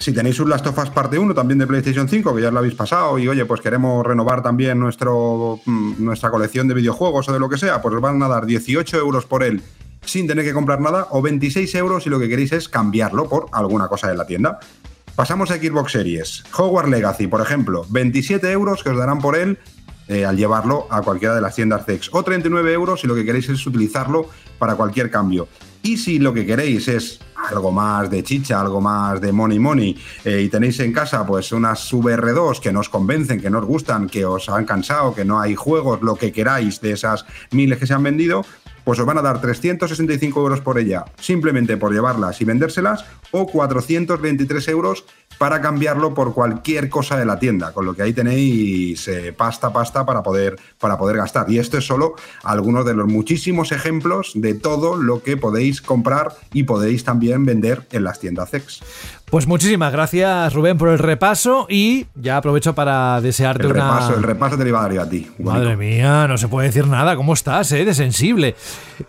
Si 0.00 0.14
tenéis 0.14 0.40
un 0.40 0.48
Last 0.48 0.66
of 0.66 0.78
Us 0.78 0.88
parte 0.88 1.18
1 1.18 1.34
también 1.34 1.58
de 1.58 1.66
PlayStation 1.66 2.08
5, 2.08 2.34
que 2.34 2.40
ya 2.40 2.50
lo 2.50 2.60
habéis 2.60 2.74
pasado, 2.74 3.18
y 3.18 3.28
oye, 3.28 3.44
pues 3.44 3.60
queremos 3.60 4.04
renovar 4.04 4.42
también 4.42 4.80
nuestro, 4.80 5.60
nuestra 5.66 6.30
colección 6.30 6.66
de 6.68 6.72
videojuegos 6.72 7.28
o 7.28 7.32
de 7.34 7.38
lo 7.38 7.50
que 7.50 7.58
sea, 7.58 7.82
pues 7.82 7.94
os 7.94 8.00
van 8.00 8.22
a 8.22 8.26
dar 8.26 8.46
18 8.46 8.96
euros 8.96 9.26
por 9.26 9.42
él 9.42 9.62
sin 10.02 10.26
tener 10.26 10.46
que 10.46 10.54
comprar 10.54 10.80
nada, 10.80 11.08
o 11.10 11.20
26 11.20 11.74
euros 11.74 12.04
si 12.04 12.08
lo 12.08 12.18
que 12.18 12.30
queréis 12.30 12.52
es 12.52 12.70
cambiarlo 12.70 13.28
por 13.28 13.48
alguna 13.52 13.88
cosa 13.88 14.08
de 14.08 14.16
la 14.16 14.26
tienda. 14.26 14.58
Pasamos 15.14 15.50
a 15.50 15.56
Xbox 15.56 15.92
Series. 15.92 16.44
Hogwarts 16.56 16.90
Legacy, 16.90 17.26
por 17.26 17.42
ejemplo, 17.42 17.84
27 17.90 18.50
euros 18.52 18.82
que 18.82 18.88
os 18.88 18.96
darán 18.96 19.18
por 19.18 19.36
él 19.36 19.58
eh, 20.08 20.24
al 20.24 20.38
llevarlo 20.38 20.86
a 20.88 21.02
cualquiera 21.02 21.34
de 21.34 21.42
las 21.42 21.54
tiendas 21.54 21.84
CEX. 21.84 22.08
O 22.12 22.22
39 22.22 22.72
euros 22.72 23.02
si 23.02 23.06
lo 23.06 23.14
que 23.14 23.26
queréis 23.26 23.50
es 23.50 23.66
utilizarlo 23.66 24.30
para 24.58 24.76
cualquier 24.76 25.10
cambio. 25.10 25.46
Y 25.82 25.98
si 25.98 26.18
lo 26.18 26.32
que 26.32 26.46
queréis 26.46 26.88
es 26.88 27.20
algo 27.48 27.72
más 27.72 28.10
de 28.10 28.22
chicha, 28.22 28.60
algo 28.60 28.80
más 28.80 29.20
de 29.20 29.32
money 29.32 29.58
money, 29.58 29.96
eh, 30.24 30.42
y 30.42 30.48
tenéis 30.48 30.80
en 30.80 30.92
casa 30.92 31.26
pues 31.26 31.52
unas 31.52 31.92
VR2 31.92 32.60
que 32.60 32.72
nos 32.72 32.88
convencen, 32.88 33.40
que 33.40 33.50
nos 33.50 33.64
gustan, 33.64 34.08
que 34.08 34.24
os 34.24 34.48
han 34.48 34.64
cansado, 34.64 35.14
que 35.14 35.24
no 35.24 35.40
hay 35.40 35.54
juegos, 35.54 36.02
lo 36.02 36.16
que 36.16 36.32
queráis 36.32 36.80
de 36.80 36.92
esas 36.92 37.24
miles 37.50 37.78
que 37.78 37.86
se 37.86 37.94
han 37.94 38.02
vendido, 38.02 38.44
pues 38.84 38.98
os 38.98 39.06
van 39.06 39.18
a 39.18 39.22
dar 39.22 39.40
365 39.40 40.40
euros 40.40 40.60
por 40.60 40.78
ella, 40.78 41.04
simplemente 41.20 41.76
por 41.76 41.92
llevarlas 41.92 42.40
y 42.40 42.44
vendérselas, 42.44 43.04
o 43.30 43.46
423 43.46 44.68
euros 44.68 45.04
para 45.38 45.60
cambiarlo 45.60 46.12
por 46.12 46.34
cualquier 46.34 46.90
cosa 46.90 47.16
de 47.16 47.24
la 47.24 47.38
tienda, 47.38 47.72
con 47.72 47.86
lo 47.86 47.94
que 47.94 48.02
ahí 48.02 48.12
tenéis 48.12 49.06
eh, 49.08 49.32
pasta, 49.32 49.72
pasta 49.72 50.04
para 50.04 50.22
poder, 50.22 50.56
para 50.78 50.98
poder 50.98 51.16
gastar. 51.16 51.50
Y 51.50 51.58
esto 51.58 51.78
es 51.78 51.86
solo 51.86 52.14
algunos 52.42 52.84
de 52.84 52.94
los 52.94 53.06
muchísimos 53.06 53.72
ejemplos 53.72 54.32
de 54.34 54.54
todo 54.54 54.96
lo 54.96 55.22
que 55.22 55.36
podéis 55.36 55.80
comprar 55.80 56.34
y 56.52 56.64
podéis 56.64 57.04
también 57.04 57.29
vender 57.38 57.82
en 57.92 58.04
las 58.04 58.20
tiendas 58.20 58.50
CEX. 58.50 58.80
Pues 59.30 59.46
muchísimas 59.46 59.92
gracias, 59.92 60.52
Rubén, 60.52 60.76
por 60.76 60.88
el 60.88 60.98
repaso 60.98 61.66
y 61.68 62.06
ya 62.16 62.38
aprovecho 62.38 62.74
para 62.74 63.20
desearte 63.20 63.64
el 63.64 63.72
una. 63.72 63.84
Repaso, 63.84 64.16
el 64.16 64.22
repaso 64.24 64.56
te 64.56 64.64
lo 64.64 64.70
iba 64.70 64.80
a 64.80 64.82
dar 64.82 64.92
yo 64.92 65.02
a 65.02 65.08
ti. 65.08 65.28
Madre 65.38 65.76
mía, 65.76 66.26
no 66.26 66.36
se 66.36 66.48
puede 66.48 66.66
decir 66.66 66.88
nada. 66.88 67.14
¿Cómo 67.14 67.34
estás, 67.34 67.70
eh? 67.70 67.84
De 67.84 67.94
sensible. 67.94 68.56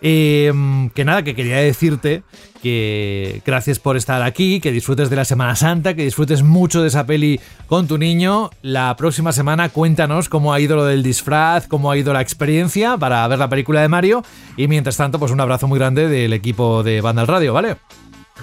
Eh, 0.00 0.52
que 0.94 1.04
nada, 1.04 1.24
que 1.24 1.34
quería 1.34 1.56
decirte 1.56 2.22
que 2.62 3.42
gracias 3.44 3.80
por 3.80 3.96
estar 3.96 4.22
aquí, 4.22 4.60
que 4.60 4.70
disfrutes 4.70 5.10
de 5.10 5.16
la 5.16 5.24
Semana 5.24 5.56
Santa, 5.56 5.94
que 5.94 6.04
disfrutes 6.04 6.44
mucho 6.44 6.80
de 6.80 6.88
esa 6.88 7.04
peli 7.04 7.40
con 7.66 7.88
tu 7.88 7.98
niño. 7.98 8.50
La 8.62 8.94
próxima 8.96 9.32
semana 9.32 9.70
cuéntanos 9.70 10.28
cómo 10.28 10.52
ha 10.52 10.60
ido 10.60 10.76
lo 10.76 10.84
del 10.84 11.02
disfraz, 11.02 11.66
cómo 11.66 11.90
ha 11.90 11.98
ido 11.98 12.12
la 12.12 12.20
experiencia 12.20 12.96
para 12.96 13.26
ver 13.26 13.40
la 13.40 13.48
película 13.48 13.82
de 13.82 13.88
Mario. 13.88 14.22
Y 14.56 14.68
mientras 14.68 14.96
tanto, 14.96 15.18
pues 15.18 15.32
un 15.32 15.40
abrazo 15.40 15.66
muy 15.66 15.80
grande 15.80 16.06
del 16.08 16.32
equipo 16.32 16.84
de 16.84 17.00
Banda 17.00 17.22
al 17.22 17.28
Radio, 17.28 17.52
¿vale? 17.52 17.76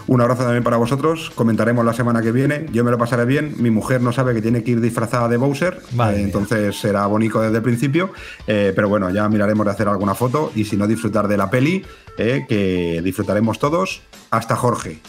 Un 0.09 0.21
abrazo 0.21 0.41
también 0.41 0.63
para 0.63 0.77
vosotros. 0.77 1.29
Comentaremos 1.35 1.85
la 1.85 1.93
semana 1.93 2.23
que 2.23 2.31
viene. 2.31 2.65
Yo 2.71 2.83
me 2.83 2.89
lo 2.89 2.97
pasaré 2.97 3.25
bien. 3.25 3.53
Mi 3.59 3.69
mujer 3.69 4.01
no 4.01 4.11
sabe 4.11 4.33
que 4.33 4.41
tiene 4.41 4.63
que 4.63 4.71
ir 4.71 4.81
disfrazada 4.81 5.27
de 5.27 5.37
Bowser. 5.37 5.79
Vale. 5.91 6.17
Eh, 6.17 6.23
entonces 6.23 6.75
será 6.79 7.05
bonito 7.05 7.39
desde 7.39 7.57
el 7.57 7.61
principio. 7.61 8.09
Eh, 8.47 8.73
pero 8.75 8.89
bueno, 8.89 9.11
ya 9.11 9.29
miraremos 9.29 9.67
de 9.67 9.71
hacer 9.71 9.87
alguna 9.87 10.15
foto. 10.15 10.51
Y 10.55 10.65
si 10.65 10.77
no, 10.77 10.87
disfrutar 10.87 11.27
de 11.27 11.37
la 11.37 11.51
peli, 11.51 11.85
eh, 12.17 12.43
que 12.49 13.01
disfrutaremos 13.03 13.59
todos. 13.59 14.01
Hasta 14.31 14.55
Jorge. 14.55 14.99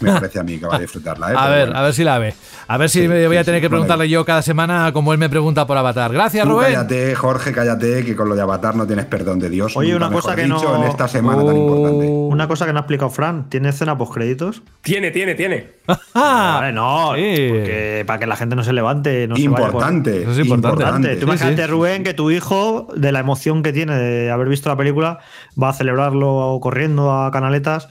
Me 0.00 0.12
parece 0.12 0.38
a 0.38 0.42
mí 0.42 0.58
que 0.58 0.66
va 0.66 0.76
a 0.76 0.78
disfrutarla. 0.78 1.32
¿eh? 1.32 1.34
A 1.36 1.40
Pero 1.42 1.50
ver, 1.50 1.64
bueno. 1.66 1.78
a 1.78 1.82
ver 1.82 1.92
si 1.94 2.04
la 2.04 2.18
ve. 2.18 2.34
A 2.68 2.76
ver 2.76 2.88
si 2.90 3.00
Sí, 3.02 3.08
me 3.08 3.26
voy 3.26 3.36
a 3.36 3.40
sí, 3.40 3.46
tener 3.46 3.60
sí, 3.60 3.62
que 3.62 3.68
preguntarle 3.70 4.02
vale. 4.02 4.10
yo 4.10 4.24
cada 4.24 4.42
semana 4.42 4.92
como 4.92 5.12
él 5.12 5.18
me 5.18 5.28
pregunta 5.28 5.66
por 5.66 5.76
Avatar. 5.76 6.12
Gracias, 6.12 6.44
Tú 6.44 6.50
Rubén. 6.52 6.72
cállate, 6.74 7.14
Jorge, 7.14 7.52
cállate, 7.52 8.04
que 8.04 8.14
con 8.16 8.28
lo 8.28 8.34
de 8.34 8.42
Avatar 8.42 8.74
no 8.76 8.86
tienes 8.86 9.06
perdón 9.06 9.38
de 9.38 9.50
Dios. 9.50 9.76
Oye, 9.76 9.94
una 9.94 10.10
cosa 10.10 10.34
que 10.36 10.44
dicho, 10.44 10.62
no. 10.62 10.76
en 10.84 10.90
esta 10.90 11.08
semana 11.08 11.44
tan 11.44 11.56
importante. 11.56 12.06
Una 12.06 12.48
cosa 12.48 12.66
que 12.66 12.72
no 12.72 12.78
ha 12.78 12.82
explicado 12.82 13.10
Fran. 13.10 13.48
¿Tiene 13.50 13.68
escena 13.70 13.96
postcréditos? 13.98 14.62
Tiene, 14.82 15.10
tiene, 15.10 15.34
tiene. 15.34 15.72
Vale, 16.14 16.72
no. 16.72 17.08
porque 17.10 18.04
para 18.06 18.18
que 18.18 18.26
la 18.26 18.36
gente 18.36 18.56
no 18.56 18.64
se 18.64 18.72
levante. 18.72 19.26
No 19.26 19.36
se 19.36 19.48
vaya 19.48 19.66
Importante, 19.66 20.10
por- 20.12 20.20
eso 20.32 20.40
es 20.40 20.46
importante. 20.46 21.08
Tú 21.14 21.18
Sí, 21.20 21.24
imagínate, 21.24 21.62
sí. 21.64 21.68
Rubén, 21.68 22.04
que 22.04 22.14
tu 22.14 22.30
hijo, 22.30 22.88
de 22.94 23.12
la 23.12 23.20
emoción 23.20 23.62
que 23.62 23.72
tiene 23.72 23.96
de 23.96 24.30
haber 24.30 24.48
visto 24.48 24.68
la 24.68 24.76
película, 24.76 25.18
va 25.60 25.70
a 25.70 25.72
celebrarlo 25.72 26.58
corriendo 26.62 27.12
a 27.12 27.30
canaletas 27.30 27.88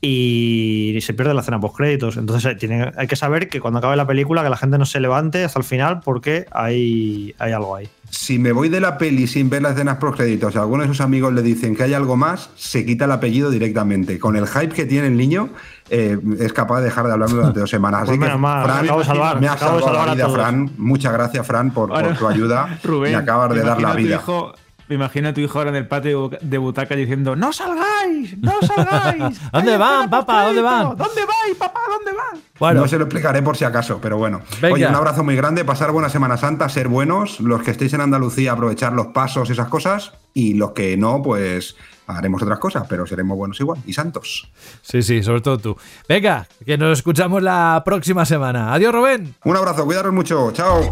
y 0.00 0.98
se 1.02 1.12
pierde 1.14 1.34
la 1.34 1.40
escena 1.40 1.60
post 1.60 1.76
créditos. 1.76 2.16
Entonces 2.16 2.56
tiene, 2.58 2.92
hay 2.96 3.06
que 3.06 3.16
saber 3.16 3.48
que 3.48 3.60
cuando 3.60 3.78
acabe 3.78 3.96
la 3.96 4.06
película 4.06 4.42
que 4.42 4.50
la 4.50 4.56
gente 4.56 4.78
no 4.78 4.86
se 4.86 5.00
levante 5.00 5.44
hasta 5.44 5.58
el 5.58 5.64
final 5.64 6.00
porque 6.04 6.46
hay, 6.52 7.34
hay 7.38 7.52
algo 7.52 7.74
ahí. 7.76 7.88
Si 8.10 8.38
me 8.38 8.52
voy 8.52 8.68
de 8.70 8.80
la 8.80 8.96
peli 8.96 9.26
sin 9.26 9.50
ver 9.50 9.60
las 9.62 9.72
escenas 9.74 9.96
post 9.98 10.16
créditos 10.16 10.54
y 10.54 10.58
algunos 10.58 10.86
de 10.86 10.94
sus 10.94 11.00
amigos 11.02 11.32
le 11.34 11.42
dicen 11.42 11.76
que 11.76 11.82
hay 11.82 11.94
algo 11.94 12.16
más, 12.16 12.48
se 12.56 12.86
quita 12.86 13.04
el 13.04 13.12
apellido 13.12 13.50
directamente. 13.50 14.18
Con 14.18 14.36
el 14.36 14.46
hype 14.46 14.68
que 14.74 14.86
tiene 14.86 15.08
el 15.08 15.16
niño, 15.16 15.50
eh, 15.90 16.16
es 16.38 16.52
capaz 16.54 16.78
de 16.78 16.86
dejar 16.86 17.06
de 17.06 17.12
hablarme 17.12 17.34
durante 17.36 17.60
dos 17.60 17.68
semanas. 17.70 18.08
Así 18.08 18.16
Pues 18.16 18.30
que, 18.30 18.36
mal, 18.38 18.64
Fran, 18.64 18.84
acabo 18.84 19.00
de 19.00 19.04
salvar, 19.04 19.40
me 19.40 19.48
ha 19.48 19.52
acabo 19.52 19.76
de 19.78 19.82
salvado 19.82 19.98
salvar 20.04 20.06
la 20.06 20.24
a 20.24 20.26
vida. 20.28 20.28
Fran. 20.42 20.70
Muchas 20.78 21.12
gracias, 21.12 21.46
Fran, 21.46 21.70
por, 21.72 21.90
tu 22.16 22.26
ayuda. 22.28 22.78
Rubén, 22.84 23.12
me 23.12 23.18
acabas 23.18 23.50
de 23.50 23.56
me 23.56 23.62
dar 23.62 23.80
la 23.80 23.90
a 23.90 23.94
vida. 23.94 24.14
hijo- 24.16 24.54
me 24.88 24.94
imagino 24.94 25.28
a 25.28 25.32
tu 25.34 25.40
hijo 25.40 25.58
ahora 25.58 25.70
en 25.70 25.76
el 25.76 25.86
patio 25.86 26.30
de 26.40 26.58
butaca 26.58 26.94
diciendo: 26.96 27.36
¡No 27.36 27.52
salgáis! 27.52 28.36
¡No 28.38 28.52
salgáis! 28.66 29.40
¿Dónde 29.52 29.76
van, 29.76 30.10
papá? 30.10 30.46
¿Dónde 30.46 30.62
van? 30.62 30.96
¿Dónde 30.96 31.24
vais, 31.24 31.56
papá? 31.58 31.80
¿Dónde 31.88 32.12
van? 32.12 32.40
Bueno. 32.58 32.80
No 32.82 32.88
se 32.88 32.98
lo 32.98 33.04
explicaré 33.04 33.42
por 33.42 33.56
si 33.56 33.64
acaso, 33.64 33.98
pero 34.00 34.18
bueno. 34.18 34.40
Venga. 34.60 34.74
Oye, 34.74 34.86
un 34.86 34.94
abrazo 34.94 35.22
muy 35.22 35.36
grande, 35.36 35.64
pasar 35.64 35.92
buena 35.92 36.08
Semana 36.08 36.36
Santa, 36.36 36.68
ser 36.68 36.88
buenos. 36.88 37.40
Los 37.40 37.62
que 37.62 37.70
estéis 37.70 37.92
en 37.92 38.00
Andalucía, 38.00 38.52
aprovechar 38.52 38.92
los 38.92 39.08
pasos 39.08 39.48
y 39.48 39.52
esas 39.52 39.68
cosas. 39.68 40.12
Y 40.34 40.54
los 40.54 40.72
que 40.72 40.96
no, 40.96 41.22
pues 41.22 41.76
haremos 42.06 42.42
otras 42.42 42.58
cosas, 42.58 42.84
pero 42.88 43.06
seremos 43.06 43.36
buenos 43.36 43.60
igual 43.60 43.78
y 43.86 43.92
santos. 43.92 44.50
Sí, 44.82 45.02
sí, 45.02 45.22
sobre 45.22 45.40
todo 45.40 45.58
tú. 45.58 45.76
Venga, 46.08 46.48
que 46.64 46.78
nos 46.78 46.98
escuchamos 46.98 47.42
la 47.42 47.82
próxima 47.84 48.24
semana. 48.24 48.72
Adiós, 48.72 48.94
Rubén. 48.94 49.34
Un 49.44 49.56
abrazo, 49.56 49.84
cuidaros 49.84 50.12
mucho. 50.12 50.50
Chao. 50.52 50.90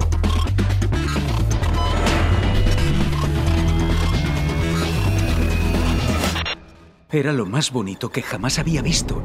Era 7.16 7.32
lo 7.32 7.46
más 7.46 7.72
bonito 7.72 8.10
que 8.10 8.20
jamás 8.20 8.58
había 8.58 8.82
visto. 8.82 9.22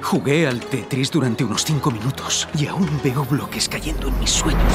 Jugué 0.00 0.46
al 0.46 0.60
Tetris 0.60 1.10
durante 1.10 1.44
unos 1.44 1.62
cinco 1.62 1.90
minutos 1.90 2.48
y 2.58 2.66
aún 2.66 2.88
veo 3.04 3.22
bloques 3.26 3.68
cayendo 3.68 4.08
en 4.08 4.18
mis 4.18 4.30
sueños. 4.30 4.72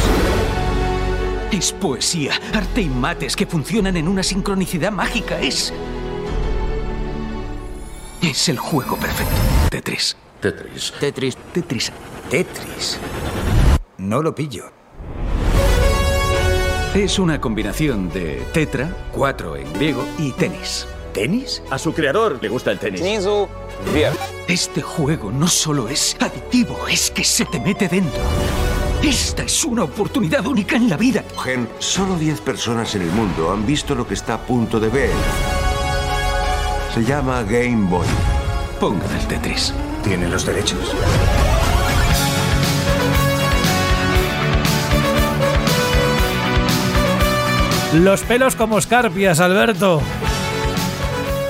Es 1.51 1.73
poesía, 1.73 2.33
arte 2.53 2.81
y 2.83 2.89
mates 2.89 3.35
que 3.35 3.47
funcionan 3.47 3.97
en 3.97 4.07
una 4.07 4.21
sincronicidad 4.21 4.91
mágica. 4.91 5.41
Es. 5.41 5.73
Es 8.21 8.49
el 8.49 8.59
juego 8.59 8.95
perfecto. 8.95 9.33
Tetris. 9.71 10.15
Tetris. 10.41 10.93
Tetris. 10.99 11.37
Tetris. 11.51 11.91
Tetris. 12.29 12.99
No 13.97 14.21
lo 14.21 14.35
pillo. 14.35 14.71
Es 16.93 17.17
una 17.17 17.41
combinación 17.41 18.09
de 18.09 18.45
tetra, 18.53 18.95
cuatro 19.11 19.55
en 19.55 19.73
griego, 19.73 20.05
y 20.19 20.33
tenis. 20.33 20.85
¿Tenis? 21.10 21.62
A 21.70 21.78
su 21.78 21.93
creador 21.93 22.39
le 22.41 22.49
gusta 22.49 22.72
el 22.72 22.80
tenis. 22.80 23.01
Este 24.47 24.82
juego 24.82 25.32
no 25.32 25.47
solo 25.47 25.89
es 25.89 26.16
adictivo, 26.20 26.88
es 26.88 27.12
que 27.12 27.24
se 27.24 27.45
te 27.45 27.60
mete 27.60 27.88
dentro. 27.88 28.22
Esta 29.03 29.43
es 29.43 29.64
una 29.64 29.84
oportunidad 29.84 30.45
única 30.45 30.76
en 30.76 30.89
la 30.89 30.97
vida. 30.97 31.24
Gen, 31.43 31.70
solo 31.80 32.16
10 32.18 32.41
personas 32.41 32.93
en 32.95 33.03
el 33.03 33.12
mundo 33.12 33.51
han 33.51 33.66
visto 33.66 33.95
lo 33.95 34.07
que 34.07 34.14
está 34.14 34.34
a 34.34 34.38
punto 34.39 34.80
de 34.80 34.89
ver. 34.89 35.12
Se 36.93 37.03
llama 37.03 37.43
Game 37.43 37.88
Boy. 37.89 38.07
Pongan 38.80 39.10
el 39.16 39.28
Tetris. 39.28 39.74
¿Tienen 40.03 40.30
los 40.32 40.45
derechos? 40.45 40.95
Los 47.93 48.22
pelos 48.22 48.55
como 48.55 48.78
escarpias, 48.78 49.39
Alberto. 49.39 50.01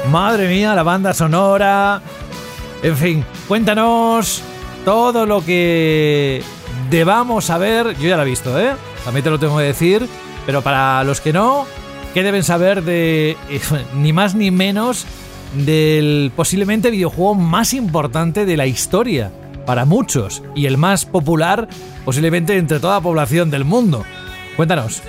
Madre 0.07 0.47
mía, 0.47 0.73
la 0.73 0.83
banda 0.83 1.13
sonora. 1.13 2.01
En 2.81 2.97
fin, 2.97 3.25
cuéntanos 3.47 4.41
todo 4.85 5.25
lo 5.25 5.45
que 5.45 6.41
debamos 6.89 7.45
saber. 7.45 7.95
Yo 7.99 8.09
ya 8.09 8.17
la 8.17 8.23
he 8.23 8.25
visto, 8.25 8.59
¿eh? 8.59 8.71
También 9.05 9.23
te 9.23 9.29
lo 9.29 9.39
tengo 9.39 9.57
que 9.57 9.65
decir. 9.65 10.07
Pero 10.45 10.61
para 10.61 11.03
los 11.03 11.21
que 11.21 11.33
no, 11.33 11.65
¿qué 12.13 12.23
deben 12.23 12.43
saber 12.43 12.83
de 12.83 13.37
eh, 13.49 13.61
ni 13.95 14.13
más 14.13 14.33
ni 14.33 14.49
menos 14.49 15.05
del 15.53 16.31
posiblemente 16.35 16.89
videojuego 16.89 17.35
más 17.35 17.73
importante 17.73 18.45
de 18.45 18.57
la 18.57 18.65
historia? 18.65 19.31
Para 19.65 19.85
muchos. 19.85 20.41
Y 20.55 20.65
el 20.65 20.77
más 20.77 21.05
popular 21.05 21.67
posiblemente 22.03 22.57
entre 22.57 22.79
toda 22.79 22.95
la 22.95 23.01
población 23.01 23.51
del 23.51 23.65
mundo. 23.65 24.03
Cuéntanos. 24.55 25.03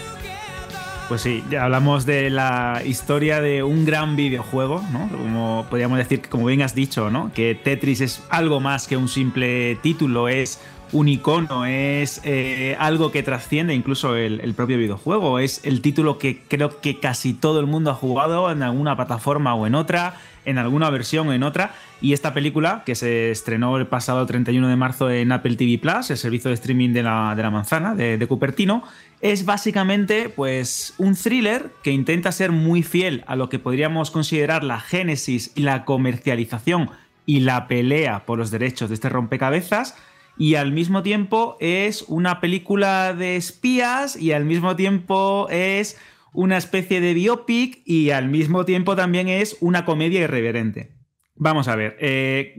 Pues 1.11 1.22
sí, 1.22 1.42
ya 1.50 1.64
hablamos 1.64 2.06
de 2.06 2.30
la 2.30 2.82
historia 2.86 3.40
de 3.40 3.64
un 3.64 3.84
gran 3.84 4.14
videojuego, 4.14 4.80
¿no? 4.92 5.08
Como 5.08 5.66
podríamos 5.68 5.98
decir, 5.98 6.22
como 6.28 6.46
bien 6.46 6.62
has 6.62 6.76
dicho, 6.76 7.11
¿no? 7.11 7.32
Que 7.34 7.56
Tetris 7.56 8.00
es 8.00 8.22
algo 8.28 8.61
más 8.61 8.86
que 8.86 8.96
un 8.96 9.08
simple 9.08 9.74
título, 9.82 10.28
es 10.28 10.61
un 10.93 11.09
icono, 11.09 11.66
es 11.66 12.20
eh, 12.24 12.76
algo 12.78 13.12
que 13.12 13.22
trasciende 13.22 13.74
incluso 13.74 14.16
el, 14.16 14.55
propio 14.55 14.78
videojuego, 14.78 15.38
es 15.38 15.61
el 15.64 15.80
título 15.80 16.18
que 16.18 16.43
creo 16.49 16.80
que 16.80 16.99
casi 16.99 17.32
todo 17.32 17.61
el 17.61 17.66
mundo 17.66 17.91
ha 17.91 17.95
jugado 17.95 18.51
en 18.51 18.62
alguna 18.62 18.97
plataforma 18.97 19.55
o 19.55 19.66
en 19.66 19.74
otra, 19.74 20.14
en 20.45 20.59
alguna 20.59 20.91
versión 20.91 21.28
o 21.28 21.32
en 21.32 21.43
otra, 21.43 21.74
y 22.01 22.12
esta 22.12 22.34
película, 22.34 22.82
que 22.84 22.95
se 22.95 23.30
estrenó 23.30 23.76
el 23.76 23.86
pasado 23.86 24.24
31 24.26 24.68
de 24.68 24.76
marzo 24.76 25.11
en 25.11 25.30
Apple 25.32 25.57
TV 25.57 25.78
Plus, 25.78 26.11
el 26.11 26.16
servicio 26.16 26.49
de 26.49 26.55
streaming 26.55 26.91
de 26.93 27.03
la, 27.03 27.34
de 27.36 27.43
la 27.43 27.51
manzana, 27.51 27.95
de, 27.95 28.18
de 28.18 28.26
Cupertino, 28.26 28.82
es 29.20 29.45
básicamente 29.45 30.30
pues 30.30 30.95
un 30.99 31.14
thriller 31.14 31.70
que 31.82 31.93
intenta 31.93 32.32
ser 32.32 32.53
muy 32.53 32.82
fiel 32.82 33.22
a 33.26 33.36
lo 33.36 33.49
que 33.49 33.59
podríamos 33.59 34.11
considerar 34.11 34.64
la 34.64 34.80
génesis 34.80 35.53
y 35.55 35.62
la 35.62 35.84
comercialización 35.84 36.91
y 37.26 37.41
la 37.41 37.68
pelea 37.68 38.24
por 38.24 38.38
los 38.38 38.51
derechos 38.51 38.88
de 38.88 38.95
este 38.95 39.09
rompecabezas 39.09 39.95
y 40.38 40.54
al 40.54 40.72
mismo 40.72 41.02
tiempo 41.02 41.56
es 41.60 42.02
una 42.08 42.40
película 42.40 43.14
de 43.14 43.36
espías 43.36 44.16
y 44.16 44.32
al 44.32 44.44
mismo 44.44 44.76
tiempo 44.76 45.48
es 45.50 45.98
una 46.32 46.56
especie 46.56 47.00
de 47.00 47.14
biopic 47.14 47.82
y 47.84 48.10
al 48.10 48.28
mismo 48.28 48.64
tiempo 48.64 48.96
también 48.96 49.28
es 49.28 49.56
una 49.60 49.84
comedia 49.84 50.20
irreverente. 50.20 50.92
Vamos 51.34 51.68
a 51.68 51.76
ver, 51.76 51.96
eh, 52.00 52.54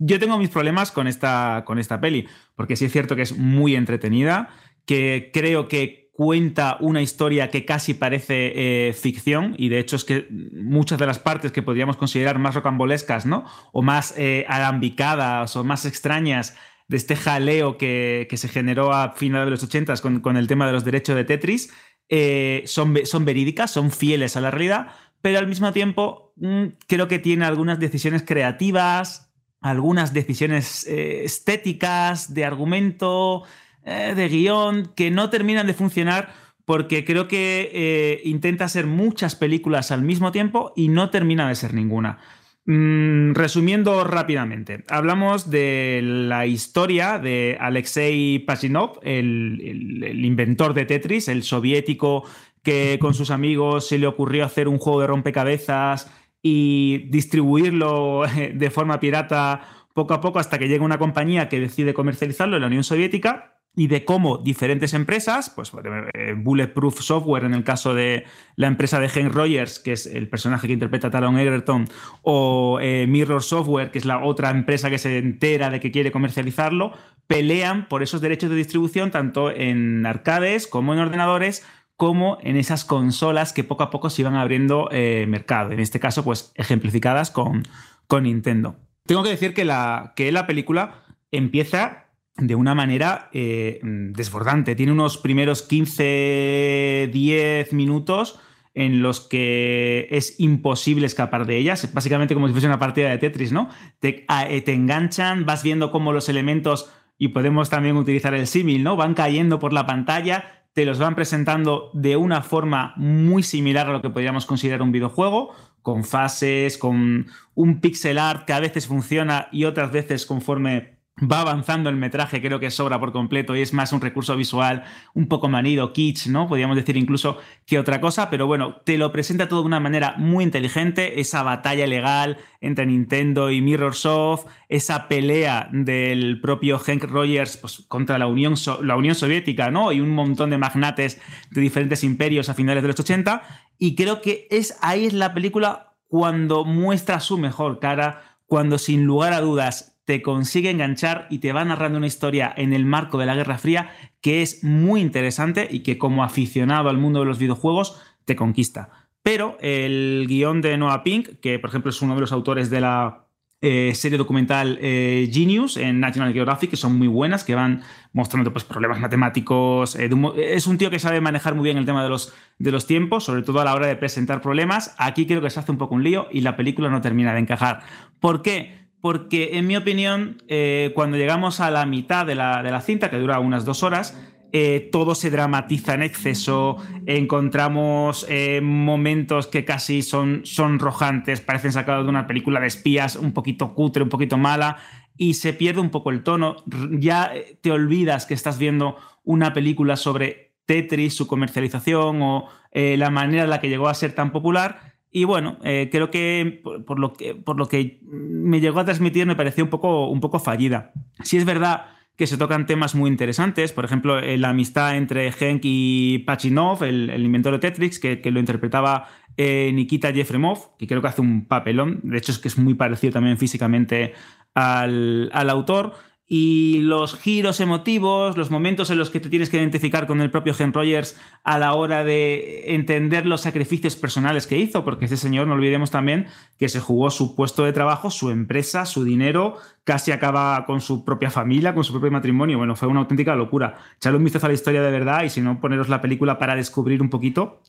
yo 0.00 0.18
tengo 0.18 0.38
mis 0.38 0.48
problemas 0.48 0.90
con 0.90 1.06
esta, 1.06 1.62
con 1.64 1.78
esta 1.78 2.00
peli, 2.00 2.26
porque 2.56 2.74
sí 2.74 2.86
es 2.86 2.92
cierto 2.92 3.14
que 3.14 3.22
es 3.22 3.38
muy 3.38 3.76
entretenida, 3.76 4.48
que 4.86 5.30
creo 5.32 5.68
que 5.68 6.10
cuenta 6.14 6.76
una 6.80 7.02
historia 7.02 7.50
que 7.50 7.64
casi 7.64 7.94
parece 7.94 8.88
eh, 8.88 8.92
ficción 8.92 9.54
y 9.58 9.68
de 9.68 9.80
hecho 9.80 9.96
es 9.96 10.04
que 10.04 10.28
muchas 10.30 10.98
de 10.98 11.06
las 11.06 11.18
partes 11.18 11.50
que 11.50 11.62
podríamos 11.62 11.96
considerar 11.96 12.38
más 12.38 12.54
rocambolescas, 12.54 13.26
¿no? 13.26 13.44
O 13.72 13.82
más 13.82 14.14
eh, 14.16 14.44
alambicadas 14.48 15.56
o 15.56 15.64
más 15.64 15.84
extrañas 15.84 16.56
de 16.88 16.96
este 16.96 17.16
jaleo 17.16 17.78
que, 17.78 18.26
que 18.28 18.36
se 18.36 18.48
generó 18.48 18.92
a 18.92 19.12
finales 19.12 19.46
de 19.46 19.50
los 19.52 19.62
80 19.62 19.96
con, 19.98 20.20
con 20.20 20.36
el 20.36 20.46
tema 20.46 20.66
de 20.66 20.72
los 20.72 20.84
derechos 20.84 21.16
de 21.16 21.24
Tetris, 21.24 21.70
eh, 22.08 22.62
son, 22.66 22.98
son 23.04 23.24
verídicas, 23.24 23.70
son 23.70 23.90
fieles 23.90 24.36
a 24.36 24.40
la 24.40 24.50
realidad, 24.50 24.88
pero 25.22 25.38
al 25.38 25.46
mismo 25.46 25.72
tiempo 25.72 26.32
mm, 26.36 26.64
creo 26.86 27.08
que 27.08 27.18
tiene 27.18 27.46
algunas 27.46 27.80
decisiones 27.80 28.22
creativas, 28.22 29.32
algunas 29.60 30.12
decisiones 30.12 30.86
eh, 30.86 31.24
estéticas, 31.24 32.34
de 32.34 32.44
argumento, 32.44 33.44
eh, 33.84 34.12
de 34.14 34.28
guion, 34.28 34.92
que 34.94 35.10
no 35.10 35.30
terminan 35.30 35.66
de 35.66 35.74
funcionar 35.74 36.34
porque 36.66 37.04
creo 37.04 37.28
que 37.28 38.22
intenta 38.24 38.64
hacer 38.64 38.86
muchas 38.86 39.36
películas 39.36 39.90
al 39.90 40.00
mismo 40.00 40.32
tiempo 40.32 40.72
y 40.74 40.88
no 40.88 41.10
termina 41.10 41.46
de 41.46 41.56
ser 41.56 41.74
ninguna. 41.74 42.20
Mm, 42.66 43.34
resumiendo 43.34 44.04
rápidamente, 44.04 44.84
hablamos 44.88 45.50
de 45.50 46.00
la 46.02 46.46
historia 46.46 47.18
de 47.18 47.58
Alexei 47.60 48.38
Pajinov, 48.38 49.00
el, 49.02 49.60
el- 49.62 50.02
el 50.04 50.24
inventor 50.24 50.72
de 50.72 50.86
Tetris, 50.86 51.28
el 51.28 51.42
soviético 51.42 52.24
que 52.62 52.98
con 52.98 53.12
sus 53.12 53.30
amigos 53.30 53.86
se 53.88 53.98
le 53.98 54.06
ocurrió 54.06 54.46
hacer 54.46 54.68
un 54.68 54.78
juego 54.78 55.02
de 55.02 55.06
rompecabezas 55.08 56.10
y 56.42 57.04
distribuirlo 57.10 58.24
eh, 58.26 58.52
de 58.54 58.70
forma 58.70 58.98
pirata 58.98 59.60
poco 59.92 60.14
a 60.14 60.22
poco 60.22 60.38
hasta 60.38 60.58
que 60.58 60.66
llega 60.66 60.84
una 60.86 60.98
compañía 60.98 61.50
que 61.50 61.60
decide 61.60 61.92
comercializarlo 61.92 62.56
en 62.56 62.62
la 62.62 62.68
Unión 62.68 62.84
Soviética 62.84 63.58
y 63.76 63.88
de 63.88 64.04
cómo 64.04 64.38
diferentes 64.38 64.94
empresas, 64.94 65.50
pues 65.50 65.72
eh, 66.14 66.34
Bulletproof 66.36 67.00
Software 67.00 67.44
en 67.44 67.54
el 67.54 67.64
caso 67.64 67.94
de 67.94 68.24
la 68.56 68.68
empresa 68.68 69.00
de 69.00 69.08
Hank 69.08 69.32
Rogers, 69.32 69.80
que 69.80 69.92
es 69.92 70.06
el 70.06 70.28
personaje 70.28 70.66
que 70.66 70.74
interpreta 70.74 71.10
Taron 71.10 71.38
Egerton, 71.38 71.88
o 72.22 72.78
eh, 72.80 73.06
Mirror 73.08 73.42
Software, 73.42 73.90
que 73.90 73.98
es 73.98 74.04
la 74.04 74.24
otra 74.24 74.50
empresa 74.50 74.90
que 74.90 74.98
se 74.98 75.18
entera 75.18 75.70
de 75.70 75.80
que 75.80 75.90
quiere 75.90 76.12
comercializarlo, 76.12 76.92
pelean 77.26 77.88
por 77.88 78.02
esos 78.02 78.20
derechos 78.20 78.50
de 78.50 78.56
distribución 78.56 79.10
tanto 79.10 79.50
en 79.50 80.06
arcades 80.06 80.66
como 80.66 80.92
en 80.92 81.00
ordenadores 81.00 81.66
como 81.96 82.38
en 82.42 82.56
esas 82.56 82.84
consolas 82.84 83.52
que 83.52 83.64
poco 83.64 83.84
a 83.84 83.90
poco 83.90 84.10
se 84.10 84.22
iban 84.22 84.34
abriendo 84.34 84.88
eh, 84.90 85.26
mercado. 85.28 85.70
En 85.70 85.80
este 85.80 86.00
caso, 86.00 86.24
pues 86.24 86.52
ejemplificadas 86.56 87.30
con, 87.30 87.62
con 88.08 88.24
Nintendo. 88.24 88.76
Tengo 89.06 89.22
que 89.22 89.30
decir 89.30 89.54
que 89.54 89.64
la, 89.64 90.12
que 90.16 90.32
la 90.32 90.46
película 90.46 91.04
empieza 91.30 92.03
de 92.36 92.54
una 92.54 92.74
manera 92.74 93.28
eh, 93.32 93.80
desbordante. 93.82 94.74
Tiene 94.74 94.92
unos 94.92 95.18
primeros 95.18 95.62
15, 95.62 97.10
10 97.12 97.72
minutos 97.72 98.40
en 98.74 99.02
los 99.02 99.20
que 99.20 100.08
es 100.10 100.34
imposible 100.38 101.06
escapar 101.06 101.46
de 101.46 101.56
ellas, 101.56 101.92
básicamente 101.94 102.34
como 102.34 102.48
si 102.48 102.52
fuese 102.52 102.66
una 102.66 102.80
partida 102.80 103.08
de 103.10 103.18
Tetris, 103.18 103.52
¿no? 103.52 103.68
Te, 104.00 104.26
eh, 104.48 104.60
te 104.62 104.72
enganchan, 104.72 105.46
vas 105.46 105.62
viendo 105.62 105.92
cómo 105.92 106.12
los 106.12 106.28
elementos, 106.28 106.90
y 107.16 107.28
podemos 107.28 107.70
también 107.70 107.96
utilizar 107.96 108.34
el 108.34 108.48
símil, 108.48 108.82
¿no? 108.82 108.96
Van 108.96 109.14
cayendo 109.14 109.60
por 109.60 109.72
la 109.72 109.86
pantalla, 109.86 110.64
te 110.72 110.84
los 110.84 110.98
van 110.98 111.14
presentando 111.14 111.90
de 111.94 112.16
una 112.16 112.42
forma 112.42 112.94
muy 112.96 113.44
similar 113.44 113.88
a 113.88 113.92
lo 113.92 114.02
que 114.02 114.10
podríamos 114.10 114.44
considerar 114.44 114.82
un 114.82 114.90
videojuego, 114.90 115.54
con 115.82 116.02
fases, 116.02 116.76
con 116.76 117.26
un 117.54 117.80
pixel 117.80 118.18
art 118.18 118.44
que 118.44 118.52
a 118.52 118.60
veces 118.60 118.88
funciona 118.88 119.48
y 119.52 119.64
otras 119.66 119.92
veces 119.92 120.26
conforme 120.26 120.93
va 121.22 121.40
avanzando 121.40 121.90
el 121.90 121.96
metraje, 121.96 122.42
creo 122.42 122.58
que 122.58 122.72
sobra 122.72 122.98
por 122.98 123.12
completo 123.12 123.54
y 123.54 123.62
es 123.62 123.72
más 123.72 123.92
un 123.92 124.00
recurso 124.00 124.36
visual 124.36 124.82
un 125.14 125.28
poco 125.28 125.48
manido, 125.48 125.92
kitsch, 125.92 126.26
¿no? 126.26 126.48
Podríamos 126.48 126.76
decir 126.76 126.96
incluso 126.96 127.38
que 127.66 127.78
otra 127.78 128.00
cosa, 128.00 128.30
pero 128.30 128.48
bueno, 128.48 128.76
te 128.84 128.98
lo 128.98 129.12
presenta 129.12 129.48
todo 129.48 129.60
de 129.60 129.66
una 129.66 129.78
manera 129.78 130.16
muy 130.18 130.42
inteligente, 130.42 131.20
esa 131.20 131.44
batalla 131.44 131.86
legal 131.86 132.38
entre 132.60 132.86
Nintendo 132.86 133.50
y 133.52 133.60
Mirrorsoft, 133.60 134.46
esa 134.68 135.06
pelea 135.06 135.68
del 135.70 136.40
propio 136.40 136.80
Hank 136.80 137.04
Rogers 137.04 137.58
pues, 137.58 137.84
contra 137.86 138.18
la 138.18 138.26
Unión, 138.26 138.54
la 138.82 138.96
Unión 138.96 139.14
Soviética, 139.14 139.70
¿no? 139.70 139.92
Y 139.92 140.00
un 140.00 140.10
montón 140.10 140.50
de 140.50 140.58
magnates 140.58 141.20
de 141.50 141.60
diferentes 141.60 142.02
imperios 142.02 142.48
a 142.48 142.54
finales 142.54 142.82
de 142.82 142.88
los 142.88 142.98
80 142.98 143.42
y 143.78 143.94
creo 143.94 144.20
que 144.20 144.48
es 144.50 144.78
ahí 144.80 145.06
es 145.06 145.12
la 145.12 145.32
película 145.32 145.94
cuando 146.08 146.64
muestra 146.64 147.20
su 147.20 147.38
mejor 147.38 147.78
cara, 147.78 148.38
cuando 148.46 148.78
sin 148.78 149.04
lugar 149.04 149.32
a 149.32 149.40
dudas 149.40 149.93
te 150.04 150.22
consigue 150.22 150.70
enganchar 150.70 151.26
y 151.30 151.38
te 151.38 151.52
va 151.52 151.64
narrando 151.64 151.98
una 151.98 152.06
historia 152.06 152.52
en 152.56 152.72
el 152.72 152.84
marco 152.84 153.18
de 153.18 153.26
la 153.26 153.34
Guerra 153.34 153.58
Fría 153.58 153.90
que 154.20 154.42
es 154.42 154.62
muy 154.62 155.00
interesante 155.00 155.68
y 155.70 155.80
que 155.80 155.98
como 155.98 156.24
aficionado 156.24 156.88
al 156.88 156.98
mundo 156.98 157.20
de 157.20 157.26
los 157.26 157.38
videojuegos 157.38 158.00
te 158.24 158.36
conquista. 158.36 158.90
Pero 159.22 159.56
el 159.60 160.26
guion 160.28 160.60
de 160.60 160.76
Noah 160.76 161.02
Pink, 161.02 161.40
que 161.40 161.58
por 161.58 161.70
ejemplo 161.70 161.90
es 161.90 162.02
uno 162.02 162.14
de 162.14 162.20
los 162.20 162.32
autores 162.32 162.68
de 162.68 162.80
la 162.80 163.24
eh, 163.66 163.94
serie 163.94 164.18
documental 164.18 164.78
eh, 164.82 165.30
Genius 165.32 165.78
en 165.78 165.98
National 165.98 166.34
Geographic, 166.34 166.68
que 166.68 166.76
son 166.76 166.98
muy 166.98 167.08
buenas, 167.08 167.44
que 167.44 167.54
van 167.54 167.82
mostrando 168.12 168.52
pues, 168.52 168.62
problemas 168.64 169.00
matemáticos. 169.00 169.96
Eh, 169.96 170.10
es 170.36 170.66
un 170.66 170.76
tío 170.76 170.90
que 170.90 170.98
sabe 170.98 171.22
manejar 171.22 171.54
muy 171.54 171.64
bien 171.64 171.78
el 171.78 171.86
tema 171.86 172.02
de 172.02 172.10
los, 172.10 172.34
de 172.58 172.70
los 172.70 172.86
tiempos, 172.86 173.24
sobre 173.24 173.42
todo 173.42 173.60
a 173.60 173.64
la 173.64 173.74
hora 173.74 173.86
de 173.86 173.96
presentar 173.96 174.42
problemas. 174.42 174.94
Aquí 174.98 175.26
creo 175.26 175.40
que 175.40 175.48
se 175.48 175.60
hace 175.60 175.72
un 175.72 175.78
poco 175.78 175.94
un 175.94 176.04
lío 176.04 176.28
y 176.30 176.42
la 176.42 176.56
película 176.56 176.90
no 176.90 177.00
termina 177.00 177.32
de 177.32 177.40
encajar. 177.40 177.80
¿Por 178.20 178.42
qué? 178.42 178.83
Porque 179.04 179.58
en 179.58 179.66
mi 179.66 179.76
opinión, 179.76 180.42
eh, 180.48 180.92
cuando 180.94 181.18
llegamos 181.18 181.60
a 181.60 181.70
la 181.70 181.84
mitad 181.84 182.24
de 182.24 182.34
la, 182.34 182.80
cinta, 182.80 183.10
que 183.10 183.18
dura 183.18 183.38
unas 183.38 183.66
dos 183.66 183.82
horas, 183.82 184.18
eh, 184.50 184.88
todo 184.90 185.14
se 185.14 185.28
dramatiza 185.28 185.92
en 185.92 186.00
exceso, 186.00 186.78
encontramos 187.04 188.24
eh, 188.30 188.62
momentos 188.62 189.46
que 189.46 189.66
casi 189.66 190.00
son 190.00 190.40
sonrojantes, 190.46 191.42
parecen 191.42 191.72
sacados 191.72 192.06
de 192.06 192.08
una 192.08 192.26
película 192.26 192.60
de 192.60 192.66
espías 192.66 193.16
un 193.16 193.34
poquito 193.34 193.74
cutre, 193.74 194.02
un 194.02 194.08
poquito 194.08 194.38
mala, 194.38 194.78
y 195.18 195.34
se 195.34 195.52
pierde 195.52 195.82
un 195.82 195.90
poco 195.90 196.08
el 196.08 196.22
tono. 196.22 196.56
Ya 196.92 197.30
te 197.60 197.72
olvidas 197.72 198.24
que 198.24 198.32
estás 198.32 198.56
viendo 198.56 198.96
una 199.22 199.52
película 199.52 199.96
sobre 199.96 200.54
Tetris, 200.64 201.14
su 201.14 201.26
comercialización 201.26 202.22
o 202.22 202.48
la 202.72 203.10
manera 203.10 203.44
en 203.44 203.50
la 203.50 203.60
que 203.60 203.68
llegó 203.68 203.88
a 203.88 203.94
ser 203.94 204.14
tan 204.14 204.32
popular 204.32 204.83
y 205.16 205.22
bueno, 205.22 205.58
eh, 205.62 205.90
creo 205.92 206.10
que 206.10 206.60
por, 206.84 206.98
lo 206.98 207.12
que 207.12 207.36
por 207.36 207.56
lo 207.56 207.68
que 207.68 208.00
me 208.02 208.58
llegó 208.58 208.80
a 208.80 208.84
transmitir 208.84 209.26
me 209.26 209.36
pareció 209.36 209.62
un 209.62 209.70
poco, 209.70 210.08
un 210.08 210.20
poco 210.20 210.40
fallida. 210.40 210.90
Si 211.22 211.36
es 211.36 211.44
verdad 211.44 211.86
que 212.16 212.26
se 212.26 212.36
tocan 212.36 212.66
temas 212.66 212.96
muy 212.96 213.08
interesantes, 213.08 213.70
por 213.70 213.84
ejemplo, 213.84 214.18
eh, 214.18 214.36
la 214.38 214.48
amistad 214.48 214.96
entre 214.96 215.28
Henk 215.28 215.60
y 215.62 216.18
Pachinov, 216.26 216.82
el, 216.82 217.24
inventor 217.24 217.52
de 217.52 217.58
Tetris, 217.60 218.00
que, 218.00 218.20
lo 218.24 218.40
interpretaba 218.40 219.06
eh, 219.36 219.70
Nikita 219.72 220.10
Yefremov, 220.10 220.76
que 220.76 220.88
creo 220.88 221.00
que 221.00 221.06
hace 221.06 221.20
un 221.20 221.46
papelón, 221.46 222.00
de 222.02 222.18
hecho 222.18 222.32
es 222.32 222.40
que 222.40 222.48
es 222.48 222.58
muy 222.58 222.74
parecido 222.74 223.12
también 223.12 223.38
físicamente 223.38 224.14
al, 224.52 225.30
al 225.32 225.48
autor 225.48 225.94
y 226.26 226.78
los 226.80 227.18
giros 227.18 227.60
emotivos, 227.60 228.38
los 228.38 228.50
momentos 228.50 228.90
en 228.90 228.96
los 228.98 229.10
que 229.10 229.20
te 229.20 229.28
tienes 229.28 229.50
que 229.50 229.58
identificar 229.58 230.06
con 230.06 230.22
el 230.22 230.30
propio 230.30 230.54
Hen 230.58 230.72
Rogers 230.72 231.20
a 231.42 231.58
la 231.58 231.74
hora 231.74 232.02
de 232.02 232.74
entender 232.74 233.26
los 233.26 233.42
sacrificios 233.42 233.94
personales 233.94 234.46
que 234.46 234.56
hizo, 234.56 234.84
porque 234.84 235.04
ese 235.04 235.18
señor, 235.18 235.46
no 235.46 235.54
olvidemos 235.54 235.90
también 235.90 236.26
que 236.58 236.70
se 236.70 236.80
jugó 236.80 237.10
su 237.10 237.36
puesto 237.36 237.64
de 237.64 237.74
trabajo, 237.74 238.10
su 238.10 238.30
empresa, 238.30 238.86
su 238.86 239.04
dinero, 239.04 239.58
casi 239.84 240.12
acaba 240.12 240.64
con 240.64 240.80
su 240.80 241.04
propia 241.04 241.30
familia, 241.30 241.74
con 241.74 241.84
su 241.84 241.92
propio 241.92 242.10
matrimonio. 242.10 242.56
Bueno, 242.56 242.74
fue 242.74 242.88
una 242.88 243.00
auténtica 243.00 243.36
locura. 243.36 243.76
Echadle 243.96 244.16
un 244.16 244.24
vistazo 244.24 244.46
a 244.46 244.48
la 244.48 244.54
historia 244.54 244.80
de 244.80 244.90
verdad 244.90 245.24
y 245.24 245.30
si 245.30 245.42
no, 245.42 245.60
poneros 245.60 245.90
la 245.90 246.00
película 246.00 246.38
para 246.38 246.56
descubrir 246.56 247.02
un 247.02 247.10
poquito 247.10 247.60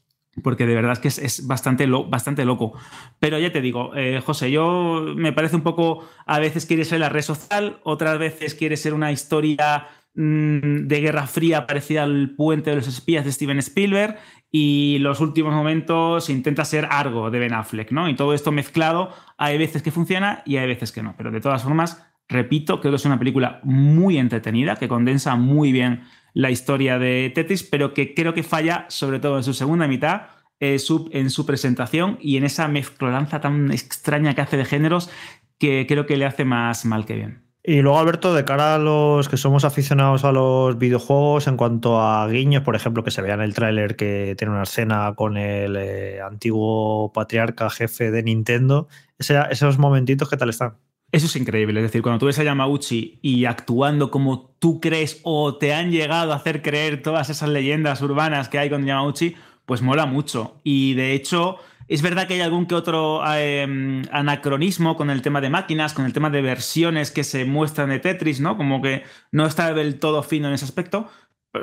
porque 0.44 0.66
de 0.66 0.76
verdad 0.76 0.94
es 0.94 1.00
que 1.00 1.26
es, 1.26 1.48
bastante, 1.48 1.88
bastante 1.88 2.46
loco. 2.46 2.74
Pero 3.20 3.40
ya 3.40 3.52
te 3.52 3.62
digo, 3.62 3.96
eh, 3.96 4.22
José, 4.26 4.52
yo 4.52 5.14
me 5.16 5.34
parece 5.34 5.56
un 5.56 5.64
poco, 5.64 6.08
a 6.26 6.40
veces 6.40 6.66
quiere 6.66 6.86
ser 6.86 7.00
la 7.00 7.10
red 7.10 7.22
social, 7.22 7.80
otras 7.84 8.20
veces 8.20 8.56
quiere 8.56 8.78
ser 8.78 8.94
una 8.94 9.12
historia 9.12 9.88
mm, 10.14 10.88
de 10.88 11.02
Guerra 11.02 11.28
Fría 11.28 11.66
parecida 11.66 12.04
al 12.04 12.32
puente 12.36 12.70
de 12.70 12.78
los 12.78 12.88
espías 12.88 13.26
de 13.26 13.32
Steven 13.32 13.60
Spielberg 13.60 14.18
y 14.52 15.00
los 15.00 15.20
últimos 15.20 15.54
momentos 15.54 16.30
intenta 16.30 16.64
ser 16.66 16.88
algo 16.90 17.30
de 17.30 17.40
Ben 17.40 17.54
Affleck, 17.54 17.92
¿no? 17.92 18.08
Y 18.08 18.16
todo 18.16 18.34
esto 18.34 18.52
mezclado, 18.52 19.10
hay 19.38 19.58
veces 19.58 19.84
que 19.84 19.92
funciona 19.92 20.44
y 20.46 20.58
hay 20.58 20.68
veces 20.68 20.92
que 20.92 21.04
no. 21.04 21.14
Pero 21.18 21.32
de 21.32 21.42
todas 21.42 21.64
formas, 21.64 22.06
repito, 22.28 22.80
creo 22.80 22.92
que 22.92 22.98
es 22.98 23.06
una 23.06 23.20
película 23.20 23.60
muy 23.64 24.18
entretenida, 24.18 24.76
que 24.78 24.88
condensa 24.88 25.36
muy 25.36 25.72
bien 25.72 26.04
la 26.36 26.52
historia 26.52 27.00
de 27.00 27.32
Tetris, 27.34 27.64
pero 27.64 27.96
que 27.96 28.14
creo 28.14 28.36
que 28.36 28.44
falla 28.44 28.86
sobre 28.90 29.20
todo 29.20 29.38
en 29.38 29.44
su 29.44 29.54
segunda 29.54 29.88
mitad, 29.88 30.24
eh, 30.60 30.78
en 31.12 31.30
su 31.30 31.46
presentación 31.46 32.20
y 32.22 32.38
en 32.38 32.44
esa 32.44 32.68
mezclolanza 32.68 33.42
tan 33.42 33.72
extraña 33.72 34.36
que 34.36 34.42
hace 34.42 34.58
de 34.58 34.66
géneros 34.66 35.10
que 35.58 35.86
creo 35.88 36.06
que 36.06 36.18
le 36.18 36.26
hace 36.26 36.46
más 36.46 36.86
mal 36.86 37.06
que 37.06 37.16
bien. 37.16 37.46
Y 37.64 37.82
luego, 37.82 37.98
Alberto, 37.98 38.36
de 38.36 38.46
cara 38.46 38.76
a 38.76 38.78
los 38.78 39.28
que 39.28 39.38
somos 39.38 39.66
aficionados 39.66 40.24
a 40.24 40.32
los 40.32 40.78
videojuegos, 40.78 41.48
en 41.48 41.58
cuanto 41.58 42.00
a 42.00 42.28
guiños, 42.28 42.62
por 42.62 42.76
ejemplo, 42.76 43.04
que 43.04 43.10
se 43.10 43.24
vea 43.24 43.34
en 43.34 43.42
el 43.42 43.56
tráiler 43.56 43.96
que 43.96 44.36
tiene 44.38 44.54
una 44.54 44.64
escena 44.64 45.14
con 45.16 45.36
el 45.38 45.76
eh, 45.78 46.22
antiguo 46.22 47.12
patriarca 47.12 47.72
jefe 47.72 48.12
de 48.12 48.22
Nintendo, 48.22 48.88
esos 49.18 49.80
momentitos, 49.80 50.30
¿qué 50.30 50.38
tal 50.38 50.50
están? 50.50 50.76
Eso 51.16 51.28
es 51.28 51.36
increíble. 51.38 51.80
Es 51.80 51.86
decir, 51.86 52.02
cuando 52.02 52.20
tú 52.20 52.26
ves 52.26 52.40
a 52.40 52.44
Yamauchi 52.44 53.20
y 53.22 53.46
actuando 53.46 54.12
como 54.12 54.54
tú 54.60 54.82
crees 54.82 55.22
o 55.24 55.56
te 55.56 55.74
han 55.74 55.90
llegado 55.90 56.34
a 56.34 56.36
hacer 56.36 56.62
creer 56.62 57.02
todas 57.02 57.30
esas 57.30 57.48
leyendas 57.48 58.02
urbanas 58.02 58.50
que 58.50 58.60
hay 58.60 58.70
con 58.70 58.86
Yamauchi, 58.86 59.34
pues 59.66 59.82
mola 59.82 60.08
mucho. 60.08 60.60
Y 60.66 60.94
de 60.96 61.14
hecho, 61.14 61.56
es 61.88 62.02
verdad 62.02 62.28
que 62.28 62.34
hay 62.34 62.42
algún 62.42 62.66
que 62.66 62.76
otro 62.76 63.24
em, 63.34 64.04
anacronismo 64.12 64.98
con 64.98 65.10
el 65.10 65.22
tema 65.22 65.40
de 65.40 65.50
máquinas, 65.50 65.94
con 65.94 66.04
el 66.04 66.12
tema 66.12 66.30
de 66.30 66.42
versiones 66.42 67.12
que 67.12 67.24
se 67.24 67.46
muestran 67.46 67.92
de 67.92 68.00
Tetris, 68.00 68.42
¿no? 68.42 68.58
Como 68.58 68.82
que 68.82 69.04
no 69.32 69.46
está 69.46 69.74
del 69.74 70.00
todo 70.00 70.22
fino 70.22 70.50
en 70.50 70.56
ese 70.56 70.66
aspecto 70.66 71.08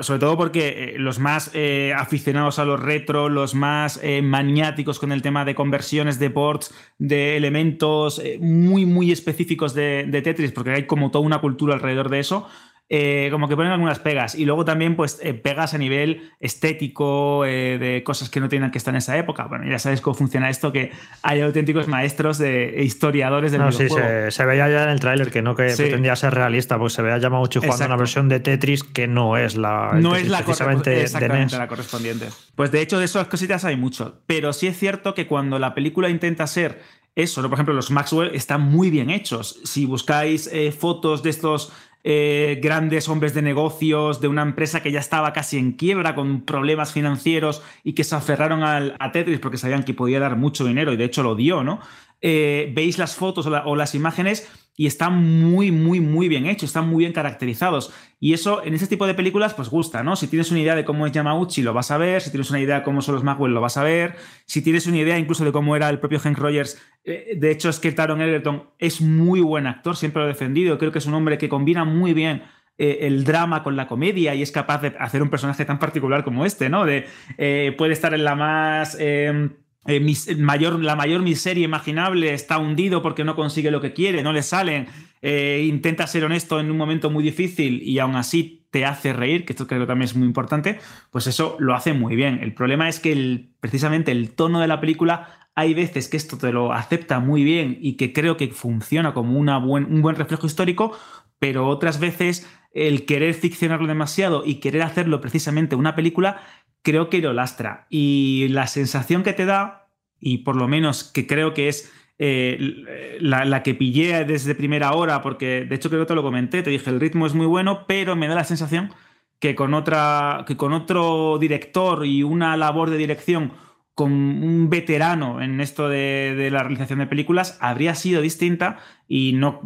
sobre 0.01 0.19
todo 0.19 0.37
porque 0.37 0.95
eh, 0.95 0.99
los 0.99 1.19
más 1.19 1.51
eh, 1.53 1.93
aficionados 1.95 2.59
a 2.59 2.65
los 2.65 2.79
retro, 2.79 3.29
los 3.29 3.53
más 3.55 3.99
eh, 4.01 4.21
maniáticos 4.21 4.99
con 4.99 5.11
el 5.11 5.21
tema 5.21 5.45
de 5.45 5.55
conversiones 5.55 6.19
de 6.19 6.29
ports, 6.29 6.73
de 6.97 7.37
elementos 7.37 8.21
muy, 8.39 8.85
muy 8.85 9.11
específicos 9.11 9.73
de, 9.73 10.05
de, 10.07 10.21
Tetris, 10.21 10.51
porque 10.51 10.71
hay 10.71 10.87
como 10.87 11.11
toda 11.11 11.25
una 11.25 11.41
cultura 11.41 11.75
alrededor 11.75 12.09
de 12.09 12.19
eso, 12.19 12.47
eh, 12.89 13.29
como 13.31 13.47
que 13.47 13.55
ponen 13.55 13.71
algunas 13.71 13.99
pegas. 13.99 14.35
Y 14.35 14.45
luego 14.45 14.65
también, 14.65 14.95
pues, 14.95 15.19
eh, 15.23 15.33
pegas 15.33 15.73
a 15.73 15.77
nivel 15.77 16.31
estético, 16.39 17.45
eh, 17.45 17.77
de 17.79 18.03
cosas 18.03 18.29
que 18.29 18.39
no 18.39 18.49
tienen 18.49 18.71
que 18.71 18.77
estar 18.77 18.93
en 18.93 18.97
esa 18.97 19.17
época. 19.17 19.45
Bueno, 19.45 19.65
ya 19.67 19.79
sabes 19.79 20.01
cómo 20.01 20.13
funciona 20.13 20.49
esto, 20.49 20.71
que 20.71 20.91
hay 21.21 21.41
auténticos 21.41 21.87
maestros 21.87 22.37
de 22.37 22.79
e 22.79 22.83
historiadores 22.83 23.51
del 23.51 23.61
no, 23.61 23.71
Sí, 23.71 23.87
se, 23.89 24.45
veía 24.45 24.69
ya 24.69 24.83
en 24.83 24.89
el 24.89 24.99
tráiler 24.99 25.31
que 25.31 25.41
no 25.41 25.55
que 25.55 25.73
pretendía 25.75 26.15
ser 26.15 26.33
realista, 26.33 26.77
pues 26.77 26.93
se 26.93 27.01
veía 27.01 27.17
Yamauchi 27.17 27.59
jugando 27.59 27.85
una 27.85 27.95
versión 27.95 28.29
de 28.29 28.39
Tetris 28.39 28.83
que 28.83 29.07
no 29.07 29.37
es 29.37 29.55
la. 29.55 29.93
No 29.95 30.15
es 30.15 30.27
la, 30.27 30.39
exactamente 30.39 31.57
la 31.57 31.67
correspondiente. 31.67 32.27
Pues 32.55 32.71
de 32.71 32.81
hecho, 32.81 32.99
de 32.99 33.05
esas 33.05 33.27
cositas 33.27 33.65
hay 33.65 33.77
mucho. 33.77 34.21
Pero 34.27 34.53
sí 34.53 34.67
es 34.67 34.77
cierto 34.77 35.15
que 35.15 35.25
cuando 35.25 35.57
la 35.57 35.73
película 35.73 36.09
intenta 36.09 36.45
ser 36.47 36.81
eso, 37.15 37.41
por 37.43 37.53
ejemplo, 37.53 37.73
los 37.73 37.91
Maxwell 37.91 38.35
están 38.35 38.61
muy 38.61 38.89
bien 38.89 39.09
hechos. 39.09 39.59
Si 39.63 39.85
buscáis 39.85 40.49
fotos 40.77 41.23
de 41.23 41.29
estos 41.29 41.71
eh, 42.03 42.59
grandes 42.61 43.07
hombres 43.07 43.33
de 43.33 43.41
negocios 43.41 44.19
de 44.19 44.27
una 44.27 44.41
empresa 44.41 44.81
que 44.81 44.91
ya 44.91 44.99
estaba 44.99 45.31
casi 45.33 45.57
en 45.57 45.71
quiebra 45.73 46.15
con 46.15 46.41
problemas 46.41 46.91
financieros 46.91 47.63
y 47.83 47.93
que 47.93 48.03
se 48.03 48.15
aferraron 48.15 48.61
a 48.63 49.11
Tetris 49.11 49.39
porque 49.39 49.57
sabían 49.57 49.83
que 49.83 49.93
podía 49.93 50.19
dar 50.19 50.35
mucho 50.35 50.65
dinero 50.65 50.91
y 50.91 50.97
de 50.97 51.05
hecho 51.05 51.23
lo 51.23 51.35
dio, 51.35 51.63
¿no? 51.63 51.79
Eh, 52.25 52.71
veis 52.73 52.97
las 52.97 53.17
fotos 53.17 53.45
o, 53.45 53.75
las 53.75 53.95
imágenes 53.95 54.49
y 54.77 54.87
están 54.87 55.21
muy, 55.41 55.71
muy, 55.71 55.99
muy 55.99 56.29
bien 56.29 56.45
hechos, 56.45 56.69
están 56.69 56.87
muy 56.87 56.99
bien 57.03 57.11
caracterizados. 57.11 57.93
Y 58.17 58.31
eso 58.31 58.63
en 58.63 58.73
ese 58.73 58.87
tipo 58.87 59.05
de 59.05 59.13
películas, 59.13 59.53
pues 59.53 59.69
gusta, 59.69 60.03
¿no? 60.03 60.15
Si 60.15 60.27
tienes 60.27 60.49
una 60.49 60.61
idea 60.61 60.73
de 60.73 60.85
cómo 60.85 61.05
es 61.05 61.11
Yamauchi, 61.11 61.61
lo 61.61 61.73
vas 61.73 61.91
a 61.91 61.97
ver. 61.97 62.21
Si 62.21 62.31
tienes 62.31 62.49
una 62.49 62.61
idea 62.61 62.77
de 62.77 62.83
cómo 62.83 63.01
son 63.01 63.15
los 63.15 63.25
Maxwell, 63.25 63.53
lo 63.53 63.59
vas 63.59 63.75
a 63.75 63.83
ver. 63.83 64.15
Si 64.45 64.61
tienes 64.61 64.87
una 64.87 64.99
idea 64.99 65.19
incluso 65.19 65.43
de 65.43 65.51
cómo 65.51 65.75
era 65.75 65.89
el 65.89 65.99
propio 65.99 66.19
Hank 66.19 66.37
Rogers, 66.37 66.81
eh, 67.03 67.33
de 67.37 67.51
hecho 67.51 67.67
es 67.67 67.79
que 67.79 67.91
Taron 67.91 68.21
Egerton 68.21 68.69
es 68.79 69.01
muy 69.01 69.41
buen 69.41 69.67
actor, 69.67 69.97
siempre 69.97 70.21
lo 70.21 70.29
he 70.29 70.31
defendido. 70.31 70.77
Creo 70.77 70.93
que 70.93 70.99
es 70.99 71.05
un 71.05 71.15
hombre 71.15 71.37
que 71.37 71.49
combina 71.49 71.83
muy 71.83 72.13
bien 72.13 72.43
eh, 72.75 72.99
el 73.01 73.23
drama 73.23 73.61
con 73.61 73.75
la 73.75 73.85
comedia 73.85 74.33
y 74.33 74.41
es 74.41 74.51
capaz 74.51 74.81
de 74.81 74.95
hacer 74.97 75.21
un 75.21 75.29
personaje 75.29 75.63
tan 75.65 75.77
particular 75.77 76.23
como 76.23 76.45
este, 76.45 76.69
¿no? 76.69 76.85
De, 76.85 77.05
eh, 77.37 77.75
puede 77.77 77.93
estar 77.93 78.13
en 78.13 78.23
la 78.23 78.35
más... 78.35 78.97
eh, 78.99 79.49
eh, 79.85 80.35
mayor, 80.37 80.81
la 80.81 80.95
mayor 80.95 81.21
miseria 81.21 81.65
imaginable, 81.65 82.33
está 82.33 82.57
hundido 82.57 83.01
porque 83.01 83.23
no 83.23 83.35
consigue 83.35 83.71
lo 83.71 83.81
que 83.81 83.93
quiere, 83.93 84.23
no 84.23 84.31
le 84.31 84.43
salen, 84.43 84.87
eh, 85.21 85.65
intenta 85.67 86.07
ser 86.07 86.23
honesto 86.23 86.59
en 86.59 86.71
un 86.71 86.77
momento 86.77 87.09
muy 87.09 87.23
difícil 87.23 87.81
y 87.83 87.99
aún 87.99 88.15
así 88.15 88.65
te 88.71 88.85
hace 88.85 89.13
reír, 89.13 89.45
que 89.45 89.53
esto 89.53 89.67
creo 89.67 89.81
que 89.81 89.87
también 89.87 90.05
es 90.05 90.15
muy 90.15 90.25
importante, 90.25 90.79
pues 91.11 91.27
eso 91.27 91.57
lo 91.59 91.75
hace 91.75 91.93
muy 91.93 92.15
bien. 92.15 92.39
El 92.41 92.53
problema 92.53 92.89
es 92.89 92.99
que 92.99 93.49
precisamente 93.59 94.11
el 94.11 94.31
tono 94.31 94.59
de 94.59 94.67
la 94.67 94.81
película, 94.81 95.47
hay 95.55 95.73
veces 95.73 96.07
que 96.07 96.17
esto 96.17 96.37
te 96.37 96.51
lo 96.51 96.73
acepta 96.73 97.19
muy 97.19 97.43
bien 97.43 97.77
y 97.79 97.93
que 97.93 98.11
creo 98.11 98.37
que 98.37 98.47
funciona 98.47 99.13
como 99.13 99.37
una 99.37 99.59
buen, 99.59 99.85
un 99.85 100.01
buen 100.01 100.15
reflejo 100.15 100.47
histórico, 100.47 100.97
pero 101.37 101.67
otras 101.67 101.99
veces 101.99 102.47
el 102.73 103.05
querer 103.05 103.35
ficcionarlo 103.35 103.87
demasiado 103.87 104.43
y 104.45 104.55
querer 104.55 104.81
hacerlo 104.81 105.21
precisamente 105.21 105.75
una 105.75 105.95
película, 105.95 106.41
creo 106.83 107.09
que 107.09 107.21
lo 107.21 107.33
lastra. 107.33 107.87
Y 107.89 108.47
la 108.49 108.67
sensación 108.67 109.23
que 109.23 109.33
te 109.33 109.45
da, 109.45 109.87
y 110.19 110.39
por 110.39 110.55
lo 110.55 110.67
menos 110.67 111.03
que 111.03 111.25
creo 111.25 111.53
que 111.53 111.69
es 111.69 111.91
eh, 112.19 113.17
la, 113.19 113.63
que 113.63 113.73
pillé 113.73 114.23
desde 114.25 114.53
primera 114.53 114.93
hora, 114.93 115.21
porque 115.21 115.65
de 115.65 115.75
hecho 115.75 115.89
creo 115.89 116.03
que 116.03 116.09
te 116.09 116.15
lo 116.15 116.21
comenté, 116.21 116.61
te 116.61 116.69
dije, 116.69 116.89
el 116.89 116.99
ritmo 116.99 117.25
es 117.25 117.33
muy 117.33 117.47
bueno, 117.47 117.85
pero 117.87 118.15
me 118.15 118.27
da 118.27 118.35
la 118.35 118.43
sensación 118.43 118.93
que 119.39 119.55
con, 119.55 119.73
otra, 119.73 120.45
que 120.47 120.55
con 120.55 120.73
otro 120.73 121.37
director 121.39 122.05
y 122.05 122.23
una 122.23 122.55
labor 122.55 122.91
de 122.91 122.97
dirección 122.97 123.53
con 123.95 124.11
un 124.11 124.69
veterano 124.69 125.41
en 125.41 125.61
esto 125.61 125.87
de, 125.87 126.33
de 126.35 126.49
la 126.49 126.63
realización 126.63 126.99
de 126.99 127.07
películas 127.07 127.57
habría 127.61 127.93
sido 127.93 128.21
distinta 128.21 128.79
y 129.07 129.33
no 129.33 129.61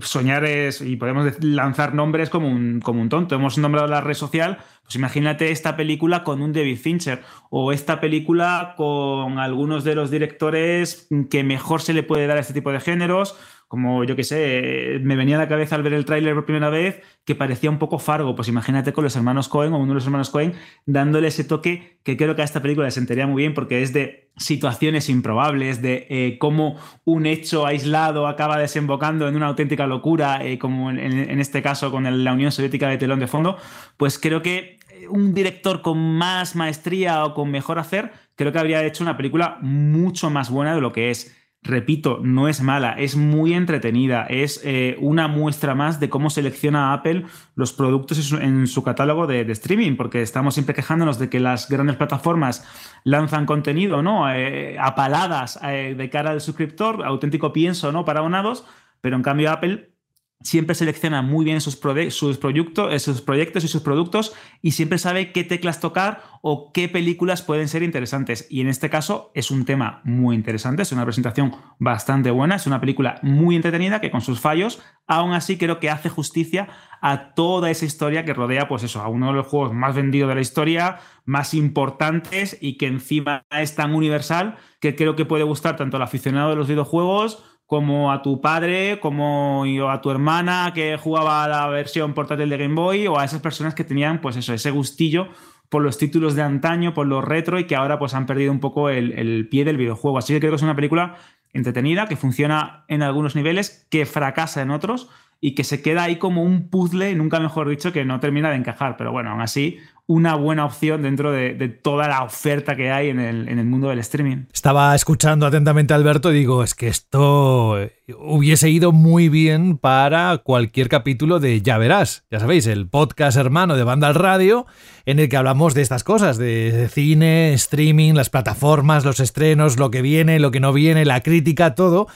soñar 0.00 0.44
es 0.44 0.80
y 0.80 0.96
podemos 0.96 1.32
lanzar 1.44 1.94
nombres 1.94 2.28
como 2.28 2.48
un, 2.48 2.80
como 2.80 3.00
un 3.00 3.08
tonto 3.08 3.36
hemos 3.36 3.56
nombrado 3.56 3.86
la 3.86 4.00
red 4.00 4.14
social 4.14 4.58
pues 4.88 4.96
imagínate 4.96 5.50
esta 5.50 5.76
película 5.76 6.24
con 6.24 6.40
un 6.40 6.54
David 6.54 6.78
Fincher 6.78 7.20
o 7.50 7.72
esta 7.72 8.00
película 8.00 8.72
con 8.78 9.38
algunos 9.38 9.84
de 9.84 9.94
los 9.94 10.10
directores 10.10 11.08
que 11.28 11.44
mejor 11.44 11.82
se 11.82 11.92
le 11.92 12.02
puede 12.02 12.26
dar 12.26 12.38
a 12.38 12.40
este 12.40 12.54
tipo 12.54 12.72
de 12.72 12.80
géneros 12.80 13.36
como 13.68 14.02
yo 14.04 14.16
que 14.16 14.24
sé, 14.24 14.98
me 15.02 15.14
venía 15.14 15.36
a 15.36 15.40
la 15.40 15.48
cabeza 15.48 15.76
al 15.76 15.82
ver 15.82 15.92
el 15.92 16.06
tráiler 16.06 16.34
por 16.34 16.46
primera 16.46 16.70
vez 16.70 17.02
que 17.26 17.34
parecía 17.34 17.68
un 17.68 17.78
poco 17.78 17.98
Fargo, 17.98 18.34
pues 18.34 18.48
imagínate 18.48 18.94
con 18.94 19.04
los 19.04 19.14
hermanos 19.14 19.50
Cohen 19.50 19.74
o 19.74 19.78
uno 19.78 19.88
de 19.88 19.96
los 19.96 20.06
hermanos 20.06 20.30
Cohen 20.30 20.54
dándole 20.86 21.28
ese 21.28 21.44
toque 21.44 21.98
que 22.02 22.16
creo 22.16 22.34
que 22.34 22.40
a 22.40 22.46
esta 22.46 22.62
película 22.62 22.86
le 22.86 22.90
sentaría 22.92 23.26
muy 23.26 23.42
bien 23.42 23.52
porque 23.52 23.82
es 23.82 23.92
de 23.92 24.30
situaciones 24.38 25.10
improbables, 25.10 25.82
de 25.82 26.06
eh, 26.08 26.38
cómo 26.38 26.76
un 27.04 27.26
hecho 27.26 27.66
aislado 27.66 28.26
acaba 28.26 28.56
desembocando 28.56 29.28
en 29.28 29.36
una 29.36 29.48
auténtica 29.48 29.86
locura, 29.86 30.42
eh, 30.42 30.58
como 30.58 30.90
en, 30.90 31.40
este 31.40 31.60
caso 31.60 31.90
con 31.90 32.24
la 32.24 32.32
Unión 32.32 32.52
Soviética 32.52 32.88
de 32.88 32.96
telón 32.96 33.20
de 33.20 33.26
fondo, 33.26 33.58
pues 33.98 34.18
creo 34.18 34.40
que 34.40 34.77
un 35.10 35.34
director 35.34 35.82
con 35.82 35.98
más 35.98 36.56
maestría 36.56 37.24
o 37.24 37.34
con 37.34 37.50
mejor 37.50 37.78
hacer, 37.78 38.12
creo 38.34 38.52
que 38.52 38.58
habría 38.58 38.84
hecho 38.84 39.04
una 39.04 39.16
película 39.16 39.58
mucho 39.60 40.30
más 40.30 40.50
buena 40.50 40.74
de 40.74 40.80
lo 40.80 40.92
que 40.92 41.10
es. 41.10 41.34
Repito, 41.60 42.20
no 42.22 42.46
es 42.46 42.62
mala, 42.62 42.92
es 42.92 43.16
muy 43.16 43.52
entretenida, 43.52 44.26
es 44.26 44.60
eh, 44.64 44.96
una 45.00 45.26
muestra 45.26 45.74
más 45.74 45.98
de 45.98 46.08
cómo 46.08 46.30
selecciona 46.30 46.92
Apple 46.92 47.24
los 47.56 47.72
productos 47.72 48.32
en 48.32 48.68
su, 48.68 48.84
catálogo 48.84 49.26
de, 49.26 49.40
streaming, 49.50 49.96
porque 49.96 50.22
estamos 50.22 50.54
siempre 50.54 50.74
quejándonos 50.74 51.18
de 51.18 51.28
que 51.28 51.40
las 51.40 51.68
grandes 51.68 51.96
plataformas 51.96 52.64
lanzan 53.02 53.44
contenido, 53.44 54.02
¿no? 54.02 54.32
Eh, 54.32 54.78
apaladas 54.78 55.58
eh, 55.64 55.96
de 55.98 56.10
cara 56.10 56.30
al 56.30 56.40
suscriptor, 56.40 57.04
auténtico 57.04 57.52
pienso, 57.52 57.90
¿no? 57.90 58.04
Para 58.04 58.20
abonados, 58.20 58.64
pero 59.00 59.16
en 59.16 59.22
cambio 59.22 59.50
Apple 59.50 59.97
siempre 60.40 60.76
selecciona 60.76 61.20
muy 61.20 61.44
bien 61.44 61.60
sus, 61.60 61.80
sus, 62.10 62.38
proyectos, 62.38 63.02
sus 63.02 63.20
proyectos 63.20 63.64
y 63.64 63.68
sus 63.68 63.82
productos 63.82 64.34
y 64.62 64.70
siempre 64.72 64.98
sabe 64.98 65.32
qué 65.32 65.42
teclas 65.42 65.80
tocar 65.80 66.22
o 66.42 66.72
qué 66.72 66.88
películas 66.88 67.42
pueden 67.42 67.66
ser 67.68 67.82
interesantes. 67.82 68.46
Y 68.48 68.60
en 68.60 68.68
este 68.68 68.88
caso 68.88 69.32
es 69.34 69.50
un 69.50 69.64
tema 69.64 70.00
muy 70.04 70.36
interesante, 70.36 70.82
es 70.82 70.92
una 70.92 71.04
presentación 71.04 71.56
bastante 71.78 72.30
buena, 72.30 72.56
es 72.56 72.66
una 72.66 72.80
película 72.80 73.18
muy 73.22 73.56
entretenida 73.56 74.00
que 74.00 74.12
con 74.12 74.20
sus 74.20 74.38
fallos, 74.38 74.80
aún 75.08 75.32
así 75.32 75.58
creo 75.58 75.80
que 75.80 75.90
hace 75.90 76.08
justicia 76.08 76.68
a 77.00 77.34
toda 77.34 77.70
esa 77.70 77.84
historia 77.84 78.24
que 78.24 78.34
rodea, 78.34 78.68
pues 78.68 78.82
eso, 78.84 79.00
a 79.00 79.08
uno 79.08 79.28
de 79.28 79.34
los 79.34 79.46
juegos 79.46 79.72
más 79.72 79.94
vendidos 79.94 80.28
de 80.28 80.34
la 80.36 80.40
historia, 80.40 80.98
más 81.24 81.52
importantes 81.54 82.56
y 82.60 82.76
que 82.76 82.86
encima 82.86 83.44
es 83.50 83.74
tan 83.74 83.94
universal 83.94 84.56
que 84.80 84.94
creo 84.94 85.16
que 85.16 85.24
puede 85.24 85.44
gustar 85.44 85.76
tanto 85.76 85.96
al 85.96 86.02
aficionado 86.02 86.50
de 86.50 86.56
los 86.56 86.68
videojuegos 86.68 87.44
como 87.68 88.10
a 88.10 88.22
tu 88.22 88.40
padre, 88.40 88.98
como 88.98 89.62
a 89.90 90.00
tu 90.00 90.10
hermana 90.10 90.72
que 90.74 90.96
jugaba 90.96 91.46
la 91.46 91.68
versión 91.68 92.14
portátil 92.14 92.48
de 92.48 92.56
Game 92.56 92.74
Boy, 92.74 93.06
o 93.08 93.18
a 93.18 93.26
esas 93.26 93.42
personas 93.42 93.74
que 93.74 93.84
tenían, 93.84 94.22
pues 94.22 94.36
eso, 94.36 94.54
ese 94.54 94.70
gustillo 94.70 95.28
por 95.68 95.82
los 95.82 95.98
títulos 95.98 96.34
de 96.34 96.40
antaño, 96.40 96.94
por 96.94 97.06
los 97.06 97.22
retro, 97.22 97.58
y 97.58 97.64
que 97.64 97.76
ahora 97.76 97.98
pues 97.98 98.14
han 98.14 98.24
perdido 98.24 98.52
un 98.52 98.60
poco 98.60 98.88
el, 98.88 99.12
el 99.12 99.50
pie 99.50 99.66
del 99.66 99.76
videojuego. 99.76 100.16
Así 100.16 100.32
que 100.32 100.40
creo 100.40 100.52
que 100.52 100.56
es 100.56 100.62
una 100.62 100.76
película 100.76 101.16
entretenida, 101.52 102.06
que 102.06 102.16
funciona 102.16 102.86
en 102.88 103.02
algunos 103.02 103.36
niveles, 103.36 103.86
que 103.90 104.06
fracasa 104.06 104.62
en 104.62 104.70
otros, 104.70 105.10
y 105.38 105.54
que 105.54 105.62
se 105.62 105.82
queda 105.82 106.04
ahí 106.04 106.16
como 106.16 106.42
un 106.42 106.70
puzzle, 106.70 107.14
nunca 107.16 107.38
mejor 107.38 107.68
dicho, 107.68 107.92
que 107.92 108.06
no 108.06 108.18
termina 108.18 108.48
de 108.48 108.56
encajar. 108.56 108.96
Pero 108.96 109.12
bueno, 109.12 109.32
aún 109.32 109.42
así, 109.42 109.76
una 110.08 110.36
buena 110.36 110.64
opción 110.64 111.02
dentro 111.02 111.30
de, 111.32 111.68
toda 111.68 112.08
la 112.08 112.24
oferta 112.24 112.74
que 112.74 112.90
hay 112.90 113.10
en 113.10 113.20
el, 113.20 113.46
en 113.46 113.58
el 113.58 113.66
mundo 113.66 113.90
del 113.90 113.98
streaming. 113.98 114.46
Estaba 114.54 114.94
escuchando 114.94 115.44
atentamente 115.44 115.92
a 115.92 115.96
Alberto 115.96 116.32
y 116.32 116.38
digo, 116.38 116.64
es 116.64 116.74
que 116.74 116.88
esto 116.88 117.78
eh, 117.78 117.92
hubiese 118.18 118.70
ido 118.70 118.90
muy 118.90 119.28
bien 119.28 119.76
para 119.76 120.38
cualquier 120.38 120.88
capítulo 120.88 121.40
de 121.40 121.60
Ya 121.60 121.76
Verás. 121.76 122.24
Ya 122.30 122.40
sabéis, 122.40 122.66
el 122.66 122.88
podcast 122.88 123.36
hermano 123.36 123.76
de 123.76 123.84
Banda 123.84 124.08
al 124.08 124.14
Radio, 124.14 124.64
en 125.04 125.18
el 125.18 125.28
que 125.28 125.36
hablamos 125.36 125.74
de 125.74 125.82
estas 125.82 126.04
cosas, 126.04 126.38
de 126.38 126.88
cine, 126.90 127.52
streaming, 127.52 128.14
las 128.14 128.30
plataformas, 128.30 129.04
los 129.04 129.20
estrenos, 129.20 129.78
lo 129.78 129.90
que 129.90 130.00
viene, 130.00 130.40
lo 130.40 130.50
que 130.50 130.60
no 130.60 130.72
viene, 130.72 131.04
la 131.04 131.20
crítica, 131.20 131.74
todo. 131.74 132.06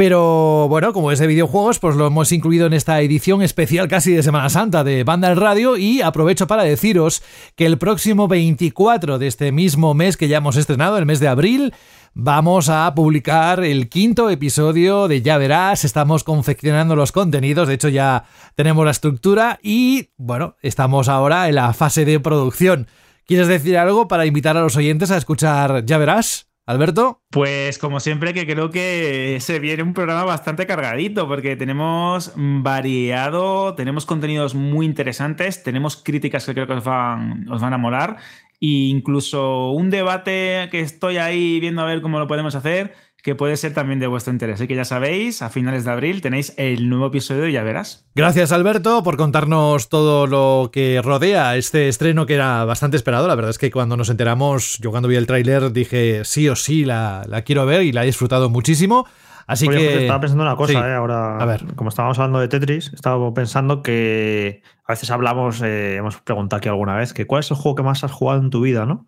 Pero 0.00 0.66
bueno, 0.70 0.94
como 0.94 1.12
es 1.12 1.18
de 1.18 1.26
videojuegos, 1.26 1.78
pues 1.78 1.94
lo 1.94 2.06
hemos 2.06 2.32
incluido 2.32 2.64
en 2.66 2.72
esta 2.72 3.02
edición 3.02 3.42
especial 3.42 3.86
casi 3.86 4.14
de 4.14 4.22
Semana 4.22 4.48
Santa 4.48 4.82
de 4.82 5.04
Banda 5.04 5.28
al 5.28 5.36
Radio 5.36 5.76
y 5.76 6.00
aprovecho 6.00 6.46
para 6.46 6.62
deciros 6.62 7.22
que 7.54 7.66
el 7.66 7.76
próximo 7.76 8.26
24 8.26 9.18
de 9.18 9.26
este 9.26 9.52
mismo 9.52 9.92
mes 9.92 10.16
que 10.16 10.26
ya 10.26 10.38
hemos 10.38 10.56
estrenado, 10.56 10.96
el 10.96 11.04
mes 11.04 11.20
de 11.20 11.28
abril, 11.28 11.74
vamos 12.14 12.70
a 12.70 12.94
publicar 12.94 13.62
el 13.62 13.90
quinto 13.90 14.30
episodio 14.30 15.06
de 15.06 15.20
Ya 15.20 15.36
Verás, 15.36 15.84
estamos 15.84 16.24
confeccionando 16.24 16.96
los 16.96 17.12
contenidos, 17.12 17.68
de 17.68 17.74
hecho 17.74 17.90
ya 17.90 18.24
tenemos 18.54 18.86
la 18.86 18.92
estructura 18.92 19.58
y 19.62 20.08
bueno, 20.16 20.56
estamos 20.62 21.10
ahora 21.10 21.46
en 21.50 21.56
la 21.56 21.74
fase 21.74 22.06
de 22.06 22.20
producción. 22.20 22.86
¿Quieres 23.26 23.48
decir 23.48 23.76
algo 23.76 24.08
para 24.08 24.24
invitar 24.24 24.56
a 24.56 24.62
los 24.62 24.78
oyentes 24.78 25.10
a 25.10 25.18
escuchar 25.18 25.84
Ya 25.84 25.98
Verás? 25.98 26.49
Alberto. 26.70 27.20
Pues 27.30 27.78
como 27.78 27.98
siempre 27.98 28.32
que 28.32 28.46
creo 28.46 28.70
que 28.70 29.38
se 29.40 29.58
viene 29.58 29.82
un 29.82 29.92
programa 29.92 30.22
bastante 30.22 30.68
cargadito 30.68 31.26
porque 31.26 31.56
tenemos 31.56 32.32
variado, 32.36 33.74
tenemos 33.74 34.06
contenidos 34.06 34.54
muy 34.54 34.86
interesantes, 34.86 35.64
tenemos 35.64 35.96
críticas 35.96 36.46
que 36.46 36.54
creo 36.54 36.68
que 36.68 36.74
os 36.74 36.84
van, 36.84 37.50
a 37.50 37.76
molar 37.76 38.18
e 38.60 38.88
incluso 38.88 39.70
un 39.72 39.90
debate 39.90 40.68
que 40.70 40.78
estoy 40.78 41.16
ahí 41.16 41.58
viendo 41.58 41.82
a 41.82 41.86
ver 41.86 42.02
cómo 42.02 42.20
lo 42.20 42.28
podemos 42.28 42.54
hacer 42.54 42.94
que 43.22 43.34
puede 43.34 43.56
ser 43.56 43.74
también 43.74 44.00
de 44.00 44.06
vuestro 44.06 44.32
interés. 44.32 44.54
Así 44.56 44.66
que 44.66 44.74
ya 44.74 44.84
sabéis, 44.84 45.42
a 45.42 45.50
finales 45.50 45.84
de 45.84 45.90
abril 45.90 46.20
tenéis 46.20 46.54
el 46.56 46.88
nuevo 46.88 47.06
episodio 47.06 47.42
de 47.42 47.52
Ya 47.52 47.62
Verás. 47.62 48.06
Gracias 48.14 48.52
Alberto 48.52 49.02
por 49.02 49.16
contarnos 49.16 49.88
todo 49.88 50.26
lo 50.26 50.70
que 50.72 51.00
rodea 51.02 51.56
este 51.56 51.88
estreno 51.88 52.26
que 52.26 52.34
era 52.34 52.64
bastante 52.64 52.96
esperado. 52.96 53.28
La 53.28 53.34
verdad 53.34 53.50
es 53.50 53.58
que 53.58 53.70
cuando 53.70 53.96
nos 53.96 54.10
enteramos, 54.10 54.78
yo 54.78 54.90
cuando 54.90 55.08
vi 55.08 55.16
el 55.16 55.26
tráiler 55.26 55.72
dije 55.72 56.22
sí 56.24 56.48
o 56.48 56.56
sí 56.56 56.84
la, 56.84 57.24
la, 57.28 57.42
quiero 57.42 57.66
ver 57.66 57.82
y 57.82 57.92
la 57.92 58.02
he 58.02 58.06
disfrutado 58.06 58.48
muchísimo. 58.50 59.06
Así 59.46 59.66
Oye, 59.66 59.78
que 59.78 60.00
estaba 60.02 60.20
pensando 60.20 60.44
una 60.44 60.54
cosa, 60.54 60.72
sí. 60.74 60.78
eh, 60.78 60.94
ahora, 60.94 61.38
A 61.38 61.44
ver. 61.44 61.64
como 61.74 61.88
estábamos 61.88 62.16
hablando 62.20 62.38
de 62.38 62.46
Tetris, 62.46 62.92
estaba 62.94 63.34
pensando 63.34 63.82
que 63.82 64.62
a 64.86 64.92
veces 64.92 65.10
hablamos, 65.10 65.60
eh, 65.62 65.96
hemos 65.96 66.20
preguntado 66.20 66.58
aquí 66.58 66.68
alguna 66.68 66.94
vez, 66.94 67.12
que 67.12 67.26
cuál 67.26 67.40
es 67.40 67.50
el 67.50 67.56
juego 67.56 67.74
que 67.74 67.82
más 67.82 68.04
has 68.04 68.12
jugado 68.12 68.40
en 68.40 68.50
tu 68.50 68.60
vida, 68.60 68.86
¿no? 68.86 69.06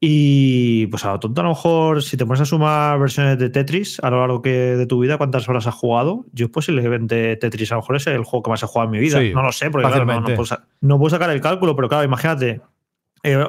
Y 0.00 0.86
pues 0.86 1.04
a 1.04 1.12
lo 1.12 1.20
tonto, 1.20 1.40
a 1.40 1.44
lo 1.44 1.50
mejor, 1.50 2.02
si 2.04 2.16
te 2.16 2.24
pones 2.24 2.40
a 2.40 2.44
sumar 2.44 3.00
versiones 3.00 3.36
de 3.38 3.50
Tetris 3.50 3.98
a 4.00 4.10
lo 4.10 4.20
largo 4.20 4.42
que, 4.42 4.50
de 4.50 4.86
tu 4.86 5.00
vida, 5.00 5.18
¿cuántas 5.18 5.48
horas 5.48 5.66
has 5.66 5.74
jugado? 5.74 6.24
Yo 6.32 6.52
posiblemente 6.52 7.34
Tetris 7.36 7.72
a 7.72 7.74
lo 7.74 7.80
mejor 7.80 7.96
es 7.96 8.06
el 8.06 8.22
juego 8.22 8.44
que 8.44 8.50
más 8.50 8.62
he 8.62 8.66
jugado 8.66 8.86
en 8.86 8.92
mi 8.92 9.00
vida. 9.00 9.20
Sí, 9.20 9.32
no 9.34 9.42
lo 9.42 9.50
sé, 9.50 9.70
porque 9.70 9.88
claro, 9.88 10.04
no, 10.04 10.20
no, 10.20 10.26
puedo, 10.36 10.56
no, 10.80 10.98
puedo, 10.98 11.10
sacar 11.10 11.30
el 11.30 11.40
cálculo, 11.40 11.74
pero 11.74 11.88
claro, 11.88 12.04
imagínate. 12.04 12.60
Eh, 13.24 13.44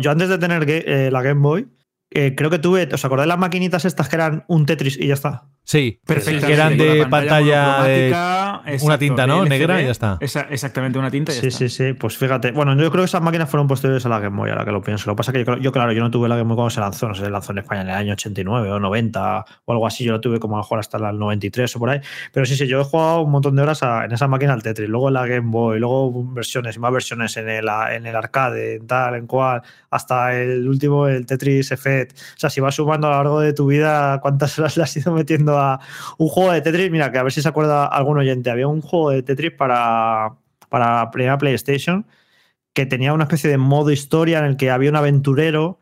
yo 0.00 0.10
antes 0.10 0.28
de 0.28 0.38
tener 0.38 0.64
eh, 0.68 1.10
la 1.12 1.22
Game 1.22 1.40
Boy, 1.40 1.68
eh, 2.14 2.34
creo 2.36 2.50
que 2.50 2.58
tuve, 2.58 2.88
¿os 2.92 3.04
acordáis 3.04 3.28
las 3.28 3.38
maquinitas 3.38 3.84
estas 3.84 4.08
que 4.08 4.16
eran 4.16 4.44
un 4.48 4.66
Tetris 4.66 4.98
y 4.98 5.08
ya 5.08 5.14
está? 5.14 5.44
Sí, 5.64 6.00
Perfecto. 6.04 6.44
que 6.48 6.52
eran 6.54 6.76
la 6.76 6.84
de 6.84 7.06
pantalla, 7.06 7.82
de 7.84 8.10
monocromática, 8.10 8.84
una 8.84 8.98
tinta, 8.98 9.26
¿no? 9.28 9.44
Negra 9.44 9.80
y 9.80 9.84
ya 9.84 9.92
está. 9.92 10.18
Esa- 10.20 10.48
exactamente, 10.50 10.98
una 10.98 11.08
tinta 11.08 11.30
y 11.30 11.36
ya 11.36 11.40
Sí, 11.42 11.46
está. 11.46 11.58
sí, 11.58 11.68
sí. 11.68 11.92
Pues 11.92 12.16
fíjate. 12.18 12.50
Bueno, 12.50 12.72
yo 12.74 12.90
creo 12.90 13.02
que 13.02 13.06
esas 13.06 13.22
máquinas 13.22 13.48
fueron 13.48 13.68
posteriores 13.68 14.04
a 14.04 14.08
la 14.08 14.18
Game 14.18 14.36
Boy, 14.36 14.50
ahora 14.50 14.64
que 14.64 14.72
lo 14.72 14.82
pienso. 14.82 15.08
Lo 15.08 15.14
que 15.14 15.18
pasa 15.18 15.30
es 15.30 15.38
que 15.38 15.44
yo, 15.44 15.56
yo, 15.58 15.70
claro, 15.70 15.92
yo 15.92 16.00
no 16.02 16.10
tuve 16.10 16.28
la 16.28 16.34
Game 16.34 16.48
Boy 16.48 16.56
cuando 16.56 16.70
se 16.70 16.80
lanzó. 16.80 17.06
No 17.06 17.14
sé, 17.14 17.22
se 17.24 17.30
lanzó 17.30 17.52
en 17.52 17.58
España 17.58 17.82
en 17.82 17.88
el 17.90 17.94
año 17.94 18.12
89 18.14 18.72
o 18.72 18.80
90 18.80 19.44
o 19.64 19.72
algo 19.72 19.86
así. 19.86 20.02
Yo 20.02 20.10
lo 20.12 20.20
tuve 20.20 20.40
como 20.40 20.56
a 20.56 20.58
lo 20.58 20.64
mejor 20.64 20.80
hasta 20.80 20.96
el 20.98 21.16
93 21.16 21.76
o 21.76 21.78
por 21.78 21.90
ahí. 21.90 22.00
Pero 22.32 22.44
sí, 22.44 22.56
sí, 22.56 22.66
yo 22.66 22.80
he 22.80 22.84
jugado 22.84 23.20
un 23.22 23.30
montón 23.30 23.54
de 23.54 23.62
horas 23.62 23.84
a- 23.84 24.04
en 24.04 24.10
esa 24.10 24.26
máquina 24.26 24.54
al 24.54 24.64
Tetris. 24.64 24.88
Luego 24.88 25.08
en 25.08 25.14
la 25.14 25.26
Game 25.28 25.48
Boy, 25.48 25.78
luego 25.78 26.12
versiones 26.32 26.74
y 26.74 26.80
más 26.80 26.92
versiones 26.92 27.36
en 27.36 27.48
el, 27.48 27.66
en 27.92 28.04
el 28.06 28.16
arcade, 28.16 28.74
en 28.76 28.86
tal, 28.88 29.14
en 29.14 29.28
cual, 29.28 29.62
hasta 29.90 30.34
el 30.36 30.66
último, 30.66 31.06
el 31.06 31.24
Tetris 31.24 31.70
O 32.10 32.38
sea, 32.38 32.50
si 32.50 32.60
vas 32.60 32.74
sumando 32.74 33.06
a 33.06 33.10
lo 33.10 33.16
largo 33.16 33.40
de 33.40 33.52
tu 33.52 33.66
vida 33.66 34.20
cuántas 34.20 34.58
horas 34.58 34.76
le 34.76 34.82
has 34.84 34.96
ido 34.96 35.12
metiendo 35.12 35.58
a 35.58 35.80
un 36.18 36.28
juego 36.28 36.52
de 36.52 36.60
Tetris, 36.60 36.90
mira, 36.90 37.12
que 37.12 37.18
a 37.18 37.22
ver 37.22 37.32
si 37.32 37.42
se 37.42 37.48
acuerda 37.48 37.86
algún 37.86 38.18
oyente. 38.18 38.50
Había 38.50 38.68
un 38.68 38.80
juego 38.82 39.10
de 39.10 39.22
Tetris 39.22 39.52
para, 39.52 40.34
para 40.68 41.10
primera 41.10 41.38
PlayStation 41.38 42.06
que 42.72 42.86
tenía 42.86 43.12
una 43.12 43.24
especie 43.24 43.50
de 43.50 43.58
modo 43.58 43.90
historia 43.90 44.38
en 44.38 44.46
el 44.46 44.56
que 44.56 44.70
había 44.70 44.90
un 44.90 44.96
aventurero 44.96 45.78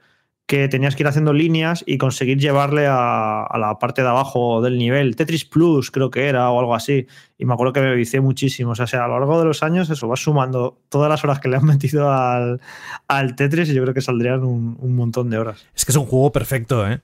que 0.51 0.67
tenías 0.67 0.97
que 0.97 1.05
ir 1.05 1.07
haciendo 1.07 1.33
líneas 1.33 1.85
y 1.87 1.97
conseguir 1.97 2.37
llevarle 2.39 2.89
a, 2.89 3.45
a 3.45 3.57
la 3.57 3.79
parte 3.79 4.03
de 4.03 4.09
abajo 4.09 4.61
del 4.61 4.79
nivel. 4.79 5.15
Tetris 5.15 5.45
Plus 5.45 5.93
creo 5.93 6.11
que 6.11 6.27
era 6.27 6.51
o 6.51 6.59
algo 6.59 6.75
así. 6.75 7.07
Y 7.39 7.45
me 7.45 7.55
acuerdo 7.55 7.73
que 7.73 7.81
me 7.81 7.95
vicié 7.95 8.21
muchísimo. 8.21 8.73
O 8.73 8.75
sea, 8.75 9.05
a 9.05 9.07
lo 9.07 9.21
largo 9.21 9.39
de 9.39 9.45
los 9.45 9.63
años 9.63 9.89
eso 9.91 10.09
vas 10.09 10.19
sumando 10.19 10.77
todas 10.89 11.09
las 11.09 11.23
horas 11.23 11.39
que 11.39 11.49
le 11.49 11.57
han 11.57 11.65
metido 11.67 12.13
al, 12.13 12.61
al 13.07 13.37
Tetris 13.37 13.69
y 13.69 13.75
yo 13.75 13.83
creo 13.83 13.95
que 13.95 14.01
saldrían 14.01 14.43
un, 14.43 14.77
un 14.81 14.97
montón 14.97 15.31
de 15.31 15.39
horas. 15.39 15.65
Es 15.73 15.85
que 15.85 15.93
es 15.93 15.97
un 15.97 16.07
juego 16.07 16.33
perfecto, 16.33 16.85
¿eh? 16.91 17.01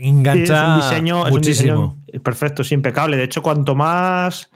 Engancha 0.00 0.44
Sí, 0.44 0.52
es 0.52 0.68
un 0.68 0.90
diseño, 0.90 1.18
es 1.20 1.24
un 1.26 1.38
muchísimo. 1.38 1.96
diseño 2.06 2.22
perfecto, 2.24 2.62
es 2.62 2.72
impecable. 2.72 3.16
De 3.16 3.22
hecho, 3.22 3.42
cuanto 3.42 3.76
más 3.76 4.50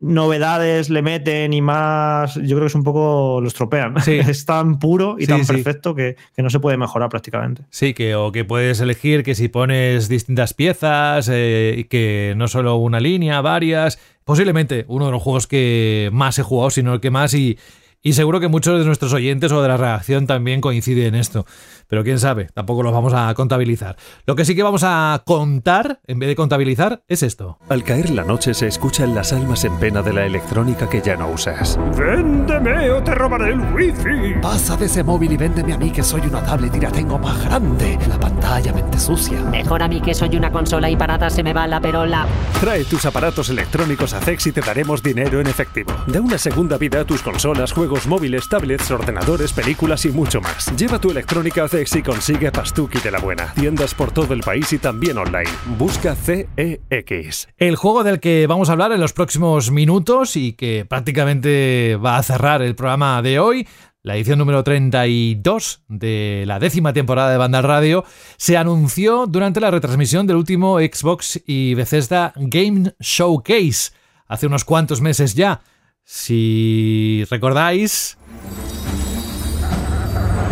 novedades 0.00 0.90
le 0.90 1.02
meten 1.02 1.52
y 1.52 1.60
más, 1.60 2.34
yo 2.34 2.42
creo 2.56 2.60
que 2.60 2.66
es 2.66 2.74
un 2.74 2.84
poco 2.84 3.40
lo 3.40 3.48
estropean. 3.48 4.00
Sí. 4.02 4.12
Es 4.28 4.44
tan 4.44 4.78
puro 4.78 5.16
y 5.18 5.22
Sí, 5.22 5.28
tan 5.28 5.44
sí. 5.44 5.52
perfecto 5.52 5.94
que, 5.94 6.16
que 6.34 6.42
no 6.42 6.50
se 6.50 6.60
puede 6.60 6.76
mejorar 6.76 7.08
prácticamente. 7.08 7.62
Sí, 7.70 7.94
que, 7.94 8.14
o 8.14 8.32
que 8.32 8.44
puedes 8.44 8.80
elegir 8.80 9.22
que 9.22 9.34
si 9.34 9.48
pones 9.48 10.08
distintas 10.08 10.54
piezas, 10.54 11.28
eh, 11.32 11.74
y 11.78 11.84
que 11.84 12.34
no 12.36 12.48
solo 12.48 12.76
una 12.76 13.00
línea, 13.00 13.40
varias. 13.40 13.98
Posiblemente 14.24 14.84
uno 14.88 15.06
de 15.06 15.12
los 15.12 15.22
juegos 15.22 15.46
que 15.46 16.08
más 16.12 16.38
he 16.38 16.42
jugado, 16.42 16.70
sino 16.70 16.94
el 16.94 17.00
que 17.00 17.10
más, 17.10 17.34
y, 17.34 17.58
y 18.06 18.12
seguro 18.12 18.38
que 18.38 18.48
muchos 18.48 18.78
de 18.78 18.84
nuestros 18.84 19.14
oyentes 19.14 19.50
o 19.50 19.62
de 19.62 19.68
la 19.68 19.78
redacción 19.78 20.26
también 20.26 20.60
coinciden 20.60 21.06
en 21.06 21.14
esto. 21.14 21.46
Pero 21.88 22.04
quién 22.04 22.18
sabe, 22.20 22.48
tampoco 22.52 22.82
los 22.82 22.92
vamos 22.92 23.14
a 23.14 23.32
contabilizar. 23.32 23.96
Lo 24.26 24.36
que 24.36 24.44
sí 24.44 24.54
que 24.54 24.62
vamos 24.62 24.82
a 24.84 25.22
contar, 25.24 26.00
en 26.06 26.18
vez 26.18 26.28
de 26.28 26.36
contabilizar, 26.36 27.02
es 27.08 27.22
esto. 27.22 27.58
Al 27.70 27.82
caer 27.82 28.10
la 28.10 28.24
noche 28.24 28.52
se 28.52 28.66
escuchan 28.66 29.14
las 29.14 29.32
almas 29.32 29.64
en 29.64 29.78
pena 29.78 30.02
de 30.02 30.12
la 30.12 30.26
electrónica 30.26 30.88
que 30.88 31.00
ya 31.00 31.16
no 31.16 31.28
usas. 31.30 31.78
Véndeme 31.96 32.90
o 32.90 33.02
te 33.02 33.14
robaré 33.14 33.54
el 33.54 33.60
wifi. 33.72 34.38
Pasa 34.42 34.76
de 34.76 34.84
ese 34.84 35.02
móvil 35.02 35.32
y 35.32 35.36
véndeme 35.38 35.72
a 35.72 35.78
mí 35.78 35.90
que 35.90 36.02
soy 36.02 36.20
una 36.22 36.44
tablet 36.44 36.76
y 36.76 36.80
la 36.80 36.90
tengo 36.90 37.18
más 37.18 37.42
grande. 37.42 37.98
La 38.06 38.20
pantalla 38.20 38.74
mente 38.74 39.00
sucia. 39.00 39.40
Mejor 39.44 39.82
a 39.82 39.88
mí 39.88 40.02
que 40.02 40.12
soy 40.12 40.36
una 40.36 40.52
consola 40.52 40.90
y 40.90 40.96
para 40.96 41.14
atrás 41.14 41.34
se 41.34 41.42
me 41.42 41.54
va 41.54 41.66
la 41.66 41.80
perola. 41.80 42.26
Trae 42.60 42.84
tus 42.84 43.06
aparatos 43.06 43.48
electrónicos 43.48 44.12
a 44.12 44.20
CEX 44.20 44.48
y 44.48 44.52
te 44.52 44.60
daremos 44.60 45.02
dinero 45.02 45.40
en 45.40 45.46
efectivo. 45.46 45.92
Da 46.06 46.20
una 46.20 46.36
segunda 46.36 46.76
vida 46.76 47.00
a 47.00 47.04
tus 47.06 47.22
consolas, 47.22 47.72
juegos 47.72 47.93
móviles, 48.06 48.48
tablets, 48.48 48.90
ordenadores, 48.90 49.52
películas 49.52 50.04
y 50.04 50.10
mucho 50.10 50.40
más. 50.40 50.74
Lleva 50.76 50.98
tu 50.98 51.10
electrónica 51.10 51.64
a 51.64 51.68
CEX 51.68 51.96
y 51.96 52.02
consigue 52.02 52.52
Pastuki 52.52 52.98
de 52.98 53.10
la 53.10 53.18
buena. 53.18 53.52
Tiendas 53.54 53.94
por 53.94 54.10
todo 54.10 54.34
el 54.34 54.40
país 54.40 54.72
y 54.72 54.78
también 54.78 55.16
online. 55.16 55.50
Busca 55.78 56.14
CEX. 56.14 57.48
El 57.56 57.76
juego 57.76 58.04
del 58.04 58.20
que 58.20 58.46
vamos 58.46 58.68
a 58.68 58.72
hablar 58.72 58.92
en 58.92 59.00
los 59.00 59.12
próximos 59.12 59.70
minutos 59.70 60.36
y 60.36 60.52
que 60.54 60.84
prácticamente 60.88 61.96
va 61.96 62.16
a 62.16 62.22
cerrar 62.22 62.62
el 62.62 62.74
programa 62.74 63.22
de 63.22 63.38
hoy, 63.38 63.66
la 64.02 64.16
edición 64.16 64.38
número 64.38 64.62
32 64.62 65.82
de 65.88 66.44
la 66.46 66.58
décima 66.58 66.92
temporada 66.92 67.30
de 67.30 67.38
Banda 67.38 67.62
Radio, 67.62 68.04
se 68.36 68.56
anunció 68.56 69.26
durante 69.26 69.60
la 69.60 69.70
retransmisión 69.70 70.26
del 70.26 70.36
último 70.36 70.78
Xbox 70.78 71.42
y 71.46 71.74
Bethesda 71.74 72.32
Game 72.36 72.92
Showcase, 73.00 73.92
hace 74.26 74.46
unos 74.46 74.64
cuantos 74.64 75.00
meses 75.00 75.34
ya. 75.34 75.62
Si 76.06 77.24
recordáis, 77.30 78.18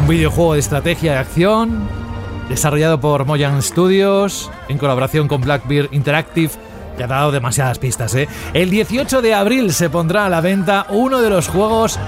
un 0.01 0.09
videojuego 0.09 0.55
de 0.55 0.61
estrategia 0.61 1.12
y 1.12 1.16
acción 1.16 1.87
desarrollado 2.49 3.01
por 3.01 3.27
Mojang 3.27 3.61
Studios 3.61 4.51
en 4.70 4.79
colaboración 4.79 5.29
con 5.29 5.43
Blackbeard 5.43 5.93
Interactive. 5.93 6.53
Ya 6.99 7.05
ha 7.05 7.09
dado 7.09 7.33
demasiadas 7.33 7.79
pistas, 7.79 8.15
¿eh? 8.15 8.29
El 8.55 8.70
18 8.70 9.20
de 9.20 9.35
abril 9.35 9.74
se 9.74 9.91
pondrá 9.91 10.24
a 10.24 10.31
la 10.31 10.41
venta 10.41 10.87
uno 10.89 11.20
de 11.20 11.29
los 11.29 11.49
juegos 11.49 11.99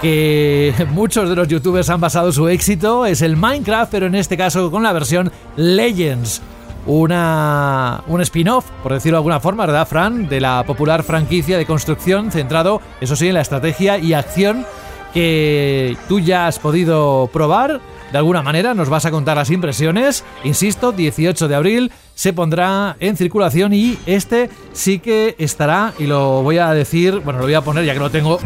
que 0.00 0.74
muchos 0.90 1.28
de 1.28 1.36
los 1.36 1.48
youtubers 1.48 1.90
han 1.90 2.00
basado 2.00 2.32
su 2.32 2.48
éxito. 2.48 3.04
Es 3.04 3.20
el 3.20 3.36
Minecraft, 3.36 3.90
pero 3.90 4.06
en 4.06 4.14
este 4.14 4.38
caso 4.38 4.70
con 4.70 4.82
la 4.82 4.94
versión 4.94 5.30
Legends. 5.56 6.40
Una, 6.86 8.02
un 8.08 8.20
spin-off, 8.20 8.66
por 8.82 8.92
decirlo 8.92 9.16
de 9.16 9.20
alguna 9.20 9.40
forma, 9.40 9.64
¿verdad, 9.64 9.88
Fran? 9.88 10.28
De 10.28 10.40
la 10.40 10.64
popular 10.64 11.02
franquicia 11.02 11.56
de 11.56 11.64
construcción 11.64 12.30
centrado, 12.30 12.82
eso 13.00 13.16
sí, 13.16 13.28
en 13.28 13.34
la 13.34 13.40
estrategia 13.40 13.98
y 13.98 14.12
acción 14.12 14.66
que 15.14 15.96
tú 16.08 16.20
ya 16.20 16.46
has 16.46 16.58
podido 16.58 17.30
probar. 17.32 17.80
De 18.12 18.18
alguna 18.18 18.42
manera 18.42 18.74
nos 18.74 18.88
vas 18.88 19.06
a 19.06 19.10
contar 19.10 19.36
las 19.36 19.50
impresiones. 19.50 20.24
Insisto, 20.44 20.92
18 20.92 21.48
de 21.48 21.54
abril 21.54 21.92
se 22.14 22.32
pondrá 22.32 22.96
en 23.00 23.16
circulación 23.16 23.72
y 23.72 23.98
este 24.06 24.50
sí 24.72 24.98
que 24.98 25.34
estará, 25.38 25.94
y 25.98 26.06
lo 26.06 26.42
voy 26.42 26.58
a 26.58 26.72
decir, 26.72 27.20
bueno, 27.24 27.40
lo 27.40 27.46
voy 27.46 27.54
a 27.54 27.62
poner 27.62 27.84
ya 27.84 27.94
que 27.94 27.98
lo 27.98 28.10
tengo. 28.10 28.38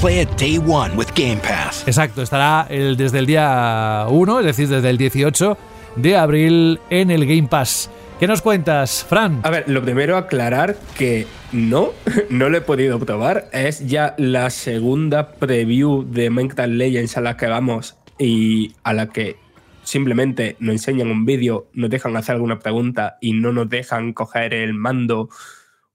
Play 0.00 0.20
it 0.20 0.28
day 0.38 0.58
one 0.58 0.94
with 0.94 1.08
Game 1.16 1.38
Pass. 1.38 1.84
Exacto, 1.86 2.20
estará 2.20 2.66
el, 2.68 2.96
desde 2.96 3.18
el 3.18 3.26
día 3.26 4.06
1, 4.10 4.40
es 4.40 4.46
decir, 4.46 4.68
desde 4.68 4.90
el 4.90 4.98
18 4.98 5.56
de 5.96 6.16
abril 6.16 6.80
en 6.90 7.10
el 7.10 7.26
Game 7.26 7.48
Pass. 7.48 7.90
¿Qué 8.20 8.26
nos 8.26 8.40
cuentas, 8.40 9.04
Fran? 9.04 9.40
A 9.42 9.50
ver, 9.50 9.68
lo 9.68 9.82
primero 9.82 10.16
aclarar 10.16 10.76
que 10.96 11.26
no, 11.52 11.90
no 12.30 12.48
lo 12.48 12.58
he 12.58 12.60
podido 12.60 12.98
probar. 12.98 13.48
Es 13.52 13.86
ya 13.86 14.14
la 14.18 14.50
segunda 14.50 15.32
preview 15.32 16.02
de 16.02 16.30
Minecraft 16.30 16.70
Legends 16.70 17.16
a 17.16 17.20
la 17.20 17.36
que 17.36 17.46
vamos 17.46 17.96
y 18.18 18.72
a 18.84 18.94
la 18.94 19.08
que 19.08 19.36
simplemente 19.82 20.56
nos 20.58 20.72
enseñan 20.72 21.10
un 21.10 21.24
vídeo, 21.24 21.68
nos 21.72 21.90
dejan 21.90 22.16
hacer 22.16 22.34
alguna 22.34 22.58
pregunta 22.58 23.18
y 23.20 23.32
no 23.32 23.52
nos 23.52 23.68
dejan 23.68 24.12
coger 24.12 24.54
el 24.54 24.74
mando 24.74 25.28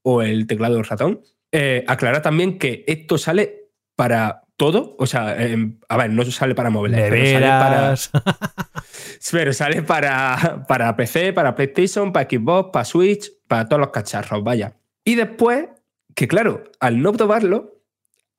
o 0.04 0.22
el 0.22 0.48
teclado 0.48 0.76
del 0.76 0.86
ratón. 0.86 1.22
Eh, 1.52 1.84
aclarar 1.88 2.22
también 2.22 2.58
que 2.58 2.84
esto 2.88 3.18
sale 3.18 3.61
para 4.02 4.42
todo, 4.58 4.96
o 4.98 5.06
sea, 5.06 5.36
eh, 5.38 5.74
a 5.88 5.96
ver, 5.96 6.10
no 6.10 6.26
sale 6.26 6.56
para 6.56 6.72
móviles, 6.72 7.00
pero 7.08 7.24
sale 7.24 7.46
para, 7.46 7.96
pero 9.32 9.54
sale 9.54 9.84
para, 9.84 10.66
para 10.68 10.96
PC, 10.96 11.34
para 11.34 11.54
PlayStation, 11.54 12.12
para 12.12 12.28
Xbox, 12.28 12.72
para 12.74 12.84
Switch, 12.84 13.32
para 13.48 13.70
todos 13.70 13.80
los 13.80 13.92
cacharros, 13.92 14.44
vaya. 14.44 14.74
Y 15.06 15.14
después, 15.14 15.68
que 16.16 16.28
claro, 16.28 16.64
al 16.80 17.04
no 17.04 17.14
probarlo, 17.14 17.84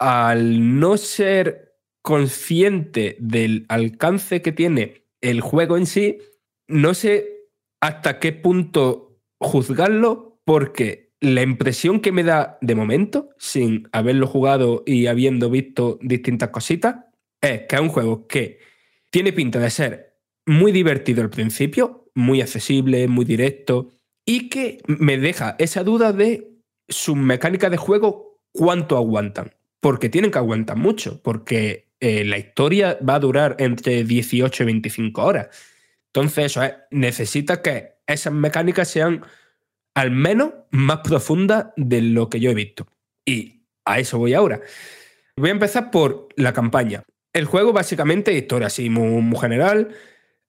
al 0.00 0.80
no 0.80 0.96
ser 0.96 1.76
consciente 2.02 3.14
del 3.20 3.64
alcance 3.68 4.42
que 4.42 4.50
tiene 4.50 5.04
el 5.20 5.42
juego 5.42 5.76
en 5.76 5.86
sí, 5.86 6.18
no 6.66 6.92
sé 6.94 7.46
hasta 7.80 8.18
qué 8.18 8.32
punto 8.32 9.20
juzgarlo, 9.38 10.40
porque 10.44 11.01
la 11.22 11.42
impresión 11.42 12.00
que 12.00 12.10
me 12.10 12.24
da 12.24 12.58
de 12.60 12.74
momento, 12.74 13.30
sin 13.38 13.88
haberlo 13.92 14.26
jugado 14.26 14.82
y 14.84 15.06
habiendo 15.06 15.50
visto 15.50 15.98
distintas 16.02 16.50
cositas, 16.50 16.96
es 17.40 17.62
que 17.68 17.76
es 17.76 17.80
un 17.80 17.90
juego 17.90 18.26
que 18.26 18.58
tiene 19.08 19.32
pinta 19.32 19.60
de 19.60 19.70
ser 19.70 20.16
muy 20.46 20.72
divertido 20.72 21.22
al 21.22 21.30
principio, 21.30 22.10
muy 22.16 22.40
accesible, 22.40 23.06
muy 23.06 23.24
directo, 23.24 23.92
y 24.26 24.48
que 24.48 24.78
me 24.88 25.16
deja 25.16 25.54
esa 25.60 25.84
duda 25.84 26.12
de 26.12 26.56
sus 26.88 27.14
mecánicas 27.14 27.70
de 27.70 27.76
juego, 27.76 28.40
cuánto 28.50 28.96
aguantan. 28.96 29.54
Porque 29.78 30.08
tienen 30.08 30.32
que 30.32 30.38
aguantar 30.38 30.76
mucho, 30.76 31.22
porque 31.22 31.92
eh, 32.00 32.24
la 32.24 32.38
historia 32.38 32.98
va 33.08 33.14
a 33.14 33.20
durar 33.20 33.54
entre 33.60 34.02
18 34.02 34.64
y 34.64 34.66
25 34.66 35.22
horas. 35.22 35.48
Entonces, 36.06 36.46
eso 36.46 36.64
es, 36.64 36.72
necesita 36.90 37.62
que 37.62 37.92
esas 38.08 38.32
mecánicas 38.32 38.88
sean 38.88 39.24
al 39.94 40.10
menos 40.10 40.52
más 40.70 40.98
profundas 40.98 41.66
de 41.76 42.02
lo 42.02 42.28
que 42.28 42.40
yo 42.40 42.50
he 42.50 42.54
visto. 42.54 42.86
Y 43.24 43.62
a 43.84 43.98
eso 43.98 44.18
voy 44.18 44.34
ahora. 44.34 44.60
Voy 45.36 45.50
a 45.50 45.52
empezar 45.52 45.90
por 45.90 46.28
la 46.36 46.52
campaña. 46.52 47.02
El 47.32 47.46
juego 47.46 47.72
básicamente, 47.72 48.34
historia 48.34 48.66
así 48.66 48.90
muy, 48.90 49.36
general, 49.38 49.94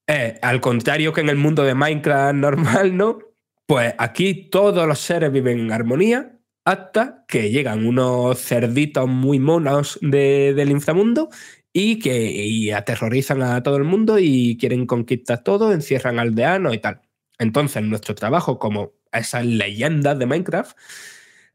eh, 0.07 0.37
al 0.41 0.59
contrario 0.59 1.13
que 1.13 1.21
en 1.21 1.29
el 1.29 1.37
mundo 1.37 1.63
de 1.63 1.75
Minecraft 1.75 2.35
normal, 2.35 2.97
¿no? 2.97 3.19
Pues 3.65 3.93
aquí 3.97 4.49
todos 4.49 4.85
los 4.87 4.99
seres 4.99 5.31
viven 5.31 5.59
en 5.59 5.71
armonía 5.71 6.39
hasta 6.65 7.25
que 7.27 7.49
llegan 7.49 7.85
unos 7.85 8.39
cerditos 8.39 9.07
muy 9.07 9.39
monos 9.39 9.97
de- 10.01 10.53
del 10.53 10.71
inframundo 10.71 11.29
y 11.71 11.99
que 11.99 12.73
aterrorizan 12.75 13.41
a 13.41 13.63
todo 13.63 13.77
el 13.77 13.83
mundo 13.83 14.19
y 14.19 14.57
quieren 14.59 14.85
conquistar 14.85 15.43
todo, 15.43 15.71
encierran 15.73 16.19
aldeanos 16.19 16.73
y 16.75 16.79
tal. 16.79 17.01
Entonces, 17.39 17.81
nuestro 17.83 18.15
trabajo 18.15 18.59
como 18.59 18.91
esas 19.13 19.45
leyendas 19.45 20.17
de 20.17 20.25
Minecraft 20.25 20.77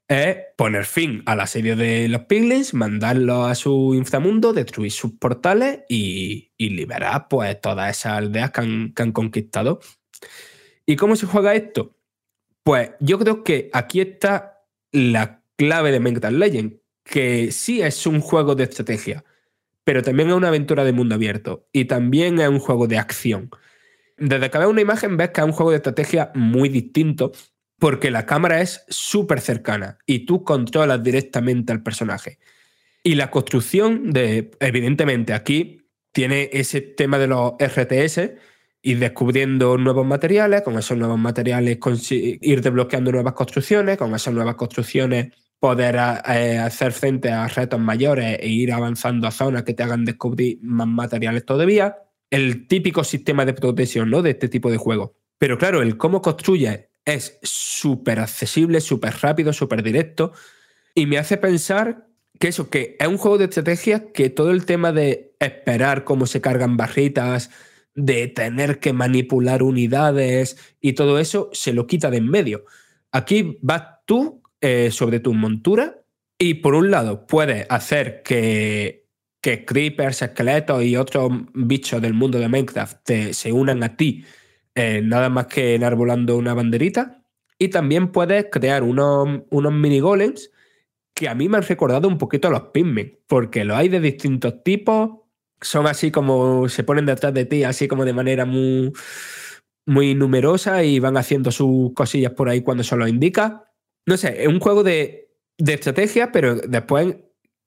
es 0.09 0.37
poner 0.57 0.87
fin 0.87 1.23
al 1.27 1.41
asedio 1.41 1.77
de 1.77 2.09
los 2.09 2.23
piglins, 2.23 2.73
mandarlos 2.73 3.51
a 3.51 3.55
su 3.55 3.95
inframundo, 3.95 4.55
destruir 4.55 4.91
sus 4.91 5.13
portales 5.13 5.81
y, 5.89 6.53
y 6.57 6.71
liberar 6.71 7.29
pues 7.29 7.61
todas 7.61 7.97
esas 7.97 8.15
aldeas 8.15 8.51
que 8.51 8.61
han, 8.63 8.93
que 8.95 9.03
han 9.03 9.13
conquistado. 9.13 9.81
¿Y 10.87 10.97
cómo 10.97 11.15
se 11.17 11.27
juega 11.27 11.55
esto? 11.55 11.95
Pues 12.63 12.91
yo 13.01 13.19
creo 13.19 13.45
que 13.45 13.69
aquí 13.75 14.01
está 14.01 14.65
la 14.93 15.43
clave 15.57 15.93
de 15.93 16.01
Minecraft 16.01 16.37
Legend, 16.37 16.81
que 17.05 17.53
sí 17.53 17.83
es 17.83 18.07
un 18.07 18.21
juego 18.21 18.55
de 18.55 18.65
estrategia, 18.65 19.25
pero 19.85 20.03
también 20.03 20.31
es 20.31 20.35
una 20.35 20.49
aventura 20.49 20.85
de 20.85 20.93
mundo 20.93 21.15
abierto 21.15 21.69
y 21.73 21.87
también 21.87 22.39
es 22.41 22.49
un 22.49 22.59
juego 22.59 22.87
de 22.87 22.99
acción. 22.99 23.51
Desde 24.19 24.51
que 24.51 24.59
ves 24.59 24.67
una 24.67 24.81
imagen 24.81 25.17
ves 25.17 25.31
que 25.31 25.41
es 25.41 25.47
un 25.47 25.53
juego 25.53 25.71
de 25.71 25.77
estrategia 25.77 26.31
muy 26.35 26.69
distinto 26.69 27.33
porque 27.79 28.11
la 28.11 28.27
cámara 28.27 28.61
es 28.61 28.85
súper 28.89 29.41
cercana 29.41 29.99
y 30.05 30.27
tú 30.27 30.43
controlas 30.43 31.03
directamente 31.03 31.73
al 31.73 31.83
personaje. 31.83 32.39
Y 33.03 33.15
la 33.15 33.31
construcción 33.31 34.11
de, 34.11 34.51
evidentemente 34.61 35.33
aquí 35.33 35.89
tiene 36.13 36.51
ese 36.53 36.81
tema 36.81 37.19
de 37.19 37.29
los 37.29 37.53
RTS, 37.61 38.33
ir 38.83 38.99
descubriendo 38.99 39.77
nuevos 39.79 40.07
materiales, 40.07 40.63
con 40.63 40.77
esos 40.79 40.97
nuevos 40.97 41.19
materiales 41.19 41.79
ir 42.11 42.61
desbloqueando 42.61 43.13
nuevas 43.13 43.35
construcciones, 43.35 43.97
con 43.97 44.15
esas 44.15 44.35
nuevas 44.35 44.57
construcciones 44.57 45.29
poder 45.61 45.97
eh, 45.97 46.59
hacer 46.59 46.93
frente 46.93 47.31
a 47.31 47.49
retos 47.49 47.81
mayores 47.81 48.39
e 48.41 48.49
ir 48.49 48.73
avanzando 48.73 49.27
a 49.27 49.31
zonas 49.31 49.65
que 49.65 49.75
te 49.75 49.83
hagan 49.83 50.05
descubrir 50.05 50.59
más 50.63 50.87
materiales 50.87 51.45
todavía. 51.45 51.97
El 52.31 52.67
típico 52.67 53.05
sistema 53.05 53.45
de 53.45 53.55
protección 53.55 54.11
¿no? 54.11 54.23
de 54.23 54.31
este 54.31 54.49
tipo 54.49 54.71
de 54.71 54.77
juego. 54.77 55.17
Pero 55.39 55.57
claro, 55.57 55.83
el 55.83 55.97
cómo 55.97 56.21
construye 56.21 56.91
es 57.05 57.39
súper 57.43 58.21
accesible, 58.21 58.81
súper 58.81 59.15
rápido, 59.21 59.53
súper 59.53 59.83
directo. 59.83 60.33
Y 60.95 61.07
me 61.07 61.19
hace 61.19 61.37
pensar 61.37 62.09
que 62.39 62.49
eso, 62.49 62.71
que 62.71 62.97
es 62.99 63.09
un 63.09 63.19
juego 63.19 63.39
de 63.39 63.45
estrategia 63.45 64.13
que 64.13 64.31
todo 64.31 64.51
el 64.51 64.67
tema 64.67 64.93
de 64.93 65.35
esperar 65.39 66.05
cómo 66.05 66.27
se 66.27 66.41
cargan 66.41 66.77
barritas, 66.77 67.51
de 67.95 68.29
tener 68.29 68.79
que 68.79 68.93
manipular 68.93 69.63
unidades 69.63 70.57
y 70.81 70.93
todo 70.93 71.19
eso, 71.19 71.51
se 71.53 71.73
lo 71.73 71.87
quita 71.87 72.11
de 72.11 72.19
en 72.19 72.29
medio. 72.29 72.65
Aquí 73.11 73.59
vas 73.63 73.83
tú 74.05 74.43
eh, 74.61 74.91
sobre 74.93 75.21
tu 75.21 75.35
montura 75.35 76.03
y 76.39 76.55
por 76.55 76.75
un 76.75 76.91
lado 76.91 77.27
puedes 77.27 77.67
hacer 77.71 78.23
que, 78.23 79.08
que 79.41 79.65
creepers, 79.65 80.23
esqueletos 80.23 80.83
y 80.83 80.97
otros 80.97 81.31
bichos 81.55 82.03
del 82.03 82.15
mundo 82.15 82.39
de 82.39 82.49
Minecraft 82.49 83.11
se 83.33 83.53
unan 83.53 83.83
a 83.83 83.97
ti 83.97 84.25
eh, 84.81 85.03
nada 85.03 85.29
más 85.29 85.47
que 85.49 85.75
enarbolando 85.75 86.37
una 86.37 86.55
banderita. 86.55 87.25
Y 87.59 87.69
también 87.69 88.13
puedes 88.13 88.47
crear 88.49 88.85
unos, 88.85 89.41
unos 89.51 89.73
mini 89.73 89.99
golems 89.99 90.53
que 91.15 91.29
a 91.29 91.35
mí 91.35 91.49
me 91.49 91.57
han 91.57 91.65
recordado 91.65 92.07
un 92.07 92.17
poquito 92.17 92.47
a 92.47 92.53
los 92.53 92.63
Pikmin, 92.73 93.19
porque 93.27 93.65
los 93.65 93.77
hay 93.77 93.89
de 93.89 93.99
distintos 93.99 94.63
tipos, 94.63 95.11
son 95.61 95.89
así 95.89 96.13
como 96.13 96.69
se 96.69 96.85
ponen 96.85 97.07
detrás 97.07 97.35
de 97.35 97.45
ti, 97.45 97.65
así 97.65 97.89
como 97.89 98.05
de 98.05 98.13
manera 98.13 98.45
muy, 98.45 98.93
muy 99.85 100.15
numerosa 100.15 100.85
y 100.85 101.01
van 101.01 101.17
haciendo 101.17 101.51
sus 101.51 101.93
cosillas 101.95 102.35
por 102.35 102.49
ahí 102.49 102.63
cuando 102.63 102.85
se 102.85 102.95
lo 102.95 103.09
indica. 103.09 103.73
No 104.07 104.17
sé, 104.17 104.45
es 104.45 104.47
un 104.47 104.61
juego 104.61 104.85
de, 104.85 105.35
de 105.59 105.75
estrategia, 105.75 106.31
pero 106.31 106.55
después 106.55 107.17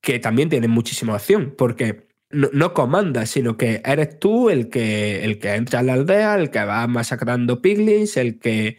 que 0.02 0.18
también 0.20 0.50
tiene 0.50 0.68
muchísima 0.68 1.14
acción, 1.16 1.54
porque 1.56 2.08
no, 2.30 2.50
no, 2.52 2.74
comandas, 2.74 3.30
sino 3.30 3.56
que 3.56 3.82
eres 3.84 4.18
tú 4.18 4.50
el 4.50 4.68
que, 4.70 5.24
el 5.24 5.38
que 5.38 5.54
entra 5.54 5.80
a 5.80 5.82
la 5.82 5.94
aldea, 5.94 6.36
el 6.36 6.50
que 6.50 6.64
va 6.64 6.86
masacrando 6.88 7.62
piglins, 7.62 8.16
el 8.16 8.38
que 8.40 8.78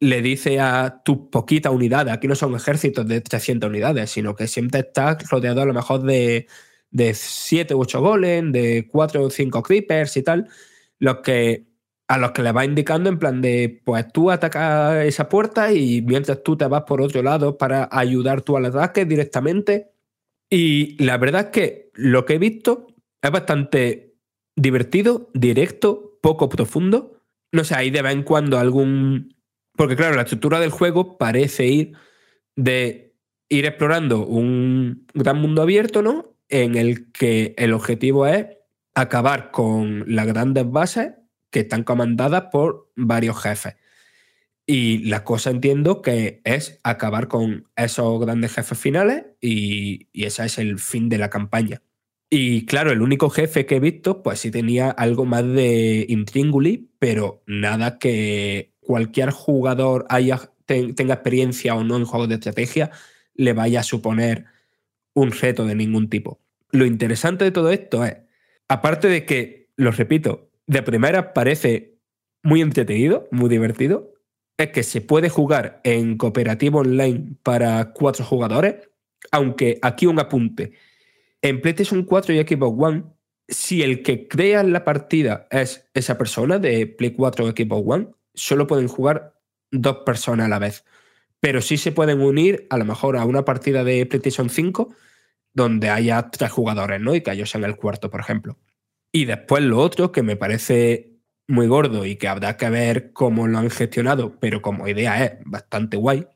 le 0.00 0.22
dice 0.22 0.60
a 0.60 1.02
tu 1.04 1.30
poquita 1.30 1.70
unidad, 1.70 2.08
aquí 2.08 2.28
no 2.28 2.34
son 2.34 2.54
ejércitos 2.56 3.06
de 3.06 3.20
300 3.20 3.68
unidades, 3.68 4.10
sino 4.10 4.34
que 4.34 4.46
siempre 4.48 4.80
estás 4.80 5.28
rodeado 5.30 5.62
a 5.62 5.66
lo 5.66 5.74
mejor 5.74 6.02
de, 6.02 6.46
de 6.90 7.14
7 7.14 7.74
u 7.74 7.80
8 7.80 8.00
golems, 8.00 8.52
de 8.52 8.88
4 8.90 9.24
o 9.24 9.30
5 9.30 9.62
creepers 9.62 10.16
y 10.16 10.22
tal, 10.22 10.48
los 10.98 11.18
que, 11.20 11.66
a 12.08 12.18
los 12.18 12.32
que 12.32 12.42
le 12.42 12.52
va 12.52 12.64
indicando 12.64 13.10
en 13.10 13.18
plan 13.18 13.40
de, 13.42 13.82
pues 13.84 14.10
tú 14.12 14.30
atacas 14.30 15.04
esa 15.06 15.28
puerta 15.28 15.72
y 15.72 16.02
mientras 16.02 16.42
tú 16.42 16.56
te 16.56 16.66
vas 16.66 16.82
por 16.84 17.00
otro 17.02 17.22
lado 17.22 17.58
para 17.58 17.88
ayudar 17.92 18.42
tú 18.42 18.56
al 18.56 18.66
ataque 18.66 19.04
directamente. 19.04 19.90
Y 20.50 21.02
la 21.02 21.16
verdad 21.16 21.46
es 21.46 21.50
que 21.50 21.90
lo 21.94 22.24
que 22.24 22.34
he 22.34 22.38
visto 22.38 22.88
es 23.22 23.30
bastante 23.30 24.16
divertido, 24.56 25.30
directo, 25.32 26.18
poco 26.20 26.48
profundo. 26.48 27.22
No 27.52 27.64
sé, 27.64 27.76
hay 27.76 27.90
de 27.90 28.02
vez 28.02 28.12
en 28.12 28.24
cuando 28.24 28.58
algún... 28.58 29.36
Porque 29.76 29.96
claro, 29.96 30.16
la 30.16 30.22
estructura 30.22 30.60
del 30.60 30.70
juego 30.70 31.16
parece 31.16 31.66
ir 31.66 31.92
de 32.56 33.14
ir 33.48 33.64
explorando 33.64 34.26
un 34.26 35.06
gran 35.14 35.38
mundo 35.38 35.62
abierto, 35.62 36.02
¿no? 36.02 36.36
En 36.48 36.74
el 36.74 37.10
que 37.12 37.54
el 37.56 37.72
objetivo 37.72 38.26
es 38.26 38.46
acabar 38.94 39.50
con 39.50 40.04
las 40.06 40.26
grandes 40.26 40.70
bases 40.70 41.12
que 41.50 41.60
están 41.60 41.84
comandadas 41.84 42.44
por 42.52 42.90
varios 42.96 43.40
jefes. 43.40 43.74
Y 44.72 44.98
la 44.98 45.24
cosa 45.24 45.50
entiendo 45.50 46.00
que 46.00 46.42
es 46.44 46.78
acabar 46.84 47.26
con 47.26 47.66
esos 47.74 48.20
grandes 48.20 48.54
jefes 48.54 48.78
finales 48.78 49.24
y, 49.40 50.06
y 50.12 50.26
ese 50.26 50.44
es 50.44 50.58
el 50.58 50.78
fin 50.78 51.08
de 51.08 51.18
la 51.18 51.28
campaña. 51.28 51.82
Y 52.30 52.66
claro, 52.66 52.92
el 52.92 53.02
único 53.02 53.30
jefe 53.30 53.66
que 53.66 53.74
he 53.74 53.80
visto, 53.80 54.22
pues 54.22 54.38
sí 54.38 54.52
tenía 54.52 54.88
algo 54.88 55.24
más 55.24 55.44
de 55.44 56.06
intrínguli, 56.08 56.88
pero 57.00 57.42
nada 57.48 57.98
que 57.98 58.72
cualquier 58.78 59.32
jugador 59.32 60.06
haya, 60.08 60.52
tenga 60.66 61.14
experiencia 61.14 61.74
o 61.74 61.82
no 61.82 61.96
en 61.96 62.04
juegos 62.04 62.28
de 62.28 62.36
estrategia 62.36 62.92
le 63.34 63.54
vaya 63.54 63.80
a 63.80 63.82
suponer 63.82 64.44
un 65.14 65.32
reto 65.32 65.66
de 65.66 65.74
ningún 65.74 66.08
tipo. 66.08 66.38
Lo 66.70 66.86
interesante 66.86 67.42
de 67.44 67.50
todo 67.50 67.70
esto 67.70 68.04
es, 68.04 68.18
aparte 68.68 69.08
de 69.08 69.26
que, 69.26 69.72
lo 69.74 69.90
repito, 69.90 70.52
de 70.68 70.84
primera 70.84 71.34
parece 71.34 71.98
muy 72.44 72.60
entretenido, 72.60 73.26
muy 73.32 73.48
divertido, 73.48 74.14
es 74.62 74.70
que 74.72 74.82
se 74.82 75.00
puede 75.00 75.28
jugar 75.28 75.80
en 75.84 76.16
cooperativo 76.16 76.80
online 76.80 77.36
para 77.42 77.92
cuatro 77.92 78.24
jugadores, 78.24 78.76
aunque 79.30 79.78
aquí 79.82 80.06
un 80.06 80.18
apunte 80.18 80.72
en 81.42 81.60
PlayStation 81.60 82.04
4 82.04 82.34
y 82.34 82.40
Xbox 82.40 82.76
One, 82.78 83.04
si 83.48 83.82
el 83.82 84.02
que 84.02 84.28
crea 84.28 84.62
la 84.62 84.84
partida 84.84 85.46
es 85.50 85.88
esa 85.94 86.18
persona 86.18 86.58
de 86.58 86.86
Play 86.86 87.12
4 87.12 87.44
o 87.44 87.50
Xbox 87.50 87.82
One, 87.86 88.08
solo 88.34 88.66
pueden 88.66 88.88
jugar 88.88 89.34
dos 89.70 89.98
personas 90.04 90.46
a 90.46 90.50
la 90.50 90.58
vez. 90.58 90.84
Pero 91.40 91.62
sí 91.62 91.78
se 91.78 91.92
pueden 91.92 92.20
unir 92.20 92.66
a 92.68 92.76
lo 92.76 92.84
mejor 92.84 93.16
a 93.16 93.24
una 93.24 93.44
partida 93.44 93.82
de 93.82 94.04
PlayStation 94.04 94.50
5 94.50 94.94
donde 95.54 95.88
haya 95.88 96.30
tres 96.30 96.50
jugadores, 96.52 97.00
¿no? 97.00 97.14
Y 97.14 97.22
que 97.22 97.32
ellos 97.32 97.50
sean 97.50 97.64
el 97.64 97.76
cuarto, 97.76 98.10
por 98.10 98.20
ejemplo. 98.20 98.58
Y 99.10 99.24
después 99.24 99.64
lo 99.64 99.78
otro 99.78 100.12
que 100.12 100.22
me 100.22 100.36
parece 100.36 101.09
muy 101.50 101.66
gordo 101.66 102.06
y 102.06 102.16
que 102.16 102.28
habrá 102.28 102.56
que 102.56 102.70
ver 102.70 103.12
cómo 103.12 103.46
lo 103.48 103.58
han 103.58 103.70
gestionado, 103.70 104.38
pero 104.40 104.62
como 104.62 104.88
idea 104.88 105.24
es 105.24 105.32
bastante 105.44 105.96
guay, 105.96 106.26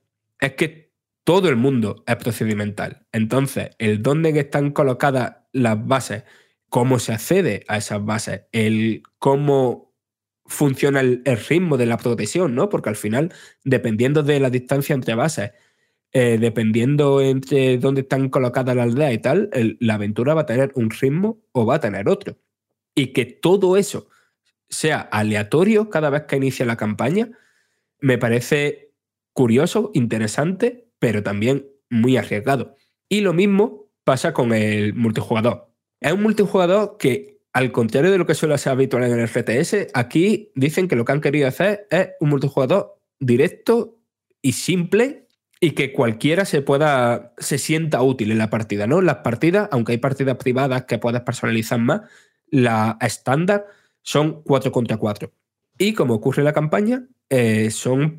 es 0.41 0.55
que 0.55 0.93
todo 1.24 1.49
el 1.49 1.57
mundo 1.57 2.05
es 2.07 2.16
procedimental. 2.16 3.07
Entonces, 3.12 3.70
el 3.78 4.03
dónde 4.03 4.39
están 4.39 4.73
colocadas 4.73 5.36
las 5.53 5.86
bases, 5.86 6.24
cómo 6.69 6.99
se 6.99 7.12
accede 7.12 7.65
a 7.69 7.78
esas 7.78 8.05
bases, 8.05 8.43
el 8.53 9.03
cómo 9.19 9.95
funciona 10.47 11.01
el, 11.01 11.23
ritmo 11.49 11.78
de 11.78 11.86
la 11.86 11.97
protección, 11.97 12.55
¿no? 12.55 12.69
Porque 12.69 12.91
al 12.91 12.97
final, 12.97 13.32
dependiendo 13.65 14.23
de 14.23 14.41
la 14.41 14.51
distancia 14.51 14.95
entre 14.95 15.15
bases, 15.15 15.53
eh, 16.12 16.39
dependiendo 16.39 17.20
entre 17.23 17.78
dónde 17.78 18.03
están 18.03 18.28
colocadas 18.28 18.77
las 18.77 18.86
aldeas 18.89 19.15
y 19.15 19.19
tal, 19.19 19.51
la 19.81 19.95
aventura 19.95 20.35
va 20.35 20.43
a 20.43 20.47
tener 20.47 20.73
un 20.74 20.91
ritmo 20.91 21.41
o 21.53 21.65
va 21.65 21.77
a 21.77 21.81
tener 21.81 22.09
otro. 22.09 22.36
Y 22.95 23.09
que 23.12 23.24
todo 23.24 23.77
eso 23.77 24.09
sea 24.75 25.01
aleatorio 25.01 25.89
cada 25.91 26.11
vez 26.11 26.23
que 26.23 26.37
inicia 26.37 26.67
la 26.67 26.77
campaña, 26.77 27.31
me 28.01 28.19
parece 28.19 28.93
curioso, 29.33 29.91
interesante 29.95 30.85
pero 31.05 31.23
también 31.23 31.67
muy 31.91 32.17
arriesgado. 32.17 32.77
Y 33.11 33.21
lo 33.21 33.35
mismo 33.35 33.91
pasa 34.05 34.33
con 34.33 34.55
el 34.55 34.95
multijugador. 34.95 35.71
Es 36.01 36.13
un 36.13 36.23
multijugador 36.23 36.97
que, 36.99 37.41
al 37.53 37.73
contrario 37.73 38.11
de 38.11 38.17
lo 38.17 38.25
que 38.25 38.35
suele 38.35 38.57
ser 38.57 38.73
habitual 38.73 39.05
en 39.05 39.19
el 39.19 39.27
RTS, 39.27 39.89
aquí 39.93 40.51
dicen 40.55 40.89
que 40.89 40.97
lo 40.97 41.05
que 41.05 41.13
han 41.13 41.21
querido 41.21 41.47
hacer 41.47 41.87
es 41.91 42.11
un 42.21 42.31
multijugador 42.31 42.99
directo 43.21 43.99
y 44.41 44.53
simple 44.53 45.29
y 45.61 45.73
que 45.73 45.93
cualquiera 45.93 46.47
se 46.47 46.63
pueda 46.63 47.35
se 47.37 47.59
sienta 47.59 48.01
útil 48.01 48.33
en 48.33 48.39
la 48.39 48.49
partida, 48.49 48.87
¿no? 48.87 49.03
Las 49.03 49.17
partidas, 49.17 49.69
aunque 49.73 49.93
hay 49.93 49.99
partidas 49.99 50.37
privadas 50.37 50.85
que 50.85 50.99
puedes 50.99 51.21
personalizar 51.21 51.79
más, 51.79 52.01
la 52.49 52.97
estándar 53.01 53.67
son 54.05 54.43
4 54.45 54.71
contra 54.71 54.97
4. 54.99 55.33
Y 55.79 55.95
como 55.95 56.15
ocurre 56.15 56.43
en 56.43 56.45
la 56.45 56.53
campaña, 56.53 57.09
eh, 57.31 57.71
son 57.71 58.19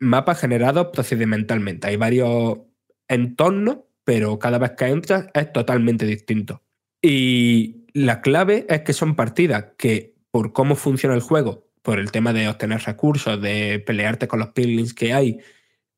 mapas 0.00 0.40
generados 0.40 0.88
procedimentalmente. 0.92 1.86
Hay 1.86 1.96
varios 1.96 2.58
entornos, 3.06 3.78
pero 4.02 4.38
cada 4.38 4.58
vez 4.58 4.72
que 4.72 4.86
entras 4.86 5.28
es 5.34 5.52
totalmente 5.52 6.06
distinto. 6.06 6.62
Y 7.00 7.86
la 7.92 8.22
clave 8.22 8.66
es 8.68 8.80
que 8.80 8.92
son 8.92 9.14
partidas 9.14 9.66
que, 9.78 10.16
por 10.30 10.52
cómo 10.52 10.74
funciona 10.74 11.14
el 11.14 11.20
juego, 11.20 11.68
por 11.82 11.98
el 11.98 12.10
tema 12.10 12.32
de 12.32 12.48
obtener 12.48 12.80
recursos, 12.80 13.40
de 13.40 13.78
pelearte 13.86 14.26
con 14.26 14.40
los 14.40 14.48
piglins 14.48 14.94
que 14.94 15.12
hay, 15.12 15.38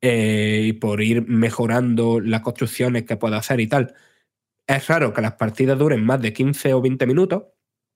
eh, 0.03 0.63
y 0.67 0.73
por 0.75 1.01
ir 1.01 1.27
mejorando 1.27 2.21
las 2.21 2.43
construcciones 2.43 3.05
que 3.05 3.17
puedo 3.17 3.37
hacer 3.37 3.61
y 3.61 3.69
tal, 3.69 3.95
es 4.67 4.89
raro 4.89 5.15
que 5.15 5.23
las 5.23 5.35
partidas 5.35 5.79
duren 5.79 6.05
más 6.05 6.21
de 6.21 6.33
15 6.33 6.75
o 6.75 6.83
20 6.83 7.07
minutos 7.07 7.45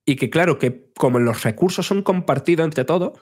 y 0.05 0.17
que 0.17 0.31
claro 0.31 0.59
que 0.59 0.91
como 0.97 1.19
los 1.19 1.43
recursos 1.43 1.87
son 1.87 2.03
compartidos 2.03 2.65
entre 2.65 2.85
todos, 2.85 3.19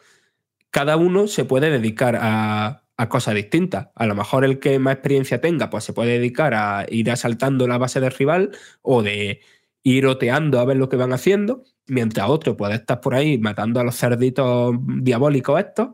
cada 0.70 0.96
uno 0.96 1.26
se 1.26 1.44
puede 1.44 1.70
dedicar 1.70 2.16
a, 2.20 2.84
a 2.98 3.08
cosas 3.08 3.34
distintas. 3.34 3.88
A 3.94 4.06
lo 4.06 4.14
mejor 4.14 4.44
el 4.44 4.58
que 4.58 4.78
más 4.78 4.94
experiencia 4.94 5.40
tenga, 5.40 5.70
pues 5.70 5.84
se 5.84 5.92
puede 5.92 6.12
dedicar 6.18 6.52
a 6.54 6.84
ir 6.90 7.10
asaltando 7.10 7.66
la 7.66 7.78
base 7.78 8.00
del 8.00 8.10
rival 8.10 8.50
o 8.82 9.02
de 9.02 9.40
ir 9.84 10.06
oteando 10.06 10.58
a 10.58 10.64
ver 10.64 10.76
lo 10.76 10.88
que 10.88 10.96
van 10.96 11.12
haciendo, 11.12 11.62
mientras 11.86 12.28
otro 12.28 12.56
puede 12.56 12.74
estar 12.74 13.00
por 13.00 13.14
ahí 13.14 13.38
matando 13.38 13.80
a 13.80 13.84
los 13.84 13.96
cerditos 13.96 14.74
diabólicos 14.84 15.60
estos 15.60 15.88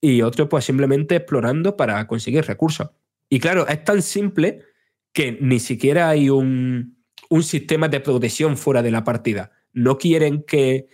y 0.00 0.22
otro 0.22 0.48
pues 0.48 0.64
simplemente 0.64 1.16
explorando 1.16 1.76
para 1.76 2.06
conseguir 2.06 2.44
recursos. 2.44 2.90
Y 3.28 3.38
claro, 3.38 3.66
es 3.68 3.84
tan 3.84 4.02
simple 4.02 4.64
que 5.12 5.38
ni 5.40 5.60
siquiera 5.60 6.08
hay 6.08 6.30
un, 6.30 6.98
un 7.28 7.42
sistema 7.44 7.88
de 7.88 8.00
protección 8.00 8.56
fuera 8.56 8.82
de 8.82 8.90
la 8.90 9.04
partida. 9.04 9.52
No 9.72 9.98
quieren 9.98 10.42
que 10.42 10.88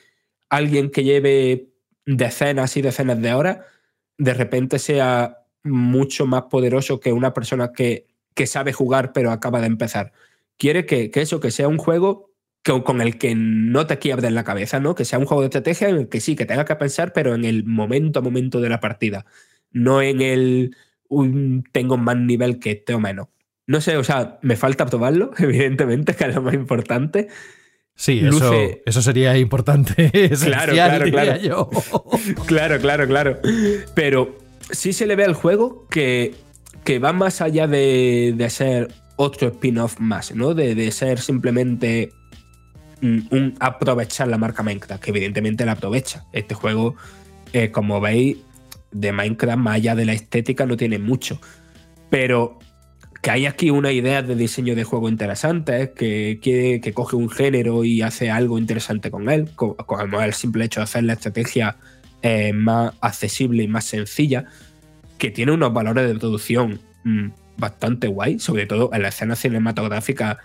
alguien 0.49 0.91
que 0.91 1.05
lleve 1.05 1.71
decenas 2.05 2.77
y 2.77 2.83
decenas 2.83 3.21
de 3.21 3.35
horas 3.35 3.59
de 4.19 4.35
repente 4.35 4.79
sea 4.79 5.39
mucho 5.63 6.27
más 6.27 6.45
poderoso 6.45 7.01
que 7.01 7.13
una 7.13 7.35
persona 7.35 7.73
que, 7.73 8.07
que 8.35 8.47
sabe 8.47 8.73
jugar 8.73 9.13
pero 9.13 9.31
acaba 9.31 9.61
de 9.61 9.67
empezar. 9.67 10.13
Quiere 10.57 10.87
que, 10.87 11.11
eso, 11.15 11.41
que 11.41 11.51
sea 11.51 11.69
un 11.69 11.79
juego 11.79 12.33
que, 12.63 12.83
con 12.83 13.01
el 13.01 13.19
que 13.19 13.35
no 13.35 13.87
te 13.87 13.99
quiebres 13.99 14.33
la 14.33 14.45
cabeza, 14.45 14.81
¿no? 14.81 14.95
Que 14.95 15.05
sea 15.05 15.19
un 15.19 15.27
juego 15.27 15.43
de 15.43 15.49
estrategia 15.49 15.89
en 15.89 15.97
el 15.97 16.09
que 16.09 16.21
sí, 16.21 16.37
que 16.37 16.47
tenga 16.47 16.65
que 16.65 16.77
pensar, 16.77 17.13
pero 17.13 17.35
en 17.35 17.45
el 17.45 17.65
momento 17.65 18.21
a 18.21 18.23
momento 18.23 18.61
de 18.61 18.69
la 18.69 18.81
partida. 18.81 19.27
No 19.71 20.01
en 20.01 20.21
el 20.23 20.77
un, 21.09 21.65
tengo 21.73 21.97
más 21.97 22.17
nivel 22.17 22.59
que 22.59 22.73
este 22.73 22.95
o 22.95 23.01
menos. 23.01 23.29
No 23.67 23.81
sé, 23.81 23.97
o 23.97 24.05
sea, 24.05 24.39
me 24.43 24.57
falta 24.57 24.87
probarlo, 24.87 25.33
evidentemente, 25.39 26.15
que 26.15 26.25
es 26.25 26.35
lo 26.35 26.43
más 26.43 26.55
importante. 26.55 27.29
Sí, 27.99 28.19
eso, 28.21 28.31
Luce- 28.53 28.83
eso 28.85 29.03
sería 29.03 29.37
importante. 29.39 30.11
Claro, 30.45 30.73
claro, 30.75 31.11
claro. 31.11 31.37
yo. 31.41 31.71
claro, 32.47 32.79
claro, 32.81 33.07
claro. 33.07 33.39
Pero 33.95 34.37
sí 34.71 34.93
se 34.93 35.07
le 35.07 35.17
ve 35.17 35.25
al 35.25 35.35
juego 35.35 35.87
que, 35.91 36.35
que 36.85 36.99
va 36.99 37.13
más 37.13 37.41
allá 37.41 37.67
de, 37.67 38.35
de 38.37 38.51
ser 38.51 38.89
otro 39.17 39.49
spin-off 39.49 39.99
más, 39.99 40.35
¿no? 40.35 40.53
De, 40.53 40.75
de 40.75 40.91
ser 40.93 41.19
simplemente 41.21 42.11
un 43.03 43.55
aprovechar 43.61 44.29
la 44.29 44.37
marca 44.39 44.63
Minecraft, 44.63 45.03
que 45.03 45.11
evidentemente 45.11 45.65
la 45.65 45.73
aprovecha. 45.73 46.25
Este 46.33 46.55
juego, 46.55 46.97
eh, 47.53 47.71
como 47.71 48.01
veis, 48.01 48.37
de 48.91 49.13
Minecraft, 49.13 49.59
más 49.59 49.77
allá 49.77 49.95
de 49.95 50.05
la 50.05 50.13
estética, 50.13 50.67
no 50.67 50.77
tiene 50.77 50.99
mucho. 50.99 51.41
Pero 52.11 52.59
que 53.27 53.33
hay 53.33 53.47
aquí 53.47 53.71
una 53.71 53.91
idea 53.91 54.23
de 54.23 54.37
diseño 54.37 54.77
de 54.77 54.85
juego 54.85 55.09
interesante, 55.09 55.93
que, 55.97 56.39
quiere, 56.41 56.81
que 56.81 56.93
coge 56.93 57.17
un 57.17 57.29
género 57.29 57.83
y 57.83 58.01
hace 58.01 58.31
algo 58.31 58.57
interesante 58.57 59.11
con 59.11 59.29
él, 59.29 59.49
co- 59.57 59.75
como 59.75 60.21
el 60.23 60.33
simple 60.33 60.65
hecho 60.65 60.79
de 60.79 60.85
hacer 60.85 61.03
la 61.03 61.15
estrategia 61.15 61.75
eh, 62.23 62.53
más 62.53 62.93
accesible 63.01 63.65
y 63.65 63.67
más 63.67 63.85
sencilla, 63.85 64.45
que 65.19 65.33
tiene 65.33 65.51
unos 65.51 65.73
valores 65.73 66.07
de 66.07 66.15
producción 66.15 66.79
mm, 67.03 67.31
bastante 67.59 68.07
guay, 68.07 68.39
sobre 68.39 68.65
todo 68.67 68.91
en 68.93 69.03
la 69.03 69.09
escena 69.09 69.35
cinematográfica 69.35 70.39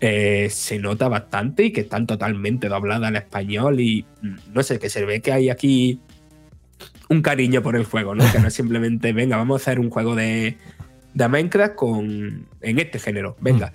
eh, 0.00 0.48
se 0.50 0.80
nota 0.80 1.06
bastante 1.06 1.66
y 1.66 1.70
que 1.70 1.82
están 1.82 2.08
totalmente 2.08 2.66
dobladas 2.68 3.06
al 3.10 3.14
español 3.14 3.78
y 3.78 4.06
mm, 4.22 4.34
no 4.52 4.64
sé, 4.64 4.80
que 4.80 4.90
se 4.90 5.04
ve 5.04 5.20
que 5.20 5.30
hay 5.30 5.50
aquí 5.50 6.00
un 7.08 7.22
cariño 7.22 7.62
por 7.62 7.76
el 7.76 7.84
juego, 7.84 8.16
¿no? 8.16 8.24
Que 8.32 8.40
no 8.40 8.48
es 8.48 8.54
simplemente, 8.54 9.12
venga, 9.12 9.36
vamos 9.36 9.60
a 9.60 9.62
hacer 9.62 9.78
un 9.78 9.88
juego 9.88 10.16
de, 10.16 10.58
de 11.14 11.28
Minecraft 11.28 11.74
con, 11.74 12.46
en 12.60 12.78
este 12.78 12.98
género, 12.98 13.36
venga. 13.40 13.72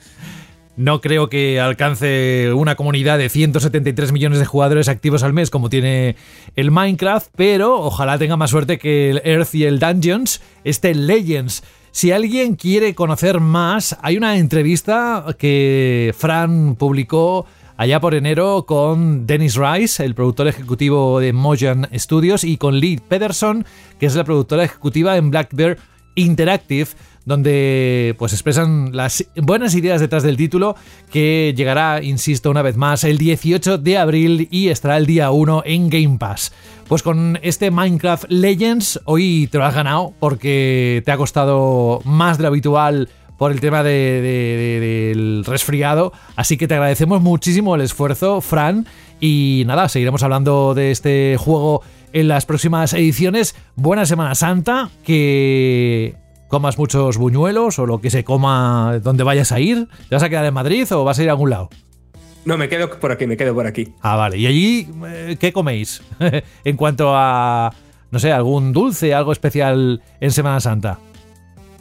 No 0.76 1.02
creo 1.02 1.30
que 1.30 1.60
alcance 1.60 2.53
una 2.53 2.76
comunidad 2.76 3.18
de 3.18 3.28
173 3.28 4.14
millones 4.14 4.40
de 4.40 4.45
jugadores 4.45 4.88
activos 4.88 5.24
al 5.24 5.34
mes 5.34 5.49
como 5.49 5.70
tiene 5.70 6.16
el 6.56 6.72
Minecraft, 6.72 7.28
pero 7.36 7.82
ojalá 7.82 8.18
tenga 8.18 8.38
más 8.38 8.52
suerte 8.52 8.78
que 8.78 9.10
el 9.10 9.22
Earth 9.26 9.53
y 9.56 9.66
el 9.66 9.80
Dungeons, 9.80 10.41
este 10.64 10.95
Legends. 10.95 11.64
Si 11.91 12.14
alguien 12.14 12.56
quiere 12.56 12.95
conocer 12.95 13.41
más, 13.41 13.98
hay 14.02 14.16
una 14.16 14.38
entrevista 14.38 15.26
que 15.38 16.16
Fran 16.18 16.76
publicó 16.76 17.45
allá 17.76 17.99
por 17.99 18.14
enero 18.14 18.66
con 18.66 19.26
Dennis 19.26 19.56
Rice, 19.56 20.06
el 20.06 20.16
productor 20.16 20.48
ejecutivo 20.48 21.20
de 21.20 21.34
Mojang 21.34 21.90
Studios, 21.94 22.44
y 22.44 22.57
con 22.57 22.80
Lee 22.80 23.02
Pederson, 23.06 23.66
que 23.99 24.06
es 24.06 24.16
la 24.16 24.24
productora 24.24 24.64
ejecutiva 24.64 25.18
en 25.18 25.30
Black 25.30 25.49
Bear 25.53 25.78
Interactive, 26.16 26.88
donde 27.30 28.16
pues 28.18 28.34
expresan 28.34 28.90
las 28.92 29.24
buenas 29.38 29.76
ideas 29.76 30.02
detrás 30.02 30.24
del 30.24 30.36
título 30.36 30.76
que 31.12 31.54
llegará, 31.56 32.02
insisto 32.04 32.50
una 32.50 32.64
vez 32.64 32.76
más, 32.76 33.04
el 33.04 33.20
18 33.20 33.78
de 33.78 33.98
abril 34.00 34.48
y 34.52 34.70
estará 34.70 34.98
el 34.98 35.06
día 35.06 35.30
1 35.30 35.62
en 35.66 35.90
Game 35.92 36.18
Pass. 36.18 36.52
Pues 36.88 37.04
con 37.04 37.38
este 37.44 37.70
Minecraft 37.70 38.26
Legends 38.30 39.00
hoy 39.06 39.48
te 39.52 39.60
lo 39.60 39.66
has 39.66 39.76
ganado 39.76 40.12
porque 40.20 41.04
te 41.06 41.12
ha 41.12 41.18
costado 41.18 42.02
más 42.04 42.38
de 42.38 42.42
lo 42.44 42.48
habitual 42.50 43.10
por 43.38 43.52
el 43.52 43.62
tema 43.62 43.84
de- 43.84 43.92
de- 44.22 44.80
de- 44.80 44.80
del 45.16 45.46
resfriado, 45.46 46.12
así 46.36 46.58
que 46.58 46.68
te 46.68 46.74
agradecemos 46.74 47.22
muchísimo 47.22 47.76
el 47.76 47.82
esfuerzo, 47.82 48.42
Fran, 48.42 48.88
y 49.22 49.64
nada, 49.68 49.88
seguiremos 49.88 50.24
hablando 50.24 50.74
de 50.74 50.90
este 50.92 51.38
juego 51.38 51.84
en 52.12 52.28
las 52.28 52.48
próximas 52.48 52.92
ediciones. 52.94 53.56
Buena 53.76 54.08
Semana 54.08 54.34
Santa, 54.34 54.90
que 55.06 56.16
comas 56.50 56.78
muchos 56.78 57.18
buñuelos 57.18 57.80
o 57.80 57.86
lo 57.86 58.02
que 58.02 58.10
se 58.10 58.26
coma 58.26 59.00
donde 59.02 59.24
vayas 59.24 59.54
a 59.54 59.62
ir. 59.62 59.88
¿Te 60.10 60.16
vas 60.16 60.24
a 60.24 60.30
quedar 60.30 60.44
en 60.44 60.54
Madrid 60.54 60.86
o 60.92 61.06
vas 61.06 61.18
a 61.20 61.24
ir 61.24 61.30
a 61.30 61.32
algún 61.32 61.52
lado? 61.52 61.70
No, 62.44 62.58
me 62.58 62.68
quedo 62.68 62.90
por 63.00 63.12
aquí, 63.12 63.28
me 63.28 63.38
quedo 63.38 63.54
por 63.54 63.68
aquí. 63.68 63.94
Ah, 64.02 64.16
vale. 64.16 64.38
¿Y 64.38 64.48
allí 64.48 64.90
eh, 65.06 65.38
qué 65.40 65.54
coméis? 65.54 66.02
en 66.64 66.76
cuanto 66.76 67.16
a, 67.16 67.72
no 68.12 68.20
sé, 68.20 68.34
algún 68.34 68.74
dulce, 68.74 69.14
algo 69.14 69.32
especial 69.32 70.02
en 70.20 70.32
Semana 70.32 70.60
Santa. 70.60 71.00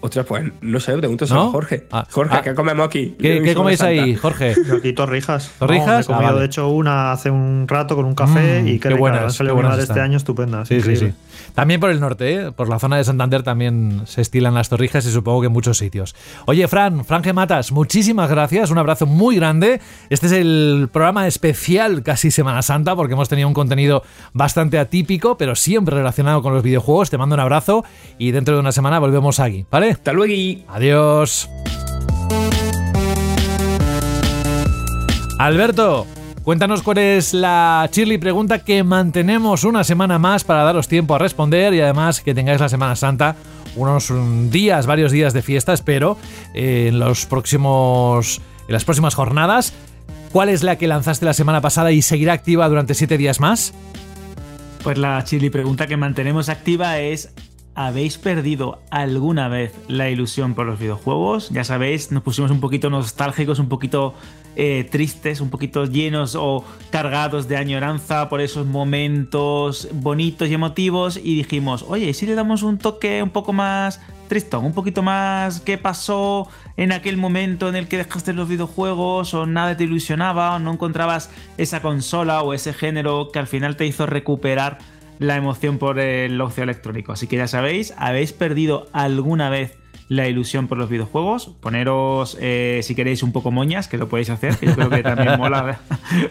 Ostras, 0.00 0.26
pues 0.26 0.44
no 0.60 0.78
sé, 0.80 0.96
pregunto 0.96 1.26
¿No? 1.26 1.48
a 1.48 1.50
Jorge. 1.50 1.86
Ah, 1.90 2.06
Jorge, 2.10 2.36
ah. 2.36 2.42
¿qué 2.42 2.54
comemos 2.54 2.86
aquí? 2.86 3.16
¿Qué, 3.18 3.42
qué 3.42 3.54
coméis 3.54 3.80
ahí, 3.82 4.14
Jorge? 4.14 4.54
Yo 4.66 4.76
aquí 4.76 4.92
torrijas. 4.92 5.50
¿Torrijas? 5.58 6.08
He 6.08 6.12
Ah, 6.12 6.14
comido, 6.14 6.28
vale. 6.32 6.40
de 6.40 6.46
hecho, 6.46 6.68
una 6.68 7.10
hace 7.12 7.30
un 7.30 7.66
rato 7.66 7.96
con 7.96 8.04
un 8.04 8.14
café 8.14 8.62
Mm, 8.62 8.68
y 8.68 8.78
qué 8.78 8.88
qué, 8.90 8.94
buenas. 8.94 9.22
Han 9.22 9.30
salido 9.32 9.54
qué 9.54 9.62
buenas 9.62 9.70
una 9.72 9.76
de 9.78 9.82
este 9.84 10.00
año 10.00 10.16
estupendas. 10.16 10.68
Sí, 10.68 10.74
sí, 10.74 10.80
increíble. 10.90 11.14
sí. 11.18 11.50
También 11.54 11.80
por 11.80 11.90
el 11.90 11.98
norte, 12.00 12.34
¿eh? 12.34 12.52
por 12.52 12.68
la 12.68 12.78
zona 12.78 12.96
de 12.96 13.04
Santander 13.04 13.42
también 13.42 14.02
se 14.06 14.20
estilan 14.20 14.54
las 14.54 14.68
torrijas 14.68 15.04
y 15.06 15.10
supongo 15.10 15.40
que 15.40 15.46
en 15.48 15.52
muchos 15.52 15.78
sitios. 15.78 16.14
Oye, 16.46 16.68
Fran, 16.68 17.04
Fran 17.04 17.24
Gematas, 17.24 17.72
muchísimas 17.72 18.30
gracias, 18.30 18.70
un 18.70 18.78
abrazo 18.78 19.06
muy 19.06 19.36
grande. 19.36 19.80
Este 20.10 20.26
es 20.26 20.32
el 20.32 20.88
programa 20.92 21.26
especial 21.26 22.02
casi 22.04 22.30
Semana 22.30 22.62
Santa 22.62 22.94
porque 22.94 23.14
hemos 23.14 23.28
tenido 23.28 23.48
un 23.48 23.54
contenido 23.54 24.02
bastante 24.32 24.78
atípico, 24.78 25.36
pero 25.36 25.54
siempre 25.56 25.96
relacionado 25.96 26.42
con 26.42 26.54
los 26.54 26.62
videojuegos. 26.62 27.10
Te 27.10 27.18
mando 27.18 27.34
un 27.34 27.40
abrazo 27.40 27.84
y 28.18 28.30
dentro 28.30 28.54
de 28.54 28.60
una 28.60 28.72
semana 28.72 28.98
volvemos 28.98 29.40
aquí, 29.40 29.66
¿vale? 29.70 29.87
Hasta 29.92 30.12
luego. 30.12 30.34
Adiós. 30.68 31.48
Alberto, 35.38 36.06
cuéntanos 36.42 36.82
cuál 36.82 36.98
es 36.98 37.32
la 37.32 37.88
chirly 37.92 38.18
pregunta 38.18 38.58
que 38.58 38.82
mantenemos 38.82 39.62
una 39.62 39.84
semana 39.84 40.18
más 40.18 40.42
para 40.42 40.64
daros 40.64 40.88
tiempo 40.88 41.14
a 41.14 41.18
responder 41.18 41.74
y 41.74 41.80
además 41.80 42.20
que 42.20 42.34
tengáis 42.34 42.60
la 42.60 42.68
Semana 42.68 42.96
Santa 42.96 43.36
unos 43.76 44.10
mm, 44.10 44.50
días, 44.50 44.86
varios 44.86 45.12
días 45.12 45.32
de 45.32 45.42
fiesta, 45.42 45.72
espero, 45.72 46.16
eh, 46.54 46.86
en 46.88 46.98
los 46.98 47.26
próximos 47.26 48.40
en 48.66 48.72
las 48.72 48.84
próximas 48.84 49.14
jornadas. 49.14 49.72
¿Cuál 50.32 50.50
es 50.50 50.62
la 50.62 50.76
que 50.76 50.88
lanzaste 50.88 51.24
la 51.24 51.32
semana 51.32 51.60
pasada 51.60 51.92
y 51.92 52.02
seguirá 52.02 52.34
activa 52.34 52.68
durante 52.68 52.94
siete 52.94 53.16
días 53.16 53.40
más? 53.40 53.72
Pues 54.82 54.98
la 54.98 55.22
chili 55.24 55.50
pregunta 55.50 55.86
que 55.86 55.96
mantenemos 55.96 56.48
activa 56.48 56.98
es 56.98 57.32
¿Habéis 57.80 58.18
perdido 58.18 58.80
alguna 58.90 59.46
vez 59.46 59.72
la 59.86 60.10
ilusión 60.10 60.56
por 60.56 60.66
los 60.66 60.80
videojuegos? 60.80 61.48
Ya 61.50 61.62
sabéis, 61.62 62.10
nos 62.10 62.24
pusimos 62.24 62.50
un 62.50 62.58
poquito 62.58 62.90
nostálgicos, 62.90 63.60
un 63.60 63.68
poquito 63.68 64.14
eh, 64.56 64.82
tristes, 64.90 65.40
un 65.40 65.48
poquito 65.48 65.84
llenos 65.84 66.34
o 66.34 66.64
cargados 66.90 67.46
de 67.46 67.56
añoranza 67.56 68.28
por 68.28 68.40
esos 68.40 68.66
momentos 68.66 69.86
bonitos 69.92 70.48
y 70.48 70.54
emotivos 70.54 71.20
y 71.22 71.36
dijimos, 71.36 71.84
oye, 71.86 72.08
¿y 72.08 72.14
si 72.14 72.26
le 72.26 72.34
damos 72.34 72.64
un 72.64 72.78
toque 72.78 73.22
un 73.22 73.30
poco 73.30 73.52
más 73.52 74.00
tristón, 74.26 74.64
un 74.64 74.74
poquito 74.74 75.04
más 75.04 75.60
qué 75.60 75.78
pasó 75.78 76.48
en 76.76 76.90
aquel 76.90 77.16
momento 77.16 77.68
en 77.68 77.76
el 77.76 77.86
que 77.86 77.98
dejaste 77.98 78.32
los 78.32 78.48
videojuegos 78.48 79.34
o 79.34 79.46
nada 79.46 79.76
te 79.76 79.84
ilusionaba 79.84 80.56
o 80.56 80.58
no 80.58 80.72
encontrabas 80.72 81.30
esa 81.58 81.80
consola 81.80 82.42
o 82.42 82.54
ese 82.54 82.72
género 82.72 83.30
que 83.32 83.38
al 83.38 83.46
final 83.46 83.76
te 83.76 83.86
hizo 83.86 84.04
recuperar 84.04 84.78
la 85.18 85.36
emoción 85.36 85.78
por 85.78 85.98
el 85.98 86.40
ocio 86.40 86.62
electrónico. 86.62 87.12
Así 87.12 87.26
que 87.26 87.36
ya 87.36 87.46
sabéis, 87.46 87.94
habéis 87.96 88.32
perdido 88.32 88.88
alguna 88.92 89.50
vez 89.50 89.76
la 90.08 90.26
ilusión 90.26 90.68
por 90.68 90.78
los 90.78 90.88
videojuegos. 90.88 91.50
Poneros, 91.60 92.36
eh, 92.40 92.80
si 92.82 92.94
queréis, 92.94 93.22
un 93.22 93.32
poco 93.32 93.50
moñas, 93.50 93.88
que 93.88 93.98
lo 93.98 94.08
podéis 94.08 94.30
hacer, 94.30 94.56
que 94.56 94.66
yo 94.66 94.74
creo 94.74 94.90
que 94.90 95.02
también 95.02 95.36
mola 95.38 95.80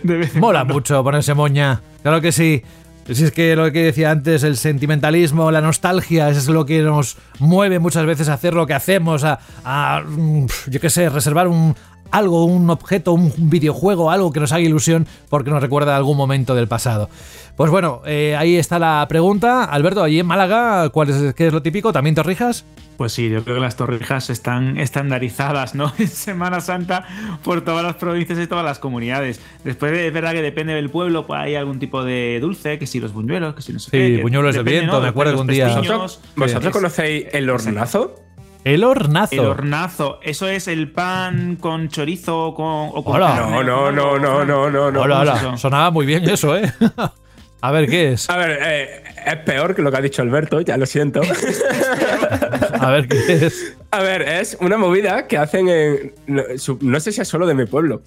de 0.03 0.18
vez 0.18 0.35
en 0.35 0.41
Mola 0.41 0.59
cuando. 0.59 0.73
mucho 0.73 1.03
ponerse 1.03 1.34
moña. 1.34 1.81
Claro 2.01 2.22
que 2.22 2.31
sí. 2.31 2.64
Si 3.09 3.23
es 3.23 3.31
que 3.31 3.55
lo 3.55 3.72
que 3.72 3.84
decía 3.84 4.11
antes, 4.11 4.43
el 4.43 4.57
sentimentalismo, 4.57 5.49
la 5.49 5.61
nostalgia, 5.61 6.27
eso 6.30 6.39
es 6.39 6.47
lo 6.49 6.65
que 6.65 6.81
nos 6.81 7.18
mueve 7.39 7.80
muchas 7.80 8.05
veces 8.05 8.27
a 8.27 8.34
hacer 8.34 8.53
lo 8.53 8.68
que 8.68 8.73
hacemos, 8.73 9.23
a, 9.23 9.39
a, 9.64 10.01
mm, 10.05 10.47
yo 10.68 10.81
qué 10.81 10.89
sé, 10.89 11.07
reservar 11.07 11.47
un 11.47 11.73
algo, 12.11 12.45
un 12.45 12.69
objeto, 12.69 13.13
un 13.13 13.31
videojuego, 13.49 14.11
algo 14.11 14.31
que 14.31 14.39
nos 14.39 14.51
haga 14.51 14.61
ilusión 14.61 15.07
porque 15.29 15.49
nos 15.51 15.61
recuerda 15.61 15.93
a 15.93 15.97
algún 15.97 16.17
momento 16.17 16.55
del 16.55 16.67
pasado. 16.67 17.09
Pues 17.55 17.71
bueno, 17.71 18.01
eh, 18.05 18.35
ahí 18.38 18.55
está 18.55 18.77
la 18.77 19.05
pregunta. 19.09 19.63
Alberto, 19.63 20.03
allí 20.03 20.19
en 20.19 20.27
Málaga, 20.27 20.89
¿cuál 20.89 21.09
es, 21.09 21.34
¿qué 21.34 21.47
es 21.47 21.53
lo 21.53 21.61
típico? 21.63 21.91
¿También 21.91 22.13
torrijas? 22.15 22.65
Pues 22.97 23.13
sí, 23.13 23.29
yo 23.29 23.43
creo 23.43 23.55
que 23.57 23.61
las 23.61 23.75
torrijas 23.75 24.29
están 24.29 24.77
estandarizadas, 24.79 25.73
¿no? 25.75 25.91
En 25.99 26.07
Semana 26.07 26.61
Santa 26.61 27.05
por 27.43 27.61
todas 27.61 27.84
las 27.84 27.95
provincias 27.95 28.38
y 28.39 28.47
todas 28.47 28.63
las 28.65 28.79
comunidades. 28.79 29.39
Después 29.63 29.91
es 29.93 30.13
verdad 30.13 30.34
que 30.34 30.41
depende 30.41 30.73
del 30.73 30.89
pueblo, 30.89 31.25
pues 31.27 31.39
hay 31.39 31.55
algún 31.55 31.79
tipo 31.79 32.03
de 32.03 32.39
dulce, 32.39 32.77
que 32.79 32.85
si 32.88 32.99
los 32.99 33.13
buñuelos, 33.13 33.55
que 33.55 33.61
si 33.63 33.73
no 33.73 33.79
sé 33.79 33.85
Sí, 33.91 33.97
qué. 33.97 34.15
que 34.17 34.21
buñuelos 34.21 34.55
de 34.55 34.63
viento, 34.63 34.93
¿no? 34.93 35.01
me 35.01 35.07
acuerdo 35.09 35.34
que 35.35 35.41
un 35.41 35.47
día- 35.47 35.67
¿Vosotros, 35.67 36.19
vosotros 36.35 36.65
Sí. 36.65 36.71
conocéis 36.71 37.25
el 37.34 37.49
hornazo? 37.49 38.15
El 38.68 38.84
hornazo. 38.84 39.34
El 39.34 39.39
hornazo, 39.39 40.19
eso 40.22 40.45
es 40.49 40.68
el 40.68 40.91
pan 40.91 41.56
con 41.56 41.88
chorizo 41.88 42.53
con, 42.53 42.89
o 42.94 43.02
con 43.02 43.15
Hola. 43.15 43.27
carne, 43.38 43.64
No, 43.64 43.64
no, 43.64 43.91
no, 43.94 44.19
no, 44.19 44.45
no, 44.45 44.69
no, 44.69 44.91
no. 44.91 45.02
Hola, 45.02 45.19
¿cómo 45.19 45.38
es 45.38 45.44
hola. 45.44 45.57
Sonaba 45.57 45.89
muy 45.91 46.06
bien 46.06 46.27
eso, 46.30 46.57
¿eh? 46.57 46.69
a 47.61 47.72
ver, 47.72 47.89
¿qué 47.89 48.11
es? 48.11 48.30
A 48.30 48.35
ver, 48.35 48.60
eh, 48.61 49.03
es 49.26 49.35
peor 49.38 49.73
que 49.73 49.81
lo 49.81 49.89
que 49.89 49.98
ha 49.98 50.02
dicho 50.02 50.22
Alberto, 50.22 50.60
ya 50.60 50.76
lo 50.76 50.85
siento. 50.85 51.22
A 52.81 52.91
ver, 52.91 53.07
¿qué 53.07 53.45
es? 53.45 53.77
A 53.89 54.02
ver, 54.02 54.22
es 54.22 54.57
una 54.60 54.77
movida 54.77 55.27
que 55.27 55.38
hacen 55.38 55.69
en. 55.69 56.14
No 56.81 56.99
sé 56.99 57.14
si 57.14 57.22
es 57.22 57.27
solo 57.27 57.48
de 57.48 57.53
mi 57.53 57.65
pueblo, 57.65 58.02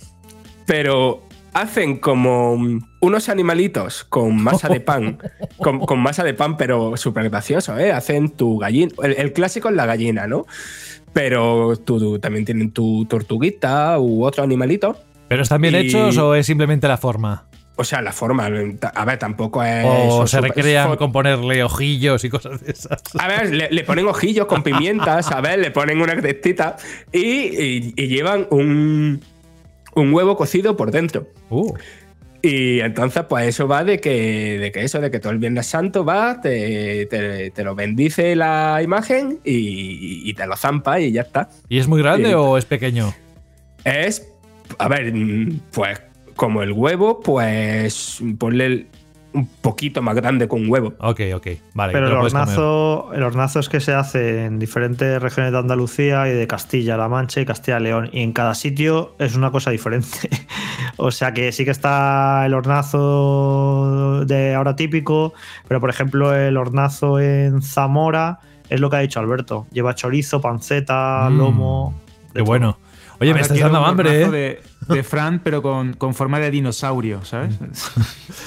pero 0.66 1.23
hacen 1.55 1.98
como 1.98 2.56
mm, 2.56 2.81
unos 3.01 3.28
animalitos 3.28 4.05
con 4.05 4.43
masa 4.43 4.68
de 4.68 4.81
pan, 4.81 5.18
con, 5.59 5.81
con 5.81 5.98
masa 6.01 6.24
de 6.24 6.35
pan, 6.35 6.56
pero 6.56 6.97
súper 6.97 7.28
gracioso, 7.31 7.78
¿eh? 7.78 7.93
Hacen 7.93 8.31
tu 8.31 8.59
gallina. 8.59 8.93
El, 9.02 9.12
el 9.18 9.32
clásico 9.32 9.68
es 9.68 9.74
la 9.74 9.86
gallina, 9.86 10.27
¿no? 10.27 10.47
Pero 11.12 11.77
tú, 11.77 11.98
tú 11.98 12.18
también 12.18 12.44
tienen 12.44 12.70
tu 12.70 13.05
tortuguita 13.06 13.98
u 13.98 14.24
otro 14.24 14.44
animalito. 14.44 14.97
¿Pero 15.28 15.43
están 15.43 15.60
bien 15.60 15.74
Y- 15.74 15.78
hechos 15.78 16.16
o 16.18 16.35
es 16.35 16.47
simplemente 16.47 16.86
la 16.89 16.97
forma? 16.97 17.47
O 17.77 17.85
sea, 17.85 18.02
la 18.02 18.12
forma. 18.12 18.47
A 18.94 19.05
ver, 19.06 19.18
tampoco 19.18 19.62
es. 19.64 19.86
O 19.86 20.27
se 20.27 20.40
recrean 20.43 20.97
con 20.97 21.12
ponerle 21.12 21.64
ojillos 21.64 22.22
y 22.24 22.28
cosas 22.28 22.60
de 22.60 22.72
esas. 22.72 23.02
A 23.18 23.27
ver, 23.27 23.55
le, 23.55 23.70
le 23.70 23.85
ponen 23.85 24.06
ojillos 24.06 24.44
con 24.47 24.62
pimientas, 24.62 25.31
a 25.32 25.40
ver, 25.40 25.60
le 25.60 25.70
ponen 25.70 26.01
una 26.02 26.14
crestita 26.14 26.77
y, 27.10 27.20
y- 27.20 27.94
y 27.97 28.06
llevan 28.09 28.47
un, 28.51 29.22
un 29.94 30.12
huevo 30.12 30.36
cocido 30.36 30.76
por 30.76 30.90
dentro. 30.90 31.26
Uh. 31.50 31.72
Y 32.42 32.80
entonces, 32.80 33.24
pues 33.28 33.48
eso 33.48 33.68
va 33.68 33.84
de 33.84 34.00
que, 34.00 34.58
de 34.58 34.72
que 34.72 34.82
eso, 34.82 34.98
de 35.00 35.10
que 35.10 35.20
todo 35.20 35.32
el 35.32 35.38
Viernes 35.38 35.66
Santo 35.66 36.06
va, 36.06 36.40
te, 36.40 37.04
te- 37.06 37.50
te 37.50 37.64
lo 37.64 37.74
bendice 37.74 38.34
la 38.34 38.80
imagen 38.82 39.40
y, 39.44 40.22
y 40.28 40.32
te 40.32 40.46
lo 40.46 40.56
zampa 40.56 41.00
y 41.00 41.12
ya 41.12 41.20
está. 41.22 41.50
¿Y 41.68 41.78
es 41.78 41.86
muy 41.86 42.00
grande 42.02 42.34
o 42.34 42.56
es 42.56 42.64
pequeño? 42.64 43.12
Es, 43.84 44.26
a 44.78 44.88
ver, 44.88 45.12
pues 45.72 46.00
como 46.34 46.62
el 46.62 46.72
huevo, 46.72 47.20
pues 47.20 48.20
ponle 48.38 48.66
el- 48.66 48.86
un 49.32 49.47
poquito 49.47 50.02
más 50.02 50.15
grande 50.16 50.48
un 50.51 50.69
huevo. 50.69 50.94
Ok, 50.98 51.20
ok. 51.35 51.47
Vale, 51.74 51.93
Pero 51.93 52.09
el 52.09 52.12
hornazo, 52.15 53.12
el 53.15 53.23
hornazo 53.23 53.61
es 53.61 53.69
que 53.69 53.81
se 53.81 53.94
hace 53.94 54.44
en 54.47 54.59
diferentes 54.59 55.23
regiones 55.23 55.52
de 55.52 55.59
Andalucía 55.59 56.28
y 56.28 56.32
de 56.32 56.47
Castilla-La 56.47 57.09
Mancha 57.09 57.40
y 57.40 57.47
Castilla-León. 57.47 58.11
Y 58.12 58.23
en 58.23 58.32
cada 58.32 58.55
sitio 58.55 59.15
es 59.19 59.36
una 59.36 59.51
cosa 59.51 59.70
diferente. 59.70 60.28
o 60.97 61.11
sea 61.11 61.32
que 61.32 61.52
sí 61.52 61.65
que 61.65 61.70
está 61.70 62.44
el 62.47 62.55
hornazo 62.55 64.24
de 64.27 64.55
ahora 64.55 64.77
típico, 64.77 65.32
pero 65.69 65.81
por 65.81 65.90
ejemplo 65.90 66.35
el 66.35 66.57
hornazo 66.57 67.20
en 67.20 67.62
Zamora 67.62 68.40
es 68.69 68.81
lo 68.81 68.90
que 68.90 68.97
ha 68.97 69.01
dicho 69.01 69.20
Alberto. 69.20 69.66
Lleva 69.73 69.94
chorizo, 69.94 70.40
panceta, 70.40 71.28
Mm, 71.31 71.39
lomo. 71.39 71.94
Qué 72.35 72.43
bueno. 72.43 72.78
Oye, 73.20 73.34
me 73.34 73.40
estás 73.40 73.59
dando 73.59 73.80
un 73.80 73.86
hambre, 73.86 74.22
¿eh? 74.22 74.28
De, 74.30 74.62
de 74.88 75.02
Fran, 75.02 75.40
pero 75.44 75.60
con, 75.62 75.92
con 75.94 76.14
forma 76.14 76.38
de 76.40 76.51
dinosaurio, 76.51 77.24
¿sabes? 77.24 77.55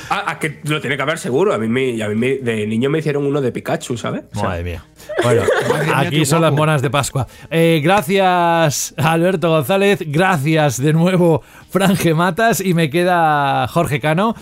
Ah, 0.10 0.24
ah, 0.28 0.40
que 0.40 0.60
lo 0.66 0.80
tiene 0.82 0.96
que 0.96 1.02
haber 1.02 1.18
seguro. 1.18 1.54
A 1.54 1.58
mí, 1.58 1.68
me, 1.68 2.02
a 2.04 2.08
mí 2.10 2.16
me- 2.16 2.38
de 2.38 2.68
niño 2.68 2.90
me 2.90 3.00
hicieron 3.00 3.26
uno 3.26 3.42
de 3.42 3.52
Pikachu, 3.52 3.98
¿sabes? 3.98 4.24
O 4.34 4.40
sea, 4.40 4.50
Madre 4.50 4.64
mía. 4.64 4.86
Bueno, 5.24 5.42
Madre 5.70 5.86
mía, 5.86 6.00
aquí 6.00 6.26
son 6.26 6.42
las 6.42 6.54
monas 6.54 6.82
de 6.82 6.90
Pascua. 6.90 7.26
Eh, 7.50 7.82
gracias, 7.84 8.94
Alberto 8.98 9.50
González. 9.50 10.00
Gracias 10.06 10.82
de 10.82 10.94
nuevo, 10.94 11.42
Fran 11.70 11.96
Gematas. 11.96 12.60
Y 12.62 12.74
me 12.74 12.90
queda 12.90 13.68
Jorge 13.70 14.00
Cano. 14.00 14.36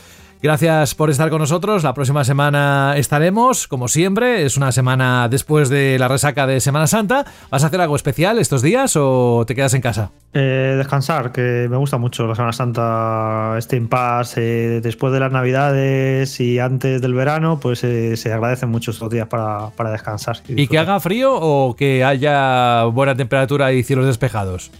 Gracias 0.43 0.95
por 0.95 1.11
estar 1.11 1.30
con 1.30 1.38
nosotros. 1.38 1.84
La 1.84 1.93
próxima 1.93 2.23
semana 2.23 2.95
estaremos, 2.97 3.68
como 3.68 3.88
siempre. 3.88 4.43
Es 4.43 4.57
una 4.57 4.72
semana 4.72 5.30
después 5.30 5.69
de 5.69 5.99
la 5.99 6.07
resaca 6.07 6.47
de 6.47 6.59
Semana 6.59 6.88
Santa. 6.88 7.26
¿Vas 7.51 7.63
a 7.63 7.68
hacer 7.68 7.80
algo 7.80 7.95
especial 7.95 8.39
estos 8.39 8.63
días 8.63 8.95
o 8.95 9.43
te 9.45 9.53
quedas 9.53 9.76
en 9.76 9.81
casa? 9.81 10.09
Eh, 10.34 10.73
descansar, 10.77 11.31
que 11.31 11.68
me 11.69 11.77
gusta 11.77 11.99
mucho 11.99 12.26
la 12.26 12.34
Semana 12.34 12.53
Santa, 12.53 13.53
este 13.59 13.76
impasse, 13.76 14.77
eh, 14.77 14.81
después 14.81 15.13
de 15.13 15.19
las 15.19 15.31
Navidades 15.31 16.39
y 16.39 16.57
antes 16.57 17.03
del 17.03 17.13
verano, 17.13 17.59
pues 17.59 17.84
eh, 17.84 18.18
se 18.18 18.34
agradecen 18.34 18.69
mucho 18.69 18.89
estos 18.89 19.11
días 19.11 19.27
para, 19.27 19.69
para 19.76 19.91
descansar. 19.91 20.38
¿Y 20.47 20.65
que 20.68 20.80
haga 20.80 20.99
frío 20.99 21.35
o 21.35 21.76
que 21.76 22.03
haya 22.03 22.85
buena 22.85 23.13
temperatura 23.15 23.73
y 23.73 23.84
cielos 23.84 24.07
despejados? 24.07 24.72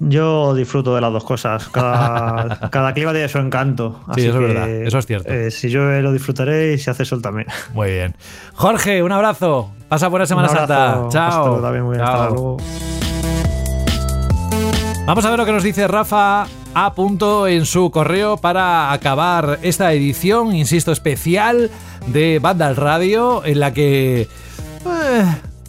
Yo 0.00 0.54
disfruto 0.54 0.94
de 0.94 1.00
las 1.00 1.12
dos 1.12 1.24
cosas. 1.24 1.68
Cada, 1.68 2.58
cada 2.70 2.92
clima 2.94 3.12
tiene 3.12 3.28
su 3.28 3.38
encanto. 3.38 4.00
Sí, 4.14 4.26
eso 4.26 4.40
es 4.40 4.54
verdad, 4.54 4.68
eso 4.70 4.98
es 4.98 5.06
cierto. 5.06 5.32
eh, 5.32 5.50
si 5.50 5.70
yo 5.70 5.82
lo 5.82 6.12
disfrutaré 6.12 6.74
y 6.74 6.78
si 6.78 6.88
hace 6.88 7.04
sol 7.04 7.20
también. 7.20 7.48
Muy 7.74 7.90
bien. 7.90 8.14
Jorge, 8.54 9.02
un 9.02 9.10
abrazo. 9.12 9.72
Pasa 9.88 10.08
buena 10.08 10.26
Semana. 10.26 10.48
Santa. 10.48 11.06
Chao. 11.10 11.28
Hasta 11.28 11.38
luego, 11.46 11.60
también 11.62 11.84
muy 11.84 11.96
bien. 11.96 12.04
Hasta 12.06 12.18
Chao. 12.18 12.30
luego. 12.30 12.56
Vamos 15.06 15.24
a 15.24 15.30
ver 15.30 15.38
lo 15.38 15.46
que 15.46 15.52
nos 15.52 15.62
dice 15.62 15.88
Rafa 15.88 16.46
a 16.74 16.92
punto 16.94 17.46
en 17.48 17.64
su 17.64 17.90
correo 17.90 18.36
para 18.36 18.92
acabar 18.92 19.58
esta 19.62 19.92
edición, 19.94 20.54
insisto, 20.54 20.92
especial 20.92 21.70
de 22.08 22.38
Banda 22.40 22.66
al 22.66 22.76
Radio, 22.76 23.42
en 23.44 23.58
la 23.58 23.72
que 23.72 24.22
eh, 24.22 24.28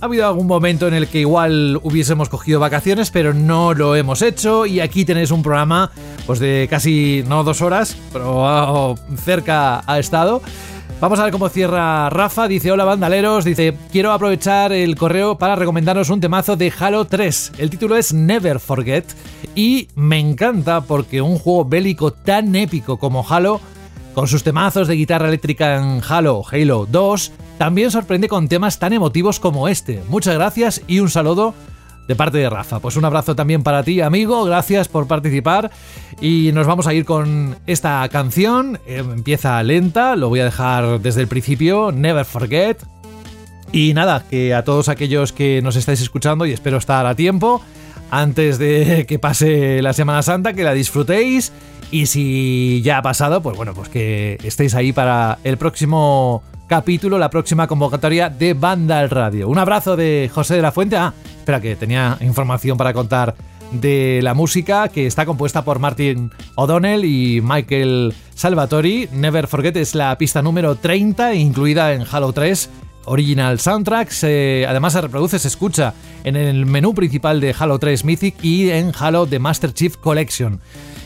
ha 0.02 0.06
habido 0.06 0.28
algún 0.28 0.48
momento 0.48 0.88
en 0.88 0.94
el 0.94 1.08
que 1.08 1.20
igual 1.20 1.80
hubiésemos 1.84 2.30
cogido 2.30 2.60
vacaciones, 2.60 3.12
pero 3.12 3.34
no 3.34 3.74
lo 3.74 3.96
hemos 3.96 4.22
hecho. 4.22 4.66
Y 4.66 4.80
aquí 4.80 5.06
tenéis 5.06 5.32
un 5.32 5.44
programa 5.44 5.92
pues 6.26 6.40
de 6.40 6.68
casi 6.70 7.24
no 7.28 7.44
dos 7.44 7.62
horas, 7.62 7.98
pero 8.14 8.48
ah, 8.48 8.96
cerca 9.18 9.84
ha 9.86 10.00
estado. 10.00 10.42
Vamos 11.02 11.20
a 11.20 11.24
ver 11.24 11.32
cómo 11.32 11.50
cierra 11.50 12.10
Rafa. 12.10 12.48
Dice: 12.48 12.72
Hola, 12.72 12.86
bandaleros. 12.86 13.46
Dice: 13.46 13.74
Quiero 13.92 14.12
aprovechar 14.12 14.74
el 14.74 14.96
correo 14.96 15.38
para 15.38 15.56
recomendaros 15.56 16.10
un 16.10 16.20
temazo 16.20 16.56
de 16.56 16.74
Halo 16.78 17.06
3. 17.06 17.54
El 17.58 17.70
título 17.70 17.96
es 17.96 18.14
Never 18.14 18.60
Forget. 18.60 19.06
Y 19.56 19.88
me 19.96 20.20
encanta 20.20 20.82
porque 20.82 21.22
un 21.22 21.38
juego 21.38 21.66
bélico 21.66 22.12
tan 22.12 22.56
épico 22.56 22.98
como 22.98 23.26
Halo, 23.28 23.62
con 24.14 24.28
sus 24.28 24.44
temazos 24.44 24.88
de 24.88 24.96
guitarra 24.96 25.28
eléctrica 25.28 25.78
en 25.78 26.02
Halo, 26.08 26.44
Halo 26.52 26.88
2, 26.90 27.32
también 27.58 27.92
sorprende 27.92 28.28
con 28.28 28.48
temas 28.48 28.80
tan 28.80 28.94
emotivos 28.94 29.40
como 29.40 29.68
este. 29.68 30.02
Muchas 30.08 30.36
gracias 30.36 30.82
y 30.88 31.00
un 31.00 31.10
saludo 31.10 31.54
de 32.10 32.16
parte 32.16 32.40
de 32.40 32.50
Rafa. 32.50 32.80
Pues 32.80 32.96
un 32.96 33.06
abrazo 33.06 33.36
también 33.36 33.62
para 33.62 33.84
ti, 33.84 34.02
amigo. 34.02 34.44
Gracias 34.44 34.88
por 34.88 35.08
participar. 35.08 35.70
Y 36.20 36.50
nos 36.54 36.66
vamos 36.66 36.88
a 36.88 36.94
ir 36.96 37.06
con 37.06 37.56
esta 37.68 38.10
canción. 38.10 38.80
Eh, 38.88 38.98
empieza 38.98 39.62
lenta, 39.62 40.16
lo 40.16 40.28
voy 40.28 40.40
a 40.40 40.46
dejar 40.46 41.00
desde 41.02 41.22
el 41.22 41.28
principio. 41.28 41.92
Never 41.92 42.26
Forget. 42.26 42.78
Y 43.72 43.94
nada, 43.94 44.26
que 44.28 44.56
a 44.56 44.64
todos 44.64 44.90
aquellos 44.90 45.32
que 45.32 45.62
nos 45.62 45.76
estáis 45.76 46.02
escuchando, 46.02 46.48
y 46.48 46.52
espero 46.52 46.78
estar 46.78 47.06
a 47.06 47.14
tiempo, 47.14 47.62
antes 48.10 48.58
de 48.58 49.06
que 49.08 49.20
pase 49.20 49.84
la 49.84 49.94
Semana 49.94 50.24
Santa, 50.24 50.54
que 50.54 50.64
la 50.64 50.74
disfrutéis. 50.74 51.52
Y 51.92 52.06
si 52.06 52.82
ya 52.84 53.00
ha 53.00 53.02
pasado, 53.02 53.42
pues 53.42 53.58
bueno, 53.58 53.74
pues 53.74 53.90
que 53.90 54.38
estéis 54.44 54.76
ahí 54.76 54.92
para 54.92 55.40
el 55.44 55.58
próximo 55.58 56.44
capítulo, 56.68 57.18
la 57.18 57.32
próxima 57.32 57.68
convocatoria 57.68 58.30
de 58.30 58.54
Banda 58.54 59.00
al 59.00 59.10
Radio. 59.10 59.50
Un 59.50 59.58
abrazo 59.58 59.96
de 59.96 60.30
José 60.32 60.56
de 60.56 60.62
la 60.62 60.72
Fuente. 60.72 60.96
Ah, 60.98 61.14
espera, 61.40 61.60
que 61.60 61.76
tenía 61.76 62.18
información 62.22 62.78
para 62.78 62.94
contar 62.94 63.36
de 63.72 64.20
la 64.22 64.34
música 64.36 64.88
que 64.90 65.08
está 65.08 65.26
compuesta 65.26 65.64
por 65.64 65.80
Martin 65.80 66.32
O'Donnell 66.56 67.06
y 67.06 67.42
Michael 67.42 68.14
Salvatori. 68.36 69.10
Never 69.12 69.48
Forget 69.48 69.78
es 69.78 69.96
la 69.96 70.16
pista 70.18 70.44
número 70.44 70.76
30, 70.76 71.34
incluida 71.34 71.94
en 71.94 72.04
Halo 72.10 72.34
3. 72.34 72.70
Original 73.06 73.60
Soundtrack, 73.60 74.10
además 74.68 74.94
se 74.94 75.02
reproduce, 75.02 75.40
se 75.40 75.48
escucha 75.48 75.96
en 76.24 76.36
el 76.36 76.68
menú 76.68 76.94
principal 76.94 77.42
de 77.42 77.56
Halo 77.58 77.80
3 77.80 78.06
Mythic 78.06 78.36
y 78.44 78.70
en 78.70 78.92
Halo 79.00 79.26
The 79.26 79.40
Master 79.40 79.74
Chief 79.74 79.98
Collection. 79.98 80.60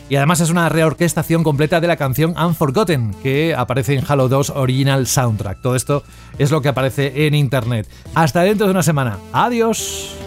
Y 0.08 0.16
además 0.16 0.40
es 0.40 0.50
una 0.50 0.68
reorquestación 0.68 1.42
completa 1.42 1.80
de 1.80 1.86
la 1.86 1.96
canción 1.96 2.34
Unforgotten, 2.38 3.14
que 3.22 3.54
aparece 3.54 3.94
en 3.94 4.04
Halo 4.06 4.28
2 4.28 4.50
Original 4.50 5.06
Soundtrack. 5.06 5.60
Todo 5.62 5.76
esto 5.76 6.04
es 6.38 6.50
lo 6.50 6.60
que 6.60 6.68
aparece 6.68 7.26
en 7.26 7.34
internet. 7.34 7.88
Hasta 8.14 8.42
dentro 8.42 8.66
de 8.66 8.72
una 8.72 8.82
semana. 8.82 9.18
Adiós. 9.32 10.23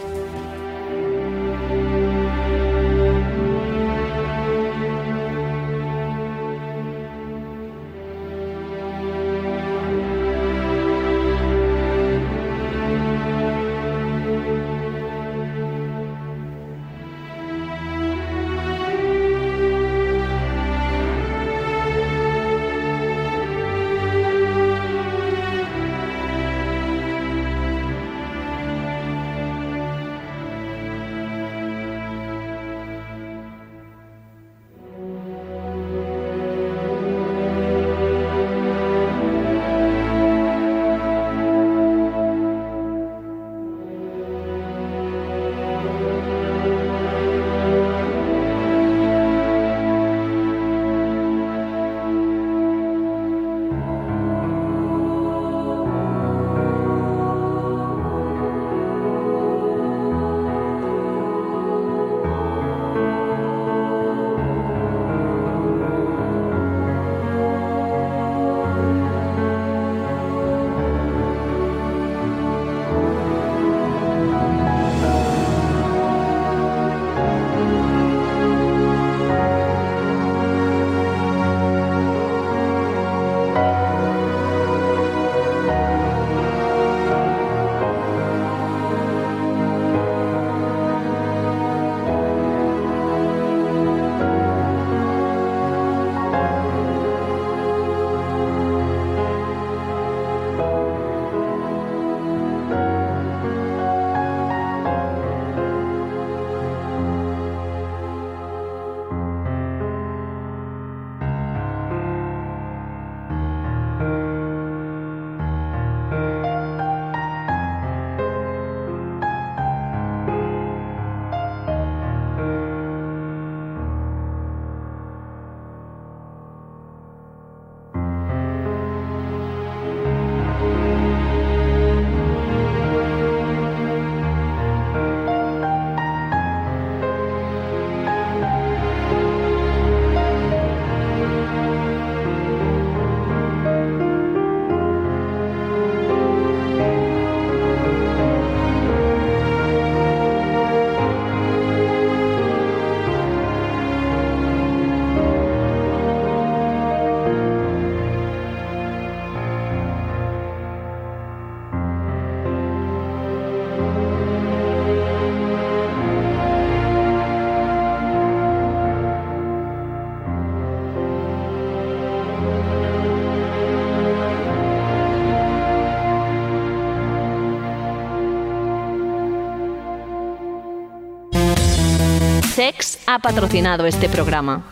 Sex 182.58 182.98
ha 183.06 183.20
patrocinado 183.20 183.86
este 183.86 184.10
programa. 184.10 184.64